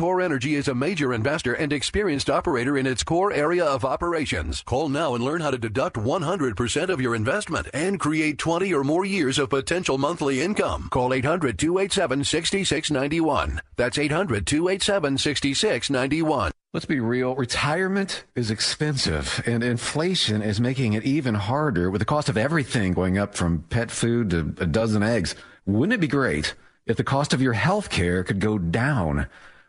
Energy 0.00 0.54
is 0.54 0.66
a 0.66 0.74
major 0.74 1.12
investor 1.12 1.52
and 1.52 1.74
experienced 1.74 2.30
operator 2.30 2.78
in 2.78 2.86
its 2.86 3.02
core 3.02 3.34
area 3.34 3.62
of 3.62 3.84
operations. 3.84 4.62
Call 4.62 4.88
now 4.88 5.14
and 5.14 5.22
learn 5.22 5.42
how 5.42 5.50
to 5.50 5.58
deduct 5.58 5.96
100% 5.96 6.88
of 6.88 7.02
your 7.02 7.14
investment 7.14 7.68
and 7.74 8.00
create 8.00 8.38
20 8.38 8.72
or 8.72 8.82
more 8.82 9.04
years 9.04 9.38
of 9.38 9.50
potential 9.50 9.98
monthly 9.98 10.40
income. 10.40 10.88
Call 10.90 11.10
800-287-6691. 11.10 13.60
That's 13.76 13.98
800-287-6691. 13.98 16.50
Let's 16.72 16.86
be 16.86 17.00
real. 17.00 17.34
Retirement 17.34 18.24
is 18.34 18.50
expensive, 18.50 19.42
and 19.44 19.62
inflation 19.62 20.40
is 20.40 20.62
making 20.62 20.94
it 20.94 21.04
even 21.04 21.34
harder 21.34 21.90
with 21.90 21.98
the 21.98 22.06
cost 22.06 22.30
of 22.30 22.38
everything 22.38 22.94
going 22.94 23.18
up 23.18 23.34
from 23.34 23.64
pet 23.68 23.90
food 23.90 24.30
to 24.30 24.54
a 24.62 24.66
dozen 24.66 25.02
eggs. 25.02 25.34
Wouldn't 25.66 25.92
it 25.92 26.00
be 26.00 26.08
great 26.08 26.54
if 26.86 26.96
the 26.96 27.04
cost 27.04 27.34
of 27.34 27.42
your 27.42 27.52
health 27.52 27.90
care 27.90 28.24
could 28.24 28.40
go 28.40 28.56
down? 28.56 29.26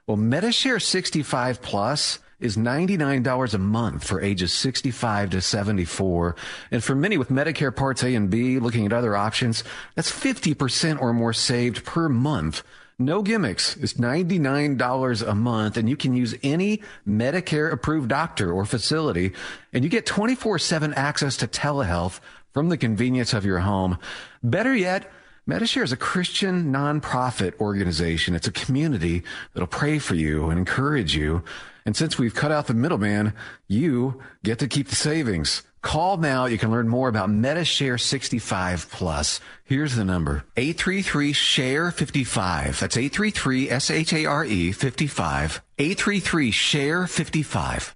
Well, 0.07 0.17
Medishare 0.17 0.81
65 0.81 1.61
Plus 1.61 2.19
is 2.39 2.57
$99 2.57 3.53
a 3.53 3.57
month 3.59 4.03
for 4.03 4.19
ages 4.19 4.51
65 4.51 5.29
to 5.29 5.41
74. 5.41 6.35
And 6.71 6.83
for 6.83 6.95
many 6.95 7.17
with 7.17 7.29
Medicare 7.29 7.73
Parts 7.73 8.03
A 8.03 8.15
and 8.15 8.29
B, 8.29 8.57
looking 8.57 8.85
at 8.85 8.93
other 8.93 9.15
options, 9.15 9.63
that's 9.95 10.11
50% 10.11 10.99
or 10.99 11.13
more 11.13 11.33
saved 11.33 11.85
per 11.85 12.09
month. 12.09 12.63
No 12.97 13.21
gimmicks. 13.21 13.77
It's 13.77 13.93
$99 13.93 15.27
a 15.27 15.35
month 15.35 15.77
and 15.77 15.87
you 15.87 15.95
can 15.95 16.15
use 16.15 16.35
any 16.43 16.81
Medicare 17.07 17.71
approved 17.71 18.09
doctor 18.09 18.51
or 18.51 18.65
facility 18.65 19.33
and 19.71 19.83
you 19.83 19.89
get 19.89 20.05
24 20.05 20.59
7 20.59 20.93
access 20.95 21.37
to 21.37 21.47
telehealth 21.47 22.19
from 22.51 22.69
the 22.69 22.77
convenience 22.77 23.33
of 23.33 23.45
your 23.45 23.59
home. 23.59 23.97
Better 24.43 24.75
yet, 24.75 25.11
Medishare 25.49 25.83
is 25.83 25.91
a 25.91 25.97
Christian 25.97 26.71
nonprofit 26.71 27.59
organization. 27.59 28.35
It's 28.35 28.47
a 28.47 28.51
community 28.51 29.23
that'll 29.53 29.65
pray 29.65 29.97
for 29.97 30.13
you 30.13 30.49
and 30.49 30.59
encourage 30.59 31.15
you. 31.15 31.43
And 31.83 31.95
since 31.95 32.19
we've 32.19 32.35
cut 32.35 32.51
out 32.51 32.67
the 32.67 32.75
middleman, 32.75 33.33
you 33.67 34.21
get 34.43 34.59
to 34.59 34.67
keep 34.67 34.89
the 34.89 34.95
savings. 34.95 35.63
Call 35.81 36.17
now. 36.17 36.45
You 36.45 36.59
can 36.59 36.69
learn 36.69 36.87
more 36.87 37.09
about 37.09 37.29
Medishare 37.29 37.99
65 37.99 38.87
Plus. 38.91 39.39
Here's 39.63 39.95
the 39.95 40.05
number 40.05 40.43
833 40.57 41.33
SHARE 41.33 41.89
55. 41.89 42.79
That's 42.79 42.97
833 42.97 43.69
S 43.71 43.89
H 43.89 44.13
A 44.13 44.25
R 44.27 44.45
E 44.45 44.71
55. 44.71 45.63
833 45.79 46.51
SHARE 46.51 47.07
55. 47.07 47.95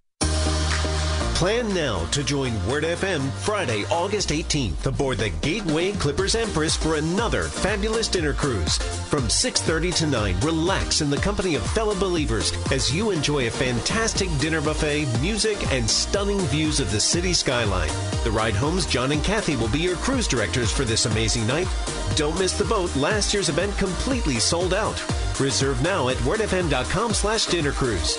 Plan 1.36 1.68
now 1.74 2.06
to 2.12 2.24
join 2.24 2.54
Word 2.66 2.86
FM 2.86 3.30
Friday, 3.30 3.84
August 3.92 4.30
18th 4.30 4.86
aboard 4.86 5.18
the 5.18 5.32
Gateway 5.42 5.92
Clippers 5.92 6.34
Empress 6.34 6.78
for 6.78 6.96
another 6.96 7.44
fabulous 7.44 8.08
dinner 8.08 8.32
cruise. 8.32 8.78
From 9.10 9.28
6:30 9.28 9.92
to 9.98 10.08
9, 10.08 10.40
relax 10.40 11.02
in 11.02 11.10
the 11.10 11.18
company 11.18 11.56
of 11.56 11.72
fellow 11.72 11.94
believers 11.94 12.54
as 12.72 12.96
you 12.96 13.12
enjoy 13.12 13.48
a 13.48 13.52
fantastic 13.52 14.30
dinner 14.40 14.62
buffet, 14.62 15.08
music, 15.20 15.58
and 15.74 15.90
stunning 15.90 16.40
views 16.48 16.80
of 16.80 16.90
the 16.94 17.02
city 17.02 17.34
skyline. 17.34 17.92
The 18.24 18.32
Ride 18.32 18.56
Home's 18.56 18.86
John 18.86 19.12
and 19.12 19.22
Kathy 19.22 19.58
will 19.58 19.68
be 19.68 19.80
your 19.80 19.98
cruise 19.98 20.30
directors 20.30 20.72
for 20.72 20.86
this 20.86 21.06
amazing 21.06 21.46
night. 21.46 21.68
Don't 22.16 22.40
miss 22.40 22.54
the 22.54 22.64
boat. 22.64 22.96
Last 22.96 23.34
year's 23.34 23.50
event 23.50 23.78
completely 23.78 24.40
sold 24.40 24.74
out. 24.74 25.04
Reserve 25.38 25.82
now 25.82 26.08
at 26.08 26.16
wordfm.com 26.24 27.14
slash 27.14 27.48
dinner 27.48 27.74
cruise. 27.74 28.16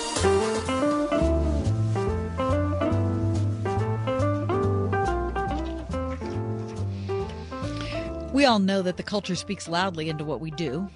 We 8.37 8.45
all 8.45 8.59
know 8.59 8.83
that 8.83 8.97
the 8.97 9.03
culture 9.03 9.33
speaks 9.33 9.67
loudly 9.67 10.09
into 10.09 10.23
what 10.23 10.41
we 10.41 10.51
do, 10.51 10.87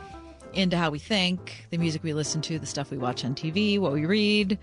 into 0.53 0.77
how 0.77 0.91
we 0.91 0.99
think, 0.99 1.65
the 1.71 1.79
music 1.79 2.03
we 2.03 2.13
listen 2.13 2.39
to, 2.43 2.59
the 2.59 2.67
stuff 2.67 2.91
we 2.91 2.99
watch 2.99 3.25
on 3.25 3.33
TV, 3.33 3.79
what 3.79 3.93
we 3.93 4.05
read, 4.05 4.59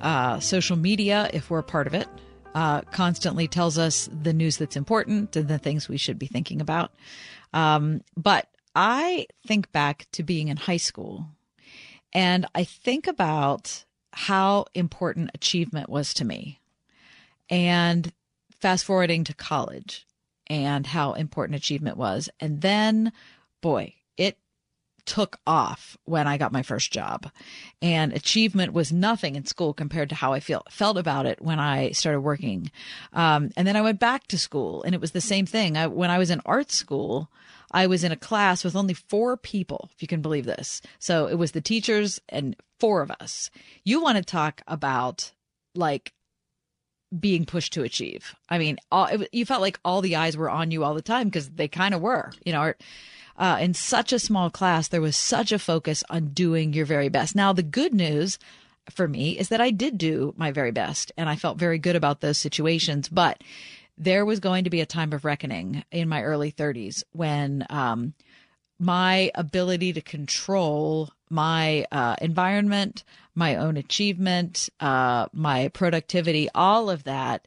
uh, 0.00 0.40
social 0.40 0.78
media, 0.78 1.28
if 1.34 1.50
we're 1.50 1.58
a 1.58 1.62
part 1.62 1.86
of 1.86 1.92
it, 1.92 2.08
uh, 2.54 2.80
constantly 2.90 3.46
tells 3.46 3.76
us 3.76 4.08
the 4.22 4.32
news 4.32 4.56
that's 4.56 4.76
important 4.76 5.36
and 5.36 5.46
the 5.46 5.58
things 5.58 5.90
we 5.90 5.98
should 5.98 6.18
be 6.18 6.26
thinking 6.26 6.62
about. 6.62 6.90
Um, 7.52 8.00
but 8.16 8.48
I 8.74 9.26
think 9.46 9.70
back 9.72 10.06
to 10.12 10.22
being 10.22 10.48
in 10.48 10.56
high 10.56 10.78
school 10.78 11.26
and 12.14 12.46
I 12.54 12.64
think 12.64 13.06
about 13.06 13.84
how 14.14 14.64
important 14.72 15.32
achievement 15.34 15.90
was 15.90 16.14
to 16.14 16.24
me. 16.24 16.60
And 17.50 18.10
fast 18.58 18.86
forwarding 18.86 19.22
to 19.24 19.34
college 19.34 20.06
and 20.48 20.86
how 20.86 21.12
important 21.12 21.56
achievement 21.56 21.96
was. 21.96 22.28
And 22.40 22.60
then, 22.60 23.12
boy, 23.60 23.94
it 24.16 24.38
took 25.06 25.38
off 25.46 25.96
when 26.04 26.26
I 26.26 26.36
got 26.36 26.52
my 26.52 26.62
first 26.62 26.92
job. 26.92 27.30
And 27.80 28.12
achievement 28.12 28.72
was 28.72 28.92
nothing 28.92 29.36
in 29.36 29.46
school 29.46 29.72
compared 29.72 30.08
to 30.10 30.14
how 30.14 30.32
I 30.32 30.40
feel 30.40 30.62
felt 30.68 30.98
about 30.98 31.26
it 31.26 31.40
when 31.40 31.60
I 31.60 31.92
started 31.92 32.20
working. 32.20 32.70
Um, 33.12 33.50
and 33.56 33.66
then 33.66 33.76
I 33.76 33.82
went 33.82 34.00
back 34.00 34.26
to 34.28 34.38
school 34.38 34.82
and 34.82 34.94
it 34.94 35.00
was 35.00 35.12
the 35.12 35.20
same 35.20 35.46
thing. 35.46 35.76
I, 35.76 35.86
when 35.86 36.10
I 36.10 36.18
was 36.18 36.30
in 36.30 36.42
art 36.44 36.70
school, 36.70 37.30
I 37.70 37.86
was 37.86 38.04
in 38.04 38.12
a 38.12 38.16
class 38.16 38.64
with 38.64 38.76
only 38.76 38.94
four 38.94 39.36
people, 39.36 39.90
if 39.94 40.02
you 40.02 40.08
can 40.08 40.22
believe 40.22 40.44
this. 40.44 40.82
So 40.98 41.26
it 41.26 41.36
was 41.36 41.52
the 41.52 41.60
teachers 41.60 42.20
and 42.28 42.56
four 42.78 43.00
of 43.00 43.10
us. 43.10 43.50
You 43.84 44.02
want 44.02 44.18
to 44.18 44.24
talk 44.24 44.62
about 44.66 45.32
like 45.74 46.12
being 47.18 47.44
pushed 47.44 47.72
to 47.74 47.82
achieve. 47.82 48.34
I 48.48 48.58
mean, 48.58 48.78
all, 48.90 49.06
it, 49.06 49.28
you 49.32 49.44
felt 49.44 49.60
like 49.60 49.78
all 49.84 50.00
the 50.00 50.16
eyes 50.16 50.36
were 50.36 50.50
on 50.50 50.70
you 50.70 50.84
all 50.84 50.94
the 50.94 51.02
time 51.02 51.28
because 51.28 51.50
they 51.50 51.68
kind 51.68 51.94
of 51.94 52.00
were, 52.00 52.32
you 52.44 52.52
know, 52.52 52.72
uh, 53.38 53.58
in 53.60 53.74
such 53.74 54.12
a 54.12 54.18
small 54.18 54.50
class, 54.50 54.88
there 54.88 55.00
was 55.00 55.16
such 55.16 55.52
a 55.52 55.58
focus 55.58 56.02
on 56.08 56.28
doing 56.28 56.72
your 56.72 56.86
very 56.86 57.08
best. 57.08 57.36
Now, 57.36 57.52
the 57.52 57.62
good 57.62 57.92
news 57.92 58.38
for 58.90 59.06
me 59.06 59.38
is 59.38 59.48
that 59.50 59.60
I 59.60 59.70
did 59.70 59.98
do 59.98 60.34
my 60.36 60.52
very 60.52 60.70
best 60.70 61.12
and 61.16 61.28
I 61.28 61.36
felt 61.36 61.58
very 61.58 61.78
good 61.78 61.96
about 61.96 62.20
those 62.20 62.38
situations, 62.38 63.08
but 63.08 63.42
there 63.98 64.24
was 64.24 64.40
going 64.40 64.64
to 64.64 64.70
be 64.70 64.80
a 64.80 64.86
time 64.86 65.12
of 65.12 65.24
reckoning 65.24 65.84
in 65.90 66.08
my 66.08 66.22
early 66.22 66.52
30s 66.52 67.02
when, 67.12 67.66
um, 67.70 68.14
my 68.78 69.30
ability 69.34 69.92
to 69.94 70.02
control 70.02 71.10
my 71.30 71.86
uh, 71.92 72.16
environment, 72.20 73.04
my 73.34 73.56
own 73.56 73.76
achievement, 73.76 74.68
uh, 74.80 75.26
my 75.32 75.68
productivity, 75.68 76.48
all 76.54 76.90
of 76.90 77.04
that 77.04 77.46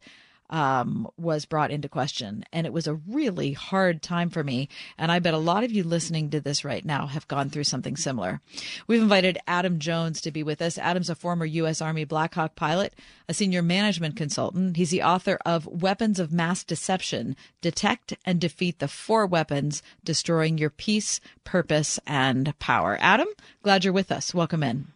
um, 0.50 1.08
was 1.18 1.46
brought 1.46 1.72
into 1.72 1.90
question. 1.90 2.44
And 2.52 2.66
it 2.66 2.74
was 2.74 2.88
a 2.88 2.96
really 2.96 3.54
hard 3.54 4.02
time 4.02 4.30
for 4.30 4.44
me. 4.44 4.70
And 4.98 5.12
I 5.12 5.20
bet 5.20 5.34
a 5.34 5.38
lot 5.38 5.64
of 5.64 5.72
you 5.72 5.84
listening 5.84 6.30
to 6.32 6.42
this 6.42 6.66
right 6.66 6.84
now 6.84 7.08
have 7.08 7.28
gone 7.28 7.50
through 7.50 7.66
something 7.66 7.96
similar. 7.96 8.42
We've 8.88 9.02
invited 9.02 9.38
Adam 9.48 9.80
Jones 9.80 10.22
to 10.22 10.32
be 10.32 10.44
with 10.44 10.62
us. 10.62 10.78
Adam's 10.78 11.10
a 11.10 11.16
former 11.16 11.46
U.S. 11.46 11.82
Army 11.82 12.06
Black 12.06 12.34
Hawk 12.34 12.56
pilot, 12.56 12.94
a 13.28 13.34
senior 13.34 13.62
management 13.62 14.16
consultant. 14.16 14.78
He's 14.78 14.92
the 14.92 15.04
author 15.04 15.40
of 15.46 15.68
Weapons 15.68 16.20
of 16.20 16.32
Mass 16.32 16.64
Deception 16.64 17.36
Detect 17.62 18.14
and 18.26 18.40
Defeat 18.40 18.80
the 18.80 18.88
Four 18.88 19.28
Weapons, 19.28 19.84
Destroying 20.04 20.58
Your 20.58 20.70
Peace, 20.70 21.20
Purpose, 21.44 22.00
and 22.08 22.58
Power. 22.60 22.98
Adam, 23.00 23.28
glad 23.64 23.84
you're 23.84 23.94
with 23.94 24.12
us. 24.12 24.34
Welcome 24.34 24.64
in. 24.64 24.88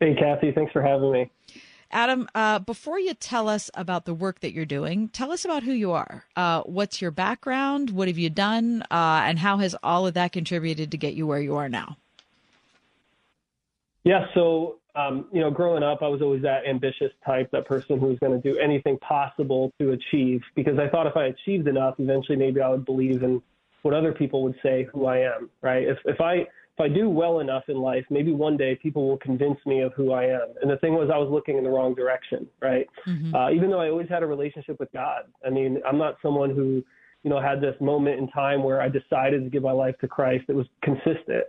Hey, 0.00 0.14
Kathy. 0.14 0.52
Thanks 0.52 0.72
for 0.72 0.82
having 0.82 1.10
me. 1.10 1.30
Adam, 1.90 2.28
uh, 2.34 2.58
before 2.58 2.98
you 2.98 3.14
tell 3.14 3.48
us 3.48 3.70
about 3.74 4.04
the 4.04 4.14
work 4.14 4.40
that 4.40 4.52
you're 4.52 4.64
doing, 4.64 5.08
tell 5.08 5.30
us 5.30 5.44
about 5.44 5.62
who 5.62 5.72
you 5.72 5.92
are. 5.92 6.24
Uh, 6.34 6.62
what's 6.62 7.00
your 7.00 7.10
background? 7.10 7.90
What 7.90 8.08
have 8.08 8.18
you 8.18 8.30
done? 8.30 8.82
Uh, 8.90 9.22
and 9.24 9.38
how 9.38 9.58
has 9.58 9.76
all 9.82 10.06
of 10.06 10.14
that 10.14 10.32
contributed 10.32 10.90
to 10.90 10.96
get 10.96 11.14
you 11.14 11.26
where 11.26 11.40
you 11.40 11.56
are 11.56 11.68
now? 11.68 11.96
Yeah, 14.04 14.26
so, 14.34 14.78
um, 14.94 15.26
you 15.32 15.40
know, 15.40 15.50
growing 15.50 15.82
up, 15.82 16.02
I 16.02 16.08
was 16.08 16.22
always 16.22 16.42
that 16.42 16.66
ambitious 16.68 17.12
type, 17.24 17.50
that 17.52 17.66
person 17.66 17.98
who 17.98 18.06
was 18.06 18.18
going 18.18 18.40
to 18.40 18.52
do 18.52 18.58
anything 18.58 18.98
possible 18.98 19.72
to 19.80 19.92
achieve 19.92 20.42
because 20.54 20.78
I 20.78 20.88
thought 20.88 21.06
if 21.06 21.16
I 21.16 21.26
achieved 21.26 21.66
enough, 21.66 21.96
eventually 21.98 22.36
maybe 22.36 22.60
I 22.60 22.68
would 22.68 22.84
believe 22.84 23.22
in 23.22 23.42
what 23.82 23.94
other 23.94 24.12
people 24.12 24.42
would 24.42 24.56
say 24.62 24.86
who 24.92 25.06
I 25.06 25.18
am, 25.18 25.50
right? 25.62 25.86
If, 25.86 25.98
if 26.04 26.20
I 26.20 26.46
if 26.76 26.80
I 26.80 26.88
do 26.88 27.08
well 27.08 27.40
enough 27.40 27.64
in 27.68 27.78
life, 27.78 28.04
maybe 28.10 28.32
one 28.32 28.58
day 28.58 28.74
people 28.74 29.08
will 29.08 29.16
convince 29.16 29.58
me 29.64 29.80
of 29.80 29.94
who 29.94 30.12
I 30.12 30.24
am. 30.24 30.48
And 30.60 30.70
the 30.70 30.76
thing 30.76 30.92
was, 30.92 31.08
I 31.12 31.16
was 31.16 31.30
looking 31.30 31.56
in 31.56 31.64
the 31.64 31.70
wrong 31.70 31.94
direction, 31.94 32.46
right? 32.60 32.86
Mm-hmm. 33.06 33.34
Uh, 33.34 33.50
even 33.50 33.70
though 33.70 33.80
I 33.80 33.88
always 33.88 34.10
had 34.10 34.22
a 34.22 34.26
relationship 34.26 34.78
with 34.78 34.92
God. 34.92 35.22
I 35.44 35.48
mean, 35.48 35.80
I'm 35.88 35.96
not 35.96 36.16
someone 36.20 36.50
who, 36.50 36.84
you 37.22 37.30
know, 37.30 37.40
had 37.40 37.62
this 37.62 37.74
moment 37.80 38.20
in 38.20 38.28
time 38.28 38.62
where 38.62 38.82
I 38.82 38.90
decided 38.90 39.42
to 39.44 39.48
give 39.48 39.62
my 39.62 39.72
life 39.72 39.96
to 40.02 40.08
Christ. 40.08 40.44
It 40.48 40.54
was 40.54 40.66
consistent, 40.82 41.46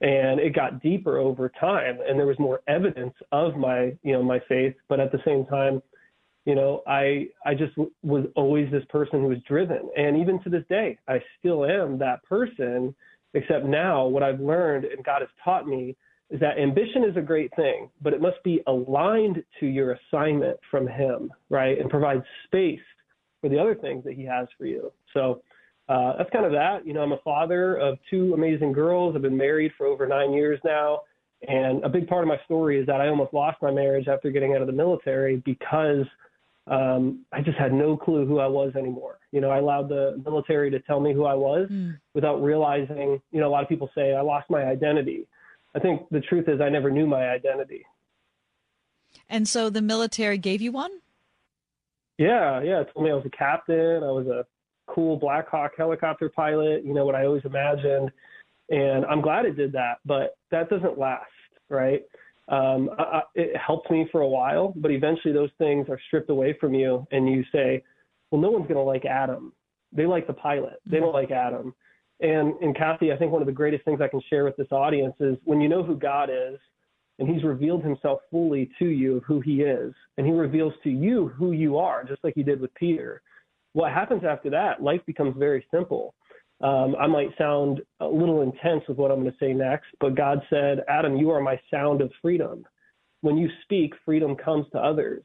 and 0.00 0.40
it 0.40 0.54
got 0.54 0.82
deeper 0.82 1.18
over 1.18 1.50
time, 1.60 1.98
and 2.08 2.18
there 2.18 2.26
was 2.26 2.38
more 2.38 2.62
evidence 2.66 3.14
of 3.32 3.56
my, 3.56 3.94
you 4.02 4.14
know, 4.14 4.22
my 4.22 4.40
faith. 4.48 4.74
But 4.88 4.98
at 4.98 5.12
the 5.12 5.20
same 5.26 5.44
time, 5.44 5.82
you 6.46 6.54
know, 6.54 6.82
I 6.86 7.28
I 7.44 7.54
just 7.54 7.74
w- 7.76 7.92
was 8.02 8.24
always 8.34 8.70
this 8.70 8.84
person 8.88 9.20
who 9.20 9.28
was 9.28 9.38
driven, 9.46 9.90
and 9.94 10.16
even 10.16 10.42
to 10.42 10.48
this 10.48 10.64
day, 10.70 10.98
I 11.06 11.22
still 11.38 11.66
am 11.66 11.98
that 11.98 12.22
person 12.24 12.94
Except 13.34 13.64
now, 13.64 14.06
what 14.06 14.22
I've 14.22 14.40
learned 14.40 14.84
and 14.84 15.04
God 15.04 15.20
has 15.20 15.28
taught 15.44 15.66
me 15.66 15.96
is 16.30 16.40
that 16.40 16.58
ambition 16.58 17.04
is 17.04 17.16
a 17.16 17.20
great 17.20 17.54
thing, 17.56 17.90
but 18.02 18.12
it 18.12 18.20
must 18.20 18.42
be 18.44 18.60
aligned 18.66 19.42
to 19.58 19.66
your 19.66 19.92
assignment 19.92 20.58
from 20.70 20.86
Him, 20.86 21.32
right? 21.48 21.78
And 21.78 21.90
provide 21.90 22.22
space 22.46 22.80
for 23.40 23.48
the 23.48 23.58
other 23.58 23.74
things 23.74 24.04
that 24.04 24.14
He 24.14 24.24
has 24.24 24.46
for 24.56 24.66
you. 24.66 24.92
So 25.12 25.42
uh, 25.88 26.16
that's 26.16 26.30
kind 26.30 26.46
of 26.46 26.52
that. 26.52 26.86
You 26.86 26.92
know, 26.92 27.02
I'm 27.02 27.12
a 27.12 27.18
father 27.24 27.76
of 27.76 27.98
two 28.08 28.32
amazing 28.34 28.72
girls. 28.72 29.16
I've 29.16 29.22
been 29.22 29.36
married 29.36 29.72
for 29.76 29.86
over 29.86 30.06
nine 30.06 30.32
years 30.32 30.60
now. 30.64 31.00
And 31.48 31.82
a 31.84 31.88
big 31.88 32.06
part 32.06 32.22
of 32.22 32.28
my 32.28 32.38
story 32.44 32.78
is 32.78 32.86
that 32.86 33.00
I 33.00 33.08
almost 33.08 33.32
lost 33.32 33.58
my 33.62 33.70
marriage 33.70 34.08
after 34.08 34.30
getting 34.30 34.54
out 34.54 34.60
of 34.60 34.66
the 34.66 34.72
military 34.72 35.38
because 35.38 36.04
um, 36.66 37.24
I 37.32 37.40
just 37.40 37.58
had 37.58 37.72
no 37.72 37.96
clue 37.96 38.26
who 38.26 38.38
I 38.38 38.46
was 38.46 38.74
anymore. 38.76 39.18
You 39.32 39.40
know, 39.40 39.50
I 39.50 39.58
allowed 39.58 39.88
the 39.88 40.20
military 40.24 40.70
to 40.70 40.80
tell 40.80 41.00
me 41.00 41.12
who 41.12 41.24
I 41.24 41.34
was 41.34 41.68
mm. 41.70 41.98
without 42.14 42.42
realizing, 42.42 43.20
you 43.32 43.40
know, 43.40 43.48
a 43.48 43.50
lot 43.50 43.62
of 43.62 43.68
people 43.68 43.90
say 43.94 44.14
I 44.14 44.20
lost 44.20 44.50
my 44.50 44.64
identity. 44.64 45.26
I 45.74 45.78
think 45.78 46.08
the 46.10 46.20
truth 46.20 46.48
is 46.48 46.60
I 46.60 46.68
never 46.68 46.90
knew 46.90 47.06
my 47.06 47.28
identity. 47.28 47.84
And 49.28 49.48
so 49.48 49.70
the 49.70 49.82
military 49.82 50.38
gave 50.38 50.60
you 50.60 50.72
one? 50.72 50.90
Yeah, 52.18 52.60
yeah. 52.62 52.80
It 52.80 52.90
told 52.92 53.04
me 53.04 53.10
I 53.10 53.14
was 53.14 53.24
a 53.26 53.30
captain. 53.30 54.02
I 54.02 54.10
was 54.10 54.26
a 54.26 54.44
cool 54.92 55.16
Black 55.16 55.48
Hawk 55.48 55.72
helicopter 55.76 56.28
pilot, 56.28 56.84
you 56.84 56.92
know, 56.92 57.04
what 57.04 57.14
I 57.14 57.24
always 57.24 57.44
imagined. 57.44 58.10
And 58.68 59.04
I'm 59.06 59.20
glad 59.20 59.46
it 59.46 59.56
did 59.56 59.72
that, 59.72 59.98
but 60.04 60.36
that 60.50 60.68
doesn't 60.68 60.98
last, 60.98 61.30
right? 61.68 62.02
Um, 62.50 62.90
I, 62.98 63.22
it 63.36 63.56
helped 63.56 63.90
me 63.90 64.08
for 64.10 64.22
a 64.22 64.28
while, 64.28 64.74
but 64.76 64.90
eventually 64.90 65.32
those 65.32 65.50
things 65.58 65.86
are 65.88 66.00
stripped 66.08 66.30
away 66.30 66.56
from 66.60 66.74
you, 66.74 67.06
and 67.12 67.28
you 67.28 67.44
say, 67.52 67.82
"Well, 68.30 68.40
no 68.40 68.50
one's 68.50 68.66
going 68.66 68.74
to 68.74 68.82
like 68.82 69.04
Adam. 69.04 69.52
They 69.92 70.04
like 70.04 70.26
the 70.26 70.32
pilot. 70.32 70.80
They 70.84 70.98
don't 70.98 71.14
like 71.14 71.30
Adam." 71.30 71.74
And 72.20 72.54
and 72.60 72.76
Kathy, 72.76 73.12
I 73.12 73.16
think 73.16 73.30
one 73.30 73.40
of 73.40 73.46
the 73.46 73.52
greatest 73.52 73.84
things 73.84 74.00
I 74.00 74.08
can 74.08 74.20
share 74.28 74.44
with 74.44 74.56
this 74.56 74.72
audience 74.72 75.14
is 75.20 75.36
when 75.44 75.60
you 75.60 75.68
know 75.68 75.84
who 75.84 75.96
God 75.96 76.28
is, 76.28 76.58
and 77.20 77.28
He's 77.28 77.44
revealed 77.44 77.84
Himself 77.84 78.20
fully 78.32 78.68
to 78.80 78.86
you 78.86 79.18
of 79.18 79.24
who 79.24 79.40
He 79.40 79.62
is, 79.62 79.94
and 80.18 80.26
He 80.26 80.32
reveals 80.32 80.74
to 80.82 80.90
you 80.90 81.28
who 81.28 81.52
you 81.52 81.78
are, 81.78 82.02
just 82.02 82.24
like 82.24 82.34
He 82.34 82.42
did 82.42 82.60
with 82.60 82.74
Peter. 82.74 83.22
What 83.74 83.92
happens 83.92 84.24
after 84.24 84.50
that? 84.50 84.82
Life 84.82 85.02
becomes 85.06 85.36
very 85.38 85.64
simple 85.70 86.14
um, 86.60 86.94
I 87.00 87.06
might 87.06 87.36
sound 87.38 87.80
a 88.00 88.06
little 88.06 88.42
intense 88.42 88.82
with 88.86 88.98
what 88.98 89.10
I'm 89.10 89.20
going 89.20 89.32
to 89.32 89.38
say 89.38 89.52
next, 89.52 89.86
but 89.98 90.14
God 90.14 90.42
said, 90.50 90.84
Adam, 90.88 91.16
you 91.16 91.30
are 91.30 91.40
my 91.40 91.58
sound 91.70 92.00
of 92.02 92.10
freedom. 92.20 92.64
When 93.22 93.36
you 93.36 93.48
speak, 93.64 93.94
freedom 94.04 94.36
comes 94.36 94.66
to 94.72 94.78
others. 94.78 95.24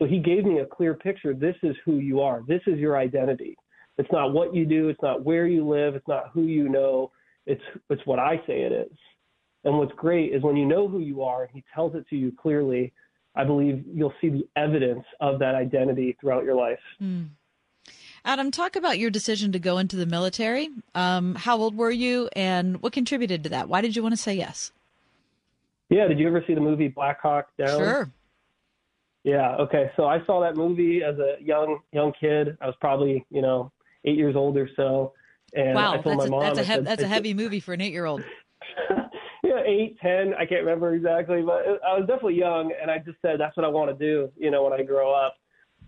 So 0.00 0.06
he 0.06 0.18
gave 0.18 0.44
me 0.44 0.58
a 0.58 0.66
clear 0.66 0.94
picture. 0.94 1.34
This 1.34 1.56
is 1.62 1.76
who 1.84 1.96
you 1.96 2.20
are. 2.20 2.42
This 2.46 2.62
is 2.66 2.78
your 2.78 2.96
identity. 2.96 3.56
It's 3.98 4.10
not 4.10 4.32
what 4.32 4.54
you 4.54 4.64
do. 4.64 4.88
It's 4.88 5.02
not 5.02 5.24
where 5.24 5.46
you 5.46 5.68
live. 5.68 5.94
It's 5.94 6.08
not 6.08 6.30
who 6.32 6.42
you 6.42 6.68
know. 6.68 7.10
It's 7.46 7.62
it's 7.90 8.04
what 8.04 8.18
I 8.18 8.36
say 8.46 8.62
it 8.62 8.72
is. 8.72 8.96
And 9.64 9.78
what's 9.78 9.92
great 9.92 10.34
is 10.34 10.42
when 10.42 10.56
you 10.56 10.66
know 10.66 10.88
who 10.88 11.00
you 11.00 11.22
are 11.22 11.42
and 11.42 11.50
he 11.52 11.62
tells 11.74 11.94
it 11.94 12.08
to 12.08 12.16
you 12.16 12.32
clearly, 12.32 12.92
I 13.36 13.44
believe 13.44 13.84
you'll 13.92 14.14
see 14.20 14.28
the 14.28 14.48
evidence 14.56 15.04
of 15.20 15.38
that 15.38 15.54
identity 15.54 16.16
throughout 16.20 16.44
your 16.44 16.56
life. 16.56 16.80
Mm. 17.00 17.28
Adam, 18.24 18.50
talk 18.50 18.76
about 18.76 18.98
your 18.98 19.10
decision 19.10 19.52
to 19.52 19.58
go 19.58 19.78
into 19.78 19.96
the 19.96 20.06
military. 20.06 20.68
Um, 20.94 21.34
how 21.34 21.56
old 21.58 21.76
were 21.76 21.90
you, 21.90 22.28
and 22.36 22.80
what 22.80 22.92
contributed 22.92 23.42
to 23.44 23.48
that? 23.50 23.68
Why 23.68 23.80
did 23.80 23.96
you 23.96 24.02
want 24.02 24.12
to 24.14 24.20
say 24.20 24.34
yes? 24.34 24.70
Yeah, 25.88 26.06
did 26.06 26.18
you 26.18 26.28
ever 26.28 26.42
see 26.46 26.54
the 26.54 26.60
movie 26.60 26.88
Black 26.88 27.20
Hawk 27.20 27.48
Down? 27.58 27.78
Sure. 27.78 28.10
Yeah. 29.24 29.56
Okay. 29.56 29.90
So 29.96 30.04
I 30.06 30.24
saw 30.24 30.40
that 30.40 30.56
movie 30.56 31.02
as 31.02 31.18
a 31.18 31.36
young 31.40 31.80
young 31.92 32.12
kid. 32.18 32.56
I 32.60 32.66
was 32.66 32.74
probably 32.80 33.24
you 33.30 33.42
know 33.42 33.70
eight 34.04 34.16
years 34.16 34.34
old 34.36 34.56
or 34.56 34.68
so. 34.74 35.12
And 35.54 35.74
wow, 35.74 35.94
I 35.94 36.02
told 36.02 36.18
that's, 36.18 36.30
my 36.30 36.36
mom, 36.38 36.42
a, 36.42 36.54
that's, 36.54 36.58
a, 36.58 36.62
he- 36.62 36.72
said, 36.72 36.86
that's 36.86 37.02
a 37.02 37.08
heavy 37.08 37.34
movie 37.34 37.60
for 37.60 37.74
an 37.74 37.80
eight 37.80 37.92
year 37.92 38.06
old. 38.06 38.22
yeah, 39.44 39.62
eight, 39.66 39.98
ten. 40.00 40.32
I 40.34 40.46
can't 40.46 40.64
remember 40.64 40.94
exactly, 40.94 41.42
but 41.42 41.62
I 41.86 41.98
was 41.98 42.06
definitely 42.06 42.36
young, 42.38 42.72
and 42.80 42.90
I 42.90 42.98
just 42.98 43.18
said 43.20 43.38
that's 43.38 43.56
what 43.56 43.66
I 43.66 43.68
want 43.68 43.96
to 43.96 44.04
do. 44.04 44.30
You 44.36 44.50
know, 44.50 44.64
when 44.64 44.72
I 44.72 44.82
grow 44.82 45.12
up, 45.12 45.36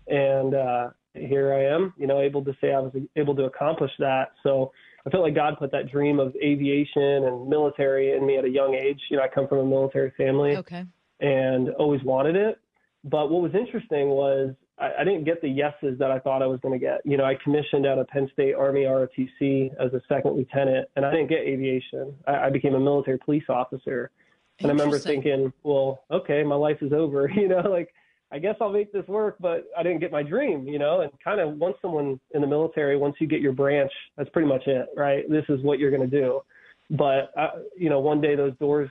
and 0.07 0.53
uh, 0.53 0.89
here 1.15 1.53
I 1.53 1.65
am, 1.65 1.93
you 1.97 2.07
know, 2.07 2.21
able 2.21 2.43
to 2.45 2.53
say 2.61 2.73
I 2.73 2.79
was 2.79 2.93
able 3.15 3.35
to 3.35 3.43
accomplish 3.43 3.91
that. 3.99 4.31
So 4.43 4.71
I 5.05 5.09
felt 5.09 5.23
like 5.23 5.35
God 5.35 5.55
put 5.57 5.71
that 5.71 5.91
dream 5.91 6.19
of 6.19 6.35
aviation 6.43 7.25
and 7.25 7.47
military 7.47 8.15
in 8.15 8.25
me 8.25 8.37
at 8.37 8.45
a 8.45 8.49
young 8.49 8.75
age. 8.75 8.99
You 9.09 9.17
know, 9.17 9.23
I 9.23 9.27
come 9.27 9.47
from 9.47 9.59
a 9.59 9.65
military 9.65 10.11
family. 10.17 10.57
Okay. 10.57 10.85
And 11.21 11.69
always 11.71 12.03
wanted 12.03 12.35
it. 12.35 12.59
But 13.03 13.29
what 13.29 13.41
was 13.41 13.53
interesting 13.53 14.09
was 14.09 14.53
I, 14.79 14.91
I 14.99 15.03
didn't 15.03 15.23
get 15.23 15.41
the 15.41 15.47
yeses 15.47 15.97
that 15.99 16.11
I 16.11 16.19
thought 16.19 16.41
I 16.41 16.47
was 16.47 16.59
going 16.59 16.77
to 16.77 16.83
get. 16.83 17.01
You 17.05 17.17
know, 17.17 17.23
I 17.23 17.35
commissioned 17.41 17.85
out 17.85 17.99
of 17.99 18.07
Penn 18.07 18.29
State 18.33 18.55
Army 18.55 18.81
ROTC 18.81 19.71
as 19.79 19.93
a 19.93 20.01
second 20.09 20.35
lieutenant, 20.35 20.89
and 20.95 21.05
I 21.05 21.11
didn't 21.11 21.27
get 21.27 21.39
aviation. 21.39 22.13
I, 22.27 22.47
I 22.47 22.49
became 22.49 22.75
a 22.75 22.79
military 22.79 23.17
police 23.19 23.45
officer. 23.47 24.11
And 24.59 24.69
I 24.69 24.73
remember 24.73 24.99
thinking, 24.99 25.51
well, 25.63 26.03
okay, 26.09 26.43
my 26.43 26.55
life 26.55 26.77
is 26.81 26.93
over. 26.93 27.29
You 27.35 27.47
know, 27.49 27.61
like 27.61 27.93
I 28.31 28.39
guess 28.39 28.55
I'll 28.59 28.71
make 28.71 28.91
this 28.91 29.07
work, 29.07 29.35
but 29.39 29.65
I 29.77 29.83
didn't 29.83 29.99
get 29.99 30.11
my 30.11 30.23
dream, 30.23 30.67
you 30.67 30.79
know, 30.79 31.01
and 31.01 31.11
kind 31.23 31.39
of 31.39 31.57
once 31.57 31.77
someone 31.81 32.19
in 32.33 32.41
the 32.41 32.47
military, 32.47 32.97
once 32.97 33.15
you 33.19 33.27
get 33.27 33.39
your 33.39 33.53
branch, 33.53 33.91
that's 34.17 34.29
pretty 34.29 34.47
much 34.47 34.63
it, 34.67 34.87
right? 34.95 35.29
This 35.29 35.45
is 35.49 35.61
what 35.61 35.79
you're 35.79 35.91
going 35.91 36.09
to 36.09 36.19
do. 36.21 36.41
But, 36.89 37.31
uh, 37.37 37.59
you 37.77 37.89
know, 37.89 37.99
one 37.99 38.21
day 38.21 38.35
those 38.35 38.55
doors, 38.57 38.89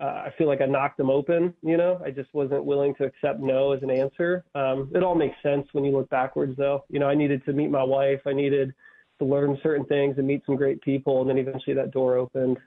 uh, 0.00 0.24
I 0.26 0.34
feel 0.36 0.46
like 0.46 0.60
I 0.60 0.66
knocked 0.66 0.98
them 0.98 1.10
open, 1.10 1.54
you 1.62 1.76
know, 1.76 2.00
I 2.04 2.10
just 2.10 2.32
wasn't 2.34 2.64
willing 2.64 2.94
to 2.96 3.04
accept 3.04 3.40
no 3.40 3.72
as 3.72 3.82
an 3.82 3.90
answer. 3.90 4.44
Um, 4.54 4.90
it 4.94 5.02
all 5.02 5.14
makes 5.14 5.36
sense 5.42 5.66
when 5.72 5.84
you 5.84 5.92
look 5.92 6.10
backwards, 6.10 6.54
though. 6.56 6.84
You 6.90 6.98
know, 6.98 7.08
I 7.08 7.14
needed 7.14 7.44
to 7.46 7.52
meet 7.52 7.70
my 7.70 7.84
wife, 7.84 8.20
I 8.26 8.32
needed 8.32 8.74
to 9.18 9.24
learn 9.24 9.58
certain 9.62 9.86
things 9.86 10.18
and 10.18 10.26
meet 10.26 10.42
some 10.44 10.56
great 10.56 10.82
people, 10.82 11.22
and 11.22 11.30
then 11.30 11.38
eventually 11.38 11.74
that 11.74 11.92
door 11.92 12.16
opened. 12.16 12.58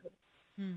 Hmm. 0.57 0.73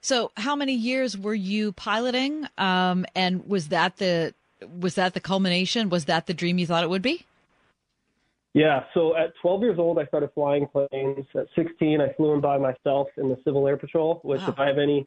So, 0.00 0.32
how 0.36 0.56
many 0.56 0.74
years 0.74 1.16
were 1.16 1.34
you 1.34 1.72
piloting? 1.72 2.46
Um, 2.58 3.06
and 3.14 3.46
was 3.48 3.68
that 3.68 3.96
the 3.96 4.34
was 4.80 4.94
that 4.94 5.14
the 5.14 5.20
culmination? 5.20 5.88
Was 5.88 6.06
that 6.06 6.26
the 6.26 6.34
dream 6.34 6.58
you 6.58 6.66
thought 6.66 6.82
it 6.82 6.90
would 6.90 7.02
be? 7.02 7.24
Yeah. 8.54 8.84
So 8.94 9.14
at 9.14 9.34
12 9.42 9.60
years 9.60 9.78
old, 9.78 9.98
I 9.98 10.06
started 10.06 10.30
flying 10.34 10.66
planes. 10.66 11.26
At 11.34 11.46
16, 11.54 12.00
I 12.00 12.12
flew 12.14 12.30
them 12.30 12.40
by 12.40 12.56
myself 12.56 13.08
in 13.18 13.28
the 13.28 13.36
Civil 13.44 13.68
Air 13.68 13.76
Patrol. 13.76 14.20
Which, 14.22 14.40
wow. 14.40 14.48
if 14.48 14.58
I 14.58 14.66
have 14.66 14.78
any 14.78 15.06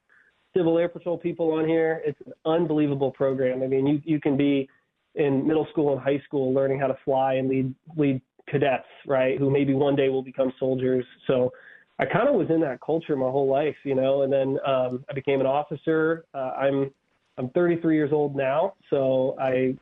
Civil 0.55 0.77
Air 0.77 0.87
Patrol 0.87 1.17
people 1.17 1.51
on 1.53 1.67
here, 1.67 2.01
it's 2.05 2.19
an 2.27 2.33
unbelievable 2.45 3.11
program. 3.11 3.63
I 3.63 3.67
mean, 3.67 3.87
you 3.87 4.01
you 4.05 4.19
can 4.19 4.37
be 4.37 4.69
in 5.15 5.47
middle 5.47 5.67
school 5.71 5.91
and 5.91 5.99
high 5.99 6.21
school 6.25 6.53
learning 6.53 6.79
how 6.79 6.87
to 6.87 6.97
fly 7.03 7.33
and 7.35 7.49
lead 7.49 7.73
lead 7.97 8.21
cadets, 8.47 8.85
right? 9.07 9.37
Who 9.39 9.49
maybe 9.49 9.73
one 9.73 9.95
day 9.95 10.09
will 10.09 10.23
become 10.23 10.53
soldiers. 10.59 11.05
So 11.25 11.51
I 11.99 12.05
kind 12.05 12.29
of 12.29 12.35
was 12.35 12.49
in 12.49 12.61
that 12.61 12.79
culture 12.81 13.15
my 13.15 13.29
whole 13.29 13.49
life, 13.49 13.75
you 13.83 13.93
know, 13.93 14.21
and 14.21 14.31
then 14.31 14.57
um, 14.65 15.03
I 15.09 15.13
became 15.13 15.41
an 15.41 15.45
officer. 15.47 16.25
Uh, 16.33 16.51
I'm 16.57 16.91
I'm 17.37 17.49
33 17.49 17.95
years 17.95 18.11
old 18.11 18.35
now, 18.35 18.73
so 18.89 19.35
I 19.39 19.75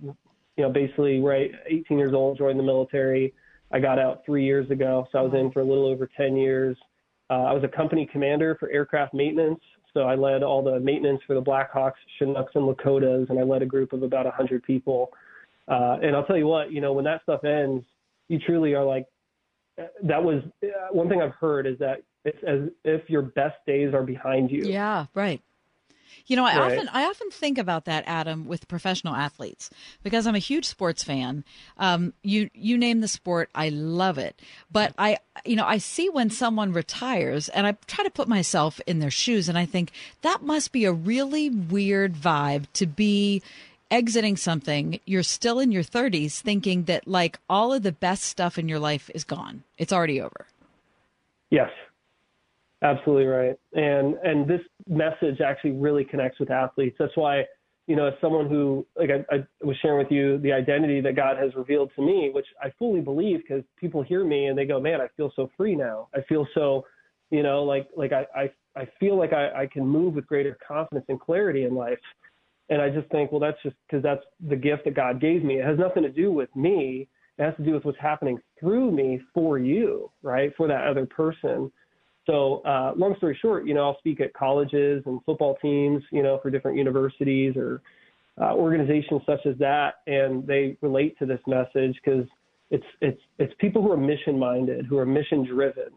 you 0.58 0.64
know, 0.64 0.70
basically, 0.72 1.20
right, 1.20 1.52
18 1.68 1.98
years 1.98 2.14
old, 2.14 2.38
joined 2.38 2.60
the 2.60 2.64
military. 2.64 3.34
I 3.72 3.80
got 3.80 4.00
out 4.00 4.24
three 4.26 4.44
years 4.44 4.70
ago, 4.72 5.08
so 5.12 5.20
I 5.20 5.22
was 5.22 5.34
in 5.34 5.52
for 5.52 5.62
a 5.62 5.64
little 5.64 5.86
over 5.86 6.10
10 6.18 6.36
years. 6.36 6.76
Uh, 7.30 7.44
I 7.44 7.54
was 7.54 7.64
a 7.64 7.68
company 7.68 8.10
commander 8.12 8.58
for 8.60 8.70
aircraft 8.72 9.14
maintenance, 9.14 9.60
so 9.94 10.02
I 10.02 10.16
led 10.16 10.42
all 10.42 10.64
the 10.64 10.80
maintenance 10.80 11.22
for 11.28 11.36
the 11.36 11.42
Blackhawks, 11.42 11.94
Chinooks, 12.18 12.54
and 12.56 12.64
Lakotas, 12.64 13.30
and 13.30 13.38
I 13.38 13.44
led 13.44 13.62
a 13.62 13.66
group 13.66 13.94
of 13.94 14.04
about 14.04 14.26
100 14.26 14.64
people. 14.64 15.12
Uh, 15.68 15.98
and 16.02 16.16
I'll 16.16 16.26
tell 16.26 16.38
you 16.38 16.48
what, 16.48 16.72
you 16.72 16.82
know, 16.82 16.94
when 16.94 17.06
that 17.06 17.22
stuff 17.24 17.44
ends, 17.44 17.86
you 18.30 18.40
truly 18.40 18.74
are 18.74 18.86
like, 18.86 19.06
that 20.04 20.24
was 20.24 20.44
uh, 20.64 20.68
one 20.92 21.10
thing 21.10 21.22
I've 21.22 21.36
heard 21.36 21.68
is 21.68 21.78
that 21.80 22.02
it's 22.26 22.44
as 22.46 22.70
if 22.84 23.10
your 23.10 23.22
best 23.22 23.56
days 23.66 23.94
are 23.94 24.04
behind 24.04 24.52
you. 24.52 24.68
Yeah, 24.68 25.06
right. 25.14 25.42
You 26.26 26.36
know, 26.36 26.46
I 26.46 26.58
Right. 26.58 26.72
often 26.72 26.90
I 26.92 27.04
often 27.04 27.30
think 27.32 27.58
about 27.58 27.86
that, 27.86 28.04
Adam, 28.08 28.48
with 28.48 28.68
professional 28.68 29.16
athletes 29.16 29.70
because 30.04 30.26
I'm 30.28 30.36
a 30.36 30.40
huge 30.40 30.66
sports 30.66 31.04
fan. 31.04 31.44
Um, 31.78 32.14
you 32.24 32.50
you 32.54 32.78
name 32.78 33.02
the 33.02 33.08
sport, 33.08 33.50
I 33.56 33.70
love 33.70 34.18
it. 34.18 34.42
But 34.72 34.94
I, 34.98 35.20
you 35.46 35.56
know, 35.56 35.66
I 35.66 35.78
see 35.78 36.10
when 36.10 36.30
someone 36.30 36.74
retires, 36.74 37.50
and 37.50 37.68
I 37.68 37.74
try 37.88 38.04
to 38.04 38.10
put 38.10 38.28
myself 38.28 38.82
in 38.88 39.00
their 39.00 39.12
shoes, 39.12 39.48
and 39.48 39.58
I 39.58 39.66
think 39.66 39.92
that 40.22 40.42
must 40.42 40.72
be 40.72 40.86
a 40.86 40.92
really 40.92 41.50
weird 41.50 42.14
vibe 42.16 42.66
to 42.74 42.86
be 42.86 43.42
exiting 43.90 44.38
something. 44.38 45.00
You're 45.06 45.24
still 45.24 45.60
in 45.60 45.72
your 45.72 45.84
30s, 45.84 46.40
thinking 46.40 46.84
that 46.84 47.08
like 47.08 47.40
all 47.50 47.74
of 47.74 47.84
the 47.84 47.92
best 47.92 48.24
stuff 48.24 48.58
in 48.58 48.68
your 48.68 48.80
life 48.80 49.10
is 49.14 49.24
gone. 49.24 49.64
It's 49.78 49.94
already 49.94 50.22
over. 50.22 50.48
Yes, 51.50 51.70
absolutely 52.82 53.26
right. 53.26 53.56
And 53.74 54.16
and 54.24 54.48
this 54.48 54.62
message 54.88 55.42
actually 55.42 55.72
really 55.72 56.04
connects 56.04 56.40
with 56.40 56.52
athletes. 56.52 56.98
That's 57.00 57.16
why, 57.16 57.44
you 57.88 57.96
know, 57.96 58.08
as 58.08 58.14
someone 58.20 58.50
who 58.50 58.86
like 58.98 59.10
I, 59.10 59.36
I 59.36 59.46
was 59.64 59.78
sharing 59.82 60.00
with 60.00 60.12
you 60.12 60.38
the 60.40 60.52
identity 60.52 61.00
that 61.02 61.16
God 61.16 61.38
has 61.38 61.56
revealed 61.56 61.92
to 61.96 62.02
me, 62.02 62.32
which 62.34 62.48
I 62.62 62.72
fully 62.78 63.02
believe 63.02 63.40
because 63.40 63.64
people 63.78 64.04
hear 64.04 64.26
me 64.26 64.48
and 64.48 64.58
they 64.58 64.66
go, 64.66 64.80
"Man, 64.80 65.00
I 65.00 65.08
feel 65.16 65.32
so 65.36 65.50
free 65.56 65.76
now. 65.76 66.10
I 66.14 66.22
feel 66.22 66.46
so, 66.54 66.86
you 67.30 67.44
know, 67.44 67.64
like 67.64 67.88
like 67.96 68.12
I 68.12 68.26
I, 68.36 68.52
I 68.76 68.88
feel 69.00 69.18
like 69.18 69.32
I, 69.32 69.64
I 69.64 69.68
can 69.68 69.88
move 69.88 70.16
with 70.16 70.28
greater 70.28 70.58
confidence 70.68 71.06
and 71.08 71.20
clarity 71.20 71.64
in 71.64 71.76
life." 71.76 72.00
And 72.70 72.82
I 72.82 72.90
just 72.90 73.10
think, 73.10 73.32
well, 73.32 73.40
that's 73.40 73.62
just 73.64 73.76
because 73.88 74.04
that's 74.04 74.24
the 74.48 74.56
gift 74.56 74.86
that 74.86 74.94
God 74.94 75.22
gave 75.22 75.44
me. 75.44 75.56
It 75.56 75.66
has 75.66 75.80
nothing 75.80 76.04
to 76.04 76.10
do 76.10 76.32
with 76.32 76.54
me. 76.56 77.08
It 77.38 77.44
has 77.44 77.56
to 77.56 77.64
do 77.64 77.74
with 77.74 77.86
what's 77.86 78.00
happening 78.00 78.40
through 78.60 78.92
me 78.92 79.22
for 79.34 79.58
you, 79.58 80.12
right? 80.22 80.52
For 80.58 80.68
that 80.68 80.86
other 80.86 81.06
person. 81.06 81.72
So, 82.26 82.62
uh, 82.66 82.92
long 82.98 83.16
story 83.18 83.38
short, 83.42 83.66
you 83.66 83.74
know, 83.74 83.84
I'll 83.84 83.98
speak 84.00 84.20
at 84.20 84.34
colleges 84.34 85.02
and 85.06 85.22
football 85.26 85.56
teams, 85.62 86.04
you 86.12 86.24
know, 86.24 86.40
for 86.44 86.50
different 86.50 86.78
universities 86.78 87.56
or 87.56 87.82
uh, 88.40 88.54
organizations 88.54 89.22
such 89.26 89.46
as 89.46 89.58
that, 89.60 89.96
and 90.06 90.46
they 90.46 90.78
relate 90.82 91.18
to 91.20 91.26
this 91.26 91.40
message 91.48 91.96
because 92.04 92.26
it's 92.70 92.86
it's 93.02 93.22
it's 93.40 93.54
people 93.60 93.82
who 93.82 93.92
are 93.92 93.98
mission 93.98 94.38
minded, 94.38 94.86
who 94.86 94.98
are 94.98 95.06
mission 95.06 95.46
driven, 95.46 95.90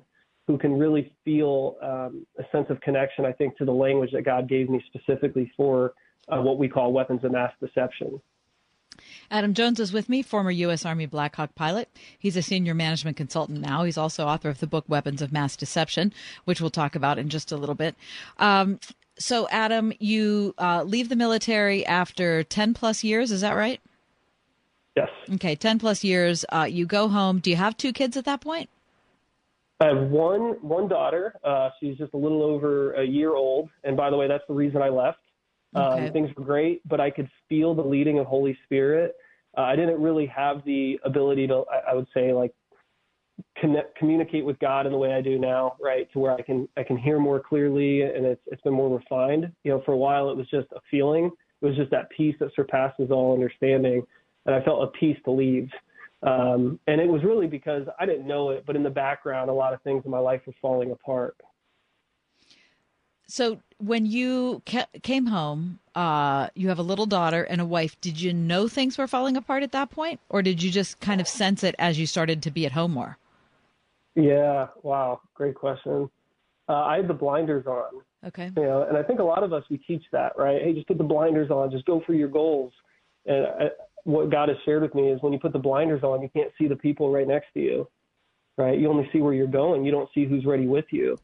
who 0.47 0.57
can 0.57 0.79
really 0.79 1.13
feel 1.25 1.77
um, 1.83 2.27
a 2.39 2.45
sense 2.53 2.67
of 2.71 2.81
connection. 2.81 3.25
I 3.25 3.33
think 3.33 3.57
to 3.59 3.65
the 3.65 3.73
language 3.73 4.11
that 4.13 4.23
God 4.23 4.49
gave 4.49 4.71
me 4.71 4.83
specifically 4.87 5.53
for 5.57 5.93
uh, 6.29 6.41
what 6.41 6.59
we 6.59 6.69
call 6.69 6.93
weapons 6.93 7.25
of 7.25 7.33
mass 7.33 7.53
deception. 7.61 8.21
Adam 9.31 9.55
Jones 9.55 9.81
is 9.81 9.93
with 9.93 10.09
me, 10.09 10.23
former 10.23 10.51
U.S. 10.51 10.85
Army 10.85 11.07
Black 11.07 11.37
Hawk 11.37 11.55
pilot. 11.55 11.89
He's 12.19 12.37
a 12.37 12.43
senior 12.43 12.75
management 12.75 13.17
consultant 13.17 13.61
now. 13.61 13.85
He's 13.85 13.97
also 13.97 14.27
author 14.27 14.49
of 14.49 14.61
the 14.61 14.67
book 14.67 14.85
Weapons 14.89 15.23
of 15.23 15.33
Mass 15.33 15.57
Deception, 15.57 16.13
which 16.45 16.61
we'll 16.61 16.71
talk 16.71 16.95
about 16.95 17.19
in 17.19 17.29
just 17.29 17.53
a 17.53 17.57
little 17.57 17.75
bit. 17.75 17.95
Um, 18.39 18.81
so, 19.19 19.49
Adam, 19.51 19.93
you 19.99 20.55
uh, 20.59 20.83
leave 20.83 21.09
the 21.09 21.17
military 21.17 21.87
after 21.87 22.43
10 22.43 22.75
plus 22.75 23.05
years, 23.05 23.31
is 23.31 23.43
that 23.43 23.53
right? 23.53 23.81
Yes. 24.97 25.09
Okay, 25.35 25.55
10 25.55 25.79
plus 25.79 26.03
years. 26.03 26.45
Uh, 26.51 26.67
you 26.69 26.87
go 26.87 27.09
home. 27.09 27.39
Do 27.39 27.51
you 27.51 27.57
have 27.57 27.77
two 27.77 27.93
kids 27.93 28.17
at 28.17 28.25
that 28.25 28.41
point? 28.41 28.69
I 29.83 29.87
have 29.87 30.11
one 30.11 30.57
one 30.61 30.89
daughter. 30.89 31.35
Uh, 31.43 31.71
she's 31.81 31.97
just 31.97 32.13
a 32.13 32.17
little 32.17 32.43
over 32.43 32.93
a 32.95 33.05
year 33.05 33.35
old, 33.35 33.71
and 33.83 33.97
by 33.97 34.11
the 34.11 34.17
way, 34.17 34.29
that's 34.29 34.45
the 34.47 34.53
reason 34.53 34.83
I 34.83 34.91
left. 34.91 35.21
Okay. 35.77 36.07
Um, 36.07 36.13
things 36.13 36.31
were 36.37 36.45
great, 36.45 36.87
but 36.89 37.01
I 37.01 37.11
could 37.11 37.29
feel 37.49 37.75
the 37.75 37.83
leading 37.83 38.19
of 38.19 38.27
Holy 38.27 38.59
Spirit. 38.65 39.15
Uh, 39.57 39.63
I 39.63 39.77
didn't 39.77 40.01
really 40.01 40.27
have 40.27 40.65
the 40.65 40.99
ability 41.05 41.47
to, 41.49 41.65
I, 41.71 41.91
I 41.91 41.95
would 41.95 42.07
say, 42.15 42.33
like 42.33 42.53
connect, 43.59 43.97
communicate 43.97 44.45
with 44.45 44.59
God 44.59 44.87
in 44.87 44.93
the 44.93 44.99
way 44.99 45.13
I 45.13 45.21
do 45.21 45.39
now, 45.39 45.77
right? 45.81 46.11
To 46.13 46.19
where 46.19 46.33
I 46.33 46.43
can 46.43 46.69
I 46.77 46.83
can 46.83 46.97
hear 46.97 47.19
more 47.19 47.41
clearly, 47.41 48.03
and 48.03 48.27
it's 48.27 48.43
it's 48.47 48.63
been 48.63 48.75
more 48.75 48.97
refined. 48.97 49.53
You 49.65 49.73
know, 49.73 49.83
for 49.85 49.93
a 49.93 49.97
while 49.97 50.31
it 50.31 50.37
was 50.37 50.49
just 50.51 50.69
a 50.73 50.81
feeling. 50.91 51.31
It 51.63 51.67
was 51.67 51.77
just 51.77 51.91
that 51.91 52.09
peace 52.11 52.35
that 52.41 52.55
surpasses 52.55 53.11
all 53.11 53.35
understanding, 53.35 54.03
and 54.47 54.55
I 54.55 54.63
felt 54.63 54.83
a 54.83 54.99
peace 54.99 55.19
to 55.25 55.31
leave. 55.31 55.69
Um, 56.23 56.79
and 56.87 57.01
it 57.01 57.09
was 57.09 57.23
really 57.25 57.47
because 57.47 57.87
I 57.99 58.07
didn't 58.07 58.27
know 58.27 58.51
it, 58.51 58.65
but 58.67 58.77
in 58.77 58.83
the 58.83 58.91
background, 58.91 59.49
a 59.51 59.55
lot 59.55 59.73
of 59.73 59.81
things 59.83 60.03
in 60.05 60.11
my 60.11 60.19
life 60.19 60.43
were 60.47 60.55
falling 60.61 60.91
apart. 60.91 61.37
So, 63.31 63.61
when 63.79 64.07
you 64.07 64.61
ca- 64.67 64.89
came 65.03 65.27
home, 65.27 65.79
uh, 65.95 66.49
you 66.55 66.69
have 66.69 66.79
a 66.79 66.83
little 66.83 67.07
daughter 67.07 67.45
and 67.45 67.61
a 67.61 67.65
wife. 67.65 67.99
Did 68.01 68.21
you 68.21 68.33
know 68.33 68.67
things 68.67 68.99
were 68.99 69.07
falling 69.07 69.37
apart 69.37 69.63
at 69.63 69.73
that 69.73 69.91
point, 69.91 70.21
or 70.29 70.43
did 70.43 70.63
you 70.63 70.71
just 70.71 71.01
kind 71.01 71.21
of 71.21 71.29
sense 71.29 71.63
it 71.63 71.75
as 71.79 71.99
you 71.99 72.07
started 72.07 72.43
to 72.43 72.51
be 72.51 72.67
at 72.67 72.73
home 72.73 72.93
more? 72.93 73.19
Yeah, 74.17 74.67
wow, 74.83 75.21
great 75.35 75.55
question. 75.55 76.11
Uh, 76.69 76.73
I 76.73 76.97
had 76.97 77.09
the 77.09 77.15
blinders 77.15 77.67
on. 77.67 78.03
Okay. 78.27 78.51
You 78.57 78.63
know, 78.63 78.83
and 78.83 78.99
I 78.99 79.03
think 79.03 79.21
a 79.21 79.25
lot 79.25 79.43
of 79.43 79.53
us 79.53 79.65
we 79.71 79.79
teach 79.79 80.03
that, 80.13 80.33
right? 80.37 80.61
Hey, 80.61 80.75
just 80.75 80.89
put 80.89 80.99
the 80.99 81.05
blinders 81.05 81.51
on, 81.51 81.71
just 81.71 81.87
go 81.87 82.03
for 82.07 82.15
your 82.15 82.29
goals. 82.29 82.73
And 83.27 83.47
I, 83.47 83.69
what 84.05 84.31
God 84.31 84.49
has 84.49 84.59
shared 84.65 84.83
with 84.83 84.95
me 84.95 85.11
is 85.11 85.23
when 85.23 85.33
you 85.33 85.39
put 85.39 85.53
the 85.53 85.59
blinders 85.59 86.03
on, 86.03 86.21
you 86.21 86.29
can't 86.35 86.53
see 86.59 86.67
the 86.67 86.77
people 86.77 87.13
right 87.13 87.27
next 87.27 87.47
to 87.55 87.61
you, 87.61 87.89
right? 88.59 88.79
You 88.79 88.89
only 88.89 89.09
see 89.13 89.21
where 89.21 89.33
you're 89.33 89.47
going. 89.47 89.85
You 89.85 89.93
don't 89.93 90.09
see 90.15 90.27
who's 90.27 90.45
ready 90.45 90.67
with 90.67 90.87
you. 90.91 91.19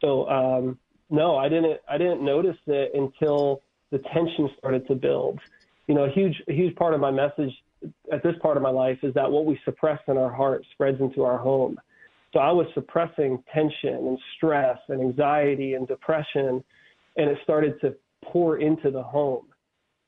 So, 0.00 0.28
um, 0.28 0.78
no, 1.10 1.36
I 1.36 1.48
didn't. 1.48 1.80
I 1.88 1.98
didn't 1.98 2.24
notice 2.24 2.56
it 2.66 2.92
until 2.94 3.62
the 3.90 3.98
tension 4.12 4.50
started 4.58 4.86
to 4.88 4.94
build. 4.94 5.40
You 5.86 5.94
know, 5.94 6.04
a 6.04 6.10
huge, 6.10 6.42
a 6.48 6.52
huge 6.52 6.74
part 6.76 6.94
of 6.94 7.00
my 7.00 7.10
message 7.10 7.52
at 8.12 8.22
this 8.22 8.34
part 8.42 8.56
of 8.56 8.62
my 8.62 8.70
life 8.70 8.98
is 9.02 9.14
that 9.14 9.30
what 9.30 9.46
we 9.46 9.58
suppress 9.64 10.00
in 10.08 10.16
our 10.16 10.32
heart 10.32 10.64
spreads 10.72 11.00
into 11.00 11.22
our 11.22 11.38
home. 11.38 11.78
So 12.32 12.40
I 12.40 12.50
was 12.50 12.66
suppressing 12.74 13.42
tension 13.54 13.94
and 13.94 14.18
stress 14.36 14.78
and 14.88 15.00
anxiety 15.00 15.74
and 15.74 15.86
depression, 15.86 16.62
and 17.16 17.30
it 17.30 17.38
started 17.44 17.80
to 17.82 17.94
pour 18.24 18.58
into 18.58 18.90
the 18.90 19.02
home. 19.02 19.46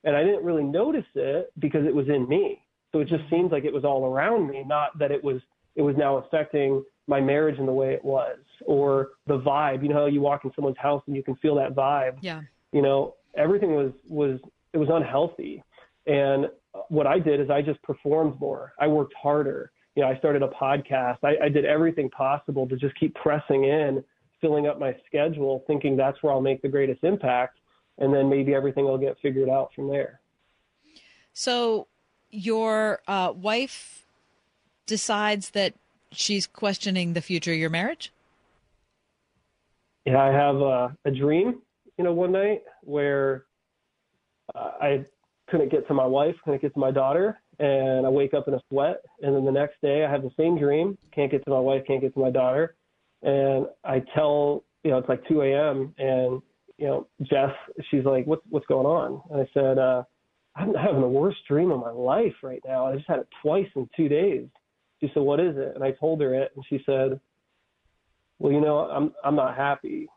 And 0.05 0.17
I 0.17 0.25
didn't 0.25 0.45
really 0.45 0.65
notice 0.65 1.07
it 1.15 1.53
because 1.59 1.87
it 1.87 1.95
was 1.95 2.09
in 2.09 2.29
me. 2.29 2.61
So 2.93 3.01
it 3.01 3.09
just 3.09 3.29
seems 3.31 3.53
like 3.53 3.65
it 3.65 3.73
was 3.73 3.85
all 3.85 4.07
around 4.07 4.49
me, 4.49 4.65
not 4.67 4.99
that 4.99 5.11
it 5.11 5.23
was 5.23 5.41
it 5.77 5.83
was 5.83 5.97
now 5.97 6.17
affecting 6.17 6.83
my 7.09 7.21
marriage 7.21 7.59
in 7.59 7.67
the 7.67 7.73
way 7.73 7.95
it 7.95 8.05
was 8.05 8.39
or 8.67 9.09
the 9.27 9.39
vibe. 9.39 9.83
You 9.83 9.89
know 9.89 9.95
how 9.95 10.07
you 10.07 10.21
walk 10.21 10.45
in 10.45 10.53
someone's 10.55 10.79
house 10.79 11.03
and 11.07 11.17
you 11.17 11.23
can 11.23 11.35
feel 11.37 11.55
that 11.57 11.75
vibe. 11.75 12.19
Yeah. 12.21 12.43
You 12.73 12.83
know, 12.83 13.15
everything 13.37 13.75
was 13.75 13.93
was 14.09 14.39
it 14.73 14.79
was 14.79 14.89
unhealthy. 14.93 15.63
And 16.07 16.47
what 16.89 17.07
I 17.07 17.19
did 17.19 17.41
is 17.41 17.51
I 17.51 17.63
just 17.63 17.83
performed 17.83 18.39
more. 18.41 18.73
I 18.79 18.87
worked 18.87 19.15
harder. 19.21 19.73
You 19.95 20.03
know, 20.03 20.09
I 20.09 20.19
started 20.19 20.43
a 20.43 20.49
podcast. 20.49 21.19
I, 21.25 21.37
I 21.45 21.49
did 21.49 21.65
everything 21.65 22.09
possible 22.11 22.69
to 22.69 22.77
just 22.77 22.99
keep 22.99 23.15
pressing 23.15 23.65
in, 23.65 24.05
filling 24.41 24.67
up 24.67 24.79
my 24.79 24.95
schedule, 25.07 25.65
thinking 25.67 25.97
that's 25.97 26.23
where 26.23 26.33
I'll 26.33 26.41
make 26.41 26.63
the 26.63 26.69
greatest 26.69 27.03
impact, 27.03 27.59
and 27.99 28.15
then 28.15 28.29
maybe 28.29 28.55
everything 28.55 28.85
will 28.85 28.99
get 28.99 29.17
figured 29.21 29.49
out 29.49 29.71
from 29.75 29.89
there. 29.89 30.21
So, 31.33 31.89
your 32.31 33.01
uh, 33.09 33.33
wife 33.35 34.07
decides 34.87 35.51
that 35.51 35.75
she's 36.13 36.47
questioning 36.47 37.13
the 37.13 37.21
future 37.21 37.53
of 37.53 37.59
your 37.59 37.71
marriage. 37.71 38.13
Yeah, 40.05 40.23
I 40.23 40.33
have 40.33 40.57
a, 40.57 40.97
a 41.05 41.11
dream, 41.11 41.61
you 41.99 42.05
know, 42.05 42.13
one 42.13 42.33
night 42.33 42.63
where 42.83 43.45
uh, 44.55 44.71
I 44.81 45.05
couldn't 45.49 45.71
get 45.71 45.87
to 45.89 45.95
my 45.95 46.07
wife, 46.07 46.35
couldn't 46.45 46.63
get 46.63 46.73
to 46.75 46.81
my 46.81 46.91
daughter, 46.91 47.39
and 47.59 48.07
I 48.07 48.09
wake 48.09 48.33
up 48.33 48.49
in 48.49 48.55
a 48.55 48.61
sweat. 48.71 49.03
And 49.23 49.35
then 49.35 49.45
the 49.45 49.53
next 49.53 49.81
day, 49.83 50.05
I 50.05 50.11
have 50.11 50.23
the 50.23 50.31
same 50.37 50.59
dream, 50.59 50.97
can't 51.15 51.31
get 51.31 51.45
to 51.45 51.51
my 51.51 51.61
wife, 51.61 51.83
can't 51.87 52.01
get 52.01 52.15
to 52.15 52.21
my 52.21 52.31
daughter, 52.31 52.75
and 53.23 53.67
I 53.85 54.03
tell, 54.15 54.65
you 54.85 54.93
know, 54.93 54.99
it's 54.99 55.09
like 55.09 55.27
2 55.29 55.43
a.m. 55.43 55.95
and 55.99 56.41
you 56.79 56.87
know, 56.87 57.07
Jess, 57.23 57.51
she's 57.91 58.05
like, 58.05 58.27
"What's 58.27 58.43
what's 58.49 58.67
going 58.67 58.87
on?" 58.87 59.21
And 59.31 59.41
I 59.41 59.49
said, 59.53 59.79
uh, 59.79 60.05
"I'm 60.55 60.73
having 60.75 61.01
the 61.01 61.09
worst 61.09 61.39
dream 61.49 61.73
of 61.73 61.81
my 61.81 61.91
life 61.91 62.35
right 62.43 62.63
now. 62.65 62.87
I 62.87 62.95
just 62.95 63.09
had 63.09 63.19
it 63.19 63.29
twice 63.43 63.69
in 63.75 63.89
two 63.97 64.09
days." 64.09 64.47
She 65.01 65.11
said, 65.15 65.23
"What 65.23 65.41
is 65.41 65.57
it?" 65.57 65.73
And 65.75 65.85
I 65.85 65.93
told 65.93 66.21
her 66.21 66.35
it, 66.35 66.53
and 66.55 66.65
she 66.69 66.83
said, 66.85 67.21
"Well, 68.39 68.53
you 68.53 68.61
know, 68.61 68.79
I'm 68.79 69.13
I'm 69.25 69.37
not 69.37 69.57
happy." 69.57 70.09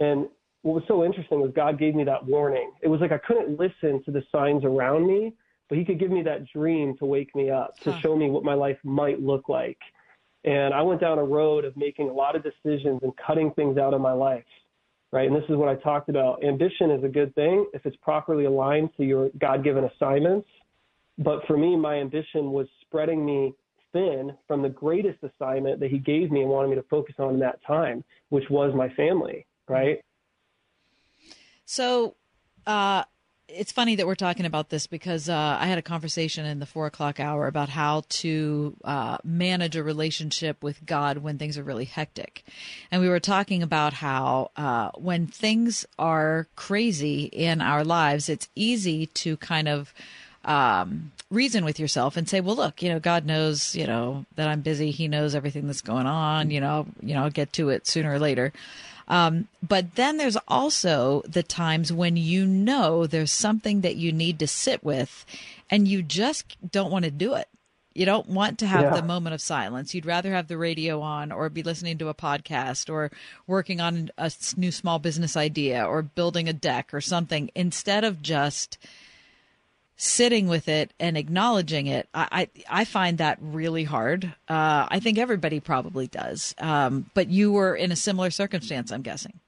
And 0.00 0.28
what 0.62 0.74
was 0.74 0.84
so 0.88 1.04
interesting 1.04 1.40
was 1.40 1.52
God 1.54 1.78
gave 1.78 1.94
me 1.94 2.04
that 2.04 2.24
warning. 2.24 2.72
It 2.82 2.88
was 2.88 3.00
like 3.00 3.12
I 3.12 3.18
couldn't 3.18 3.58
listen 3.58 4.02
to 4.04 4.10
the 4.10 4.22
signs 4.32 4.64
around 4.64 5.06
me, 5.06 5.34
but 5.68 5.78
He 5.78 5.84
could 5.84 5.98
give 5.98 6.10
me 6.10 6.22
that 6.22 6.46
dream 6.52 6.96
to 6.98 7.04
wake 7.04 7.34
me 7.34 7.50
up, 7.50 7.80
to 7.84 7.92
Huh. 7.92 8.00
show 8.02 8.16
me 8.16 8.30
what 8.30 8.44
my 8.44 8.54
life 8.54 8.78
might 8.84 9.20
look 9.20 9.48
like. 9.48 9.78
And 10.44 10.74
I 10.74 10.82
went 10.82 11.00
down 11.00 11.18
a 11.18 11.24
road 11.24 11.64
of 11.64 11.76
making 11.76 12.08
a 12.08 12.12
lot 12.12 12.34
of 12.34 12.42
decisions 12.42 13.00
and 13.02 13.12
cutting 13.16 13.52
things 13.52 13.78
out 13.78 13.94
of 13.94 14.00
my 14.00 14.12
life. 14.12 14.44
Right. 15.12 15.26
And 15.26 15.36
this 15.36 15.48
is 15.50 15.56
what 15.56 15.68
I 15.68 15.74
talked 15.74 16.08
about. 16.08 16.42
Ambition 16.42 16.90
is 16.90 17.04
a 17.04 17.08
good 17.08 17.34
thing 17.34 17.66
if 17.74 17.84
it's 17.84 17.96
properly 17.96 18.46
aligned 18.46 18.90
to 18.96 19.04
your 19.04 19.28
God 19.38 19.62
given 19.62 19.84
assignments. 19.84 20.48
But 21.18 21.46
for 21.46 21.58
me, 21.58 21.76
my 21.76 21.96
ambition 21.96 22.50
was 22.50 22.66
spreading 22.80 23.24
me 23.24 23.54
thin 23.92 24.36
from 24.46 24.62
the 24.62 24.68
greatest 24.68 25.18
assignment 25.22 25.80
that 25.80 25.90
he 25.90 25.98
gave 25.98 26.30
me 26.30 26.42
and 26.42 26.50
wanted 26.50 26.68
me 26.68 26.76
to 26.76 26.84
focus 26.84 27.14
on 27.18 27.34
in 27.34 27.40
that 27.40 27.60
time, 27.66 28.04
which 28.30 28.48
was 28.50 28.74
my 28.74 28.88
family, 28.90 29.46
right? 29.68 30.00
So, 31.64 32.16
uh, 32.66 33.04
it's 33.54 33.72
funny 33.72 33.96
that 33.96 34.06
we're 34.06 34.14
talking 34.14 34.46
about 34.46 34.70
this 34.70 34.86
because 34.86 35.28
uh, 35.28 35.58
I 35.60 35.66
had 35.66 35.78
a 35.78 35.82
conversation 35.82 36.46
in 36.46 36.58
the 36.58 36.66
four 36.66 36.86
o'clock 36.86 37.20
hour 37.20 37.46
about 37.46 37.68
how 37.68 38.04
to 38.08 38.76
uh, 38.84 39.18
manage 39.24 39.76
a 39.76 39.82
relationship 39.82 40.62
with 40.62 40.84
God 40.86 41.18
when 41.18 41.38
things 41.38 41.58
are 41.58 41.62
really 41.62 41.84
hectic. 41.84 42.44
And 42.90 43.02
we 43.02 43.08
were 43.08 43.20
talking 43.20 43.62
about 43.62 43.94
how 43.94 44.50
uh, 44.56 44.90
when 44.94 45.26
things 45.26 45.84
are 45.98 46.48
crazy 46.56 47.24
in 47.24 47.60
our 47.60 47.84
lives, 47.84 48.28
it's 48.28 48.48
easy 48.54 49.06
to 49.06 49.36
kind 49.36 49.68
of 49.68 49.92
um, 50.44 51.12
reason 51.30 51.64
with 51.64 51.78
yourself 51.80 52.16
and 52.16 52.28
say, 52.28 52.40
well, 52.40 52.56
look, 52.56 52.82
you 52.82 52.88
know, 52.88 52.98
God 53.00 53.24
knows, 53.26 53.74
you 53.74 53.86
know, 53.86 54.24
that 54.36 54.48
I'm 54.48 54.60
busy. 54.60 54.90
He 54.90 55.08
knows 55.08 55.34
everything 55.34 55.66
that's 55.66 55.80
going 55.80 56.06
on. 56.06 56.50
You 56.50 56.60
know, 56.60 56.86
you 57.00 57.14
know, 57.14 57.24
I'll 57.24 57.30
get 57.30 57.52
to 57.54 57.68
it 57.70 57.86
sooner 57.86 58.12
or 58.12 58.18
later. 58.18 58.52
Um, 59.08 59.48
but 59.66 59.94
then 59.96 60.16
there's 60.16 60.38
also 60.48 61.22
the 61.26 61.42
times 61.42 61.92
when 61.92 62.16
you 62.16 62.46
know 62.46 63.06
there's 63.06 63.32
something 63.32 63.80
that 63.82 63.96
you 63.96 64.12
need 64.12 64.38
to 64.38 64.46
sit 64.46 64.82
with 64.84 65.26
and 65.70 65.88
you 65.88 66.02
just 66.02 66.56
don't 66.70 66.90
want 66.90 67.04
to 67.04 67.10
do 67.10 67.34
it. 67.34 67.48
You 67.94 68.06
don't 68.06 68.28
want 68.28 68.58
to 68.60 68.66
have 68.66 68.82
Yeah. 68.84 69.00
the 69.00 69.02
moment 69.06 69.34
of 69.34 69.42
silence. 69.42 69.94
You'd 69.94 70.06
rather 70.06 70.32
have 70.32 70.48
the 70.48 70.56
radio 70.56 71.02
on 71.02 71.30
or 71.30 71.50
be 71.50 71.62
listening 71.62 71.98
to 71.98 72.08
a 72.08 72.14
podcast 72.14 72.88
or 72.90 73.10
working 73.46 73.82
on 73.82 74.10
a 74.16 74.32
new 74.56 74.72
small 74.72 74.98
business 74.98 75.36
idea 75.36 75.84
or 75.84 76.00
building 76.00 76.48
a 76.48 76.54
deck 76.54 76.94
or 76.94 77.02
something 77.02 77.50
instead 77.54 78.02
of 78.04 78.22
just 78.22 78.78
sitting 79.96 80.48
with 80.48 80.68
it 80.68 80.92
and 80.98 81.16
acknowledging 81.16 81.86
it. 81.86 82.08
I, 82.12 82.48
I, 82.68 82.80
I 82.80 82.84
find 82.84 83.18
that 83.18 83.38
really 83.40 83.84
hard. 83.84 84.24
Uh, 84.48 84.86
I 84.88 85.00
think 85.00 85.18
everybody 85.18 85.60
probably 85.60 86.06
does. 86.06 86.54
Um, 86.58 87.10
but 87.14 87.28
you 87.28 87.52
were 87.52 87.76
in 87.76 87.92
a 87.92 87.96
similar 87.96 88.30
circumstance, 88.30 88.90
I'm 88.90 89.02
guessing. 89.02 89.38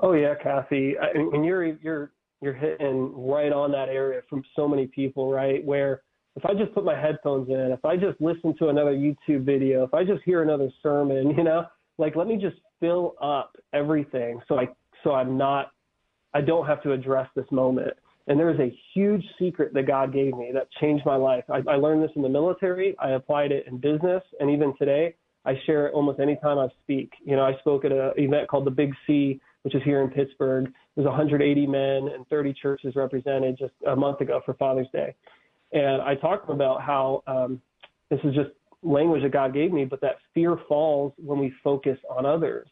Oh 0.00 0.12
yeah, 0.12 0.34
Kathy, 0.42 0.94
I, 0.98 1.10
and 1.14 1.44
you're 1.44 1.64
you're 1.64 2.10
you're 2.40 2.54
hitting 2.54 3.12
right 3.14 3.52
on 3.52 3.70
that 3.72 3.90
area 3.90 4.22
from 4.30 4.42
so 4.56 4.66
many 4.66 4.86
people, 4.86 5.30
right? 5.30 5.62
Where 5.62 6.00
if 6.36 6.46
I 6.46 6.54
just 6.54 6.72
put 6.72 6.84
my 6.84 6.98
headphones 6.98 7.50
in, 7.50 7.70
if 7.72 7.84
I 7.84 7.96
just 7.96 8.18
listen 8.20 8.56
to 8.58 8.68
another 8.68 8.92
YouTube 8.92 9.44
video, 9.44 9.84
if 9.84 9.92
I 9.92 10.04
just 10.04 10.22
hear 10.24 10.42
another 10.42 10.70
sermon, 10.82 11.30
you 11.36 11.44
know, 11.44 11.66
like 11.98 12.16
let 12.16 12.26
me 12.26 12.36
just 12.36 12.56
fill 12.80 13.14
up 13.20 13.56
everything, 13.74 14.40
so 14.48 14.58
I 14.58 14.68
so 15.04 15.12
I'm 15.12 15.36
not, 15.36 15.72
I 16.34 16.40
don't 16.40 16.66
have 16.66 16.82
to 16.84 16.92
address 16.92 17.28
this 17.34 17.46
moment. 17.50 17.94
And 18.30 18.38
there 18.38 18.48
is 18.50 18.60
a 18.60 18.72
huge 18.94 19.24
secret 19.40 19.74
that 19.74 19.88
God 19.88 20.12
gave 20.12 20.36
me 20.36 20.52
that 20.54 20.68
changed 20.80 21.04
my 21.04 21.16
life. 21.16 21.42
I, 21.50 21.62
I 21.68 21.74
learned 21.74 22.04
this 22.04 22.12
in 22.14 22.22
the 22.22 22.28
military. 22.28 22.94
I 23.00 23.10
applied 23.10 23.50
it 23.50 23.66
in 23.66 23.78
business, 23.78 24.22
and 24.38 24.48
even 24.48 24.72
today, 24.78 25.16
I 25.44 25.54
share 25.66 25.88
it 25.88 25.94
almost 25.94 26.20
any 26.20 26.36
time 26.36 26.56
I 26.56 26.68
speak. 26.84 27.10
You 27.24 27.34
know, 27.34 27.42
I 27.42 27.58
spoke 27.58 27.84
at 27.84 27.90
an 27.90 28.12
event 28.16 28.46
called 28.46 28.66
the 28.66 28.70
Big 28.70 28.94
C, 29.04 29.40
which 29.62 29.74
is 29.74 29.82
here 29.84 30.00
in 30.00 30.10
Pittsburgh. 30.10 30.72
There's 30.94 31.08
180 31.08 31.66
men 31.66 32.08
and 32.14 32.24
30 32.28 32.54
churches 32.54 32.94
represented 32.94 33.58
just 33.58 33.72
a 33.88 33.96
month 33.96 34.20
ago 34.20 34.40
for 34.46 34.54
Father's 34.54 34.86
Day, 34.92 35.12
and 35.72 36.00
I 36.00 36.14
talked 36.14 36.48
about 36.50 36.82
how 36.82 37.24
um, 37.26 37.60
this 38.10 38.20
is 38.22 38.32
just 38.32 38.50
language 38.84 39.24
that 39.24 39.32
God 39.32 39.52
gave 39.52 39.72
me, 39.72 39.84
but 39.86 40.00
that 40.02 40.18
fear 40.34 40.56
falls 40.68 41.12
when 41.16 41.40
we 41.40 41.52
focus 41.64 41.98
on 42.08 42.26
others, 42.26 42.68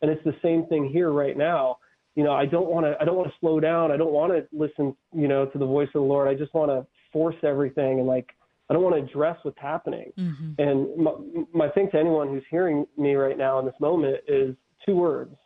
and 0.00 0.10
it's 0.10 0.24
the 0.24 0.36
same 0.40 0.64
thing 0.68 0.88
here 0.90 1.12
right 1.12 1.36
now. 1.36 1.76
You 2.14 2.24
know, 2.24 2.32
I 2.32 2.46
don't 2.46 2.68
want 2.68 2.86
to. 2.86 2.96
I 3.00 3.04
don't 3.04 3.16
want 3.16 3.28
to 3.28 3.34
slow 3.40 3.60
down. 3.60 3.90
I 3.90 3.96
don't 3.96 4.12
want 4.12 4.32
to 4.32 4.46
listen. 4.52 4.94
You 5.14 5.28
know, 5.28 5.46
to 5.46 5.58
the 5.58 5.66
voice 5.66 5.88
of 5.88 5.94
the 5.94 6.00
Lord. 6.00 6.28
I 6.28 6.34
just 6.34 6.54
want 6.54 6.70
to 6.70 6.86
force 7.12 7.36
everything 7.42 7.98
and 7.98 8.06
like 8.06 8.30
I 8.72 8.74
don't 8.74 8.82
want 8.82 8.96
to 8.96 9.02
address 9.02 9.36
what's 9.42 9.58
happening. 9.60 10.12
Mm-hmm. 10.18 10.52
And 10.58 10.96
my, 10.96 11.12
my 11.52 11.68
thing 11.68 11.90
to 11.92 11.98
anyone 11.98 12.28
who's 12.28 12.44
hearing 12.50 12.86
me 12.96 13.14
right 13.16 13.36
now 13.36 13.58
in 13.58 13.66
this 13.66 13.74
moment 13.80 14.16
is 14.26 14.56
two 14.86 14.96
words 14.96 15.36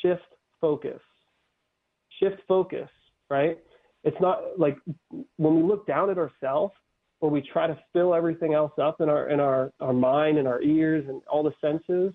shift 0.00 0.22
focus. 0.58 1.00
Shift 2.18 2.40
focus, 2.48 2.88
right? 3.28 3.58
It's 4.04 4.16
not 4.20 4.58
like 4.58 4.78
when 5.36 5.56
we 5.56 5.62
look 5.62 5.86
down 5.86 6.08
at 6.08 6.16
ourselves 6.18 6.72
or 7.20 7.30
we 7.30 7.42
try 7.42 7.66
to 7.66 7.78
fill 7.92 8.14
everything 8.14 8.54
else 8.54 8.72
up 8.80 9.02
in 9.02 9.08
our 9.08 9.28
in 9.28 9.38
our, 9.38 9.70
our 9.80 9.92
mind 9.92 10.38
and 10.38 10.48
our 10.48 10.62
ears 10.62 11.04
and 11.08 11.20
all 11.30 11.42
the 11.42 11.52
senses, 11.60 12.14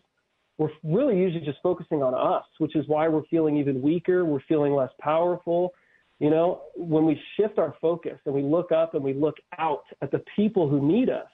we're 0.58 0.70
really 0.84 1.18
usually 1.18 1.46
just 1.46 1.60
focusing 1.62 2.02
on 2.02 2.14
us, 2.14 2.46
which 2.58 2.76
is 2.76 2.88
why 2.88 3.08
we're 3.08 3.26
feeling 3.26 3.58
even 3.58 3.82
weaker, 3.82 4.26
we're 4.26 4.42
feeling 4.48 4.74
less 4.74 4.92
powerful. 5.00 5.74
You 6.20 6.32
know, 6.32 6.62
when 6.76 7.06
we 7.06 7.20
shift 7.36 7.60
our 7.60 7.76
focus 7.80 8.18
and 8.26 8.34
we 8.34 8.42
look 8.42 8.72
up 8.72 8.96
and 8.96 9.04
we 9.04 9.14
look 9.14 9.36
out 9.60 9.84
at 10.02 10.10
the 10.12 10.24
people 10.36 10.68
who 10.68 10.86
need 10.88 11.10
us, 11.10 11.28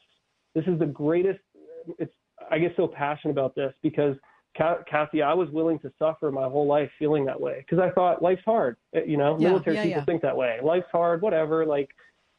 this 0.53 0.65
is 0.67 0.77
the 0.77 0.85
greatest. 0.85 1.39
It's 1.99 2.13
I 2.51 2.59
get 2.59 2.73
so 2.75 2.87
passionate 2.87 3.31
about 3.31 3.55
this 3.55 3.73
because 3.81 4.17
Kathy, 4.55 5.21
I 5.21 5.33
was 5.33 5.49
willing 5.49 5.79
to 5.79 5.91
suffer 5.97 6.31
my 6.31 6.43
whole 6.43 6.67
life 6.67 6.89
feeling 6.99 7.25
that 7.25 7.39
way 7.39 7.65
because 7.65 7.79
I 7.79 7.91
thought 7.91 8.21
life's 8.21 8.43
hard. 8.45 8.75
Uh, 8.95 9.03
You 9.03 9.17
know, 9.17 9.37
Yeah, 9.39 9.49
military 9.49 9.77
yeah, 9.77 9.83
people 9.83 10.01
yeah. 10.01 10.05
think 10.05 10.21
that 10.21 10.35
way. 10.35 10.59
Life's 10.61 10.89
hard, 10.91 11.21
whatever. 11.21 11.65
Like 11.65 11.89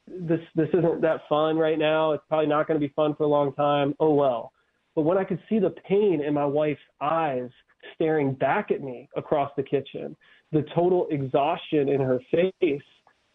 this, 0.07 0.41
this 0.55 0.69
isn't 0.75 1.01
that 1.01 1.23
fun 1.29 1.57
right 1.57 1.79
now. 1.79 2.13
It's 2.13 2.23
probably 2.29 2.47
not 2.47 2.69
going 2.69 2.79
to 2.79 2.87
be 2.87 2.93
fun 2.95 3.15
for 3.15 3.25
a 3.25 3.29
long 3.29 3.53
time. 3.55 3.95
Oh 3.99 4.15
well. 4.15 4.53
But 4.95 5.03
when 5.03 5.19
I 5.19 5.25
could 5.25 5.41
see 5.49 5.59
the 5.59 5.75
pain 5.89 6.23
in 6.25 6.35
my 6.35 6.47
wife's 6.47 6.81
eyes 7.01 7.51
staring 7.95 8.35
back 8.35 8.71
at 8.71 8.83
me 8.83 9.09
across 9.17 9.51
the 9.57 9.63
kitchen, 9.63 10.17
the 10.53 10.65
total 10.75 11.07
exhaustion 11.11 11.89
in 11.89 12.01
her 12.01 12.21
face, 12.31 12.83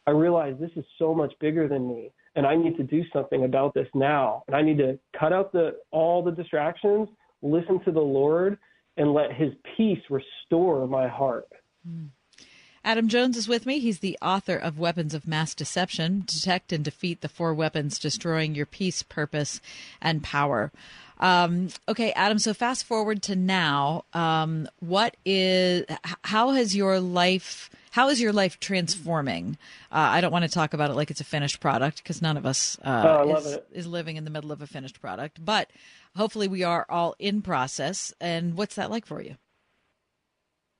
I 0.07 0.11
realized 0.11 0.59
this 0.59 0.71
is 0.75 0.85
so 0.97 1.13
much 1.13 1.33
bigger 1.39 1.67
than 1.67 1.87
me 1.87 2.11
and 2.35 2.45
I 2.45 2.55
need 2.55 2.77
to 2.77 2.83
do 2.83 3.03
something 3.11 3.43
about 3.43 3.73
this 3.73 3.87
now. 3.93 4.43
And 4.47 4.55
I 4.55 4.61
need 4.61 4.77
to 4.77 4.97
cut 5.19 5.33
out 5.33 5.51
the 5.51 5.77
all 5.91 6.23
the 6.23 6.31
distractions, 6.31 7.09
listen 7.41 7.83
to 7.85 7.91
the 7.91 7.99
Lord 7.99 8.57
and 8.97 9.13
let 9.13 9.33
his 9.33 9.51
peace 9.75 9.99
restore 10.09 10.87
my 10.87 11.07
heart. 11.07 11.47
Hmm. 11.85 12.05
Adam 12.83 13.09
Jones 13.09 13.35
is 13.35 13.49
with 13.49 13.65
me. 13.65 13.79
He's 13.79 13.99
the 13.99 14.17
author 14.21 14.55
of 14.55 14.79
Weapons 14.79 15.13
of 15.13 15.27
Mass 15.27 15.53
Deception 15.53 16.23
Detect 16.25 16.71
and 16.71 16.83
Defeat 16.83 17.19
the 17.19 17.27
Four 17.27 17.53
Weapons 17.53 17.99
Destroying 17.99 18.55
Your 18.55 18.65
Peace, 18.65 19.03
Purpose, 19.03 19.59
and 20.01 20.23
Power. 20.23 20.71
Um, 21.19 21.69
okay, 21.87 22.11
Adam, 22.13 22.39
so 22.39 22.53
fast 22.53 22.85
forward 22.85 23.21
to 23.23 23.35
now. 23.35 24.05
Um, 24.13 24.67
what 24.79 25.17
is, 25.25 25.85
how 26.23 26.51
has 26.51 26.75
your 26.75 26.99
life, 26.99 27.69
how 27.91 28.09
is 28.09 28.21
your 28.21 28.31
life 28.31 28.59
transforming? 28.59 29.57
Uh, 29.91 29.97
I 29.97 30.21
don't 30.21 30.31
want 30.31 30.45
to 30.45 30.49
talk 30.49 30.73
about 30.73 30.89
it 30.89 30.93
like 30.93 31.11
it's 31.11 31.19
a 31.19 31.25
finished 31.25 31.59
product 31.59 32.01
because 32.01 32.21
none 32.21 32.37
of 32.37 32.45
us 32.45 32.77
uh, 32.85 33.03
Oh, 33.05 33.15
I 33.15 33.23
love 33.23 33.59
is, 33.71 33.87
living 33.87 34.15
in 34.15 34.23
the 34.23 34.29
middle 34.29 34.51
of 34.51 34.61
a 34.61 34.67
finished 34.67 35.01
product. 35.01 35.43
But 35.43 35.69
hopefully 36.15 36.47
we 36.47 36.63
are 36.63 36.85
all 36.89 37.15
in 37.19 37.41
process. 37.41 38.13
And 38.21 38.55
what's 38.55 38.75
that 38.75 38.89
like 38.89 39.05
for 39.05 39.21
you? 39.21 39.35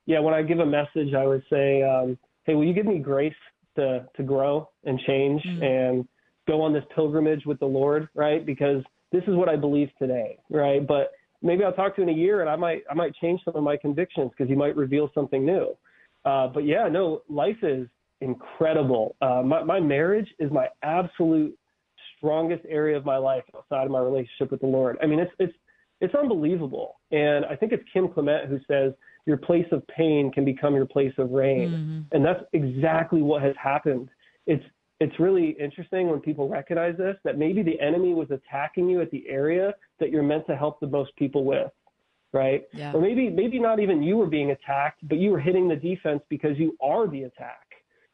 Yeah, 0.05 0.19
when 0.19 0.33
I 0.33 0.41
give 0.41 0.59
a 0.59 0.65
message, 0.65 1.13
I 1.13 1.27
would 1.27 1.43
say, 1.51 1.83
um, 1.83 2.17
"Hey, 2.45 2.55
will 2.55 2.63
you 2.63 2.73
give 2.73 2.87
me 2.87 2.97
grace 2.97 3.35
to 3.75 4.07
to 4.15 4.23
grow 4.23 4.67
and 4.83 4.99
change 5.05 5.45
and 5.45 6.07
go 6.47 6.61
on 6.61 6.73
this 6.73 6.83
pilgrimage 6.95 7.45
with 7.45 7.59
the 7.59 7.67
Lord, 7.67 8.09
right? 8.15 8.43
Because 8.43 8.83
this 9.11 9.23
is 9.27 9.35
what 9.35 9.49
I 9.49 9.55
believe 9.55 9.89
today, 9.97 10.37
right? 10.49 10.85
But 10.85 11.11
maybe 11.41 11.63
I'll 11.63 11.73
talk 11.73 11.95
to 11.95 12.01
you 12.01 12.07
in 12.07 12.13
a 12.13 12.17
year, 12.17 12.41
and 12.41 12.49
I 12.49 12.55
might 12.55 12.83
I 12.89 12.93
might 12.93 13.13
change 13.15 13.41
some 13.43 13.55
of 13.55 13.63
my 13.63 13.77
convictions 13.77 14.31
because 14.35 14.49
you 14.49 14.57
might 14.57 14.75
reveal 14.75 15.09
something 15.13 15.45
new. 15.45 15.75
Uh, 16.25 16.47
but 16.47 16.65
yeah, 16.65 16.87
no, 16.87 17.21
life 17.29 17.57
is 17.63 17.87
incredible. 18.21 19.15
Uh, 19.21 19.41
my 19.43 19.63
my 19.63 19.79
marriage 19.79 20.27
is 20.39 20.51
my 20.51 20.67
absolute 20.83 21.57
strongest 22.17 22.63
area 22.67 22.97
of 22.97 23.05
my 23.05 23.17
life 23.17 23.43
outside 23.55 23.85
of 23.85 23.91
my 23.91 23.99
relationship 23.99 24.51
with 24.51 24.61
the 24.61 24.67
Lord. 24.67 24.97
I 25.01 25.05
mean, 25.05 25.19
it's 25.19 25.31
it's 25.39 25.53
it's 26.01 26.15
unbelievable. 26.15 26.99
And 27.11 27.45
I 27.45 27.55
think 27.55 27.71
it's 27.71 27.83
Kim 27.91 28.07
Clement 28.09 28.47
who 28.49 28.59
says 28.67 28.93
your 29.25 29.37
place 29.37 29.65
of 29.71 29.85
pain 29.87 30.31
can 30.31 30.45
become 30.45 30.73
your 30.75 30.85
place 30.85 31.13
of 31.17 31.31
rain. 31.31 31.73
And 32.11 32.25
that's 32.25 32.43
exactly 32.53 33.21
what 33.21 33.41
has 33.41 33.53
happened. 33.61 34.09
It's 34.47 34.63
it's 34.99 35.17
really 35.19 35.55
interesting 35.59 36.09
when 36.09 36.19
people 36.19 36.49
recognize 36.49 36.97
this 36.97 37.15
that 37.23 37.37
maybe 37.37 37.63
the 37.63 37.79
enemy 37.79 38.13
was 38.13 38.29
attacking 38.31 38.89
you 38.89 39.01
at 39.01 39.09
the 39.11 39.23
area 39.27 39.73
that 39.99 40.11
you're 40.11 40.23
meant 40.23 40.45
to 40.47 40.55
help 40.55 40.79
the 40.79 40.87
most 40.87 41.15
people 41.15 41.45
with. 41.45 41.71
Right? 42.31 42.63
Yeah. 42.73 42.93
Or 42.93 43.01
maybe 43.01 43.29
maybe 43.29 43.59
not 43.59 43.79
even 43.79 44.03
you 44.03 44.17
were 44.17 44.27
being 44.27 44.51
attacked, 44.51 44.99
but 45.07 45.17
you 45.17 45.31
were 45.31 45.39
hitting 45.39 45.67
the 45.67 45.75
defense 45.75 46.21
because 46.29 46.57
you 46.57 46.77
are 46.81 47.07
the 47.07 47.23
attack. 47.23 47.65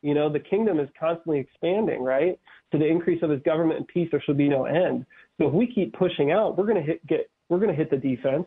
You 0.02 0.14
know, 0.14 0.32
the 0.32 0.40
kingdom 0.40 0.80
is 0.80 0.88
constantly 0.98 1.40
expanding, 1.40 2.02
right? 2.02 2.40
To 2.72 2.78
the 2.78 2.86
increase 2.86 3.22
of 3.24 3.30
his 3.30 3.42
government 3.42 3.80
and 3.80 3.88
peace, 3.88 4.08
there 4.12 4.22
should 4.26 4.38
be 4.38 4.48
no 4.48 4.66
end. 4.66 5.06
So 5.38 5.48
if 5.48 5.54
we 5.54 5.68
keep 5.68 5.94
pushing 5.94 6.32
out, 6.32 6.58
we're 6.58 6.68
going 6.68 6.78
to 6.78 6.84
hit 6.84 7.06
get 7.08 7.30
we're 7.50 7.58
going 7.58 7.72
to 7.72 7.76
hit 7.76 7.90
the 7.90 7.98
defense, 7.98 8.46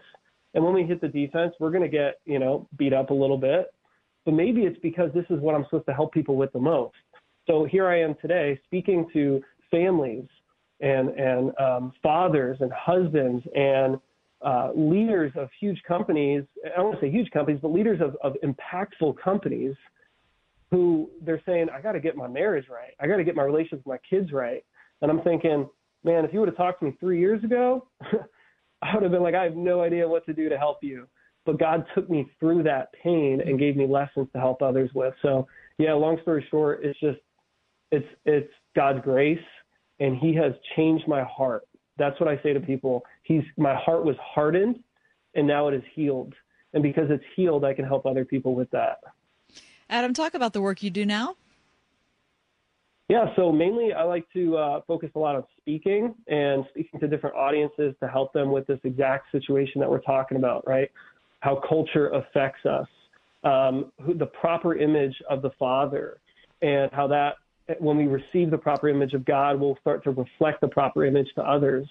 and 0.54 0.64
when 0.64 0.72
we 0.72 0.84
hit 0.84 1.00
the 1.00 1.08
defense, 1.08 1.52
we're 1.60 1.70
going 1.70 1.82
to 1.82 1.88
get 1.88 2.20
you 2.24 2.38
know 2.38 2.66
beat 2.78 2.94
up 2.94 3.10
a 3.10 3.14
little 3.14 3.36
bit. 3.36 3.66
But 4.24 4.34
maybe 4.34 4.62
it's 4.62 4.78
because 4.80 5.10
this 5.14 5.24
is 5.30 5.40
what 5.40 5.54
I'm 5.54 5.64
supposed 5.64 5.86
to 5.86 5.94
help 5.94 6.12
people 6.12 6.36
with 6.36 6.52
the 6.52 6.60
most. 6.60 6.96
So 7.48 7.64
here 7.64 7.88
I 7.88 8.00
am 8.00 8.14
today 8.20 8.60
speaking 8.64 9.08
to 9.14 9.40
families 9.70 10.26
and 10.80 11.08
and 11.10 11.58
um, 11.58 11.92
fathers 12.02 12.58
and 12.60 12.70
husbands 12.72 13.42
and 13.54 13.98
uh, 14.42 14.70
leaders 14.76 15.32
of 15.34 15.48
huge 15.58 15.80
companies. 15.88 16.44
I 16.64 16.76
don't 16.76 16.86
want 16.86 17.00
to 17.00 17.06
say 17.06 17.10
huge 17.10 17.30
companies, 17.30 17.58
but 17.62 17.72
leaders 17.72 18.00
of, 18.02 18.16
of 18.22 18.36
impactful 18.44 19.16
companies 19.22 19.74
who 20.70 21.08
they're 21.24 21.42
saying, 21.46 21.68
I 21.74 21.80
got 21.80 21.92
to 21.92 22.00
get 22.00 22.16
my 22.16 22.28
marriage 22.28 22.66
right. 22.68 22.92
I 23.00 23.06
got 23.06 23.16
to 23.16 23.24
get 23.24 23.34
my 23.34 23.42
relationship 23.44 23.78
with 23.78 23.86
my 23.86 23.98
kids 24.08 24.30
right. 24.30 24.62
And 25.00 25.10
I'm 25.10 25.22
thinking, 25.22 25.66
man, 26.04 26.26
if 26.26 26.34
you 26.34 26.40
would 26.40 26.48
have 26.48 26.56
talked 26.56 26.80
to 26.80 26.86
me 26.86 26.96
three 27.00 27.18
years 27.18 27.42
ago, 27.42 27.86
I 28.82 28.94
would 28.94 29.02
have 29.02 29.10
been 29.10 29.22
like, 29.22 29.34
I 29.34 29.44
have 29.44 29.56
no 29.56 29.80
idea 29.80 30.06
what 30.06 30.26
to 30.26 30.34
do 30.34 30.50
to 30.50 30.58
help 30.58 30.78
you. 30.82 31.08
But 31.46 31.58
God 31.58 31.86
took 31.94 32.10
me 32.10 32.30
through 32.38 32.64
that 32.64 32.92
pain 33.02 33.40
and 33.44 33.58
gave 33.58 33.74
me 33.74 33.86
lessons 33.86 34.28
to 34.34 34.38
help 34.38 34.60
others 34.60 34.90
with. 34.94 35.14
So 35.22 35.48
yeah, 35.78 35.94
long 35.94 36.18
story 36.20 36.46
short, 36.50 36.84
it's 36.84 37.00
just 37.00 37.18
it's 37.90 38.06
it's 38.24 38.52
God's 38.74 39.02
grace 39.02 39.38
and 40.00 40.16
he 40.16 40.34
has 40.34 40.52
changed 40.76 41.08
my 41.08 41.24
heart. 41.24 41.66
That's 41.96 42.18
what 42.20 42.28
I 42.28 42.40
say 42.42 42.52
to 42.52 42.60
people. 42.60 43.04
He's 43.22 43.42
my 43.56 43.74
heart 43.74 44.04
was 44.04 44.16
hardened 44.20 44.78
and 45.34 45.46
now 45.46 45.68
it 45.68 45.74
is 45.74 45.82
healed. 45.94 46.34
And 46.74 46.82
because 46.82 47.10
it's 47.10 47.24
healed, 47.34 47.64
I 47.64 47.72
can 47.74 47.84
help 47.84 48.06
other 48.06 48.24
people 48.24 48.54
with 48.54 48.70
that. 48.70 48.98
Adam, 49.90 50.12
talk 50.12 50.34
about 50.34 50.52
the 50.52 50.60
work 50.60 50.82
you 50.82 50.90
do 50.90 51.06
now. 51.06 51.36
Yeah, 53.08 53.34
so 53.36 53.50
mainly 53.50 53.94
I 53.94 54.02
like 54.02 54.26
to 54.34 54.56
uh, 54.58 54.80
focus 54.86 55.10
a 55.14 55.18
lot 55.18 55.34
on 55.34 55.44
speaking 55.58 56.14
and 56.26 56.66
speaking 56.70 57.00
to 57.00 57.08
different 57.08 57.36
audiences 57.36 57.94
to 58.00 58.08
help 58.08 58.34
them 58.34 58.52
with 58.52 58.66
this 58.66 58.78
exact 58.84 59.32
situation 59.32 59.80
that 59.80 59.88
we're 59.88 60.02
talking 60.02 60.36
about, 60.36 60.66
right? 60.68 60.90
How 61.40 61.62
culture 61.66 62.08
affects 62.10 62.66
us, 62.66 62.86
um, 63.44 63.92
who, 64.02 64.12
the 64.12 64.26
proper 64.26 64.76
image 64.76 65.14
of 65.30 65.40
the 65.40 65.50
Father, 65.58 66.18
and 66.60 66.92
how 66.92 67.06
that, 67.06 67.36
when 67.78 67.96
we 67.96 68.06
receive 68.06 68.50
the 68.50 68.58
proper 68.58 68.88
image 68.88 69.12
of 69.12 69.24
God, 69.24 69.60
we'll 69.60 69.78
start 69.80 70.02
to 70.04 70.10
reflect 70.10 70.60
the 70.60 70.68
proper 70.68 71.04
image 71.04 71.28
to 71.34 71.42
others. 71.42 71.86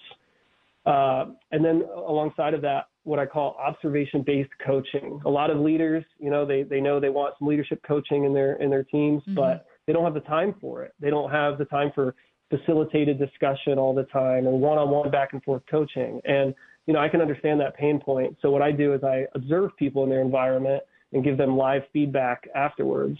Uh, 0.86 1.26
and 1.52 1.64
then 1.64 1.84
alongside 1.94 2.54
of 2.54 2.62
that, 2.62 2.86
what 3.04 3.18
I 3.18 3.26
call 3.26 3.56
observation-based 3.58 4.50
coaching. 4.64 5.20
A 5.24 5.28
lot 5.28 5.50
of 5.50 5.58
leaders, 5.58 6.04
you 6.18 6.30
know, 6.30 6.44
they 6.44 6.62
they 6.62 6.80
know 6.80 7.00
they 7.00 7.08
want 7.08 7.34
some 7.38 7.48
leadership 7.48 7.80
coaching 7.86 8.24
in 8.24 8.34
their 8.34 8.54
in 8.54 8.70
their 8.70 8.84
teams, 8.84 9.22
mm-hmm. 9.22 9.34
but 9.34 9.66
they 9.86 9.92
don't 9.92 10.04
have 10.04 10.14
the 10.14 10.20
time 10.20 10.54
for 10.60 10.82
it. 10.82 10.94
They 11.00 11.10
don't 11.10 11.30
have 11.30 11.58
the 11.58 11.64
time 11.66 11.90
for 11.94 12.14
facilitated 12.50 13.18
discussion 13.18 13.78
all 13.78 13.94
the 13.94 14.04
time 14.04 14.46
and 14.46 14.60
one-on-one 14.60 15.10
back 15.10 15.32
and 15.32 15.42
forth 15.42 15.62
coaching. 15.70 16.20
And 16.24 16.54
you 16.86 16.94
know, 16.94 17.00
I 17.00 17.08
can 17.08 17.20
understand 17.20 17.60
that 17.60 17.76
pain 17.76 18.00
point. 18.00 18.36
So 18.40 18.50
what 18.50 18.62
I 18.62 18.72
do 18.72 18.94
is 18.94 19.04
I 19.04 19.26
observe 19.34 19.76
people 19.78 20.04
in 20.04 20.10
their 20.10 20.22
environment 20.22 20.82
and 21.12 21.22
give 21.22 21.36
them 21.36 21.56
live 21.56 21.82
feedback 21.92 22.48
afterwards. 22.54 23.18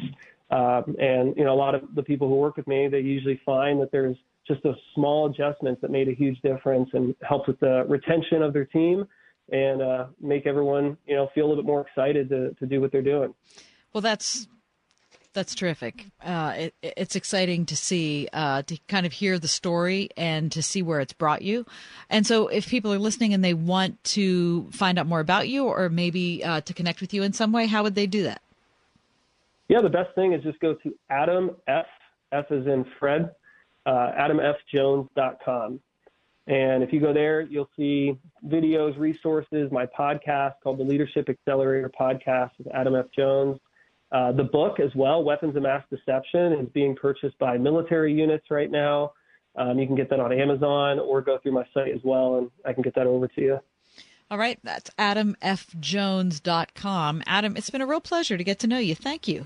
Um, 0.50 0.96
and 0.98 1.36
you 1.36 1.44
know, 1.44 1.52
a 1.52 1.56
lot 1.56 1.74
of 1.74 1.82
the 1.94 2.02
people 2.02 2.28
who 2.28 2.36
work 2.36 2.56
with 2.56 2.66
me, 2.66 2.88
they 2.88 3.00
usually 3.00 3.40
find 3.44 3.80
that 3.80 3.92
there's 3.92 4.16
just 4.46 4.62
those 4.62 4.78
small 4.94 5.30
adjustments 5.30 5.80
that 5.82 5.90
made 5.90 6.08
a 6.08 6.14
huge 6.14 6.40
difference 6.40 6.88
and 6.94 7.14
helped 7.22 7.48
with 7.48 7.60
the 7.60 7.84
retention 7.86 8.42
of 8.42 8.52
their 8.54 8.64
team 8.64 9.06
and 9.52 9.82
uh, 9.82 10.06
make 10.20 10.46
everyone 10.46 10.96
you 11.06 11.14
know 11.14 11.28
feel 11.34 11.46
a 11.46 11.48
little 11.48 11.62
bit 11.62 11.68
more 11.68 11.82
excited 11.82 12.28
to, 12.30 12.54
to 12.54 12.66
do 12.66 12.80
what 12.80 12.92
they're 12.92 13.02
doing. 13.02 13.34
Well, 13.92 14.00
that's 14.00 14.48
that's 15.34 15.54
terrific. 15.54 16.06
Uh, 16.24 16.54
it, 16.56 16.74
it's 16.82 17.14
exciting 17.14 17.66
to 17.66 17.76
see, 17.76 18.28
uh, 18.32 18.62
to 18.62 18.78
kind 18.88 19.06
of 19.06 19.12
hear 19.12 19.38
the 19.38 19.48
story 19.48 20.10
and 20.16 20.50
to 20.52 20.62
see 20.62 20.82
where 20.82 21.00
it's 21.00 21.12
brought 21.12 21.42
you. 21.42 21.66
And 22.10 22.26
so, 22.26 22.48
if 22.48 22.68
people 22.68 22.92
are 22.92 22.98
listening 22.98 23.34
and 23.34 23.44
they 23.44 23.54
want 23.54 24.02
to 24.04 24.68
find 24.72 24.98
out 24.98 25.06
more 25.06 25.20
about 25.20 25.48
you 25.48 25.66
or 25.66 25.88
maybe 25.90 26.42
uh, 26.44 26.62
to 26.62 26.74
connect 26.74 27.00
with 27.00 27.14
you 27.14 27.22
in 27.22 27.32
some 27.32 27.52
way, 27.52 27.66
how 27.66 27.82
would 27.82 27.94
they 27.94 28.06
do 28.06 28.24
that? 28.24 28.42
Yeah, 29.68 29.82
the 29.82 29.90
best 29.90 30.14
thing 30.14 30.32
is 30.32 30.42
just 30.42 30.58
go 30.60 30.74
to 30.74 30.94
Adam 31.10 31.50
F. 31.66 31.86
F 32.32 32.46
is 32.50 32.66
in 32.66 32.86
Fred, 32.98 33.30
uh, 33.86 34.12
AdamFJones.com. 34.18 35.80
And 36.46 36.82
if 36.82 36.94
you 36.94 37.00
go 37.00 37.12
there, 37.12 37.42
you'll 37.42 37.68
see 37.76 38.16
videos, 38.46 38.98
resources, 38.98 39.70
my 39.70 39.84
podcast 39.86 40.54
called 40.62 40.78
the 40.78 40.84
Leadership 40.84 41.28
Accelerator 41.28 41.90
Podcast 41.90 42.52
with 42.56 42.68
Adam 42.74 42.96
F. 42.96 43.04
Jones. 43.14 43.58
Uh, 44.10 44.32
the 44.32 44.44
book 44.44 44.80
as 44.80 44.90
well, 44.94 45.22
Weapons 45.22 45.54
of 45.56 45.62
Mass 45.62 45.84
Deception, 45.90 46.54
is 46.54 46.70
being 46.70 46.96
purchased 46.96 47.38
by 47.38 47.58
military 47.58 48.14
units 48.14 48.50
right 48.50 48.70
now. 48.70 49.12
Um, 49.56 49.78
you 49.78 49.86
can 49.86 49.96
get 49.96 50.08
that 50.08 50.20
on 50.20 50.32
Amazon 50.32 50.98
or 50.98 51.20
go 51.20 51.36
through 51.42 51.52
my 51.52 51.66
site 51.74 51.92
as 51.94 52.00
well, 52.02 52.36
and 52.36 52.50
I 52.64 52.72
can 52.72 52.82
get 52.82 52.94
that 52.94 53.06
over 53.06 53.28
to 53.28 53.42
you. 53.42 53.58
All 54.30 54.38
right, 54.38 54.58
that's 54.62 54.90
adamfjones.com. 54.98 57.22
Adam, 57.26 57.56
it's 57.56 57.70
been 57.70 57.80
a 57.82 57.86
real 57.86 58.00
pleasure 58.00 58.38
to 58.38 58.44
get 58.44 58.58
to 58.60 58.66
know 58.66 58.78
you. 58.78 58.94
Thank 58.94 59.28
you. 59.28 59.44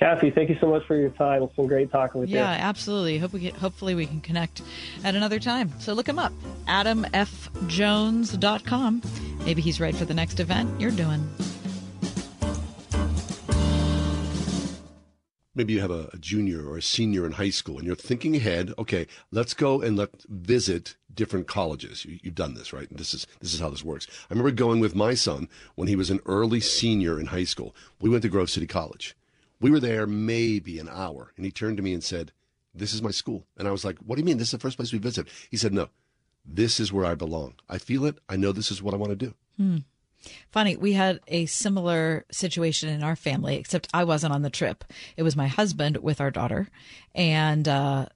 Kathy, 0.00 0.30
thank 0.30 0.48
you 0.48 0.56
so 0.58 0.66
much 0.66 0.86
for 0.86 0.96
your 0.96 1.10
time. 1.10 1.42
It's 1.42 1.54
been 1.54 1.66
great 1.66 1.92
talking 1.92 2.22
with 2.22 2.30
yeah, 2.30 2.38
you. 2.38 2.44
Yeah, 2.58 2.68
absolutely. 2.68 3.18
Hope 3.18 3.34
we 3.34 3.40
get, 3.40 3.54
hopefully 3.54 3.94
we 3.94 4.06
can 4.06 4.22
connect 4.22 4.62
at 5.04 5.14
another 5.14 5.38
time. 5.38 5.70
So 5.78 5.92
look 5.92 6.08
him 6.08 6.18
up, 6.18 6.32
adamfjones.com. 6.66 9.02
Maybe 9.44 9.60
he's 9.60 9.78
right 9.78 9.94
for 9.94 10.06
the 10.06 10.14
next 10.14 10.40
event 10.40 10.80
you're 10.80 10.90
doing. 10.90 11.28
Maybe 15.54 15.74
you 15.74 15.80
have 15.80 15.90
a, 15.90 16.08
a 16.14 16.18
junior 16.18 16.66
or 16.66 16.78
a 16.78 16.82
senior 16.82 17.26
in 17.26 17.32
high 17.32 17.50
school 17.50 17.76
and 17.76 17.86
you're 17.86 17.94
thinking 17.94 18.34
ahead, 18.34 18.72
okay, 18.78 19.06
let's 19.30 19.52
go 19.52 19.82
and 19.82 19.98
let 19.98 20.24
visit 20.30 20.96
different 21.12 21.46
colleges. 21.46 22.06
You, 22.06 22.18
have 22.24 22.34
done 22.34 22.54
this, 22.54 22.72
right? 22.72 22.88
This 22.90 23.12
is 23.12 23.26
this 23.40 23.52
is 23.52 23.60
how 23.60 23.68
this 23.68 23.84
works. 23.84 24.06
I 24.30 24.32
remember 24.32 24.52
going 24.52 24.80
with 24.80 24.94
my 24.94 25.12
son 25.12 25.50
when 25.74 25.88
he 25.88 25.96
was 25.96 26.08
an 26.08 26.20
early 26.24 26.60
senior 26.60 27.20
in 27.20 27.26
high 27.26 27.44
school. 27.44 27.76
We 28.00 28.08
went 28.08 28.22
to 28.22 28.30
Grove 28.30 28.48
City 28.48 28.66
College 28.66 29.14
we 29.60 29.70
were 29.70 29.80
there 29.80 30.06
maybe 30.06 30.78
an 30.78 30.88
hour, 30.88 31.32
and 31.36 31.44
he 31.44 31.50
turned 31.50 31.76
to 31.76 31.82
me 31.82 31.92
and 31.92 32.02
said, 32.02 32.32
This 32.74 32.94
is 32.94 33.02
my 33.02 33.10
school. 33.10 33.46
And 33.56 33.68
I 33.68 33.70
was 33.70 33.84
like, 33.84 33.98
What 33.98 34.16
do 34.16 34.20
you 34.20 34.26
mean? 34.26 34.38
This 34.38 34.48
is 34.48 34.52
the 34.52 34.58
first 34.58 34.76
place 34.76 34.92
we 34.92 34.98
visit? 34.98 35.28
He 35.50 35.56
said, 35.56 35.72
No, 35.72 35.88
this 36.44 36.80
is 36.80 36.92
where 36.92 37.04
I 37.04 37.14
belong. 37.14 37.54
I 37.68 37.78
feel 37.78 38.04
it. 38.06 38.18
I 38.28 38.36
know 38.36 38.52
this 38.52 38.70
is 38.70 38.82
what 38.82 38.94
I 38.94 38.96
want 38.96 39.10
to 39.10 39.16
do. 39.16 39.34
Hmm. 39.56 39.78
Funny, 40.50 40.76
we 40.76 40.92
had 40.92 41.20
a 41.28 41.46
similar 41.46 42.26
situation 42.30 42.90
in 42.90 43.02
our 43.02 43.16
family, 43.16 43.56
except 43.56 43.88
I 43.94 44.04
wasn't 44.04 44.34
on 44.34 44.42
the 44.42 44.50
trip. 44.50 44.84
It 45.16 45.22
was 45.22 45.34
my 45.34 45.46
husband 45.46 45.96
with 45.98 46.20
our 46.20 46.30
daughter, 46.30 46.68
and 47.14 47.66
uh, 47.66 48.06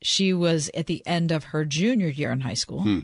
she 0.00 0.32
was 0.32 0.70
at 0.74 0.86
the 0.86 1.04
end 1.04 1.32
of 1.32 1.44
her 1.44 1.64
junior 1.64 2.08
year 2.08 2.30
in 2.30 2.40
high 2.40 2.54
school, 2.54 2.82
hmm. 2.82 3.00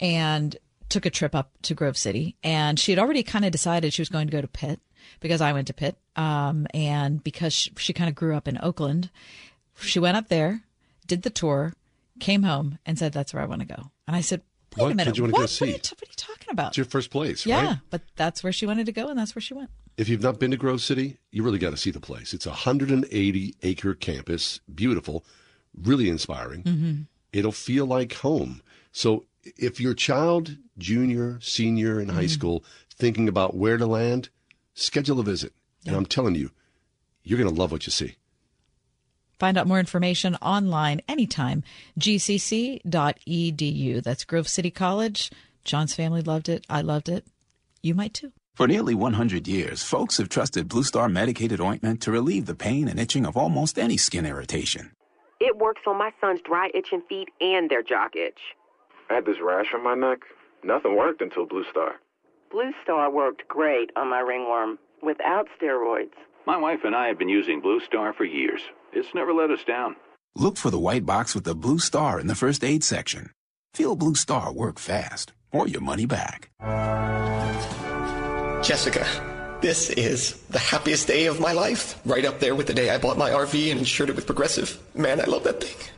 and 0.00 0.56
took 0.90 1.06
a 1.06 1.10
trip 1.10 1.34
up 1.34 1.52
to 1.62 1.74
Grove 1.74 1.96
City. 1.96 2.36
And 2.42 2.78
she 2.78 2.92
had 2.92 2.98
already 2.98 3.22
kind 3.22 3.44
of 3.44 3.52
decided 3.52 3.92
she 3.92 4.02
was 4.02 4.10
going 4.10 4.26
to 4.26 4.32
go 4.32 4.40
to 4.40 4.48
Pitt 4.48 4.80
because 5.20 5.40
I 5.40 5.52
went 5.52 5.66
to 5.68 5.74
Pitt, 5.74 5.96
um, 6.16 6.66
and 6.72 7.22
because 7.22 7.52
she, 7.52 7.72
she 7.76 7.92
kind 7.92 8.08
of 8.08 8.14
grew 8.14 8.34
up 8.34 8.48
in 8.48 8.58
Oakland, 8.62 9.10
she 9.80 9.98
went 9.98 10.16
up 10.16 10.28
there, 10.28 10.62
did 11.06 11.22
the 11.22 11.30
tour, 11.30 11.74
came 12.20 12.42
home, 12.42 12.78
and 12.86 12.98
said, 12.98 13.12
"That's 13.12 13.34
where 13.34 13.42
I 13.42 13.46
want 13.46 13.60
to 13.60 13.66
go." 13.66 13.90
And 14.06 14.16
I 14.16 14.20
said, 14.20 14.42
"Wait 14.76 14.82
what 14.82 14.92
a 14.92 14.94
minute, 14.94 15.12
did 15.12 15.18
you 15.18 15.24
want 15.24 15.32
what, 15.34 15.38
to 15.40 15.42
go 15.42 15.46
see? 15.46 15.64
What 15.64 15.68
are, 15.68 15.72
you, 15.72 15.76
what 15.76 16.02
are 16.02 16.10
you 16.10 16.16
talking 16.16 16.52
about?" 16.52 16.68
It's 16.68 16.76
your 16.76 16.86
first 16.86 17.10
place, 17.10 17.46
right? 17.46 17.50
yeah, 17.50 17.66
right? 17.66 17.78
but 17.90 18.02
that's 18.16 18.42
where 18.42 18.52
she 18.52 18.66
wanted 18.66 18.86
to 18.86 18.92
go, 18.92 19.08
and 19.08 19.18
that's 19.18 19.34
where 19.34 19.42
she 19.42 19.54
went. 19.54 19.70
If 19.96 20.08
you've 20.08 20.22
not 20.22 20.40
been 20.40 20.50
to 20.50 20.56
Grove 20.56 20.80
City, 20.80 21.18
you 21.30 21.42
really 21.42 21.58
got 21.58 21.70
to 21.70 21.76
see 21.76 21.90
the 21.90 22.00
place. 22.00 22.34
It's 22.34 22.46
a 22.46 22.50
180 22.50 23.54
acre 23.62 23.94
campus, 23.94 24.60
beautiful, 24.72 25.24
really 25.80 26.08
inspiring. 26.08 26.62
Mm-hmm. 26.64 26.92
It'll 27.32 27.52
feel 27.52 27.86
like 27.86 28.14
home. 28.14 28.60
So 28.90 29.26
if 29.56 29.80
your 29.80 29.94
child, 29.94 30.56
junior, 30.78 31.38
senior 31.40 32.00
in 32.00 32.08
mm-hmm. 32.08 32.16
high 32.16 32.26
school, 32.26 32.64
thinking 32.96 33.28
about 33.28 33.56
where 33.56 33.76
to 33.76 33.86
land, 33.86 34.30
schedule 34.74 35.20
a 35.20 35.22
visit. 35.22 35.52
Yeah. 35.82 35.90
And 35.90 35.96
I'm 35.96 36.06
telling 36.06 36.34
you, 36.34 36.50
you're 37.22 37.38
going 37.38 37.52
to 37.52 37.60
love 37.60 37.72
what 37.72 37.86
you 37.86 37.90
see. 37.90 38.16
Find 39.38 39.58
out 39.58 39.66
more 39.66 39.80
information 39.80 40.36
online 40.36 41.00
anytime. 41.08 41.62
gcc.edu. 41.98 42.82
That's 44.02 44.24
Grove 44.24 44.48
City 44.48 44.70
College. 44.70 45.30
John's 45.64 45.94
family 45.94 46.22
loved 46.22 46.48
it. 46.48 46.64
I 46.68 46.82
loved 46.82 47.08
it. 47.08 47.26
You 47.82 47.94
might 47.94 48.14
too. 48.14 48.32
For 48.54 48.68
nearly 48.68 48.94
100 48.94 49.48
years, 49.48 49.82
folks 49.82 50.18
have 50.18 50.28
trusted 50.28 50.68
Blue 50.68 50.84
Star 50.84 51.08
medicated 51.08 51.60
ointment 51.60 52.00
to 52.02 52.12
relieve 52.12 52.46
the 52.46 52.54
pain 52.54 52.86
and 52.86 53.00
itching 53.00 53.26
of 53.26 53.36
almost 53.36 53.78
any 53.78 53.96
skin 53.96 54.24
irritation. 54.24 54.92
It 55.40 55.58
works 55.58 55.82
on 55.86 55.98
my 55.98 56.12
son's 56.20 56.40
dry 56.42 56.70
itching 56.72 57.02
feet 57.08 57.30
and 57.40 57.68
their 57.68 57.82
jock 57.82 58.14
itch. 58.14 58.38
I 59.10 59.14
had 59.14 59.26
this 59.26 59.40
rash 59.42 59.66
on 59.74 59.82
my 59.82 59.94
neck. 59.94 60.20
Nothing 60.62 60.96
worked 60.96 61.20
until 61.20 61.46
Blue 61.46 61.64
Star. 61.70 61.96
Blue 62.50 62.72
Star 62.82 63.10
worked 63.10 63.46
great 63.48 63.90
on 63.96 64.08
my 64.08 64.20
ringworm 64.20 64.78
without 65.02 65.48
steroids. 65.60 66.12
My 66.46 66.56
wife 66.56 66.80
and 66.84 66.94
I 66.94 67.08
have 67.08 67.18
been 67.18 67.28
using 67.28 67.60
Blue 67.60 67.80
Star 67.80 68.12
for 68.12 68.24
years. 68.24 68.60
It's 68.92 69.14
never 69.14 69.32
let 69.32 69.50
us 69.50 69.64
down. 69.66 69.96
Look 70.36 70.56
for 70.56 70.70
the 70.70 70.78
white 70.78 71.06
box 71.06 71.34
with 71.34 71.44
the 71.44 71.54
blue 71.54 71.78
star 71.78 72.18
in 72.20 72.26
the 72.26 72.34
first 72.34 72.64
aid 72.64 72.82
section. 72.82 73.30
Feel 73.72 73.96
Blue 73.96 74.14
Star 74.14 74.52
work 74.52 74.78
fast 74.78 75.32
or 75.52 75.68
your 75.68 75.80
money 75.80 76.06
back. 76.06 76.50
Jessica, 78.64 79.06
this 79.60 79.90
is 79.90 80.40
the 80.48 80.58
happiest 80.58 81.06
day 81.06 81.26
of 81.26 81.40
my 81.40 81.52
life. 81.52 82.00
Right 82.04 82.24
up 82.24 82.40
there 82.40 82.54
with 82.54 82.66
the 82.66 82.74
day 82.74 82.90
I 82.90 82.98
bought 82.98 83.18
my 83.18 83.30
RV 83.30 83.70
and 83.70 83.78
insured 83.78 84.10
it 84.10 84.16
with 84.16 84.26
Progressive. 84.26 84.80
Man, 84.94 85.20
I 85.20 85.24
love 85.24 85.44
that 85.44 85.62
thing. 85.62 85.93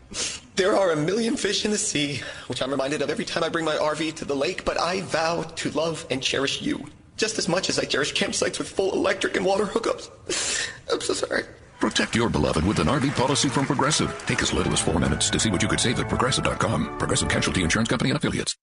There 0.57 0.75
are 0.75 0.93
a 0.93 0.97
million 0.97 1.37
fish 1.37 1.65
in 1.65 1.71
the 1.71 1.79
sea, 1.79 2.23
which 2.47 2.63
I'm 2.63 2.71
reminded 2.71 3.03
of 3.03 3.11
every 3.11 3.25
time 3.25 3.45
I 3.45 3.49
bring 3.49 3.65
my 3.65 3.77
RV 3.77 4.15
to 4.17 4.25
the 4.25 4.35
lake, 4.35 4.65
but 4.65 4.81
I 4.81 5.03
vow 5.03 5.43
to 5.43 5.71
love 5.71 6.07
and 6.11 6.23
cherish 6.23 6.63
you 6.63 6.87
just 7.17 7.39
as 7.39 7.49
much 7.49 7.69
as 7.69 7.79
I 7.79 7.85
cherish 7.85 8.15
campsites 8.15 8.59
with 8.59 8.69
full 8.69 8.93
electric 8.93 9.37
and 9.37 9.45
water 9.45 9.65
hookups. 9.65 10.71
I'm 10.93 11.01
so 11.01 11.15
sorry. 11.15 11.45
Protect 11.81 12.15
your 12.15 12.29
beloved 12.29 12.65
with 12.65 12.79
an 12.79 12.87
RV 12.87 13.15
policy 13.17 13.49
from 13.49 13.67
Progressive. 13.67 14.23
Take 14.27 14.43
as 14.43 14.53
little 14.53 14.73
as 14.73 14.81
four 14.81 14.99
minutes 14.99 15.29
to 15.31 15.39
see 15.39 15.51
what 15.51 15.63
you 15.63 15.69
could 15.69 15.81
save 15.81 16.01
at 16.01 16.09
progressive.com. 16.09 16.99
Progressive 16.99 17.29
Casualty 17.29 17.63
Insurance 17.63 17.89
Company 17.89 18.11
and 18.11 18.17
Affiliates. 18.17 18.57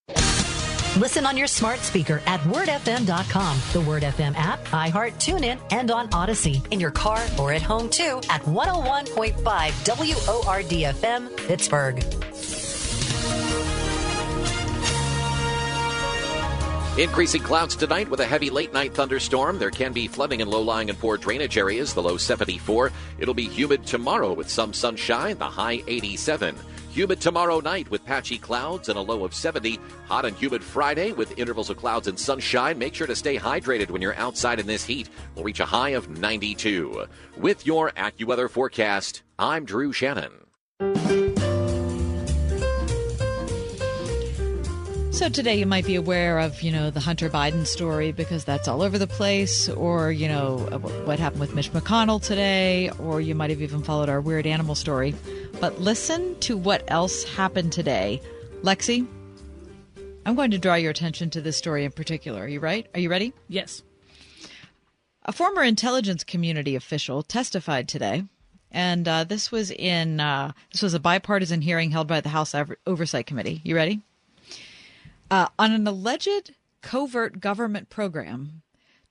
Listen 0.96 1.26
on 1.26 1.36
your 1.36 1.48
smart 1.48 1.80
speaker 1.80 2.22
at 2.24 2.38
wordfm.com, 2.42 3.58
the 3.72 3.80
Word 3.80 4.04
FM 4.04 4.36
app, 4.36 4.64
iHeart, 4.66 5.14
TuneIn, 5.14 5.58
and 5.72 5.90
on 5.90 6.08
Odyssey. 6.14 6.62
In 6.70 6.78
your 6.78 6.92
car 6.92 7.20
or 7.36 7.52
at 7.52 7.62
home 7.62 7.90
too 7.90 8.20
at 8.30 8.42
101.5 8.42 9.34
WORDFM, 9.42 11.36
Pittsburgh. 11.48 12.04
Increasing 16.96 17.42
clouds 17.42 17.74
tonight 17.74 18.08
with 18.08 18.20
a 18.20 18.24
heavy 18.24 18.50
late 18.50 18.72
night 18.72 18.94
thunderstorm. 18.94 19.58
There 19.58 19.72
can 19.72 19.92
be 19.92 20.06
flooding 20.06 20.42
in 20.42 20.48
low 20.48 20.62
lying 20.62 20.90
and 20.90 20.98
poor 20.98 21.16
drainage 21.16 21.58
areas, 21.58 21.92
the 21.92 22.02
low 22.02 22.16
74. 22.16 22.92
It'll 23.18 23.34
be 23.34 23.48
humid 23.48 23.84
tomorrow 23.84 24.32
with 24.32 24.48
some 24.48 24.72
sunshine, 24.72 25.38
the 25.38 25.44
high 25.44 25.82
87. 25.88 26.54
Humid 26.94 27.20
tomorrow 27.20 27.58
night 27.58 27.90
with 27.90 28.04
patchy 28.04 28.38
clouds 28.38 28.88
and 28.88 28.96
a 28.96 29.02
low 29.02 29.24
of 29.24 29.34
70. 29.34 29.80
Hot 30.06 30.24
and 30.24 30.36
humid 30.36 30.62
Friday 30.62 31.10
with 31.10 31.36
intervals 31.36 31.68
of 31.68 31.76
clouds 31.76 32.06
and 32.06 32.16
sunshine. 32.16 32.78
Make 32.78 32.94
sure 32.94 33.08
to 33.08 33.16
stay 33.16 33.36
hydrated 33.36 33.90
when 33.90 34.00
you're 34.00 34.14
outside 34.14 34.60
in 34.60 34.68
this 34.68 34.84
heat. 34.84 35.10
We'll 35.34 35.42
reach 35.42 35.58
a 35.58 35.64
high 35.64 35.90
of 35.90 36.08
92. 36.08 37.06
With 37.36 37.66
your 37.66 37.90
AccuWeather 37.96 38.48
forecast, 38.48 39.24
I'm 39.40 39.64
Drew 39.64 39.92
Shannon. 39.92 40.43
So 45.14 45.28
today 45.28 45.54
you 45.54 45.64
might 45.64 45.86
be 45.86 45.94
aware 45.94 46.40
of, 46.40 46.60
you 46.60 46.72
know, 46.72 46.90
the 46.90 46.98
Hunter 46.98 47.30
Biden 47.30 47.68
story 47.68 48.10
because 48.10 48.44
that's 48.44 48.66
all 48.66 48.82
over 48.82 48.98
the 48.98 49.06
place, 49.06 49.68
or, 49.68 50.10
you 50.10 50.26
know, 50.26 50.58
what 51.04 51.20
happened 51.20 51.40
with 51.40 51.54
Mitch 51.54 51.72
McConnell 51.72 52.20
today, 52.20 52.90
or 52.98 53.20
you 53.20 53.36
might 53.36 53.50
have 53.50 53.62
even 53.62 53.84
followed 53.84 54.08
our 54.08 54.20
weird 54.20 54.44
animal 54.44 54.74
story. 54.74 55.14
But 55.60 55.80
listen 55.80 56.36
to 56.40 56.56
what 56.56 56.82
else 56.88 57.22
happened 57.22 57.72
today. 57.72 58.20
Lexi, 58.62 59.06
I'm 60.26 60.34
going 60.34 60.50
to 60.50 60.58
draw 60.58 60.74
your 60.74 60.90
attention 60.90 61.30
to 61.30 61.40
this 61.40 61.56
story 61.56 61.84
in 61.84 61.92
particular. 61.92 62.42
Are 62.42 62.48
you 62.48 62.58
right? 62.58 62.88
Are 62.92 63.00
you 63.00 63.08
ready? 63.08 63.32
Yes. 63.48 63.84
A 65.24 65.32
former 65.32 65.62
intelligence 65.62 66.24
community 66.24 66.74
official 66.74 67.22
testified 67.22 67.86
today, 67.86 68.24
and 68.72 69.06
uh, 69.06 69.22
this 69.22 69.52
was 69.52 69.70
in 69.70 70.18
uh, 70.18 70.50
this 70.72 70.82
was 70.82 70.92
a 70.92 71.00
bipartisan 71.00 71.60
hearing 71.60 71.92
held 71.92 72.08
by 72.08 72.20
the 72.20 72.30
House 72.30 72.52
Oversight 72.84 73.26
Committee. 73.26 73.60
You 73.62 73.76
ready? 73.76 74.02
Uh, 75.34 75.48
on 75.58 75.72
an 75.72 75.84
alleged 75.84 76.54
covert 76.80 77.40
government 77.40 77.90
program 77.90 78.62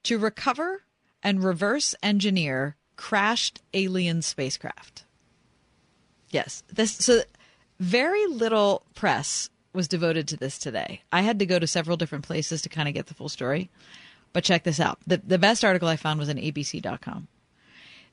to 0.04 0.18
recover 0.18 0.84
and 1.22 1.44
reverse 1.44 1.96
engineer 2.02 2.78
crashed 2.96 3.62
alien 3.74 4.22
spacecraft. 4.22 5.04
Yes, 6.30 6.64
this 6.72 6.94
so 6.94 7.24
very 7.78 8.26
little 8.28 8.86
press 8.96 9.50
was 9.74 9.90
devoted 9.90 10.30
to 10.30 10.38
this 10.38 10.58
today. 10.58 11.02
I 11.12 11.24
had 11.24 11.40
to 11.40 11.46
go 11.46 11.60
to 11.60 11.68
several 11.68 11.98
different 11.98 12.24
places 12.24 12.62
to 12.62 12.70
kind 12.70 12.88
of 12.88 12.94
get 12.94 13.08
the 13.08 13.14
full 13.14 13.28
story. 13.28 13.70
But 14.32 14.46
check 14.46 14.64
this 14.64 14.80
out. 14.80 15.00
The 15.06 15.18
the 15.18 15.38
best 15.38 15.66
article 15.66 15.90
I 15.90 15.98
found 15.98 16.20
was 16.20 16.30
in 16.30 16.38
abc.com. 16.38 17.28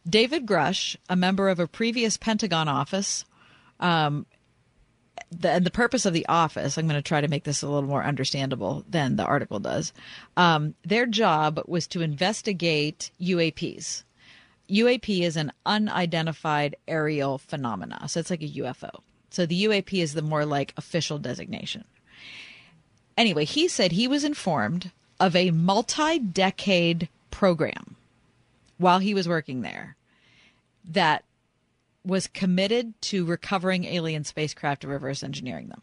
David 0.04 0.46
Grusch, 0.46 0.96
a 1.08 1.14
member 1.14 1.48
of 1.48 1.60
a 1.60 1.68
previous 1.68 2.16
Pentagon 2.16 2.66
office, 2.66 3.24
um, 3.78 4.26
the, 5.30 5.60
the 5.60 5.70
purpose 5.70 6.06
of 6.06 6.12
the 6.12 6.26
office, 6.26 6.76
I'm 6.76 6.86
going 6.86 6.96
to 6.96 7.02
try 7.02 7.20
to 7.20 7.28
make 7.28 7.44
this 7.44 7.62
a 7.62 7.68
little 7.68 7.88
more 7.88 8.04
understandable 8.04 8.84
than 8.88 9.16
the 9.16 9.24
article 9.24 9.58
does. 9.58 9.92
Um, 10.36 10.74
their 10.84 11.06
job 11.06 11.60
was 11.66 11.86
to 11.88 12.02
investigate 12.02 13.10
UAPs. 13.20 14.04
UAP 14.70 15.22
is 15.22 15.36
an 15.36 15.52
unidentified 15.66 16.76
aerial 16.86 17.38
phenomena, 17.38 18.08
so 18.08 18.20
it's 18.20 18.30
like 18.30 18.42
a 18.42 18.48
UFO. 18.48 19.00
So 19.30 19.46
the 19.46 19.64
UAP 19.64 20.00
is 20.00 20.14
the 20.14 20.22
more 20.22 20.44
like 20.44 20.74
official 20.76 21.18
designation. 21.18 21.84
Anyway, 23.16 23.44
he 23.44 23.68
said 23.68 23.92
he 23.92 24.08
was 24.08 24.24
informed 24.24 24.90
of 25.18 25.36
a 25.36 25.50
multi 25.50 26.18
decade 26.18 27.08
program 27.30 27.96
while 28.78 28.98
he 28.98 29.14
was 29.14 29.28
working 29.28 29.60
there 29.60 29.96
that 30.84 31.24
was 32.04 32.26
committed 32.26 33.00
to 33.02 33.24
recovering 33.24 33.84
alien 33.84 34.24
spacecraft 34.24 34.84
and 34.84 34.92
reverse 34.92 35.22
engineering 35.22 35.68
them. 35.68 35.82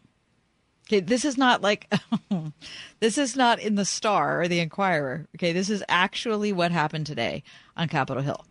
Okay, 0.87 1.01
this 1.01 1.25
is 1.25 1.37
not 1.37 1.61
like 1.61 1.93
this 2.99 3.17
is 3.17 3.35
not 3.35 3.59
in 3.59 3.75
the 3.75 3.85
Star 3.85 4.41
or 4.41 4.47
the 4.47 4.59
Inquirer. 4.59 5.27
Okay, 5.35 5.51
this 5.51 5.69
is 5.69 5.83
actually 5.89 6.53
what 6.53 6.71
happened 6.71 7.05
today 7.05 7.43
on 7.75 7.89
Capitol 7.89 8.23
Hill. 8.23 8.45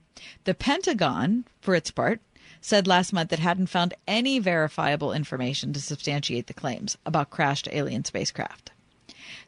The 0.45 0.55
Pentagon, 0.55 1.47
for 1.61 1.75
its 1.75 1.91
part, 1.91 2.21
said 2.61 2.87
last 2.87 3.13
month 3.13 3.33
it 3.33 3.39
hadn't 3.39 3.69
found 3.69 3.95
any 4.07 4.39
verifiable 4.39 5.13
information 5.13 5.73
to 5.73 5.81
substantiate 5.81 6.47
the 6.47 6.55
claims 6.55 6.99
about 7.07 7.31
crashed 7.31 7.69
alien 7.73 8.05
spacecraft. 8.05 8.71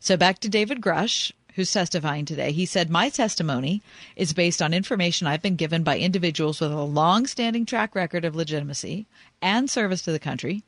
So 0.00 0.16
back 0.16 0.38
to 0.40 0.48
David 0.48 0.80
Grusch, 0.80 1.32
who's 1.58 1.72
testifying 1.72 2.24
today. 2.24 2.52
He 2.52 2.66
said, 2.66 2.88
My 2.88 3.08
testimony 3.08 3.82
is 4.14 4.32
based 4.32 4.62
on 4.62 4.72
information 4.72 5.26
I've 5.26 5.42
been 5.42 5.56
given 5.56 5.82
by 5.82 5.98
individuals 5.98 6.60
with 6.60 6.70
a 6.70 6.82
long 6.82 7.26
standing 7.26 7.66
track 7.66 7.96
record 7.96 8.24
of 8.24 8.36
legitimacy 8.36 9.08
and 9.42 9.68
service 9.68 10.02
to 10.02 10.12
the 10.12 10.20
country, 10.20 10.62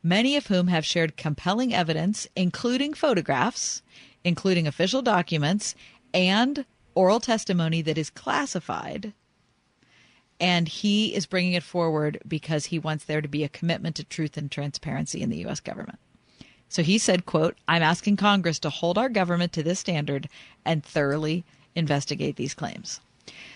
many 0.00 0.36
of 0.36 0.46
whom 0.46 0.68
have 0.68 0.86
shared 0.86 1.16
compelling 1.16 1.74
evidence, 1.74 2.28
including 2.36 2.94
photographs, 2.94 3.82
including 4.22 4.68
official 4.68 5.02
documents, 5.02 5.74
and 6.14 6.64
oral 6.94 7.18
testimony 7.18 7.82
that 7.82 7.98
is 7.98 8.08
classified. 8.08 9.14
And 10.38 10.68
he 10.68 11.16
is 11.16 11.26
bringing 11.26 11.54
it 11.54 11.64
forward 11.64 12.22
because 12.28 12.66
he 12.66 12.78
wants 12.78 13.04
there 13.04 13.20
to 13.20 13.26
be 13.26 13.42
a 13.42 13.48
commitment 13.48 13.96
to 13.96 14.04
truth 14.04 14.36
and 14.36 14.48
transparency 14.48 15.20
in 15.20 15.30
the 15.30 15.38
U.S. 15.38 15.58
government. 15.58 15.98
So 16.68 16.82
he 16.82 16.98
said, 16.98 17.26
quote, 17.26 17.56
I'm 17.66 17.82
asking 17.82 18.16
Congress 18.16 18.58
to 18.60 18.70
hold 18.70 18.98
our 18.98 19.08
government 19.08 19.52
to 19.54 19.62
this 19.62 19.80
standard 19.80 20.28
and 20.64 20.84
thoroughly 20.84 21.44
investigate 21.74 22.36
these 22.36 22.54
claims. 22.54 23.00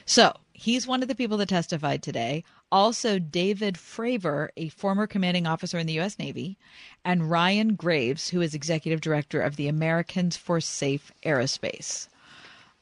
So 0.06 0.34
he's 0.52 0.86
one 0.86 1.02
of 1.02 1.08
the 1.08 1.14
people 1.14 1.36
that 1.38 1.48
testified 1.48 2.02
today. 2.02 2.44
Also, 2.70 3.18
David 3.18 3.74
Fravor, 3.74 4.48
a 4.56 4.70
former 4.70 5.06
commanding 5.06 5.46
officer 5.46 5.78
in 5.78 5.86
the 5.86 5.92
U.S. 5.94 6.18
Navy, 6.18 6.56
and 7.04 7.30
Ryan 7.30 7.74
Graves, 7.74 8.30
who 8.30 8.40
is 8.40 8.54
executive 8.54 9.00
director 9.00 9.40
of 9.40 9.56
the 9.56 9.68
Americans 9.68 10.36
for 10.36 10.60
Safe 10.60 11.12
Aerospace. 11.24 12.08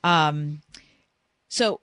Um, 0.05 0.62
so 1.48 1.81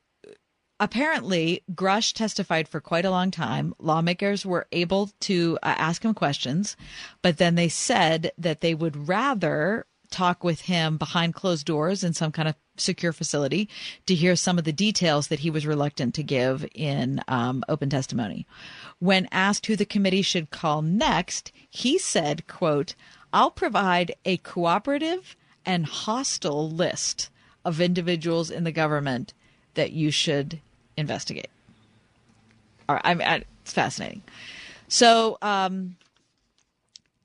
apparently 0.80 1.64
Grusch 1.74 2.14
testified 2.14 2.68
for 2.68 2.80
quite 2.80 3.06
a 3.06 3.12
long 3.12 3.32
time. 3.32 3.74
Lawmakers 3.80 4.45
were 4.45 4.68
able 4.72 5.12
to 5.22 5.58
uh, 5.64 5.76
ask 5.78 6.04
him 6.04 6.14
questions 6.14 6.76
but 7.22 7.38
then 7.38 7.56
they 7.56 7.70
said 7.70 8.32
that 8.38 8.62
they 8.62 8.74
would 8.74 9.08
rather 9.08 9.86
talk 10.10 10.44
with 10.44 10.62
him 10.62 10.98
behind 10.98 11.34
closed 11.34 11.66
doors 11.66 12.04
in 12.04 12.14
some 12.14 12.32
kind 12.32 12.48
of 12.48 12.56
secure 12.78 13.12
facility 13.12 13.68
to 14.06 14.16
hear 14.16 14.36
some 14.36 14.58
of 14.58 14.64
the 14.64 14.72
details 14.72 15.28
that 15.28 15.40
he 15.40 15.49
was 15.49 15.66
reluctant 15.66 16.14
to 16.14 16.24
give 16.24 16.66
in 16.74 17.22
um, 17.28 17.64
open 17.68 17.90
testimony. 17.90 18.45
When 18.99 19.28
asked 19.32 19.66
who 19.66 19.76
the 19.76 19.86
committee 19.86 20.22
should 20.22 20.52
call 20.52 20.82
next 20.82 21.52
he 21.70 21.98
said 21.98 22.48
quote 22.48 22.95
i'll 23.34 23.52
provide 23.52 24.16
a 24.26 24.38
cooperative 24.38 25.36
and 25.66 25.86
hostile 25.86 26.70
list 26.70 27.30
of 27.66 27.82
individuals 27.82 28.49
in 28.49 28.64
the 28.64 28.72
government 28.72 29.34
that 29.74 29.91
you 29.91 30.10
should 30.12 30.62
investigate. 30.98 31.49
All 32.90 32.95
right, 32.95 33.06
I'm, 33.06 33.22
I, 33.22 33.44
it's 33.61 33.74
fascinating. 33.74 34.24
So, 34.88 35.38
um, 35.41 35.98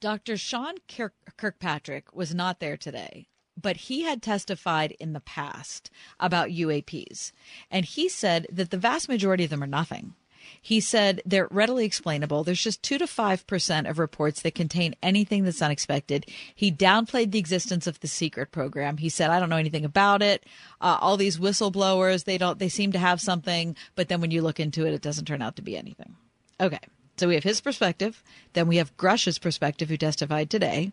Dr. 0.01 0.37
Sean 0.37 0.75
Kirk, 0.89 1.15
Kirkpatrick 1.37 2.15
was 2.15 2.35
not 2.35 2.59
there 2.59 2.77
today, 2.77 3.29
but 3.61 3.77
he 3.77 4.03
had 4.03 4.21
testified 4.21 4.97
in 4.99 5.13
the 5.13 5.21
past 5.21 5.91
about 6.19 6.49
UAPs, 6.49 7.31
and 7.71 7.85
he 7.85 8.09
said 8.09 8.47
that 8.51 8.71
the 8.71 8.77
vast 8.77 9.09
majority 9.09 9.45
of 9.45 9.51
them 9.51 9.63
are 9.63 9.69
nothing. 9.69 10.15
He 10.61 10.81
said 10.81 11.23
they're 11.25 11.49
readily 11.51 11.85
explainable. 11.85 12.45
There's 12.45 12.63
just 12.63 12.83
2 12.83 12.99
to 12.99 13.07
5% 13.07 13.89
of 13.89 13.99
reports 13.99 14.43
that 14.43 14.55
contain 14.55 14.95
anything 15.03 15.45
that's 15.45 15.63
unexpected. 15.63 16.27
He 16.55 16.71
downplayed 16.71 17.31
the 17.31 17.39
existence 17.39 17.87
of 17.87 18.01
the 18.01 18.09
secret 18.09 18.53
program. 18.53 18.97
He 18.99 19.09
said, 19.09 19.31
I 19.31 19.41
don't 19.41 19.51
know 19.51 19.57
anything 19.57 19.85
about 19.85 20.23
it. 20.23 20.45
Uh, 20.81 20.99
all 21.01 21.17
these 21.17 21.39
whistleblowers, 21.39 22.25
they 22.25 22.39
don't, 22.39 22.59
they 22.59 22.69
seem 22.69 22.93
to 22.93 22.99
have 22.99 23.21
something, 23.21 23.77
but 23.95 24.09
then 24.09 24.21
when 24.21 24.31
you 24.31 24.43
look 24.43 24.61
into 24.61 24.87
it, 24.87 24.95
it 24.95 25.03
doesn't 25.03 25.27
turn 25.27 25.43
out 25.43 25.57
to 25.57 25.63
be 25.63 25.77
anything. 25.77 26.17
Okay. 26.61 26.81
So 27.17 27.29
we 27.29 27.35
have 27.35 27.45
his 27.45 27.61
perspective. 27.61 28.23
Then 28.55 28.69
we 28.69 28.77
have 28.79 28.97
Grusch's 28.97 29.39
perspective, 29.39 29.89
who 29.89 29.97
testified 29.97 30.51
today. 30.51 30.93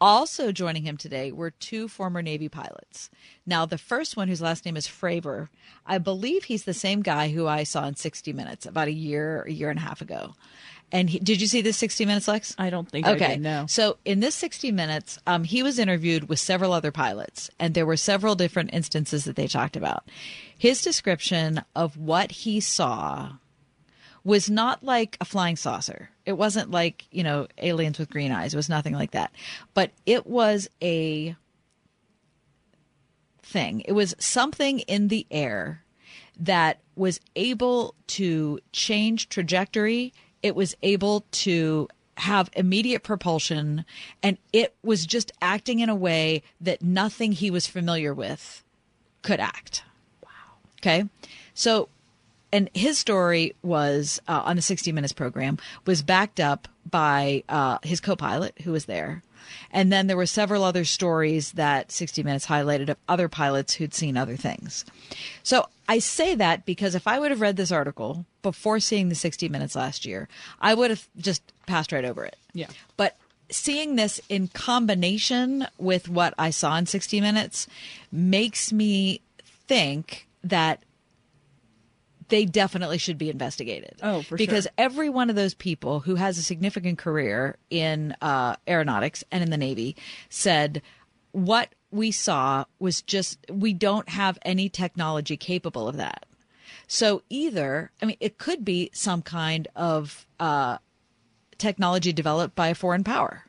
Also 0.00 0.52
joining 0.52 0.82
him 0.82 0.96
today 0.96 1.32
were 1.32 1.50
two 1.50 1.88
former 1.88 2.20
Navy 2.20 2.48
pilots. 2.48 3.10
Now, 3.46 3.64
the 3.64 3.78
first 3.78 4.16
one, 4.16 4.28
whose 4.28 4.42
last 4.42 4.64
name 4.64 4.76
is 4.76 4.88
Fravor, 4.88 5.48
I 5.86 5.98
believe 5.98 6.44
he's 6.44 6.64
the 6.64 6.74
same 6.74 7.02
guy 7.02 7.30
who 7.30 7.46
I 7.46 7.62
saw 7.64 7.86
in 7.86 7.96
60 7.96 8.32
Minutes 8.32 8.66
about 8.66 8.88
a 8.88 8.92
year, 8.92 9.42
a 9.42 9.52
year 9.52 9.70
and 9.70 9.78
a 9.78 9.82
half 9.82 10.00
ago. 10.00 10.34
And 10.92 11.10
he, 11.10 11.18
did 11.18 11.40
you 11.40 11.46
see 11.46 11.60
this 11.60 11.76
60 11.78 12.06
Minutes, 12.06 12.28
Lex? 12.28 12.54
I 12.58 12.70
don't 12.70 12.88
think 12.88 13.06
okay. 13.06 13.24
I 13.24 13.28
did, 13.30 13.40
no. 13.40 13.66
So 13.68 13.96
in 14.04 14.20
this 14.20 14.34
60 14.34 14.70
Minutes, 14.72 15.18
um, 15.26 15.44
he 15.44 15.62
was 15.62 15.78
interviewed 15.78 16.28
with 16.28 16.38
several 16.38 16.72
other 16.72 16.92
pilots, 16.92 17.50
and 17.58 17.74
there 17.74 17.86
were 17.86 17.96
several 17.96 18.34
different 18.34 18.70
instances 18.72 19.24
that 19.24 19.36
they 19.36 19.46
talked 19.46 19.76
about. 19.76 20.08
His 20.56 20.82
description 20.82 21.62
of 21.74 21.96
what 21.96 22.30
he 22.30 22.60
saw 22.60 23.32
was 24.24 24.48
not 24.48 24.82
like 24.82 25.16
a 25.20 25.24
flying 25.24 25.56
saucer. 25.56 26.10
It 26.24 26.34
wasn't 26.34 26.70
like, 26.70 27.06
you 27.10 27.22
know, 27.22 27.46
aliens 27.58 27.98
with 27.98 28.10
green 28.10 28.32
eyes. 28.32 28.54
It 28.54 28.56
was 28.56 28.68
nothing 28.68 28.94
like 28.94 29.10
that. 29.10 29.32
But 29.74 29.90
it 30.06 30.26
was 30.26 30.68
a 30.82 31.36
thing. 33.42 33.80
It 33.80 33.92
was 33.92 34.14
something 34.18 34.80
in 34.80 35.08
the 35.08 35.26
air 35.30 35.84
that 36.38 36.80
was 36.96 37.20
able 37.36 37.94
to 38.06 38.58
change 38.72 39.28
trajectory. 39.28 40.12
It 40.42 40.56
was 40.56 40.74
able 40.82 41.24
to 41.30 41.88
have 42.16 42.48
immediate 42.54 43.02
propulsion 43.02 43.84
and 44.22 44.38
it 44.52 44.74
was 44.84 45.04
just 45.04 45.32
acting 45.42 45.80
in 45.80 45.88
a 45.88 45.94
way 45.94 46.42
that 46.60 46.80
nothing 46.80 47.32
he 47.32 47.50
was 47.50 47.66
familiar 47.66 48.14
with 48.14 48.62
could 49.22 49.40
act. 49.40 49.82
Wow. 50.22 50.30
Okay. 50.80 51.08
So, 51.54 51.88
and 52.54 52.70
his 52.72 52.98
story 52.98 53.56
was 53.62 54.20
uh, 54.28 54.42
on 54.44 54.54
the 54.54 54.62
60 54.62 54.92
Minutes 54.92 55.12
program 55.12 55.58
was 55.86 56.02
backed 56.02 56.38
up 56.38 56.68
by 56.88 57.42
uh, 57.48 57.78
his 57.82 58.00
co-pilot 58.00 58.54
who 58.62 58.70
was 58.70 58.84
there. 58.84 59.24
And 59.72 59.92
then 59.92 60.06
there 60.06 60.16
were 60.16 60.24
several 60.24 60.62
other 60.62 60.84
stories 60.84 61.50
that 61.52 61.90
60 61.90 62.22
Minutes 62.22 62.46
highlighted 62.46 62.90
of 62.90 62.96
other 63.08 63.28
pilots 63.28 63.74
who'd 63.74 63.92
seen 63.92 64.16
other 64.16 64.36
things. 64.36 64.84
So 65.42 65.66
I 65.88 65.98
say 65.98 66.36
that 66.36 66.64
because 66.64 66.94
if 66.94 67.08
I 67.08 67.18
would 67.18 67.32
have 67.32 67.40
read 67.40 67.56
this 67.56 67.72
article 67.72 68.24
before 68.40 68.78
seeing 68.78 69.08
the 69.08 69.16
60 69.16 69.48
Minutes 69.48 69.74
last 69.74 70.06
year, 70.06 70.28
I 70.60 70.74
would 70.74 70.90
have 70.90 71.08
just 71.16 71.42
passed 71.66 71.90
right 71.90 72.04
over 72.04 72.24
it. 72.24 72.36
Yeah. 72.52 72.68
But 72.96 73.16
seeing 73.50 73.96
this 73.96 74.20
in 74.28 74.46
combination 74.46 75.66
with 75.76 76.08
what 76.08 76.34
I 76.38 76.50
saw 76.50 76.76
in 76.76 76.86
60 76.86 77.20
Minutes 77.20 77.66
makes 78.12 78.72
me 78.72 79.22
think 79.66 80.28
that 80.44 80.84
they 82.28 82.44
definitely 82.44 82.98
should 82.98 83.18
be 83.18 83.30
investigated. 83.30 83.96
Oh, 84.02 84.22
for 84.22 84.36
because 84.36 84.64
sure. 84.64 84.72
every 84.78 85.08
one 85.08 85.30
of 85.30 85.36
those 85.36 85.54
people 85.54 86.00
who 86.00 86.14
has 86.14 86.38
a 86.38 86.42
significant 86.42 86.98
career 86.98 87.56
in 87.70 88.16
uh, 88.20 88.56
aeronautics 88.66 89.24
and 89.30 89.42
in 89.42 89.50
the 89.50 89.56
Navy 89.56 89.96
said 90.28 90.82
what 91.32 91.74
we 91.90 92.10
saw 92.10 92.64
was 92.78 93.02
just 93.02 93.38
we 93.50 93.72
don't 93.72 94.08
have 94.08 94.38
any 94.42 94.68
technology 94.68 95.36
capable 95.36 95.88
of 95.88 95.96
that. 95.96 96.26
So 96.86 97.22
either, 97.30 97.90
I 98.02 98.06
mean, 98.06 98.16
it 98.20 98.38
could 98.38 98.64
be 98.64 98.90
some 98.92 99.22
kind 99.22 99.68
of 99.74 100.26
uh, 100.38 100.78
technology 101.58 102.12
developed 102.12 102.54
by 102.54 102.68
a 102.68 102.74
foreign 102.74 103.04
power. 103.04 103.44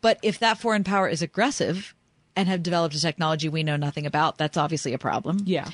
But 0.00 0.18
if 0.22 0.38
that 0.40 0.58
foreign 0.58 0.84
power 0.84 1.08
is 1.08 1.22
aggressive 1.22 1.94
and 2.34 2.48
have 2.48 2.62
developed 2.62 2.94
a 2.94 3.00
technology 3.00 3.48
we 3.48 3.62
know 3.62 3.76
nothing 3.76 4.06
about, 4.06 4.36
that's 4.36 4.56
obviously 4.56 4.92
a 4.92 4.98
problem. 4.98 5.38
Yeah. 5.46 5.70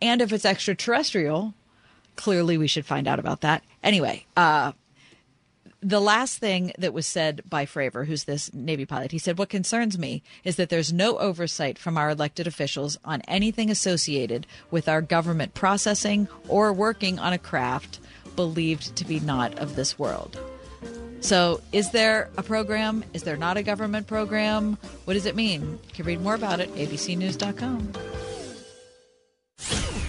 And 0.00 0.22
if 0.22 0.32
it's 0.32 0.44
extraterrestrial, 0.44 1.54
clearly 2.16 2.58
we 2.58 2.66
should 2.66 2.86
find 2.86 3.06
out 3.06 3.18
about 3.18 3.40
that. 3.42 3.62
Anyway, 3.82 4.26
uh, 4.36 4.72
the 5.84 6.00
last 6.00 6.38
thing 6.38 6.72
that 6.78 6.94
was 6.94 7.06
said 7.06 7.42
by 7.48 7.66
Fravor, 7.66 8.06
who's 8.06 8.24
this 8.24 8.52
Navy 8.54 8.86
pilot, 8.86 9.12
he 9.12 9.18
said, 9.18 9.36
What 9.36 9.50
concerns 9.50 9.98
me 9.98 10.22
is 10.42 10.56
that 10.56 10.70
there's 10.70 10.92
no 10.92 11.18
oversight 11.18 11.78
from 11.78 11.98
our 11.98 12.10
elected 12.10 12.46
officials 12.46 12.96
on 13.04 13.20
anything 13.22 13.70
associated 13.70 14.46
with 14.70 14.88
our 14.88 15.02
government 15.02 15.52
processing 15.52 16.26
or 16.48 16.72
working 16.72 17.18
on 17.18 17.34
a 17.34 17.38
craft 17.38 18.00
believed 18.34 18.96
to 18.96 19.04
be 19.04 19.20
not 19.20 19.58
of 19.58 19.76
this 19.76 19.98
world. 19.98 20.40
So, 21.20 21.60
is 21.72 21.90
there 21.90 22.30
a 22.36 22.42
program? 22.42 23.04
Is 23.12 23.22
there 23.22 23.36
not 23.36 23.56
a 23.56 23.62
government 23.62 24.06
program? 24.06 24.78
What 25.04 25.14
does 25.14 25.26
it 25.26 25.36
mean? 25.36 25.62
You 25.62 25.94
can 25.94 26.06
read 26.06 26.20
more 26.20 26.34
about 26.34 26.60
it 26.60 26.74
abcnews.com. 26.74 27.92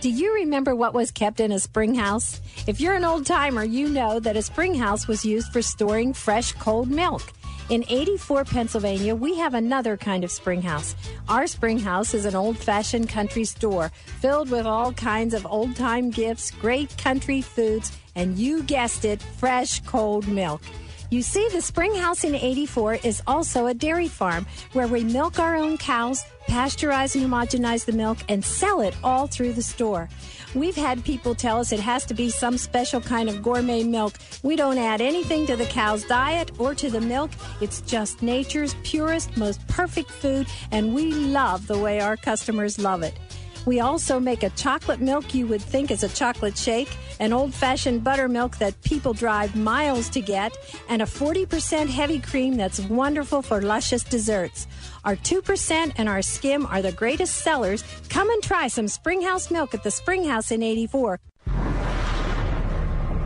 Do 0.00 0.08
you 0.08 0.32
remember 0.34 0.76
what 0.76 0.94
was 0.94 1.10
kept 1.10 1.40
in 1.40 1.50
a 1.50 1.58
spring 1.58 1.96
house? 1.96 2.40
If 2.68 2.80
you're 2.80 2.94
an 2.94 3.04
old 3.04 3.26
timer, 3.26 3.64
you 3.64 3.88
know 3.88 4.20
that 4.20 4.36
a 4.36 4.42
spring 4.42 4.76
house 4.76 5.08
was 5.08 5.24
used 5.24 5.52
for 5.52 5.60
storing 5.60 6.12
fresh, 6.12 6.52
cold 6.52 6.88
milk. 6.88 7.32
In 7.68 7.84
84, 7.88 8.44
Pennsylvania, 8.44 9.16
we 9.16 9.36
have 9.38 9.54
another 9.54 9.96
kind 9.96 10.22
of 10.22 10.30
spring 10.30 10.62
house. 10.62 10.94
Our 11.28 11.48
spring 11.48 11.80
house 11.80 12.14
is 12.14 12.26
an 12.26 12.36
old 12.36 12.58
fashioned 12.58 13.08
country 13.08 13.42
store 13.42 13.90
filled 14.20 14.52
with 14.52 14.66
all 14.66 14.92
kinds 14.92 15.34
of 15.34 15.44
old 15.44 15.74
time 15.74 16.10
gifts, 16.10 16.52
great 16.52 16.96
country 16.96 17.42
foods, 17.42 17.90
and 18.14 18.38
you 18.38 18.62
guessed 18.62 19.04
it, 19.04 19.20
fresh, 19.20 19.80
cold 19.80 20.28
milk. 20.28 20.62
You 21.10 21.22
see, 21.22 21.48
the 21.48 21.60
Spring 21.60 21.92
House 21.96 22.22
in 22.22 22.36
84 22.36 22.94
is 23.02 23.20
also 23.26 23.66
a 23.66 23.74
dairy 23.74 24.06
farm 24.06 24.46
where 24.74 24.86
we 24.86 25.02
milk 25.02 25.40
our 25.40 25.56
own 25.56 25.76
cows, 25.76 26.24
pasteurize 26.46 27.16
and 27.16 27.24
homogenize 27.24 27.84
the 27.84 27.90
milk, 27.90 28.18
and 28.28 28.44
sell 28.44 28.80
it 28.80 28.94
all 29.02 29.26
through 29.26 29.54
the 29.54 29.62
store. 29.62 30.08
We've 30.54 30.76
had 30.76 31.04
people 31.04 31.34
tell 31.34 31.58
us 31.58 31.72
it 31.72 31.80
has 31.80 32.06
to 32.06 32.14
be 32.14 32.30
some 32.30 32.56
special 32.56 33.00
kind 33.00 33.28
of 33.28 33.42
gourmet 33.42 33.82
milk. 33.82 34.14
We 34.44 34.54
don't 34.54 34.78
add 34.78 35.00
anything 35.00 35.46
to 35.46 35.56
the 35.56 35.66
cow's 35.66 36.04
diet 36.04 36.52
or 36.60 36.76
to 36.76 36.88
the 36.88 37.00
milk. 37.00 37.32
It's 37.60 37.80
just 37.80 38.22
nature's 38.22 38.76
purest, 38.84 39.36
most 39.36 39.66
perfect 39.66 40.12
food, 40.12 40.46
and 40.70 40.94
we 40.94 41.12
love 41.12 41.66
the 41.66 41.78
way 41.78 41.98
our 41.98 42.16
customers 42.16 42.78
love 42.78 43.02
it. 43.02 43.18
We 43.66 43.80
also 43.80 44.18
make 44.18 44.42
a 44.42 44.50
chocolate 44.50 45.00
milk 45.00 45.34
you 45.34 45.46
would 45.46 45.62
think 45.62 45.90
is 45.90 46.02
a 46.02 46.08
chocolate 46.08 46.56
shake, 46.56 46.96
an 47.18 47.32
old 47.32 47.54
fashioned 47.54 48.02
buttermilk 48.02 48.56
that 48.58 48.80
people 48.82 49.12
drive 49.12 49.54
miles 49.54 50.08
to 50.10 50.20
get, 50.20 50.56
and 50.88 51.02
a 51.02 51.04
40% 51.04 51.88
heavy 51.88 52.18
cream 52.18 52.56
that's 52.56 52.80
wonderful 52.80 53.42
for 53.42 53.60
luscious 53.60 54.02
desserts. 54.02 54.66
Our 55.04 55.16
2% 55.16 55.92
and 55.96 56.08
our 56.08 56.22
skim 56.22 56.66
are 56.66 56.82
the 56.82 56.92
greatest 56.92 57.36
sellers. 57.36 57.84
Come 58.08 58.30
and 58.30 58.42
try 58.42 58.68
some 58.68 58.88
Springhouse 58.88 59.50
milk 59.50 59.74
at 59.74 59.82
the 59.82 59.90
Springhouse 59.90 60.50
in 60.50 60.62
84. 60.62 61.20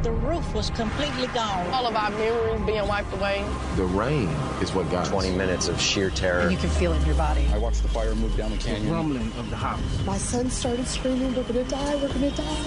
The 0.05 0.12
roof 0.12 0.52
was 0.52 0.68
completely 0.68 1.28
gone. 1.28 1.66
All 1.72 1.86
of 1.86 1.97
our 1.97 2.10
memories 2.10 2.60
being 2.66 2.86
wiped 2.86 3.10
away. 3.14 3.43
The 3.76 3.85
rain 3.85 4.28
is 4.60 4.74
what 4.74 4.90
got 4.90 5.06
20 5.06 5.31
minutes 5.31 5.66
of 5.68 5.81
sheer 5.81 6.10
terror. 6.10 6.40
And 6.40 6.52
you 6.52 6.59
can 6.59 6.68
feel 6.68 6.93
it 6.93 7.01
in 7.01 7.06
your 7.06 7.14
body. 7.14 7.48
I 7.55 7.56
watched 7.56 7.81
the 7.81 7.89
fire 7.89 8.14
move 8.14 8.36
down 8.36 8.51
the 8.51 8.59
canyon. 8.59 8.85
The 8.85 8.93
rumbling 8.93 9.32
of 9.39 9.48
the 9.48 9.56
house. 9.56 9.81
My 10.05 10.18
son 10.18 10.51
started 10.51 10.86
screaming, 10.86 11.35
We're 11.35 11.44
gonna 11.44 11.64
die, 11.64 11.94
we're 11.94 12.09
gonna 12.09 12.31
die. 12.32 12.66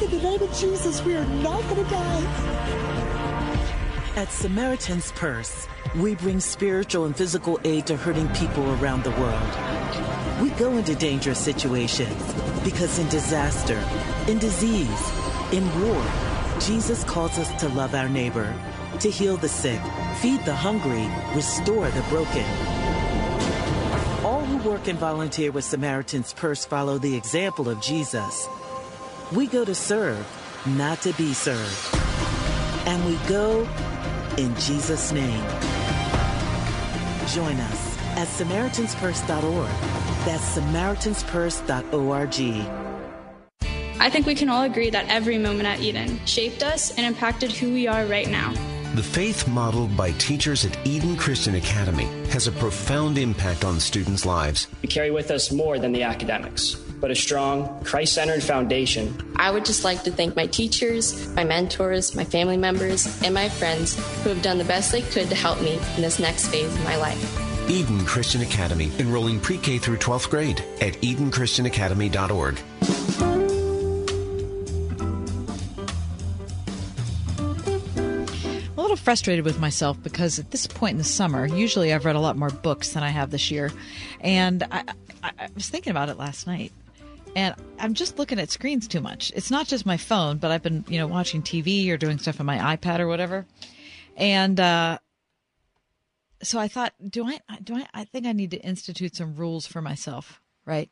In 0.00 0.10
the 0.12 0.20
name 0.22 0.40
of 0.40 0.56
Jesus, 0.56 1.02
we 1.02 1.16
are 1.16 1.24
not 1.24 1.60
gonna 1.62 1.90
die. 1.90 3.26
At 4.14 4.30
Samaritan's 4.30 5.10
Purse, 5.10 5.66
we 5.96 6.14
bring 6.14 6.38
spiritual 6.38 7.06
and 7.06 7.16
physical 7.16 7.58
aid 7.64 7.88
to 7.88 7.96
hurting 7.96 8.28
people 8.28 8.64
around 8.74 9.02
the 9.02 9.10
world. 9.10 10.40
We 10.40 10.50
go 10.50 10.76
into 10.76 10.94
dangerous 10.94 11.40
situations 11.40 12.32
because 12.62 13.00
in 13.00 13.08
disaster, 13.08 13.82
in 14.30 14.38
disease, 14.38 15.10
in 15.50 15.64
war, 15.82 16.35
Jesus 16.60 17.04
calls 17.04 17.38
us 17.38 17.60
to 17.60 17.68
love 17.68 17.94
our 17.94 18.08
neighbor, 18.08 18.52
to 19.00 19.10
heal 19.10 19.36
the 19.36 19.48
sick, 19.48 19.80
feed 20.16 20.44
the 20.44 20.54
hungry, 20.54 21.08
restore 21.34 21.88
the 21.90 22.02
broken. 22.08 22.44
All 24.24 24.44
who 24.44 24.56
work 24.68 24.88
and 24.88 24.98
volunteer 24.98 25.52
with 25.52 25.64
Samaritan's 25.64 26.32
Purse 26.32 26.64
follow 26.64 26.98
the 26.98 27.14
example 27.14 27.68
of 27.68 27.80
Jesus. 27.80 28.48
We 29.32 29.46
go 29.46 29.64
to 29.64 29.74
serve, 29.74 30.26
not 30.66 31.00
to 31.02 31.12
be 31.12 31.34
served. 31.34 31.94
And 32.86 33.04
we 33.04 33.16
go 33.28 33.68
in 34.38 34.54
Jesus' 34.56 35.12
name. 35.12 35.44
Join 37.28 37.56
us 37.56 37.96
at 38.16 38.28
SamaritansPurse.org. 38.28 39.70
That's 40.24 40.56
SamaritansPurse.org. 40.56 42.85
I 43.98 44.10
think 44.10 44.26
we 44.26 44.34
can 44.34 44.48
all 44.48 44.62
agree 44.62 44.90
that 44.90 45.08
every 45.08 45.38
moment 45.38 45.66
at 45.66 45.80
Eden 45.80 46.20
shaped 46.26 46.62
us 46.62 46.96
and 46.96 47.06
impacted 47.06 47.50
who 47.50 47.72
we 47.72 47.86
are 47.86 48.04
right 48.06 48.28
now. 48.28 48.52
The 48.94 49.02
faith 49.02 49.46
modeled 49.48 49.96
by 49.96 50.12
teachers 50.12 50.64
at 50.64 50.86
Eden 50.86 51.16
Christian 51.16 51.54
Academy 51.54 52.06
has 52.30 52.46
a 52.46 52.52
profound 52.52 53.18
impact 53.18 53.64
on 53.64 53.80
students' 53.80 54.24
lives. 54.24 54.68
We 54.82 54.88
carry 54.88 55.10
with 55.10 55.30
us 55.30 55.50
more 55.52 55.78
than 55.78 55.92
the 55.92 56.02
academics, 56.02 56.74
but 56.74 57.10
a 57.10 57.14
strong, 57.14 57.82
Christ 57.84 58.14
centered 58.14 58.42
foundation. 58.42 59.14
I 59.36 59.50
would 59.50 59.64
just 59.64 59.84
like 59.84 60.02
to 60.04 60.10
thank 60.10 60.36
my 60.36 60.46
teachers, 60.46 61.28
my 61.34 61.44
mentors, 61.44 62.14
my 62.14 62.24
family 62.24 62.56
members, 62.56 63.22
and 63.22 63.34
my 63.34 63.48
friends 63.48 63.96
who 64.22 64.30
have 64.30 64.40
done 64.42 64.58
the 64.58 64.64
best 64.64 64.92
they 64.92 65.02
could 65.02 65.28
to 65.28 65.34
help 65.34 65.60
me 65.60 65.78
in 65.96 66.02
this 66.02 66.18
next 66.18 66.48
phase 66.48 66.72
of 66.72 66.84
my 66.84 66.96
life. 66.96 67.70
Eden 67.70 68.04
Christian 68.04 68.42
Academy, 68.42 68.90
enrolling 68.98 69.40
pre 69.40 69.58
K 69.58 69.78
through 69.78 69.98
12th 69.98 70.30
grade 70.30 70.64
at 70.80 70.94
EdenChristianAcademy.org. 71.02 72.60
frustrated 79.06 79.44
with 79.44 79.60
myself 79.60 79.96
because 80.02 80.40
at 80.40 80.50
this 80.50 80.66
point 80.66 80.90
in 80.94 80.98
the 80.98 81.04
summer, 81.04 81.46
usually 81.46 81.94
I've 81.94 82.04
read 82.04 82.16
a 82.16 82.20
lot 82.20 82.36
more 82.36 82.50
books 82.50 82.92
than 82.92 83.04
I 83.04 83.10
have 83.10 83.30
this 83.30 83.52
year. 83.52 83.70
And 84.20 84.64
I, 84.64 84.82
I, 85.22 85.30
I 85.38 85.48
was 85.54 85.68
thinking 85.68 85.92
about 85.92 86.08
it 86.08 86.18
last 86.18 86.48
night, 86.48 86.72
and 87.36 87.54
I'm 87.78 87.94
just 87.94 88.18
looking 88.18 88.40
at 88.40 88.50
screens 88.50 88.88
too 88.88 89.00
much. 89.00 89.30
It's 89.36 89.48
not 89.48 89.68
just 89.68 89.86
my 89.86 89.96
phone, 89.96 90.38
but 90.38 90.50
I've 90.50 90.64
been, 90.64 90.84
you 90.88 90.98
know, 90.98 91.06
watching 91.06 91.40
TV 91.40 91.88
or 91.88 91.96
doing 91.96 92.18
stuff 92.18 92.40
on 92.40 92.46
my 92.46 92.76
iPad 92.76 92.98
or 92.98 93.06
whatever. 93.06 93.46
And 94.16 94.58
uh, 94.58 94.98
so 96.42 96.58
I 96.58 96.66
thought, 96.66 96.92
do 97.08 97.28
I, 97.28 97.38
do 97.62 97.76
I, 97.76 97.86
I 97.94 98.04
think 98.06 98.26
I 98.26 98.32
need 98.32 98.50
to 98.50 98.58
institute 98.58 99.14
some 99.14 99.36
rules 99.36 99.68
for 99.68 99.80
myself, 99.80 100.40
right? 100.64 100.90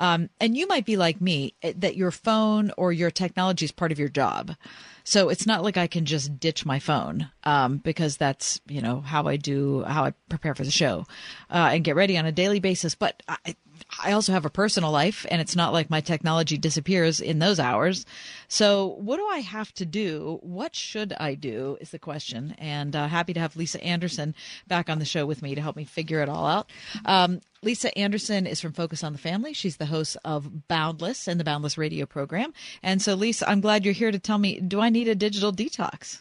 Um, 0.00 0.28
and 0.40 0.56
you 0.56 0.66
might 0.66 0.86
be 0.86 0.96
like 0.96 1.20
me 1.20 1.54
eh, 1.62 1.74
that 1.76 1.96
your 1.96 2.10
phone 2.10 2.72
or 2.76 2.92
your 2.92 3.12
technology 3.12 3.64
is 3.64 3.70
part 3.70 3.92
of 3.92 4.00
your 4.00 4.08
job. 4.08 4.56
So 5.04 5.28
it's 5.28 5.46
not 5.46 5.62
like 5.62 5.76
I 5.76 5.86
can 5.86 6.06
just 6.06 6.40
ditch 6.40 6.64
my 6.64 6.78
phone 6.78 7.28
um, 7.44 7.76
because 7.76 8.16
that's 8.16 8.60
you 8.66 8.80
know 8.80 9.00
how 9.00 9.26
I 9.26 9.36
do 9.36 9.82
how 9.84 10.04
I 10.04 10.14
prepare 10.30 10.54
for 10.54 10.64
the 10.64 10.70
show 10.70 11.04
uh, 11.50 11.70
and 11.72 11.84
get 11.84 11.94
ready 11.94 12.16
on 12.16 12.24
a 12.24 12.32
daily 12.32 12.58
basis. 12.58 12.94
But 12.94 13.22
I, 13.28 13.54
I 14.02 14.12
also 14.12 14.32
have 14.32 14.44
a 14.44 14.50
personal 14.50 14.90
life, 14.90 15.26
and 15.30 15.40
it's 15.40 15.56
not 15.56 15.72
like 15.72 15.90
my 15.90 16.00
technology 16.00 16.58
disappears 16.58 17.20
in 17.20 17.38
those 17.38 17.60
hours. 17.60 18.06
So, 18.48 18.96
what 18.98 19.16
do 19.16 19.26
I 19.26 19.38
have 19.38 19.72
to 19.74 19.86
do? 19.86 20.38
What 20.42 20.74
should 20.74 21.12
I 21.14 21.34
do? 21.34 21.76
Is 21.80 21.90
the 21.90 21.98
question. 21.98 22.54
And 22.58 22.94
uh, 22.96 23.08
happy 23.08 23.32
to 23.34 23.40
have 23.40 23.56
Lisa 23.56 23.82
Anderson 23.82 24.34
back 24.66 24.88
on 24.88 24.98
the 24.98 25.04
show 25.04 25.26
with 25.26 25.42
me 25.42 25.54
to 25.54 25.60
help 25.60 25.76
me 25.76 25.84
figure 25.84 26.20
it 26.20 26.28
all 26.28 26.46
out. 26.46 26.70
Um, 27.04 27.40
Lisa 27.62 27.96
Anderson 27.96 28.46
is 28.46 28.60
from 28.60 28.72
Focus 28.72 29.02
on 29.02 29.12
the 29.12 29.18
Family. 29.18 29.52
She's 29.52 29.78
the 29.78 29.86
host 29.86 30.16
of 30.24 30.68
Boundless 30.68 31.26
and 31.26 31.40
the 31.40 31.44
Boundless 31.44 31.78
radio 31.78 32.06
program. 32.06 32.52
And 32.82 33.00
so, 33.00 33.14
Lisa, 33.14 33.48
I'm 33.48 33.60
glad 33.60 33.84
you're 33.84 33.94
here 33.94 34.10
to 34.10 34.18
tell 34.18 34.38
me 34.38 34.60
do 34.60 34.80
I 34.80 34.90
need 34.90 35.08
a 35.08 35.14
digital 35.14 35.52
detox? 35.52 36.20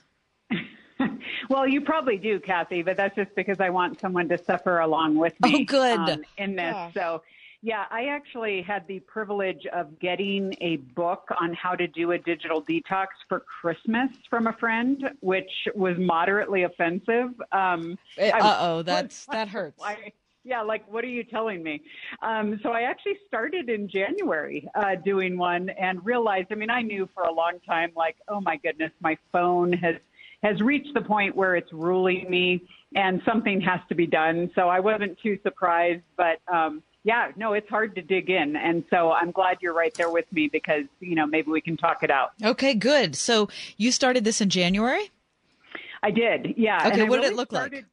well, 1.50 1.68
you 1.68 1.82
probably 1.82 2.18
do, 2.18 2.40
Kathy, 2.40 2.82
but 2.82 2.98
that's 2.98 3.16
just 3.16 3.36
because 3.36 3.60
I 3.60 3.70
want 3.70 4.00
someone 4.00 4.30
to 4.30 4.44
suffer 4.44 4.80
along 4.80 5.16
with 5.16 5.34
me. 5.42 5.62
Oh, 5.62 5.66
good. 5.66 6.00
Um, 6.00 6.24
in 6.38 6.56
this. 6.56 6.74
Yeah. 6.74 6.92
So, 6.94 7.22
yeah, 7.66 7.86
I 7.90 8.08
actually 8.08 8.62
had 8.62 8.86
the 8.90 9.00
privilege 9.00 9.66
of 9.74 9.98
getting 9.98 10.54
a 10.60 10.76
book 10.96 11.30
on 11.40 11.54
how 11.54 11.76
to 11.76 11.88
do 11.88 12.12
a 12.12 12.18
digital 12.18 12.62
detox 12.62 13.08
for 13.30 13.40
Christmas 13.40 14.10
from 14.30 14.48
a 14.48 14.54
friend, 14.54 15.02
which 15.22 15.50
was 15.74 15.96
moderately 15.98 16.64
offensive. 16.64 17.30
Um, 17.54 17.98
uh 18.20 18.58
oh, 18.60 18.82
that's 18.82 19.26
that 19.28 19.48
hurts. 19.48 19.82
I, 19.82 20.12
yeah, 20.44 20.62
like 20.62 20.86
what 20.92 21.06
are 21.06 21.10
you 21.10 21.24
telling 21.24 21.64
me? 21.64 21.82
Um, 22.22 22.60
so 22.64 22.72
I 22.72 22.82
actually 22.82 23.18
started 23.30 23.70
in 23.70 23.88
January 23.88 24.68
uh, 24.76 24.96
doing 24.96 25.38
one 25.38 25.70
and 25.70 26.06
realized. 26.06 26.48
I 26.52 26.56
mean, 26.56 26.70
I 26.70 26.82
knew 26.82 27.08
for 27.14 27.24
a 27.24 27.32
long 27.32 27.60
time, 27.66 27.94
like, 27.96 28.18
oh 28.28 28.42
my 28.42 28.58
goodness, 28.58 28.92
my 29.00 29.18
phone 29.32 29.72
has 29.72 29.96
has 30.44 30.60
reached 30.60 30.94
the 30.94 31.02
point 31.02 31.34
where 31.34 31.56
it's 31.56 31.72
ruling 31.72 32.30
me, 32.30 32.62
and 32.94 33.22
something 33.26 33.62
has 33.62 33.80
to 33.88 33.96
be 33.96 34.06
done. 34.06 34.52
So 34.54 34.68
I 34.68 34.82
wasn't 34.82 35.18
too 35.24 35.40
surprised, 35.44 36.04
but. 36.18 36.42
Um, 36.54 36.84
yeah, 37.04 37.32
no, 37.36 37.54
it's 37.54 37.70
hard 37.70 37.96
to 37.96 38.02
dig 38.02 38.30
in. 38.30 38.56
And 38.56 38.84
so 38.90 39.12
I'm 39.12 39.32
glad 39.32 39.58
you're 39.62 39.74
right 39.74 39.94
there 39.96 40.10
with 40.10 40.26
me 40.32 40.50
because, 40.52 40.86
you 41.00 41.16
know, 41.16 41.26
maybe 41.26 41.52
we 41.52 41.62
can 41.62 41.78
talk 41.78 42.04
it 42.04 42.10
out. 42.12 42.32
Okay, 42.44 42.74
good. 42.74 43.16
So 43.16 43.50
you 43.78 43.92
started 43.92 44.24
this 44.24 44.40
in 44.42 44.50
January? 44.50 45.12
I 46.02 46.12
did, 46.12 46.56
yeah. 46.58 46.88
Okay, 46.88 47.04
what 47.04 47.18
really 47.18 47.22
did 47.22 47.34
it 47.34 47.38
look 47.38 47.52
started, 47.52 47.76
like? 47.76 47.86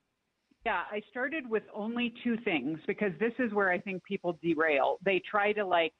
Yeah, 0.66 0.82
I 0.91 1.01
started 1.11 1.49
with 1.49 1.62
only 1.74 2.12
two 2.23 2.37
things 2.39 2.78
because 2.87 3.12
this 3.19 3.32
is 3.39 3.53
where 3.53 3.70
I 3.70 3.78
think 3.78 4.05
people 4.05 4.39
derail. 4.43 4.99
They 5.05 5.23
try 5.31 5.53
to 5.53 5.65
like 5.65 5.93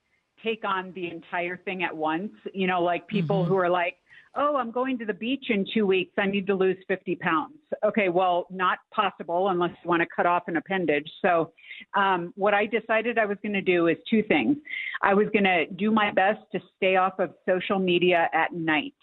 take 0.45 0.65
on 0.65 0.93
the 0.95 1.11
entire 1.11 1.57
thing 1.57 1.83
at 1.83 1.97
once, 1.97 2.33
you 2.53 2.67
know, 2.67 2.83
like 2.83 3.07
people 3.09 3.43
Mm-hmm. 3.43 3.49
who 3.49 3.57
are 3.59 3.71
like, 3.71 3.97
oh, 4.37 4.57
I'm 4.57 4.71
going 4.71 4.99
to 4.99 5.05
the 5.05 5.15
beach 5.15 5.47
in 5.49 5.67
two 5.73 5.87
weeks. 5.87 6.13
I 6.19 6.27
need 6.27 6.47
to 6.47 6.55
lose 6.55 6.77
50 6.89 7.17
pounds. 7.17 7.55
Okay, 7.85 8.09
well, 8.09 8.47
not 8.51 8.79
possible 8.95 9.49
unless 9.49 9.71
you 9.83 9.89
want 9.89 10.03
to 10.03 10.09
cut 10.15 10.27
off 10.27 10.45
an 10.47 10.57
appendage. 10.57 11.11
So, 11.23 11.53
um, 11.97 12.33
what 12.37 12.55
I 12.55 12.67
decided 12.67 13.19
I 13.19 13.27
was 13.27 13.39
going 13.43 13.55
to 13.55 13.63
do 13.63 13.89
is 13.89 13.97
two 14.09 14.23
things. 14.25 14.57
I 15.03 15.15
was 15.15 15.27
going 15.33 15.45
to 15.45 15.67
do 15.67 15.91
my 15.91 16.11
best 16.13 16.41
to 16.53 16.61
stay 16.77 16.97
off 16.97 17.19
of 17.19 17.35
social 17.49 17.79
media 17.79 18.29
at 18.33 18.53
night. 18.53 18.95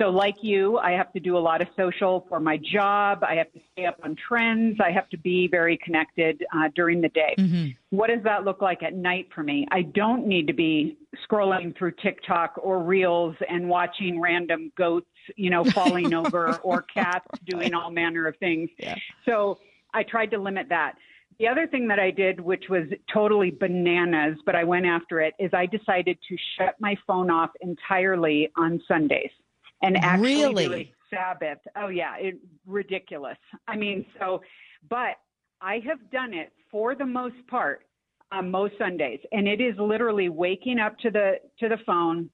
So, 0.00 0.08
like 0.08 0.36
you, 0.42 0.78
I 0.78 0.92
have 0.92 1.12
to 1.12 1.20
do 1.20 1.36
a 1.36 1.38
lot 1.38 1.60
of 1.60 1.68
social 1.76 2.26
for 2.28 2.40
my 2.40 2.56
job. 2.56 3.22
I 3.22 3.34
have 3.34 3.52
to 3.52 3.60
stay 3.72 3.84
up 3.84 4.00
on 4.02 4.16
trends. 4.16 4.78
I 4.84 4.90
have 4.90 5.08
to 5.10 5.18
be 5.18 5.48
very 5.48 5.76
connected 5.76 6.42
uh, 6.54 6.70
during 6.74 7.00
the 7.00 7.10
day. 7.10 7.34
What 7.90 8.08
does 8.08 8.22
that 8.24 8.44
look 8.44 8.62
like 8.62 8.82
at 8.82 8.94
night 8.94 9.28
for 9.34 9.42
me? 9.42 9.66
I 9.70 9.82
don't 9.82 10.26
need 10.26 10.46
to 10.48 10.54
be 10.54 10.96
scrolling 11.28 11.76
through 11.76 11.92
TikTok 12.02 12.54
or 12.62 12.82
Reels 12.82 13.36
and 13.48 13.68
watching 13.68 14.20
random 14.20 14.72
goats, 14.76 15.06
you 15.36 15.50
know, 15.50 15.62
falling 15.62 16.14
over 16.24 16.56
or 16.62 16.82
cats 16.82 17.26
doing 17.44 17.74
all 17.74 17.90
manner 17.90 18.26
of 18.26 18.36
things. 18.38 18.70
So 19.26 19.58
I 19.94 20.02
tried 20.02 20.30
to 20.32 20.38
limit 20.38 20.68
that. 20.70 20.94
The 21.38 21.48
other 21.48 21.66
thing 21.66 21.86
that 21.88 21.98
I 21.98 22.10
did, 22.10 22.40
which 22.40 22.64
was 22.68 22.84
totally 23.12 23.50
bananas, 23.50 24.38
but 24.46 24.54
I 24.54 24.64
went 24.64 24.86
after 24.86 25.20
it, 25.20 25.34
is 25.38 25.50
I 25.52 25.66
decided 25.66 26.18
to 26.28 26.36
shut 26.56 26.76
my 26.80 26.96
phone 27.06 27.30
off 27.30 27.50
entirely 27.60 28.50
on 28.56 28.80
Sundays 28.88 29.30
and 29.82 29.96
actually 29.98 30.34
do 30.34 30.40
Really? 30.40 30.94
a 31.10 31.14
Sabbath. 31.14 31.58
Oh 31.76 31.88
yeah, 31.88 32.16
it 32.16 32.36
ridiculous. 32.66 33.36
I 33.68 33.76
mean, 33.76 34.04
so, 34.18 34.40
but 34.88 35.16
I 35.60 35.80
have 35.86 36.10
done 36.10 36.32
it 36.32 36.52
for 36.70 36.94
the 36.94 37.04
most 37.04 37.36
part 37.48 37.84
on 38.32 38.50
most 38.50 38.74
Sundays, 38.78 39.20
and 39.32 39.46
it 39.46 39.60
is 39.60 39.74
literally 39.78 40.28
waking 40.28 40.78
up 40.78 40.98
to 41.00 41.10
the 41.10 41.34
to 41.60 41.68
the 41.68 41.76
phone, 41.84 42.30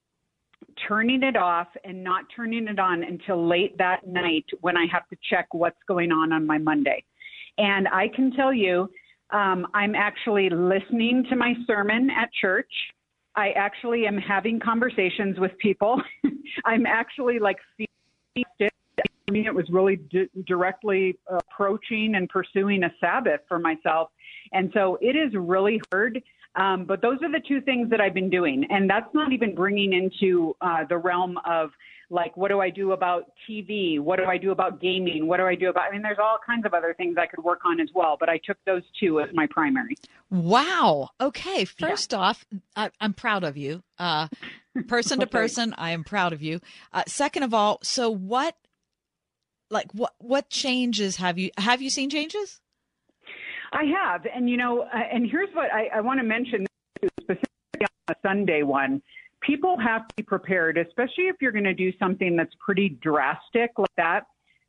turning 0.87 1.23
it 1.23 1.35
off, 1.35 1.67
and 1.83 2.03
not 2.03 2.23
turning 2.33 2.67
it 2.67 2.79
on 2.79 3.03
until 3.03 3.45
late 3.45 3.77
that 3.77 4.07
night 4.07 4.45
when 4.61 4.77
I 4.77 4.85
have 4.91 5.07
to 5.09 5.17
check 5.29 5.53
what's 5.53 5.81
going 5.87 6.11
on 6.11 6.31
on 6.31 6.45
my 6.45 6.57
Monday. 6.57 7.03
And 7.57 7.87
I 7.89 8.07
can 8.15 8.31
tell 8.31 8.53
you, 8.53 8.89
um, 9.31 9.67
I'm 9.73 9.93
actually 9.93 10.49
listening 10.49 11.25
to 11.29 11.35
my 11.35 11.53
sermon 11.67 12.09
at 12.09 12.29
church. 12.39 12.71
I 13.39 13.51
actually 13.51 14.05
am 14.05 14.17
having 14.17 14.59
conversations 14.59 15.39
with 15.39 15.57
people. 15.59 16.01
I'm 16.65 16.85
actually 16.85 17.39
like 17.39 17.57
it. 18.35 18.73
I 18.97 19.31
mean, 19.31 19.45
it 19.45 19.55
was 19.55 19.65
really 19.69 19.95
di- 19.95 20.29
directly 20.45 21.17
approaching 21.27 22.15
and 22.15 22.27
pursuing 22.27 22.83
a 22.83 22.91
Sabbath 22.99 23.39
for 23.47 23.57
myself. 23.57 24.09
And 24.51 24.71
so 24.73 24.97
it 25.01 25.15
is 25.15 25.33
really 25.35 25.79
hard. 25.89 26.21
Um, 26.55 26.83
but 26.83 27.01
those 27.01 27.19
are 27.21 27.31
the 27.31 27.41
two 27.47 27.61
things 27.61 27.89
that 27.91 28.01
I've 28.01 28.13
been 28.13 28.29
doing. 28.29 28.65
And 28.69 28.89
that's 28.89 29.13
not 29.13 29.31
even 29.31 29.55
bringing 29.55 29.93
into 29.93 30.55
uh, 30.59 30.83
the 30.89 30.97
realm 30.97 31.37
of 31.45 31.69
like, 32.09 32.35
what 32.35 32.49
do 32.49 32.59
I 32.59 32.69
do 32.69 32.91
about 32.91 33.31
TV? 33.47 33.99
What 33.99 34.17
do 34.17 34.25
I 34.25 34.37
do 34.37 34.51
about 34.51 34.81
gaming? 34.81 35.27
What 35.27 35.37
do 35.37 35.45
I 35.45 35.55
do 35.55 35.69
about, 35.69 35.83
I 35.89 35.91
mean, 35.91 36.01
there's 36.01 36.17
all 36.21 36.37
kinds 36.45 36.65
of 36.65 36.73
other 36.73 36.93
things 36.97 37.17
I 37.19 37.27
could 37.27 37.43
work 37.43 37.61
on 37.65 37.79
as 37.79 37.89
well. 37.93 38.17
But 38.19 38.29
I 38.29 38.39
took 38.43 38.57
those 38.65 38.81
two 38.99 39.19
as 39.19 39.29
my 39.33 39.47
primary. 39.47 39.95
Wow. 40.29 41.09
Okay. 41.21 41.65
First 41.65 42.13
off, 42.13 42.45
I, 42.75 42.89
I'm 42.99 43.13
proud 43.13 43.43
of 43.43 43.57
you. 43.57 43.83
Uh, 43.97 44.27
person 44.87 45.19
to 45.19 45.27
person, 45.41 45.73
I 45.77 45.91
am 45.91 46.03
proud 46.03 46.33
of 46.33 46.41
you. 46.41 46.59
Uh, 46.91 47.03
second 47.07 47.43
of 47.43 47.53
all, 47.53 47.79
so 47.83 48.09
what, 48.09 48.55
like 49.69 49.91
what, 49.93 50.13
what 50.17 50.49
changes 50.49 51.17
have 51.17 51.37
you, 51.37 51.51
have 51.57 51.81
you 51.81 51.89
seen 51.89 52.09
changes? 52.09 52.59
I 53.71 53.83
have, 53.83 54.25
and 54.25 54.49
you 54.49 54.57
know, 54.57 54.81
uh, 54.81 54.97
and 55.13 55.29
here's 55.29 55.49
what 55.53 55.71
I, 55.71 55.97
I 55.97 56.01
want 56.01 56.19
to 56.19 56.25
mention 56.25 56.65
specifically 57.21 57.81
on 57.81 57.87
the 58.07 58.15
Sunday 58.25 58.63
one. 58.63 59.01
People 59.41 59.77
have 59.77 60.07
to 60.07 60.13
be 60.17 60.23
prepared, 60.23 60.77
especially 60.77 61.25
if 61.25 61.37
you're 61.41 61.51
going 61.51 61.63
to 61.63 61.73
do 61.73 61.91
something 61.97 62.35
that's 62.35 62.53
pretty 62.59 62.89
drastic 63.01 63.71
like 63.77 63.95
that. 63.97 64.21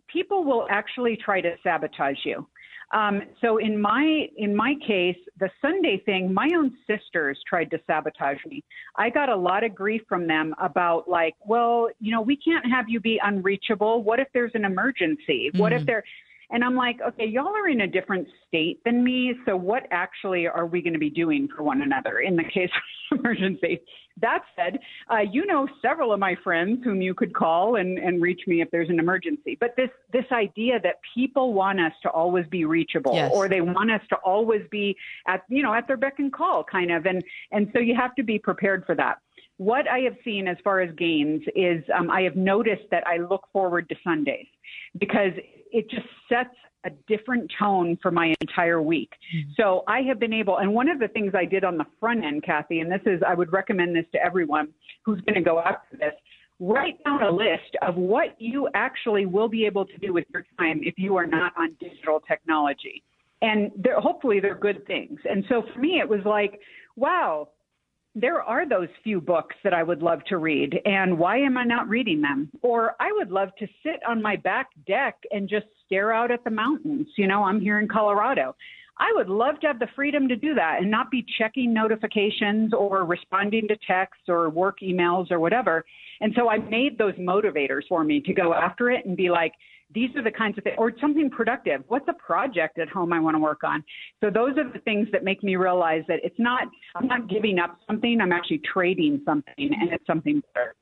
People 0.06 0.44
will 0.44 0.66
actually 0.70 1.16
try 1.16 1.40
to 1.40 1.54
sabotage 1.62 2.24
you. 2.24 2.46
Um, 2.92 3.22
so 3.40 3.58
in 3.58 3.80
my 3.80 4.26
in 4.36 4.54
my 4.54 4.74
case, 4.84 5.16
the 5.38 5.48
Sunday 5.62 6.02
thing, 6.04 6.34
my 6.34 6.48
own 6.56 6.76
sisters 6.88 7.38
tried 7.48 7.70
to 7.70 7.78
sabotage 7.86 8.38
me. 8.46 8.64
I 8.96 9.10
got 9.10 9.28
a 9.28 9.36
lot 9.36 9.62
of 9.62 9.76
grief 9.76 10.02
from 10.08 10.26
them 10.26 10.54
about 10.60 11.08
like, 11.08 11.34
well, 11.46 11.88
you 12.00 12.10
know, 12.10 12.20
we 12.20 12.36
can't 12.36 12.66
have 12.68 12.86
you 12.88 12.98
be 12.98 13.20
unreachable. 13.22 14.02
What 14.02 14.18
if 14.18 14.26
there's 14.34 14.50
an 14.54 14.64
emergency? 14.64 15.50
What 15.54 15.72
if 15.72 15.82
Mhm. 15.82 15.86
there 15.86 16.04
and 16.50 16.64
I'm 16.64 16.74
like, 16.76 16.98
okay, 17.06 17.26
y'all 17.26 17.48
are 17.54 17.68
in 17.68 17.82
a 17.82 17.86
different 17.86 18.26
state 18.48 18.80
than 18.84 19.02
me. 19.04 19.34
So 19.46 19.56
what 19.56 19.84
actually 19.90 20.46
are 20.46 20.66
we 20.66 20.82
going 20.82 20.92
to 20.94 20.98
be 20.98 21.10
doing 21.10 21.48
for 21.54 21.62
one 21.62 21.82
another 21.82 22.20
in 22.20 22.36
the 22.36 22.44
case 22.44 22.70
of 23.12 23.18
emergency? 23.20 23.80
That 24.20 24.40
said, 24.54 24.78
uh, 25.10 25.20
you 25.20 25.46
know 25.46 25.66
several 25.80 26.12
of 26.12 26.20
my 26.20 26.36
friends 26.44 26.80
whom 26.84 27.00
you 27.00 27.14
could 27.14 27.32
call 27.34 27.76
and, 27.76 27.98
and 27.98 28.20
reach 28.20 28.42
me 28.46 28.60
if 28.60 28.70
there's 28.70 28.90
an 28.90 28.98
emergency. 28.98 29.56
But 29.58 29.74
this 29.76 29.88
this 30.12 30.26
idea 30.32 30.78
that 30.82 30.96
people 31.14 31.54
want 31.54 31.80
us 31.80 31.92
to 32.02 32.10
always 32.10 32.46
be 32.48 32.64
reachable 32.64 33.14
Yes. 33.14 33.30
or 33.32 33.48
they 33.48 33.60
want 33.62 33.90
us 33.90 34.02
to 34.10 34.16
always 34.16 34.62
be 34.70 34.96
at 35.26 35.42
you 35.48 35.62
know 35.62 35.72
at 35.72 35.86
their 35.86 35.96
beck 35.96 36.18
and 36.18 36.32
call 36.32 36.64
kind 36.64 36.90
of 36.90 37.06
and 37.06 37.22
and 37.52 37.70
so 37.72 37.78
you 37.78 37.94
have 37.94 38.14
to 38.16 38.22
be 38.22 38.38
prepared 38.38 38.84
for 38.84 38.94
that. 38.94 39.18
What 39.60 39.86
I 39.86 39.98
have 39.98 40.14
seen 40.24 40.48
as 40.48 40.56
far 40.64 40.80
as 40.80 40.90
gains 40.96 41.42
is 41.54 41.84
um, 41.94 42.10
I 42.10 42.22
have 42.22 42.34
noticed 42.34 42.84
that 42.90 43.06
I 43.06 43.18
look 43.18 43.46
forward 43.52 43.90
to 43.90 43.94
Sundays 44.02 44.46
because 44.98 45.32
it 45.70 45.90
just 45.90 46.06
sets 46.30 46.56
a 46.86 46.90
different 47.06 47.52
tone 47.58 47.98
for 48.00 48.10
my 48.10 48.34
entire 48.40 48.80
week. 48.80 49.12
So 49.58 49.84
I 49.86 50.00
have 50.08 50.18
been 50.18 50.32
able, 50.32 50.56
and 50.56 50.72
one 50.72 50.88
of 50.88 50.98
the 50.98 51.08
things 51.08 51.34
I 51.36 51.44
did 51.44 51.62
on 51.62 51.76
the 51.76 51.84
front 52.00 52.24
end, 52.24 52.42
Kathy, 52.42 52.80
and 52.80 52.90
this 52.90 53.02
is, 53.04 53.20
I 53.28 53.34
would 53.34 53.52
recommend 53.52 53.94
this 53.94 54.06
to 54.12 54.18
everyone 54.24 54.68
who's 55.04 55.20
going 55.26 55.34
to 55.34 55.42
go 55.42 55.58
after 55.60 55.94
this. 55.98 56.14
Write 56.58 56.96
down 57.04 57.22
a 57.22 57.30
list 57.30 57.76
of 57.86 57.96
what 57.96 58.40
you 58.40 58.66
actually 58.72 59.26
will 59.26 59.50
be 59.50 59.66
able 59.66 59.84
to 59.84 59.98
do 59.98 60.14
with 60.14 60.24
your 60.32 60.46
time 60.58 60.80
if 60.82 60.94
you 60.96 61.16
are 61.16 61.26
not 61.26 61.52
on 61.58 61.76
digital 61.78 62.18
technology. 62.26 63.02
And 63.42 63.72
they're, 63.76 64.00
hopefully 64.00 64.40
they're 64.40 64.54
good 64.54 64.86
things. 64.86 65.20
And 65.28 65.44
so 65.50 65.64
for 65.74 65.80
me, 65.80 66.00
it 66.00 66.08
was 66.08 66.20
like, 66.24 66.60
wow, 66.96 67.48
there 68.14 68.42
are 68.42 68.68
those 68.68 68.88
few 69.04 69.20
books 69.20 69.54
that 69.62 69.72
I 69.72 69.82
would 69.82 70.02
love 70.02 70.24
to 70.28 70.38
read, 70.38 70.80
and 70.84 71.18
why 71.18 71.38
am 71.38 71.56
I 71.56 71.64
not 71.64 71.88
reading 71.88 72.20
them? 72.20 72.50
Or 72.62 72.96
I 72.98 73.12
would 73.12 73.30
love 73.30 73.50
to 73.58 73.66
sit 73.82 74.00
on 74.06 74.20
my 74.20 74.36
back 74.36 74.70
deck 74.86 75.16
and 75.30 75.48
just 75.48 75.66
stare 75.86 76.12
out 76.12 76.30
at 76.30 76.42
the 76.42 76.50
mountains. 76.50 77.06
You 77.16 77.28
know, 77.28 77.44
I'm 77.44 77.60
here 77.60 77.78
in 77.78 77.88
Colorado. 77.88 78.56
I 78.98 79.12
would 79.14 79.28
love 79.28 79.58
to 79.60 79.66
have 79.66 79.78
the 79.78 79.88
freedom 79.96 80.28
to 80.28 80.36
do 80.36 80.54
that 80.54 80.78
and 80.80 80.90
not 80.90 81.10
be 81.10 81.24
checking 81.38 81.72
notifications 81.72 82.74
or 82.74 83.04
responding 83.06 83.66
to 83.68 83.76
texts 83.86 84.24
or 84.28 84.50
work 84.50 84.78
emails 84.82 85.30
or 85.30 85.40
whatever. 85.40 85.84
And 86.20 86.34
so 86.36 86.50
I 86.50 86.58
made 86.58 86.98
those 86.98 87.14
motivators 87.14 87.82
for 87.88 88.04
me 88.04 88.20
to 88.20 88.34
go 88.34 88.52
after 88.52 88.90
it 88.90 89.06
and 89.06 89.16
be 89.16 89.30
like, 89.30 89.52
these 89.92 90.14
are 90.16 90.22
the 90.22 90.30
kinds 90.30 90.56
of 90.58 90.64
things, 90.64 90.76
or 90.78 90.92
something 91.00 91.30
productive. 91.30 91.82
What's 91.88 92.06
a 92.08 92.12
project 92.12 92.78
at 92.78 92.88
home 92.88 93.12
I 93.12 93.20
want 93.20 93.34
to 93.34 93.40
work 93.40 93.64
on? 93.64 93.84
So 94.20 94.30
those 94.30 94.56
are 94.58 94.70
the 94.70 94.78
things 94.80 95.08
that 95.12 95.24
make 95.24 95.42
me 95.42 95.56
realize 95.56 96.02
that 96.08 96.20
it's 96.22 96.38
not, 96.38 96.68
I'm 96.94 97.06
not 97.06 97.28
giving 97.28 97.58
up 97.58 97.78
something, 97.86 98.20
I'm 98.20 98.32
actually 98.32 98.62
trading 98.72 99.22
something, 99.24 99.52
and 99.58 99.92
it's 99.92 100.06
something 100.06 100.42
better. 100.54 100.74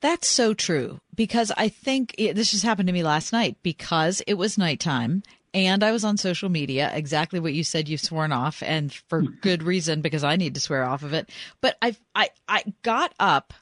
That's 0.00 0.28
so 0.28 0.54
true 0.54 0.98
because 1.14 1.52
I 1.56 1.68
think 1.68 2.14
it, 2.16 2.34
this 2.34 2.50
just 2.50 2.64
happened 2.64 2.86
to 2.86 2.92
me 2.92 3.02
last 3.02 3.32
night 3.32 3.56
because 3.62 4.22
it 4.26 4.34
was 4.34 4.56
nighttime 4.56 5.22
and 5.52 5.82
I 5.82 5.92
was 5.92 6.04
on 6.04 6.16
social 6.16 6.48
media, 6.48 6.90
exactly 6.94 7.40
what 7.40 7.52
you 7.52 7.64
said 7.64 7.88
you've 7.88 8.00
sworn 8.00 8.32
off 8.32 8.62
and 8.62 8.92
for 8.92 9.22
good 9.22 9.62
reason 9.62 10.00
because 10.00 10.24
I 10.24 10.36
need 10.36 10.54
to 10.54 10.60
swear 10.60 10.84
off 10.84 11.02
of 11.02 11.12
it. 11.12 11.28
But 11.60 11.76
I 11.82 11.96
I 12.14 12.30
I 12.48 12.64
got 12.82 13.12
up 13.18 13.52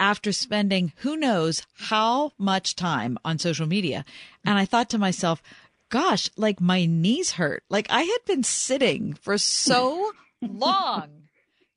after 0.00 0.32
spending 0.32 0.92
who 0.96 1.16
knows 1.16 1.62
how 1.74 2.32
much 2.38 2.74
time 2.74 3.18
on 3.24 3.38
social 3.38 3.66
media. 3.66 4.04
And 4.44 4.58
I 4.58 4.64
thought 4.64 4.90
to 4.90 4.98
myself, 4.98 5.42
gosh, 5.90 6.28
like 6.36 6.60
my 6.60 6.86
knees 6.86 7.32
hurt. 7.32 7.62
Like 7.68 7.86
I 7.90 8.02
had 8.02 8.24
been 8.26 8.42
sitting 8.42 9.12
for 9.14 9.38
so 9.38 10.10
long 10.42 11.08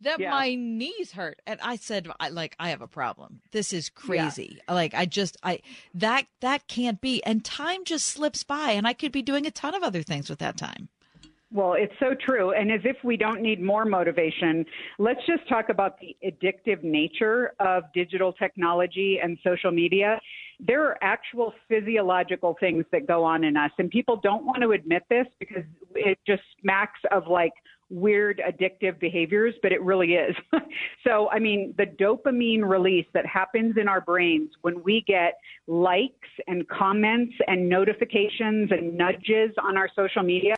that 0.01 0.19
Yeah. 0.19 0.31
my 0.31 0.55
knees 0.55 1.11
hurt. 1.13 1.41
And 1.45 1.59
i 1.61 1.75
said 1.75 2.07
I, 2.19 2.29
like 2.29 2.55
i 2.59 2.69
have 2.69 2.81
a 2.81 2.87
problem. 2.87 3.41
This 3.51 3.71
is 3.73 3.89
crazy. 3.89 4.59
Like 4.67 4.93
i 4.93 5.05
just 5.05 5.37
i 5.43 5.59
that 5.93 6.25
that 6.41 6.67
can't 6.67 6.99
be. 7.01 7.23
And 7.23 7.43
time 7.45 7.83
just 7.85 8.07
slips 8.07 8.43
by 8.43 8.71
and 8.71 8.87
i 8.87 8.93
could 8.93 9.11
be 9.11 9.21
doing 9.21 9.45
a 9.45 9.51
ton 9.51 9.75
of 9.75 9.83
other 9.83 10.03
things 10.03 10.29
with 10.29 10.39
that 10.39 10.57
time 10.57 10.89
Well, 11.53 11.73
it's 11.73 11.93
so 11.99 12.15
true. 12.25 12.51
And 12.51 12.71
as 12.71 12.81
if 12.83 12.97
we 13.03 13.15
don't 13.15 13.39
need 13.39 13.61
more 13.61 13.85
motivation, 13.85 14.65
let's 14.97 15.19
just 15.27 15.47
talk 15.47 15.69
about 15.69 15.99
the 15.99 16.17
addictive 16.25 16.83
nature 16.83 17.53
of 17.59 17.83
digital 17.93 18.33
technology 18.33 19.19
and 19.21 19.37
social 19.43 19.71
media. 19.71 20.19
There 20.59 20.83
are 20.83 20.97
actual 21.03 21.53
physiological 21.69 22.57
things 22.59 22.85
that 22.91 23.05
go 23.05 23.23
on 23.23 23.43
in 23.43 23.55
us, 23.55 23.69
and 23.77 23.91
people 23.91 24.19
don't 24.23 24.45
want 24.45 24.63
to 24.63 24.71
admit 24.71 25.03
this 25.11 25.27
because 25.39 25.63
it 25.93 26.17
just 26.25 26.41
smacks 26.59 26.99
of 27.11 27.27
like 27.27 27.53
weird 27.91 28.41
addictive 28.43 28.99
behaviors, 28.99 29.53
but 29.61 29.71
it 29.71 29.81
really 29.83 30.13
is. 30.13 30.35
so, 31.03 31.29
I 31.29 31.37
mean, 31.37 31.75
the 31.77 31.85
dopamine 31.85 32.67
release 32.67 33.05
that 33.13 33.27
happens 33.27 33.75
in 33.79 33.87
our 33.87 34.01
brains 34.01 34.49
when 34.61 34.81
we 34.81 35.03
get 35.05 35.35
likes 35.67 36.29
and 36.47 36.67
comments 36.67 37.35
and 37.45 37.69
notifications 37.69 38.71
and 38.71 38.97
nudges 38.97 39.51
on 39.61 39.77
our 39.77 39.89
social 39.95 40.23
media 40.23 40.55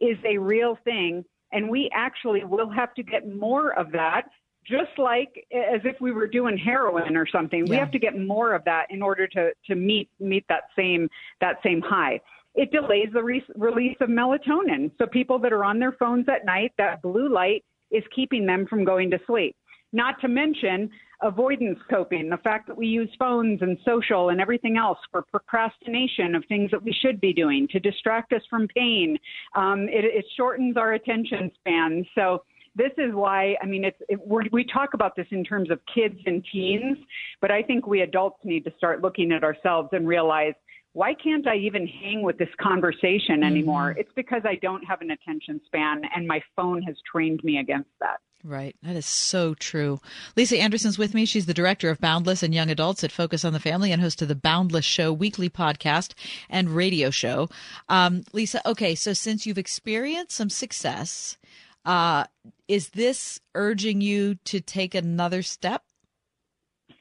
is 0.00 0.16
a 0.24 0.38
real 0.38 0.78
thing. 0.84 1.24
And 1.52 1.68
we 1.68 1.90
actually 1.94 2.44
will 2.44 2.70
have 2.70 2.92
to 2.94 3.02
get 3.02 3.28
more 3.28 3.78
of 3.78 3.92
that, 3.92 4.22
just 4.66 4.98
like 4.98 5.46
as 5.52 5.80
if 5.84 6.00
we 6.00 6.12
were 6.12 6.26
doing 6.26 6.58
heroin 6.58 7.16
or 7.16 7.26
something. 7.26 7.64
We 7.66 7.76
have 7.76 7.92
to 7.92 7.98
get 7.98 8.18
more 8.18 8.52
of 8.52 8.64
that 8.64 8.86
in 8.90 9.00
order 9.00 9.26
to, 9.28 9.52
to 9.66 9.74
meet 9.74 10.10
meet 10.18 10.44
that 10.48 10.64
same 10.74 11.08
that 11.40 11.56
same 11.62 11.80
high. 11.80 12.20
It 12.54 12.72
delays 12.72 13.08
the 13.12 13.22
re- 13.22 13.44
release 13.54 13.96
of 14.00 14.08
melatonin. 14.08 14.90
So 14.98 15.06
people 15.06 15.38
that 15.40 15.52
are 15.52 15.64
on 15.64 15.78
their 15.78 15.92
phones 15.92 16.26
at 16.28 16.44
night, 16.46 16.72
that 16.78 17.02
blue 17.02 17.28
light 17.32 17.64
is 17.90 18.02
keeping 18.14 18.46
them 18.46 18.66
from 18.66 18.84
going 18.84 19.10
to 19.10 19.20
sleep. 19.26 19.54
Not 19.92 20.20
to 20.20 20.28
mention 20.28 20.90
avoidance 21.22 21.78
coping, 21.88 22.28
the 22.28 22.36
fact 22.38 22.66
that 22.66 22.76
we 22.76 22.86
use 22.86 23.08
phones 23.18 23.62
and 23.62 23.78
social 23.84 24.28
and 24.28 24.40
everything 24.40 24.76
else 24.76 24.98
for 25.10 25.22
procrastination 25.22 26.34
of 26.34 26.44
things 26.46 26.70
that 26.70 26.82
we 26.82 26.92
should 26.92 27.20
be 27.20 27.32
doing 27.32 27.66
to 27.68 27.80
distract 27.80 28.32
us 28.32 28.42
from 28.50 28.68
pain. 28.68 29.16
Um, 29.54 29.88
it, 29.88 30.04
it 30.04 30.26
shortens 30.36 30.76
our 30.76 30.94
attention 30.94 31.50
span. 31.60 32.04
So 32.14 32.42
this 32.74 32.92
is 32.98 33.14
why 33.14 33.56
I 33.62 33.66
mean 33.66 33.84
it's 33.84 34.00
it, 34.08 34.20
we're, 34.26 34.42
we 34.52 34.64
talk 34.64 34.92
about 34.92 35.16
this 35.16 35.26
in 35.30 35.42
terms 35.44 35.70
of 35.70 35.80
kids 35.92 36.18
and 36.26 36.44
teens, 36.52 36.98
but 37.40 37.50
I 37.50 37.62
think 37.62 37.86
we 37.86 38.02
adults 38.02 38.40
need 38.44 38.64
to 38.64 38.72
start 38.76 39.00
looking 39.00 39.32
at 39.32 39.42
ourselves 39.42 39.88
and 39.92 40.06
realize 40.06 40.54
why 40.92 41.12
can't 41.12 41.46
I 41.46 41.56
even 41.56 41.86
hang 41.86 42.22
with 42.22 42.38
this 42.38 42.48
conversation 42.58 43.42
anymore? 43.42 43.94
It's 43.98 44.12
because 44.16 44.40
I 44.46 44.54
don't 44.62 44.82
have 44.84 45.02
an 45.02 45.10
attention 45.10 45.60
span, 45.66 46.00
and 46.14 46.26
my 46.26 46.40
phone 46.56 46.80
has 46.84 46.96
trained 47.10 47.44
me 47.44 47.58
against 47.58 47.90
that. 48.00 48.18
Right. 48.46 48.76
That 48.84 48.94
is 48.94 49.06
so 49.06 49.54
true. 49.54 50.00
Lisa 50.36 50.56
Anderson's 50.56 50.98
with 50.98 51.14
me. 51.14 51.24
She's 51.24 51.46
the 51.46 51.54
director 51.54 51.90
of 51.90 52.00
Boundless 52.00 52.44
and 52.44 52.54
Young 52.54 52.70
Adults 52.70 53.02
at 53.02 53.10
Focus 53.10 53.44
on 53.44 53.52
the 53.52 53.58
Family 53.58 53.90
and 53.90 54.00
host 54.00 54.22
of 54.22 54.28
the 54.28 54.36
Boundless 54.36 54.84
Show 54.84 55.12
weekly 55.12 55.50
podcast 55.50 56.14
and 56.48 56.70
radio 56.70 57.10
show. 57.10 57.48
Um, 57.88 58.22
Lisa, 58.32 58.66
okay, 58.68 58.94
so 58.94 59.12
since 59.12 59.46
you've 59.46 59.58
experienced 59.58 60.36
some 60.36 60.48
success, 60.48 61.38
uh, 61.84 62.26
is 62.68 62.90
this 62.90 63.40
urging 63.56 64.00
you 64.00 64.36
to 64.44 64.60
take 64.60 64.94
another 64.94 65.42
step? 65.42 65.82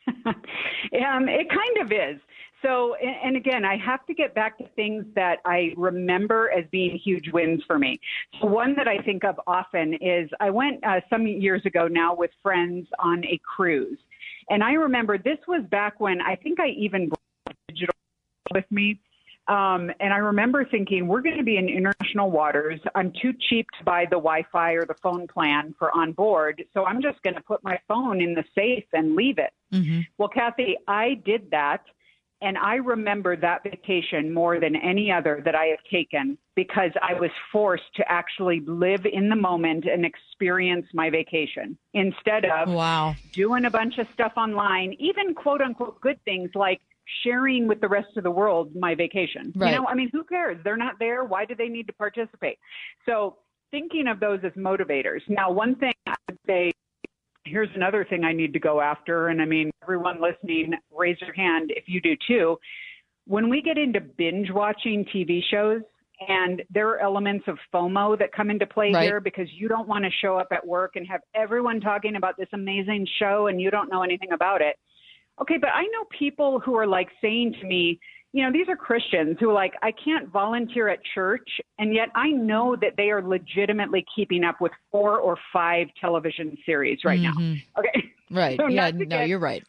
Um, 0.95 1.27
it 1.27 1.49
kind 1.49 1.77
of 1.81 1.91
is. 1.91 2.21
So, 2.65 2.95
and, 2.95 3.37
again, 3.37 3.63
I 3.63 3.77
have 3.77 4.05
to 4.07 4.13
get 4.13 4.33
back 4.33 4.57
to 4.57 4.67
things 4.75 5.05
that 5.13 5.37
I 5.45 5.73
remember 5.77 6.49
as 6.49 6.65
being 6.71 6.97
huge 6.97 7.31
wins 7.31 7.61
for 7.67 7.77
me. 7.77 7.99
So, 8.41 8.47
one 8.47 8.73
that 8.75 8.87
I 8.87 8.97
think 8.99 9.23
of 9.23 9.39
often 9.45 9.93
is 9.95 10.29
I 10.39 10.49
went 10.49 10.83
uh, 10.83 11.01
some 11.09 11.27
years 11.27 11.63
ago 11.65 11.87
now 11.87 12.15
with 12.15 12.31
friends 12.41 12.87
on 12.97 13.23
a 13.25 13.39
cruise. 13.55 13.99
And 14.49 14.63
I 14.63 14.73
remember 14.73 15.17
this 15.17 15.37
was 15.47 15.63
back 15.69 15.99
when 15.99 16.21
I 16.21 16.35
think 16.35 16.59
I 16.59 16.69
even 16.69 17.09
brought 17.09 17.55
digital 17.67 17.95
with 18.51 18.65
me. 18.71 18.99
Um, 19.47 19.91
and 19.99 20.11
I 20.11 20.17
remember 20.17 20.65
thinking, 20.65 21.07
we're 21.07 21.21
going 21.21 21.37
to 21.37 21.43
be 21.43 21.57
in 21.57 21.69
international 21.69 22.31
waters. 22.31 22.79
I'm 22.95 23.13
too 23.21 23.31
cheap 23.47 23.67
to 23.77 23.83
buy 23.83 24.05
the 24.05 24.17
Wi 24.17 24.43
Fi 24.51 24.71
or 24.71 24.85
the 24.85 24.95
phone 25.03 25.27
plan 25.27 25.75
for 25.77 25.95
on 25.95 26.13
board. 26.13 26.63
So 26.73 26.83
I'm 26.85 26.99
just 26.99 27.21
going 27.21 27.35
to 27.35 27.41
put 27.41 27.63
my 27.63 27.79
phone 27.87 28.21
in 28.21 28.33
the 28.33 28.43
safe 28.55 28.85
and 28.91 29.15
leave 29.15 29.37
it. 29.37 29.53
Mm-hmm. 29.71 30.01
Well, 30.17 30.29
Kathy, 30.29 30.77
I 30.87 31.21
did 31.25 31.51
that. 31.51 31.81
And 32.45 32.59
I 32.59 32.75
remember 32.75 33.35
that 33.37 33.63
vacation 33.63 34.31
more 34.31 34.59
than 34.59 34.75
any 34.75 35.11
other 35.11 35.41
that 35.45 35.55
I 35.55 35.65
have 35.65 35.83
taken 35.91 36.37
because 36.55 36.91
I 37.01 37.15
was 37.15 37.31
forced 37.51 37.95
to 37.95 38.03
actually 38.07 38.59
live 38.67 39.07
in 39.11 39.29
the 39.29 39.35
moment 39.35 39.85
and 39.85 40.05
experience 40.05 40.85
my 40.93 41.09
vacation 41.09 41.75
instead 41.95 42.45
of 42.45 42.69
wow. 42.69 43.15
doing 43.33 43.65
a 43.65 43.71
bunch 43.71 43.97
of 43.97 44.07
stuff 44.13 44.33
online, 44.37 44.93
even 44.99 45.33
quote 45.33 45.59
unquote 45.59 45.99
good 46.01 46.23
things 46.23 46.51
like 46.53 46.81
sharing 47.23 47.67
with 47.67 47.81
the 47.81 47.87
rest 47.87 48.15
of 48.15 48.23
the 48.23 48.31
world 48.31 48.75
my 48.75 48.93
vacation. 48.93 49.51
Right. 49.55 49.71
You 49.71 49.79
know, 49.79 49.87
I 49.87 49.95
mean, 49.95 50.11
who 50.13 50.23
cares? 50.23 50.59
They're 50.63 50.77
not 50.77 50.99
there. 50.99 51.23
Why 51.23 51.45
do 51.45 51.55
they 51.55 51.67
need 51.67 51.87
to 51.87 51.93
participate? 51.93 52.59
So 53.07 53.37
thinking 53.71 54.07
of 54.07 54.19
those 54.19 54.41
as 54.43 54.51
motivators. 54.51 55.21
Now, 55.27 55.51
one 55.51 55.75
thing 55.75 55.93
I 56.05 56.15
would 56.29 56.37
say 56.45 56.73
here's 57.45 57.69
another 57.75 58.05
thing 58.05 58.23
I 58.23 58.33
need 58.33 58.53
to 58.53 58.59
go 58.59 58.81
after. 58.81 59.29
And 59.29 59.41
I 59.41 59.45
mean, 59.45 59.71
everyone 59.83 60.21
listening, 60.21 60.73
raise 60.91 61.17
your 61.21 61.33
hand 61.33 61.71
if 61.75 61.85
you 61.87 62.01
do 62.01 62.15
too. 62.27 62.57
When 63.25 63.49
we 63.49 63.61
get 63.61 63.77
into 63.77 64.01
binge 64.01 64.51
watching 64.51 65.05
TV 65.13 65.41
shows, 65.49 65.81
and 66.29 66.61
there 66.69 66.87
are 66.89 66.99
elements 66.99 67.45
of 67.47 67.57
FOMO 67.73 68.17
that 68.19 68.31
come 68.31 68.49
into 68.49 68.65
play 68.65 68.91
Right. 68.93 69.03
here 69.03 69.19
because 69.19 69.51
you 69.51 69.67
don't 69.67 69.87
want 69.87 70.05
to 70.05 70.11
show 70.21 70.37
up 70.37 70.47
at 70.51 70.65
work 70.65 70.95
and 70.95 71.05
have 71.07 71.19
everyone 71.33 71.81
talking 71.81 72.15
about 72.15 72.37
this 72.37 72.47
amazing 72.53 73.05
show 73.19 73.47
and 73.47 73.59
you 73.59 73.69
don't 73.69 73.91
know 73.91 74.01
anything 74.01 74.31
about 74.31 74.61
it. 74.61 74.77
Okay, 75.41 75.57
but 75.57 75.71
I 75.73 75.81
know 75.87 76.05
people 76.17 76.61
who 76.61 76.77
are 76.77 76.87
like 76.87 77.09
saying 77.21 77.55
to 77.59 77.67
me, 77.67 77.99
you 78.35 78.43
know, 78.43 78.51
these 78.51 78.67
are 78.67 78.75
Christians 78.75 79.37
who 79.39 79.49
are 79.49 79.53
like, 79.53 79.75
I 79.81 79.93
can't 79.93 80.27
volunteer 80.27 80.89
at 80.89 80.99
church, 81.13 81.47
and 81.79 81.93
yet 81.93 82.09
I 82.15 82.31
know 82.31 82.75
that 82.81 82.97
they 82.97 83.09
are 83.09 83.21
legitimately 83.21 84.03
keeping 84.13 84.43
up 84.43 84.59
with 84.59 84.73
four 84.91 85.19
or 85.19 85.37
five 85.53 85.87
television 86.01 86.57
series 86.65 86.99
right 87.05 87.21
now. 87.21 87.31
Mhm. 87.31 87.63
Okay. 87.79 88.11
Right. 88.29 88.59
So 88.59 88.67
yeah, 88.67 88.91
no, 88.91 89.05
get- 89.05 89.29
you're 89.29 89.39
right. 89.39 89.63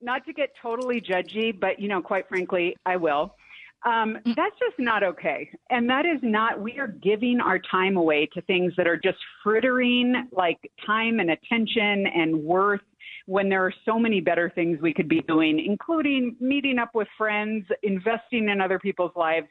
Not 0.00 0.24
to 0.26 0.32
get 0.32 0.50
totally 0.60 1.00
judgy, 1.00 1.52
but 1.58 1.78
you 1.78 1.86
know, 1.86 2.02
quite 2.02 2.28
frankly, 2.28 2.76
I 2.84 2.96
will. 2.96 3.36
Um, 3.84 4.18
that's 4.24 4.58
just 4.58 4.78
not 4.80 5.04
okay. 5.04 5.48
And 5.70 5.88
that 5.88 6.04
is 6.04 6.18
not, 6.22 6.60
we 6.60 6.80
are 6.80 6.88
giving 6.88 7.38
our 7.40 7.60
time 7.60 7.96
away 7.96 8.28
to 8.34 8.40
things 8.42 8.72
that 8.76 8.88
are 8.88 8.96
just 8.96 9.18
frittering 9.44 10.28
like 10.32 10.58
time 10.84 11.20
and 11.20 11.30
attention 11.30 12.06
and 12.08 12.42
worth 12.42 12.80
when 13.28 13.50
there 13.50 13.62
are 13.62 13.74
so 13.84 13.98
many 13.98 14.22
better 14.22 14.50
things 14.54 14.78
we 14.80 14.94
could 14.94 15.06
be 15.06 15.20
doing, 15.28 15.62
including 15.62 16.34
meeting 16.40 16.78
up 16.78 16.88
with 16.94 17.06
friends, 17.18 17.66
investing 17.82 18.48
in 18.48 18.58
other 18.58 18.78
people's 18.78 19.12
lives. 19.16 19.46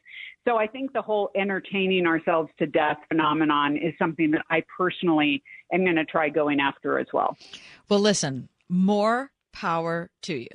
So 0.48 0.58
I 0.58 0.66
think 0.66 0.94
the 0.94 1.02
whole 1.04 1.30
entertaining 1.36 2.08
ourselves 2.08 2.50
to 2.58 2.66
death 2.66 2.98
phenomenon 3.08 3.78
is 3.78 3.94
something 4.00 4.32
that 4.32 4.42
I 4.50 4.64
personally 4.76 5.44
am 5.72 5.84
going 5.84 5.96
to 5.96 6.06
try 6.06 6.28
going 6.28 6.60
after 6.60 6.98
as 6.98 7.06
well. 7.14 7.38
Well, 7.88 8.00
listen, 8.00 8.50
more 8.68 9.30
power 9.54 10.10
to 10.24 10.34
you. 10.34 10.48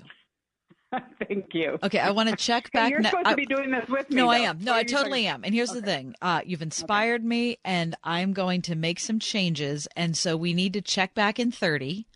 Thank 1.29 1.55
you. 1.55 1.79
Okay, 1.81 2.01
I 2.01 2.11
want 2.11 2.29
to 2.29 2.37
check 2.45 2.73
back. 2.73 2.91
you're 2.91 2.99
now- 2.99 3.11
supposed 3.11 3.29
to 3.29 3.37
be 3.37 3.47
doing 3.47 3.71
this 3.71 3.89
with 3.89 4.11
me. 4.11 4.17
No, 4.17 4.31
I 4.31 4.39
am. 4.39 4.59
No, 4.65 4.75
I 4.75 4.83
totally 4.83 5.29
am. 5.29 5.45
And 5.45 5.55
here's 5.55 5.71
the 5.71 5.81
thing: 5.81 6.17
uh, 6.21 6.41
you've 6.45 6.61
inspired 6.61 7.25
me, 7.25 7.59
and 7.65 7.95
I'm 8.03 8.33
going 8.33 8.63
to 8.63 8.75
make 8.75 8.99
some 8.99 9.21
changes. 9.21 9.87
And 9.95 10.17
so 10.17 10.37
we 10.37 10.55
need 10.55 10.73
to 10.73 10.81
check 10.81 11.15
back 11.15 11.39
in 11.39 11.53
30, 11.53 12.07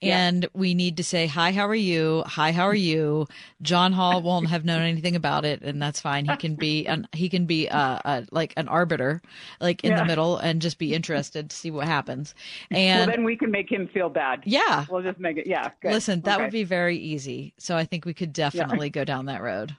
Yeah. 0.00 0.18
and 0.28 0.48
we 0.54 0.74
need 0.74 0.96
to 0.98 1.04
say, 1.04 1.26
"Hi, 1.26 1.52
how 1.52 1.66
are 1.68 1.74
you? 1.74 2.22
Hi, 2.26 2.52
how 2.52 2.64
are 2.64 2.74
you?" 2.74 3.26
John 3.62 3.92
Hall 3.92 4.22
won't 4.22 4.48
have 4.48 4.64
known 4.64 4.82
anything 4.82 5.16
about 5.16 5.44
it, 5.44 5.62
and 5.62 5.82
that's 5.82 6.00
fine. 6.00 6.26
He 6.26 6.36
can 6.36 6.54
be 6.54 6.86
an 6.86 7.08
he 7.12 7.28
can 7.28 7.46
be 7.46 7.68
uh, 7.68 7.98
uh 8.04 8.22
like 8.30 8.52
an 8.56 8.68
arbiter, 8.68 9.20
like 9.60 9.82
in 9.84 9.90
Yeah. 9.92 9.98
the 10.00 10.04
middle, 10.04 10.36
and 10.38 10.62
just 10.62 10.78
be 10.78 10.94
interested 10.94 11.50
to 11.50 11.56
see 11.56 11.70
what 11.70 11.86
happens. 11.86 12.34
well, 12.70 12.78
And 12.80 13.10
then 13.10 13.24
we 13.24 13.36
can 13.36 13.50
make 13.50 13.70
him 13.70 13.88
feel 13.88 14.08
bad. 14.08 14.42
Yeah. 14.44 14.84
We'll 14.88 15.02
just 15.02 15.18
make 15.18 15.36
it. 15.36 15.46
Yeah. 15.46 15.70
Good. 15.80 15.92
listen, 15.92 16.20
that 16.22 16.34
Okay. 16.36 16.44
would 16.44 16.52
be 16.52 16.64
very 16.64 16.96
easy. 16.96 17.54
So 17.58 17.76
I 17.76 17.84
think 17.84 18.04
we 18.04 18.14
could 18.14 18.32
definitely 18.32 18.90
go 18.90 19.04
down 19.04 19.26
that 19.26 19.42
road. 19.42 19.74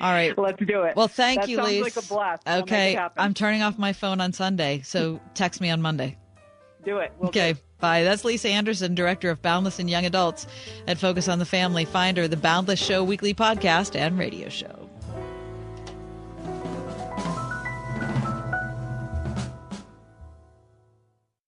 All 0.00 0.12
right. 0.12 0.36
Let's 0.38 0.58
do 0.64 0.82
it. 0.82 0.96
Well, 0.96 1.08
thank 1.08 1.40
That 1.42 1.48
you, 1.50 1.56
sounds 1.56 1.68
Lise. 1.68 1.82
like 1.82 1.96
a 1.96 2.08
blast. 2.08 2.42
We'll 2.46 2.58
Okay. 2.62 2.98
I'm 3.16 3.34
turning 3.34 3.62
off 3.62 3.78
my 3.78 3.92
phone 3.92 4.20
on 4.20 4.32
Sunday, 4.32 4.80
so 4.84 5.20
text 5.34 5.60
me 5.60 5.70
on 5.70 5.82
Monday. 5.82 6.16
Do 6.84 6.98
it. 6.98 7.12
We'll 7.18 7.28
Okay, 7.28 7.54
bye. 7.80 8.02
That's 8.02 8.24
Lisa 8.24 8.48
Anderson, 8.48 8.94
director 8.94 9.30
of 9.30 9.40
Boundless 9.40 9.78
and 9.78 9.88
Young 9.88 10.04
Adults 10.04 10.46
at 10.86 10.98
Focus 10.98 11.28
on 11.28 11.38
the 11.38 11.44
Family. 11.44 11.84
Find 11.84 12.16
her 12.16 12.26
the 12.26 12.36
Boundless 12.36 12.80
Show 12.80 13.04
weekly 13.04 13.34
podcast 13.34 13.94
and 13.94 14.18
radio 14.18 14.48
show. 14.48 14.88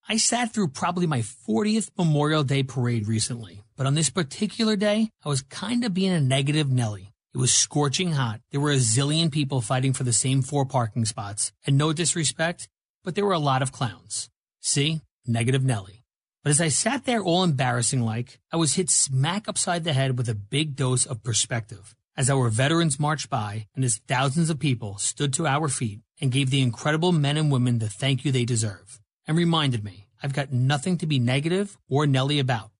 I 0.07 0.19
sat 0.19 0.53
through 0.53 0.69
probably 0.69 1.07
my 1.09 1.21
40th 1.21 1.91
Memorial 1.99 2.45
Day 2.45 2.63
parade 2.63 3.09
recently, 3.09 3.65
but 3.77 3.87
on 3.87 3.95
this 3.95 4.11
particular 4.11 4.77
day, 4.77 5.11
I 5.25 5.29
was 5.29 5.43
kind 5.43 5.85
of 5.85 5.95
being 5.95 6.13
a 6.13 6.21
negative 6.21 6.71
Nelly. 6.71 7.11
It 7.35 7.39
was 7.39 7.53
scorching 7.53 8.13
hot. 8.13 8.41
There 8.53 8.61
were 8.61 8.71
a 8.71 8.77
zillion 8.77 9.33
people 9.33 9.61
fighting 9.61 9.93
for 9.93 10.05
the 10.05 10.13
same 10.13 10.43
four 10.43 10.67
parking 10.67 11.05
spots, 11.05 11.53
and 11.67 11.77
no 11.77 11.93
disrespect, 11.93 12.69
but 13.03 13.17
there 13.17 13.25
were 13.25 13.33
a 13.33 13.41
lot 13.41 13.63
of 13.63 13.73
clowns. 13.73 14.31
See? 14.61 15.01
Negative 15.27 15.65
Nelly. 15.65 16.05
But 16.43 16.51
as 16.51 16.61
I 16.61 16.69
sat 16.69 17.05
there 17.07 17.23
all 17.23 17.43
embarrassing 17.43 18.03
like, 18.03 18.39
I 18.53 18.57
was 18.57 18.75
hit 18.75 18.91
smack 18.91 19.49
upside 19.49 19.85
the 19.85 19.95
head 19.95 20.19
with 20.19 20.29
a 20.29 20.35
big 20.35 20.77
dose 20.77 21.07
of 21.07 21.23
perspective. 21.23 21.95
As 22.17 22.29
our 22.29 22.51
veterans 22.51 23.01
marched 23.01 23.31
by 23.31 23.67
and 23.75 23.85
as 23.85 24.03
thousands 24.07 24.51
of 24.51 24.59
people 24.59 24.99
stood 24.99 25.33
to 25.35 25.47
our 25.47 25.69
feet 25.69 26.01
and 26.21 26.31
gave 26.31 26.51
the 26.51 26.61
incredible 26.61 27.13
men 27.13 27.37
and 27.37 27.51
women 27.51 27.79
the 27.79 27.89
thank 27.89 28.25
you 28.25 28.31
they 28.31 28.45
deserve 28.45 29.01
and 29.27 29.37
reminded 29.37 29.83
me 29.83 30.09
I've 30.23 30.33
got 30.33 30.53
nothing 30.53 30.99
to 30.99 31.07
be 31.07 31.19
negative 31.19 31.77
or 31.89 32.07
Nelly 32.07 32.39
about. 32.39 32.71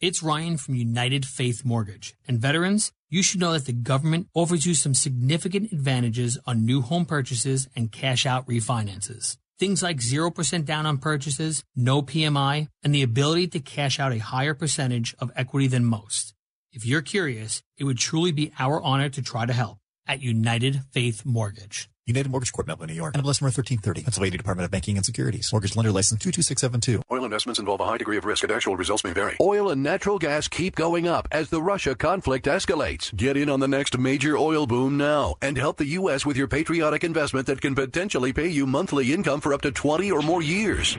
It's 0.00 0.22
Ryan 0.22 0.56
from 0.56 0.74
United 0.74 1.24
Faith 1.24 1.64
Mortgage. 1.64 2.14
And 2.26 2.40
veterans, 2.40 2.92
you 3.08 3.22
should 3.22 3.40
know 3.40 3.52
that 3.52 3.66
the 3.66 3.72
government 3.72 4.26
offers 4.34 4.66
you 4.66 4.74
some 4.74 4.94
significant 4.94 5.72
advantages 5.72 6.38
on 6.44 6.66
new 6.66 6.82
home 6.82 7.04
purchases 7.04 7.68
and 7.76 7.92
cash 7.92 8.26
out 8.26 8.46
refinances. 8.48 9.36
Things 9.62 9.80
like 9.80 9.98
0% 9.98 10.64
down 10.64 10.86
on 10.86 10.98
purchases, 10.98 11.62
no 11.76 12.02
PMI, 12.02 12.66
and 12.82 12.92
the 12.92 13.04
ability 13.04 13.46
to 13.46 13.60
cash 13.60 14.00
out 14.00 14.12
a 14.12 14.18
higher 14.18 14.54
percentage 14.54 15.14
of 15.20 15.30
equity 15.36 15.68
than 15.68 15.84
most. 15.84 16.34
If 16.72 16.84
you're 16.84 17.00
curious, 17.00 17.62
it 17.78 17.84
would 17.84 17.96
truly 17.96 18.32
be 18.32 18.50
our 18.58 18.82
honor 18.82 19.08
to 19.10 19.22
try 19.22 19.46
to 19.46 19.52
help 19.52 19.78
at 20.04 20.20
United 20.20 20.80
Faith 20.90 21.24
Mortgage. 21.24 21.88
United 22.06 22.30
Mortgage 22.30 22.52
Corp, 22.52 22.66
Melville, 22.66 22.88
New 22.88 22.94
York. 22.94 23.14
NMLS 23.14 23.40
number 23.40 23.54
1330. 23.54 24.02
Pennsylvania 24.02 24.36
Department 24.36 24.64
of 24.64 24.72
Banking 24.72 24.96
and 24.96 25.06
Securities. 25.06 25.52
Mortgage 25.52 25.76
lender 25.76 25.92
license 25.92 26.20
22672. 26.20 27.00
Oil 27.12 27.24
investments 27.24 27.60
involve 27.60 27.80
a 27.80 27.84
high 27.84 27.96
degree 27.96 28.16
of 28.16 28.24
risk 28.24 28.42
and 28.42 28.50
actual 28.50 28.76
results 28.76 29.04
may 29.04 29.12
vary. 29.12 29.36
Oil 29.40 29.70
and 29.70 29.84
natural 29.84 30.18
gas 30.18 30.48
keep 30.48 30.74
going 30.74 31.06
up 31.06 31.28
as 31.30 31.48
the 31.50 31.62
Russia 31.62 31.94
conflict 31.94 32.46
escalates. 32.46 33.14
Get 33.14 33.36
in 33.36 33.48
on 33.48 33.60
the 33.60 33.68
next 33.68 33.96
major 33.96 34.36
oil 34.36 34.66
boom 34.66 34.96
now 34.96 35.36
and 35.40 35.56
help 35.56 35.76
the 35.76 35.86
U.S. 36.00 36.26
with 36.26 36.36
your 36.36 36.48
patriotic 36.48 37.04
investment 37.04 37.46
that 37.46 37.60
can 37.60 37.76
potentially 37.76 38.32
pay 38.32 38.48
you 38.48 38.66
monthly 38.66 39.12
income 39.12 39.40
for 39.40 39.54
up 39.54 39.62
to 39.62 39.70
20 39.70 40.10
or 40.10 40.22
more 40.22 40.42
years. 40.42 40.98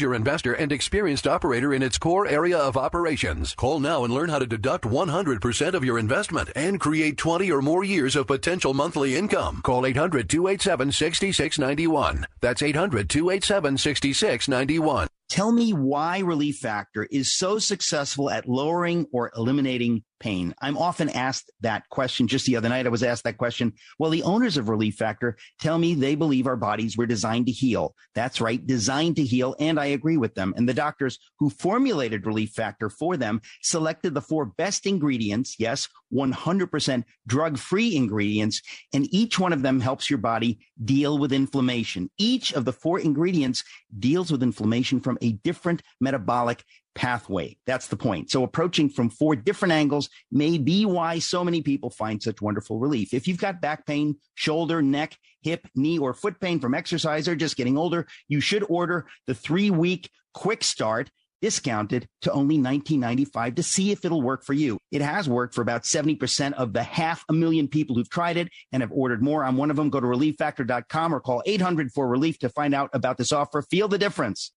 investor 0.00 0.54
and 0.54 0.72
experienced 0.72 1.26
operator 1.26 1.74
in 1.74 1.82
its 1.82 1.98
core 1.98 2.26
area 2.26 2.56
of 2.56 2.74
operations. 2.76 3.52
Call 3.54 3.80
now 3.80 4.04
and 4.04 4.14
learn 4.14 4.30
how 4.30 4.38
to 4.38 4.46
deduct 4.46 4.84
100% 4.84 5.74
of 5.74 5.84
your 5.84 5.98
investment 5.98 6.48
and 6.56 6.80
create 6.80 7.18
20 7.18 7.52
or 7.52 7.60
more 7.60 7.84
years 7.84 8.16
of 8.16 8.26
potential 8.26 8.72
monthly 8.72 9.14
income. 9.16 9.60
Call 9.62 9.82
800-287-6691. 9.82 12.24
That's 12.40 12.62
800-287-6691. 12.62 15.08
Tell 15.28 15.52
me 15.52 15.72
why 15.72 16.18
Relief 16.18 16.58
Factor 16.58 17.06
is 17.10 17.34
so 17.34 17.58
successful 17.58 18.28
at 18.28 18.48
lowering 18.48 19.06
or 19.12 19.32
eliminating 19.34 20.04
pain. 20.22 20.54
I'm 20.62 20.78
often 20.78 21.08
asked 21.08 21.50
that 21.62 21.88
question. 21.88 22.28
Just 22.28 22.46
the 22.46 22.56
other 22.56 22.68
night, 22.68 22.86
I 22.86 22.90
was 22.90 23.02
asked 23.02 23.24
that 23.24 23.38
question. 23.38 23.72
Well, 23.98 24.10
the 24.10 24.22
owners 24.22 24.56
of 24.56 24.68
Relief 24.68 24.94
Factor 24.94 25.36
tell 25.60 25.78
me 25.78 25.94
they 25.94 26.14
believe 26.14 26.46
our 26.46 26.56
bodies 26.56 26.96
were 26.96 27.06
designed 27.06 27.46
to 27.46 27.52
heal. 27.52 27.94
That's 28.14 28.40
right, 28.40 28.64
designed 28.64 29.16
to 29.16 29.24
heal. 29.24 29.56
And 29.58 29.80
I 29.80 29.86
agree 29.86 30.16
with 30.16 30.34
them. 30.34 30.54
And 30.56 30.68
the 30.68 30.74
doctors 30.74 31.18
who 31.40 31.50
formulated 31.50 32.24
Relief 32.24 32.50
Factor 32.50 32.88
for 32.88 33.16
them 33.16 33.42
selected 33.62 34.14
the 34.14 34.20
four 34.20 34.46
best 34.46 34.86
ingredients. 34.86 35.56
Yes, 35.58 35.88
100% 36.14 37.04
drug 37.26 37.58
free 37.58 37.96
ingredients. 37.96 38.62
And 38.92 39.12
each 39.12 39.38
one 39.40 39.52
of 39.52 39.62
them 39.62 39.80
helps 39.80 40.08
your 40.08 40.18
body 40.18 40.60
deal 40.84 41.18
with 41.18 41.32
inflammation. 41.32 42.10
Each 42.16 42.52
of 42.52 42.64
the 42.64 42.72
four 42.72 43.00
ingredients 43.00 43.64
deals 43.98 44.30
with 44.30 44.42
inflammation 44.42 45.00
from 45.00 45.18
a 45.20 45.32
different 45.32 45.82
metabolic 46.00 46.64
pathway. 46.94 47.56
That's 47.66 47.88
the 47.88 47.96
point. 47.96 48.30
So 48.30 48.42
approaching 48.42 48.88
from 48.88 49.10
four 49.10 49.36
different 49.36 49.72
angles 49.72 50.08
may 50.30 50.58
be 50.58 50.84
why 50.84 51.18
so 51.18 51.44
many 51.44 51.62
people 51.62 51.90
find 51.90 52.22
such 52.22 52.42
wonderful 52.42 52.78
relief. 52.78 53.14
If 53.14 53.26
you've 53.26 53.38
got 53.38 53.60
back 53.60 53.86
pain, 53.86 54.16
shoulder, 54.34 54.82
neck, 54.82 55.16
hip, 55.42 55.66
knee, 55.74 55.98
or 55.98 56.14
foot 56.14 56.40
pain 56.40 56.60
from 56.60 56.74
exercise 56.74 57.28
or 57.28 57.36
just 57.36 57.56
getting 57.56 57.78
older, 57.78 58.06
you 58.28 58.40
should 58.40 58.64
order 58.68 59.06
the 59.26 59.34
three 59.34 59.70
week 59.70 60.10
quick 60.34 60.64
start 60.64 61.10
discounted 61.42 62.08
to 62.22 62.32
only 62.32 62.56
$19.95 62.56 63.56
to 63.56 63.62
see 63.62 63.90
if 63.90 64.04
it'll 64.04 64.22
work 64.22 64.44
for 64.44 64.52
you. 64.52 64.78
It 64.92 65.02
has 65.02 65.28
worked 65.28 65.54
for 65.54 65.60
about 65.60 65.82
70% 65.82 66.52
of 66.52 66.72
the 66.72 66.84
half 66.84 67.24
a 67.28 67.32
million 67.32 67.68
people 67.68 67.96
who've 67.96 68.08
tried 68.08 68.36
it 68.36 68.48
and 68.70 68.80
have 68.80 68.92
ordered 68.92 69.22
more. 69.22 69.44
I'm 69.44 69.56
one 69.56 69.70
of 69.70 69.76
them. 69.76 69.90
Go 69.90 70.00
to 70.00 70.06
relieffactor.com 70.06 71.14
or 71.14 71.20
call 71.20 71.42
800 71.44 71.90
for 71.92 72.08
relief 72.08 72.38
to 72.38 72.48
find 72.48 72.74
out 72.74 72.90
about 72.94 73.18
this 73.18 73.32
offer. 73.32 73.60
Feel 73.60 73.88
the 73.88 73.98
difference. 73.98 74.52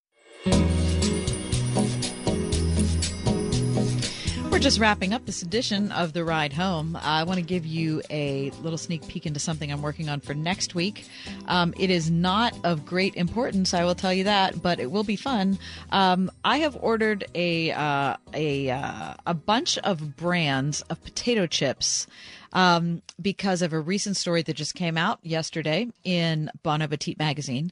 We're 4.56 4.60
just 4.60 4.80
wrapping 4.80 5.14
up 5.14 5.26
this 5.26 5.42
edition 5.42 5.92
of 5.92 6.14
The 6.14 6.24
Ride 6.24 6.54
Home. 6.54 6.98
I 7.02 7.26
want 7.26 7.40
to 7.40 7.46
give 7.46 7.66
you 7.66 8.02
a 8.10 8.52
little 8.62 8.78
sneak 8.78 9.06
peek 9.06 9.26
into 9.26 9.38
something 9.38 9.70
I'm 9.70 9.82
working 9.82 10.08
on 10.08 10.22
for 10.22 10.34
next 10.34 10.74
week. 10.74 11.08
Um, 11.50 11.74
it 11.78 11.90
is 11.90 12.10
not 12.10 12.58
of 12.64 12.86
great 12.86 13.18
importance, 13.18 13.74
I 13.74 13.84
will 13.84 13.96
tell 13.96 14.14
you 14.14 14.24
that, 14.24 14.62
but 14.62 14.80
it 14.80 14.90
will 14.90 15.04
be 15.04 15.18
fun. 15.18 15.60
Um, 15.92 16.32
I 16.46 16.60
have 16.60 16.78
ordered 16.80 17.26
a 17.36 17.72
uh, 17.72 18.16
a 18.34 18.70
uh, 18.70 19.16
a 19.26 19.34
bunch 19.34 19.78
of 19.80 20.16
brands 20.16 20.80
of 20.84 21.04
potato 21.04 21.48
chips. 21.48 22.08
Um, 22.56 23.02
because 23.22 23.62
of 23.62 23.74
a 23.74 23.80
recent 23.80 24.16
story 24.16 24.42
that 24.44 24.56
just 24.56 24.76
came 24.76 24.98
out 24.98 25.20
yesterday 25.22 25.88
in 26.06 26.50
Bon 26.64 26.82
Appetit 26.82 27.20
magazine, 27.20 27.72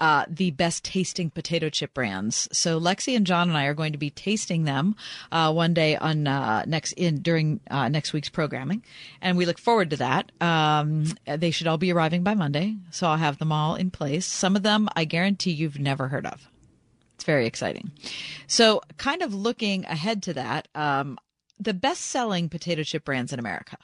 uh, 0.00 0.24
the 0.26 0.50
best 0.50 0.84
tasting 0.84 1.28
potato 1.30 1.68
chip 1.68 1.92
brands. 1.92 2.48
So 2.50 2.80
Lexi 2.80 3.14
and 3.14 3.26
John 3.26 3.50
and 3.50 3.58
I 3.58 3.66
are 3.66 3.74
going 3.74 3.92
to 3.92 3.98
be 3.98 4.08
tasting 4.08 4.64
them 4.64 4.96
uh, 5.30 5.52
one 5.52 5.74
day 5.74 5.96
on 5.96 6.26
uh, 6.26 6.64
next 6.66 6.92
in 6.92 7.20
during 7.20 7.60
uh, 7.70 7.88
next 7.88 8.14
week's 8.14 8.30
programming, 8.30 8.82
and 9.20 9.36
we 9.36 9.44
look 9.44 9.58
forward 9.58 9.90
to 9.90 9.96
that. 9.98 10.32
Um, 10.40 11.04
they 11.26 11.50
should 11.50 11.66
all 11.66 11.78
be 11.78 11.92
arriving 11.92 12.22
by 12.22 12.34
Monday, 12.34 12.76
so 12.90 13.06
I'll 13.06 13.18
have 13.18 13.36
them 13.36 13.52
all 13.52 13.74
in 13.74 13.90
place. 13.90 14.24
Some 14.24 14.56
of 14.56 14.62
them 14.62 14.88
I 14.96 15.04
guarantee 15.04 15.52
you've 15.52 15.78
never 15.78 16.08
heard 16.08 16.26
of. 16.26 16.48
It's 17.16 17.24
very 17.24 17.46
exciting. 17.46 17.92
So, 18.48 18.80
kind 18.96 19.22
of 19.22 19.32
looking 19.32 19.84
ahead 19.84 20.24
to 20.24 20.34
that, 20.34 20.66
um, 20.74 21.18
the 21.60 21.74
best 21.74 22.00
selling 22.00 22.48
potato 22.48 22.82
chip 22.82 23.04
brands 23.04 23.32
in 23.32 23.38
America. 23.38 23.76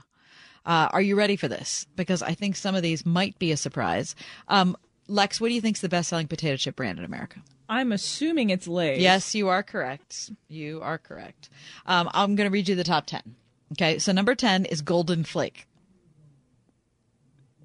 Uh, 0.68 0.86
are 0.92 1.00
you 1.00 1.16
ready 1.16 1.34
for 1.34 1.48
this? 1.48 1.86
Because 1.96 2.22
I 2.22 2.34
think 2.34 2.54
some 2.54 2.74
of 2.74 2.82
these 2.82 3.06
might 3.06 3.38
be 3.38 3.50
a 3.52 3.56
surprise. 3.56 4.14
Um, 4.48 4.76
Lex, 5.08 5.40
what 5.40 5.48
do 5.48 5.54
you 5.54 5.62
think 5.62 5.78
is 5.78 5.80
the 5.80 5.88
best 5.88 6.10
selling 6.10 6.28
potato 6.28 6.58
chip 6.58 6.76
brand 6.76 6.98
in 6.98 7.06
America? 7.06 7.40
I'm 7.70 7.90
assuming 7.90 8.50
it's 8.50 8.68
Lay's. 8.68 9.00
Yes, 9.00 9.34
you 9.34 9.48
are 9.48 9.62
correct. 9.62 10.30
You 10.48 10.80
are 10.82 10.98
correct. 10.98 11.48
Um, 11.86 12.10
I'm 12.12 12.36
going 12.36 12.46
to 12.46 12.52
read 12.52 12.68
you 12.68 12.74
the 12.74 12.84
top 12.84 13.06
10. 13.06 13.34
Okay, 13.72 13.98
so 13.98 14.12
number 14.12 14.34
10 14.34 14.66
is 14.66 14.82
Golden 14.82 15.24
Flake. 15.24 15.66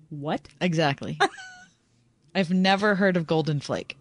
What? 0.10 0.48
Exactly. 0.62 1.20
I've 2.36 2.52
never 2.52 2.96
heard 2.96 3.18
of 3.18 3.28
Golden 3.28 3.60
Flake, 3.60 3.98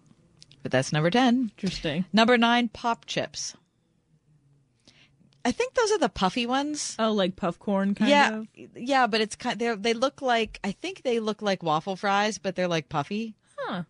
but 0.61 0.71
that's 0.71 0.93
number 0.93 1.09
10. 1.09 1.51
Interesting. 1.57 2.05
Number 2.13 2.37
9, 2.37 2.69
Popchips. 2.69 3.55
I 5.45 5.51
think 5.51 5.73
those 5.73 5.91
are 5.91 5.99
the 5.99 6.09
puffy 6.09 6.45
ones. 6.45 6.95
Oh, 6.97 7.11
like 7.11 7.35
puff 7.35 7.59
corn 7.59 7.95
kind 7.95 8.09
yeah, 8.09 8.37
of? 8.37 8.47
Yeah, 8.75 9.07
but 9.07 9.21
it's 9.21 9.35
kind 9.35 9.59
they 9.59 9.75
they 9.75 9.93
look 9.93 10.21
like 10.21 10.59
I 10.63 10.71
think 10.71 11.03
they 11.03 11.19
look 11.19 11.41
like 11.41 11.63
waffle 11.63 11.95
fries, 11.95 12.37
but 12.37 12.55
they're 12.55 12.67
like 12.67 12.89
puffy. 12.89 13.35
Huh. 13.57 13.83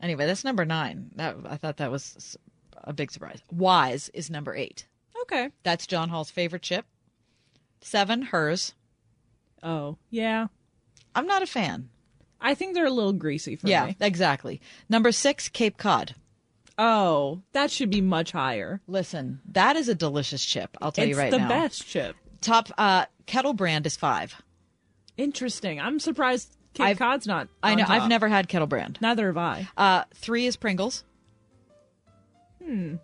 Anyway, 0.00 0.26
that's 0.26 0.44
number 0.44 0.64
9. 0.64 1.10
That 1.16 1.36
I 1.48 1.56
thought 1.56 1.78
that 1.78 1.90
was 1.90 2.36
a 2.84 2.92
big 2.92 3.10
surprise. 3.10 3.42
Wise 3.50 4.08
is 4.14 4.30
number 4.30 4.54
8. 4.54 4.86
Okay. 5.22 5.50
That's 5.64 5.86
John 5.86 6.08
Hall's 6.08 6.30
favorite 6.30 6.62
chip. 6.62 6.86
7 7.80 8.22
Herr's. 8.22 8.74
Oh, 9.62 9.96
yeah. 10.10 10.46
I'm 11.14 11.26
not 11.26 11.42
a 11.42 11.46
fan. 11.46 11.88
I 12.40 12.54
think 12.54 12.74
they're 12.74 12.86
a 12.86 12.90
little 12.90 13.12
greasy 13.12 13.56
for 13.56 13.66
yeah, 13.66 13.86
me. 13.86 13.96
Yeah, 13.98 14.06
exactly. 14.06 14.60
Number 14.88 15.10
6 15.10 15.48
Cape 15.48 15.76
Cod. 15.76 16.14
Oh, 16.78 17.42
that 17.52 17.70
should 17.72 17.90
be 17.90 18.00
much 18.00 18.30
higher. 18.32 18.80
Listen, 18.86 19.40
that 19.52 19.74
is 19.76 19.88
a 19.88 19.94
delicious 19.94 20.44
chip. 20.44 20.76
I'll 20.80 20.92
tell 20.92 21.04
it's 21.04 21.10
you 21.10 21.18
right 21.18 21.30
the 21.30 21.38
now. 21.38 21.48
best 21.48 21.86
chip. 21.86 22.14
Top 22.40 22.68
uh, 22.78 23.06
kettle 23.26 23.52
brand 23.52 23.84
is 23.86 23.96
five. 23.96 24.40
Interesting. 25.16 25.80
I'm 25.80 25.98
surprised 25.98 26.56
Cape 26.74 26.86
I've- 26.86 26.98
Cod's 26.98 27.26
not. 27.26 27.48
I 27.64 27.74
know. 27.74 27.84
I've 27.88 28.08
never 28.08 28.28
had 28.28 28.48
kettle 28.48 28.68
brand. 28.68 28.98
Neither 29.00 29.26
have 29.26 29.36
I. 29.36 29.68
Uh, 29.76 30.04
three 30.14 30.46
is 30.46 30.56
Pringles. 30.56 31.02
Hmm. 32.64 32.96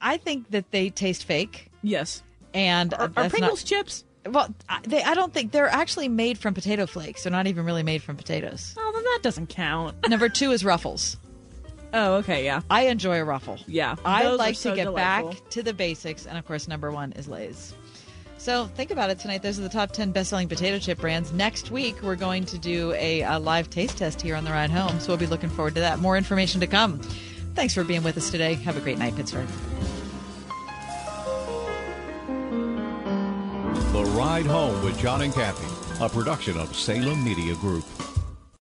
I 0.00 0.16
think 0.16 0.50
that 0.50 0.70
they 0.70 0.88
taste 0.90 1.24
fake. 1.24 1.70
Yes. 1.82 2.22
And 2.54 2.94
Are, 2.94 3.10
are 3.16 3.28
Pringles 3.28 3.60
not, 3.62 3.66
chips? 3.66 4.04
Well, 4.26 4.54
I- 4.68 4.80
they. 4.84 5.02
I 5.02 5.12
don't 5.14 5.34
think 5.34 5.52
they're 5.52 5.68
actually 5.68 6.08
made 6.08 6.38
from 6.38 6.54
potato 6.54 6.86
flakes. 6.86 7.24
They're 7.24 7.32
not 7.32 7.46
even 7.46 7.64
really 7.66 7.82
made 7.82 8.02
from 8.02 8.16
potatoes. 8.16 8.74
Oh, 8.78 8.92
then 8.94 9.04
that 9.04 9.20
doesn't 9.22 9.48
count. 9.48 10.08
Number 10.08 10.28
two 10.30 10.52
is 10.52 10.64
Ruffles. 10.64 11.18
Oh, 11.94 12.16
okay, 12.16 12.44
yeah. 12.44 12.60
I 12.68 12.86
enjoy 12.86 13.18
a 13.18 13.24
ruffle. 13.24 13.58
Yeah. 13.66 13.96
I 14.04 14.24
those 14.24 14.34
are 14.34 14.36
like 14.36 14.56
so 14.56 14.70
to 14.70 14.76
get 14.76 14.84
delightful. 14.84 15.30
back 15.30 15.50
to 15.50 15.62
the 15.62 15.72
basics, 15.72 16.26
and 16.26 16.36
of 16.36 16.46
course, 16.46 16.68
number 16.68 16.90
one 16.90 17.12
is 17.12 17.28
Lay's. 17.28 17.74
So 18.36 18.66
think 18.66 18.90
about 18.92 19.10
it 19.10 19.18
tonight. 19.18 19.42
Those 19.42 19.58
are 19.58 19.62
the 19.62 19.68
top 19.68 19.90
10 19.90 20.12
best-selling 20.12 20.48
potato 20.48 20.78
chip 20.78 20.98
brands. 20.98 21.32
Next 21.32 21.72
week, 21.72 22.00
we're 22.02 22.14
going 22.14 22.44
to 22.46 22.58
do 22.58 22.92
a, 22.92 23.22
a 23.22 23.38
live 23.38 23.68
taste 23.68 23.98
test 23.98 24.22
here 24.22 24.36
on 24.36 24.44
the 24.44 24.50
ride 24.52 24.70
home. 24.70 25.00
So 25.00 25.08
we'll 25.08 25.16
be 25.16 25.26
looking 25.26 25.50
forward 25.50 25.74
to 25.74 25.80
that. 25.80 25.98
More 25.98 26.16
information 26.16 26.60
to 26.60 26.68
come. 26.68 27.00
Thanks 27.54 27.74
for 27.74 27.82
being 27.82 28.04
with 28.04 28.16
us 28.16 28.30
today. 28.30 28.54
Have 28.54 28.76
a 28.76 28.80
great 28.80 28.98
night, 28.98 29.16
Pittsburgh. 29.16 29.48
The 33.92 34.04
Ride 34.16 34.46
Home 34.46 34.84
with 34.84 34.96
John 35.00 35.22
and 35.22 35.34
Kathy, 35.34 36.04
a 36.04 36.08
production 36.08 36.56
of 36.58 36.76
Salem 36.76 37.24
Media 37.24 37.56
Group. 37.56 37.84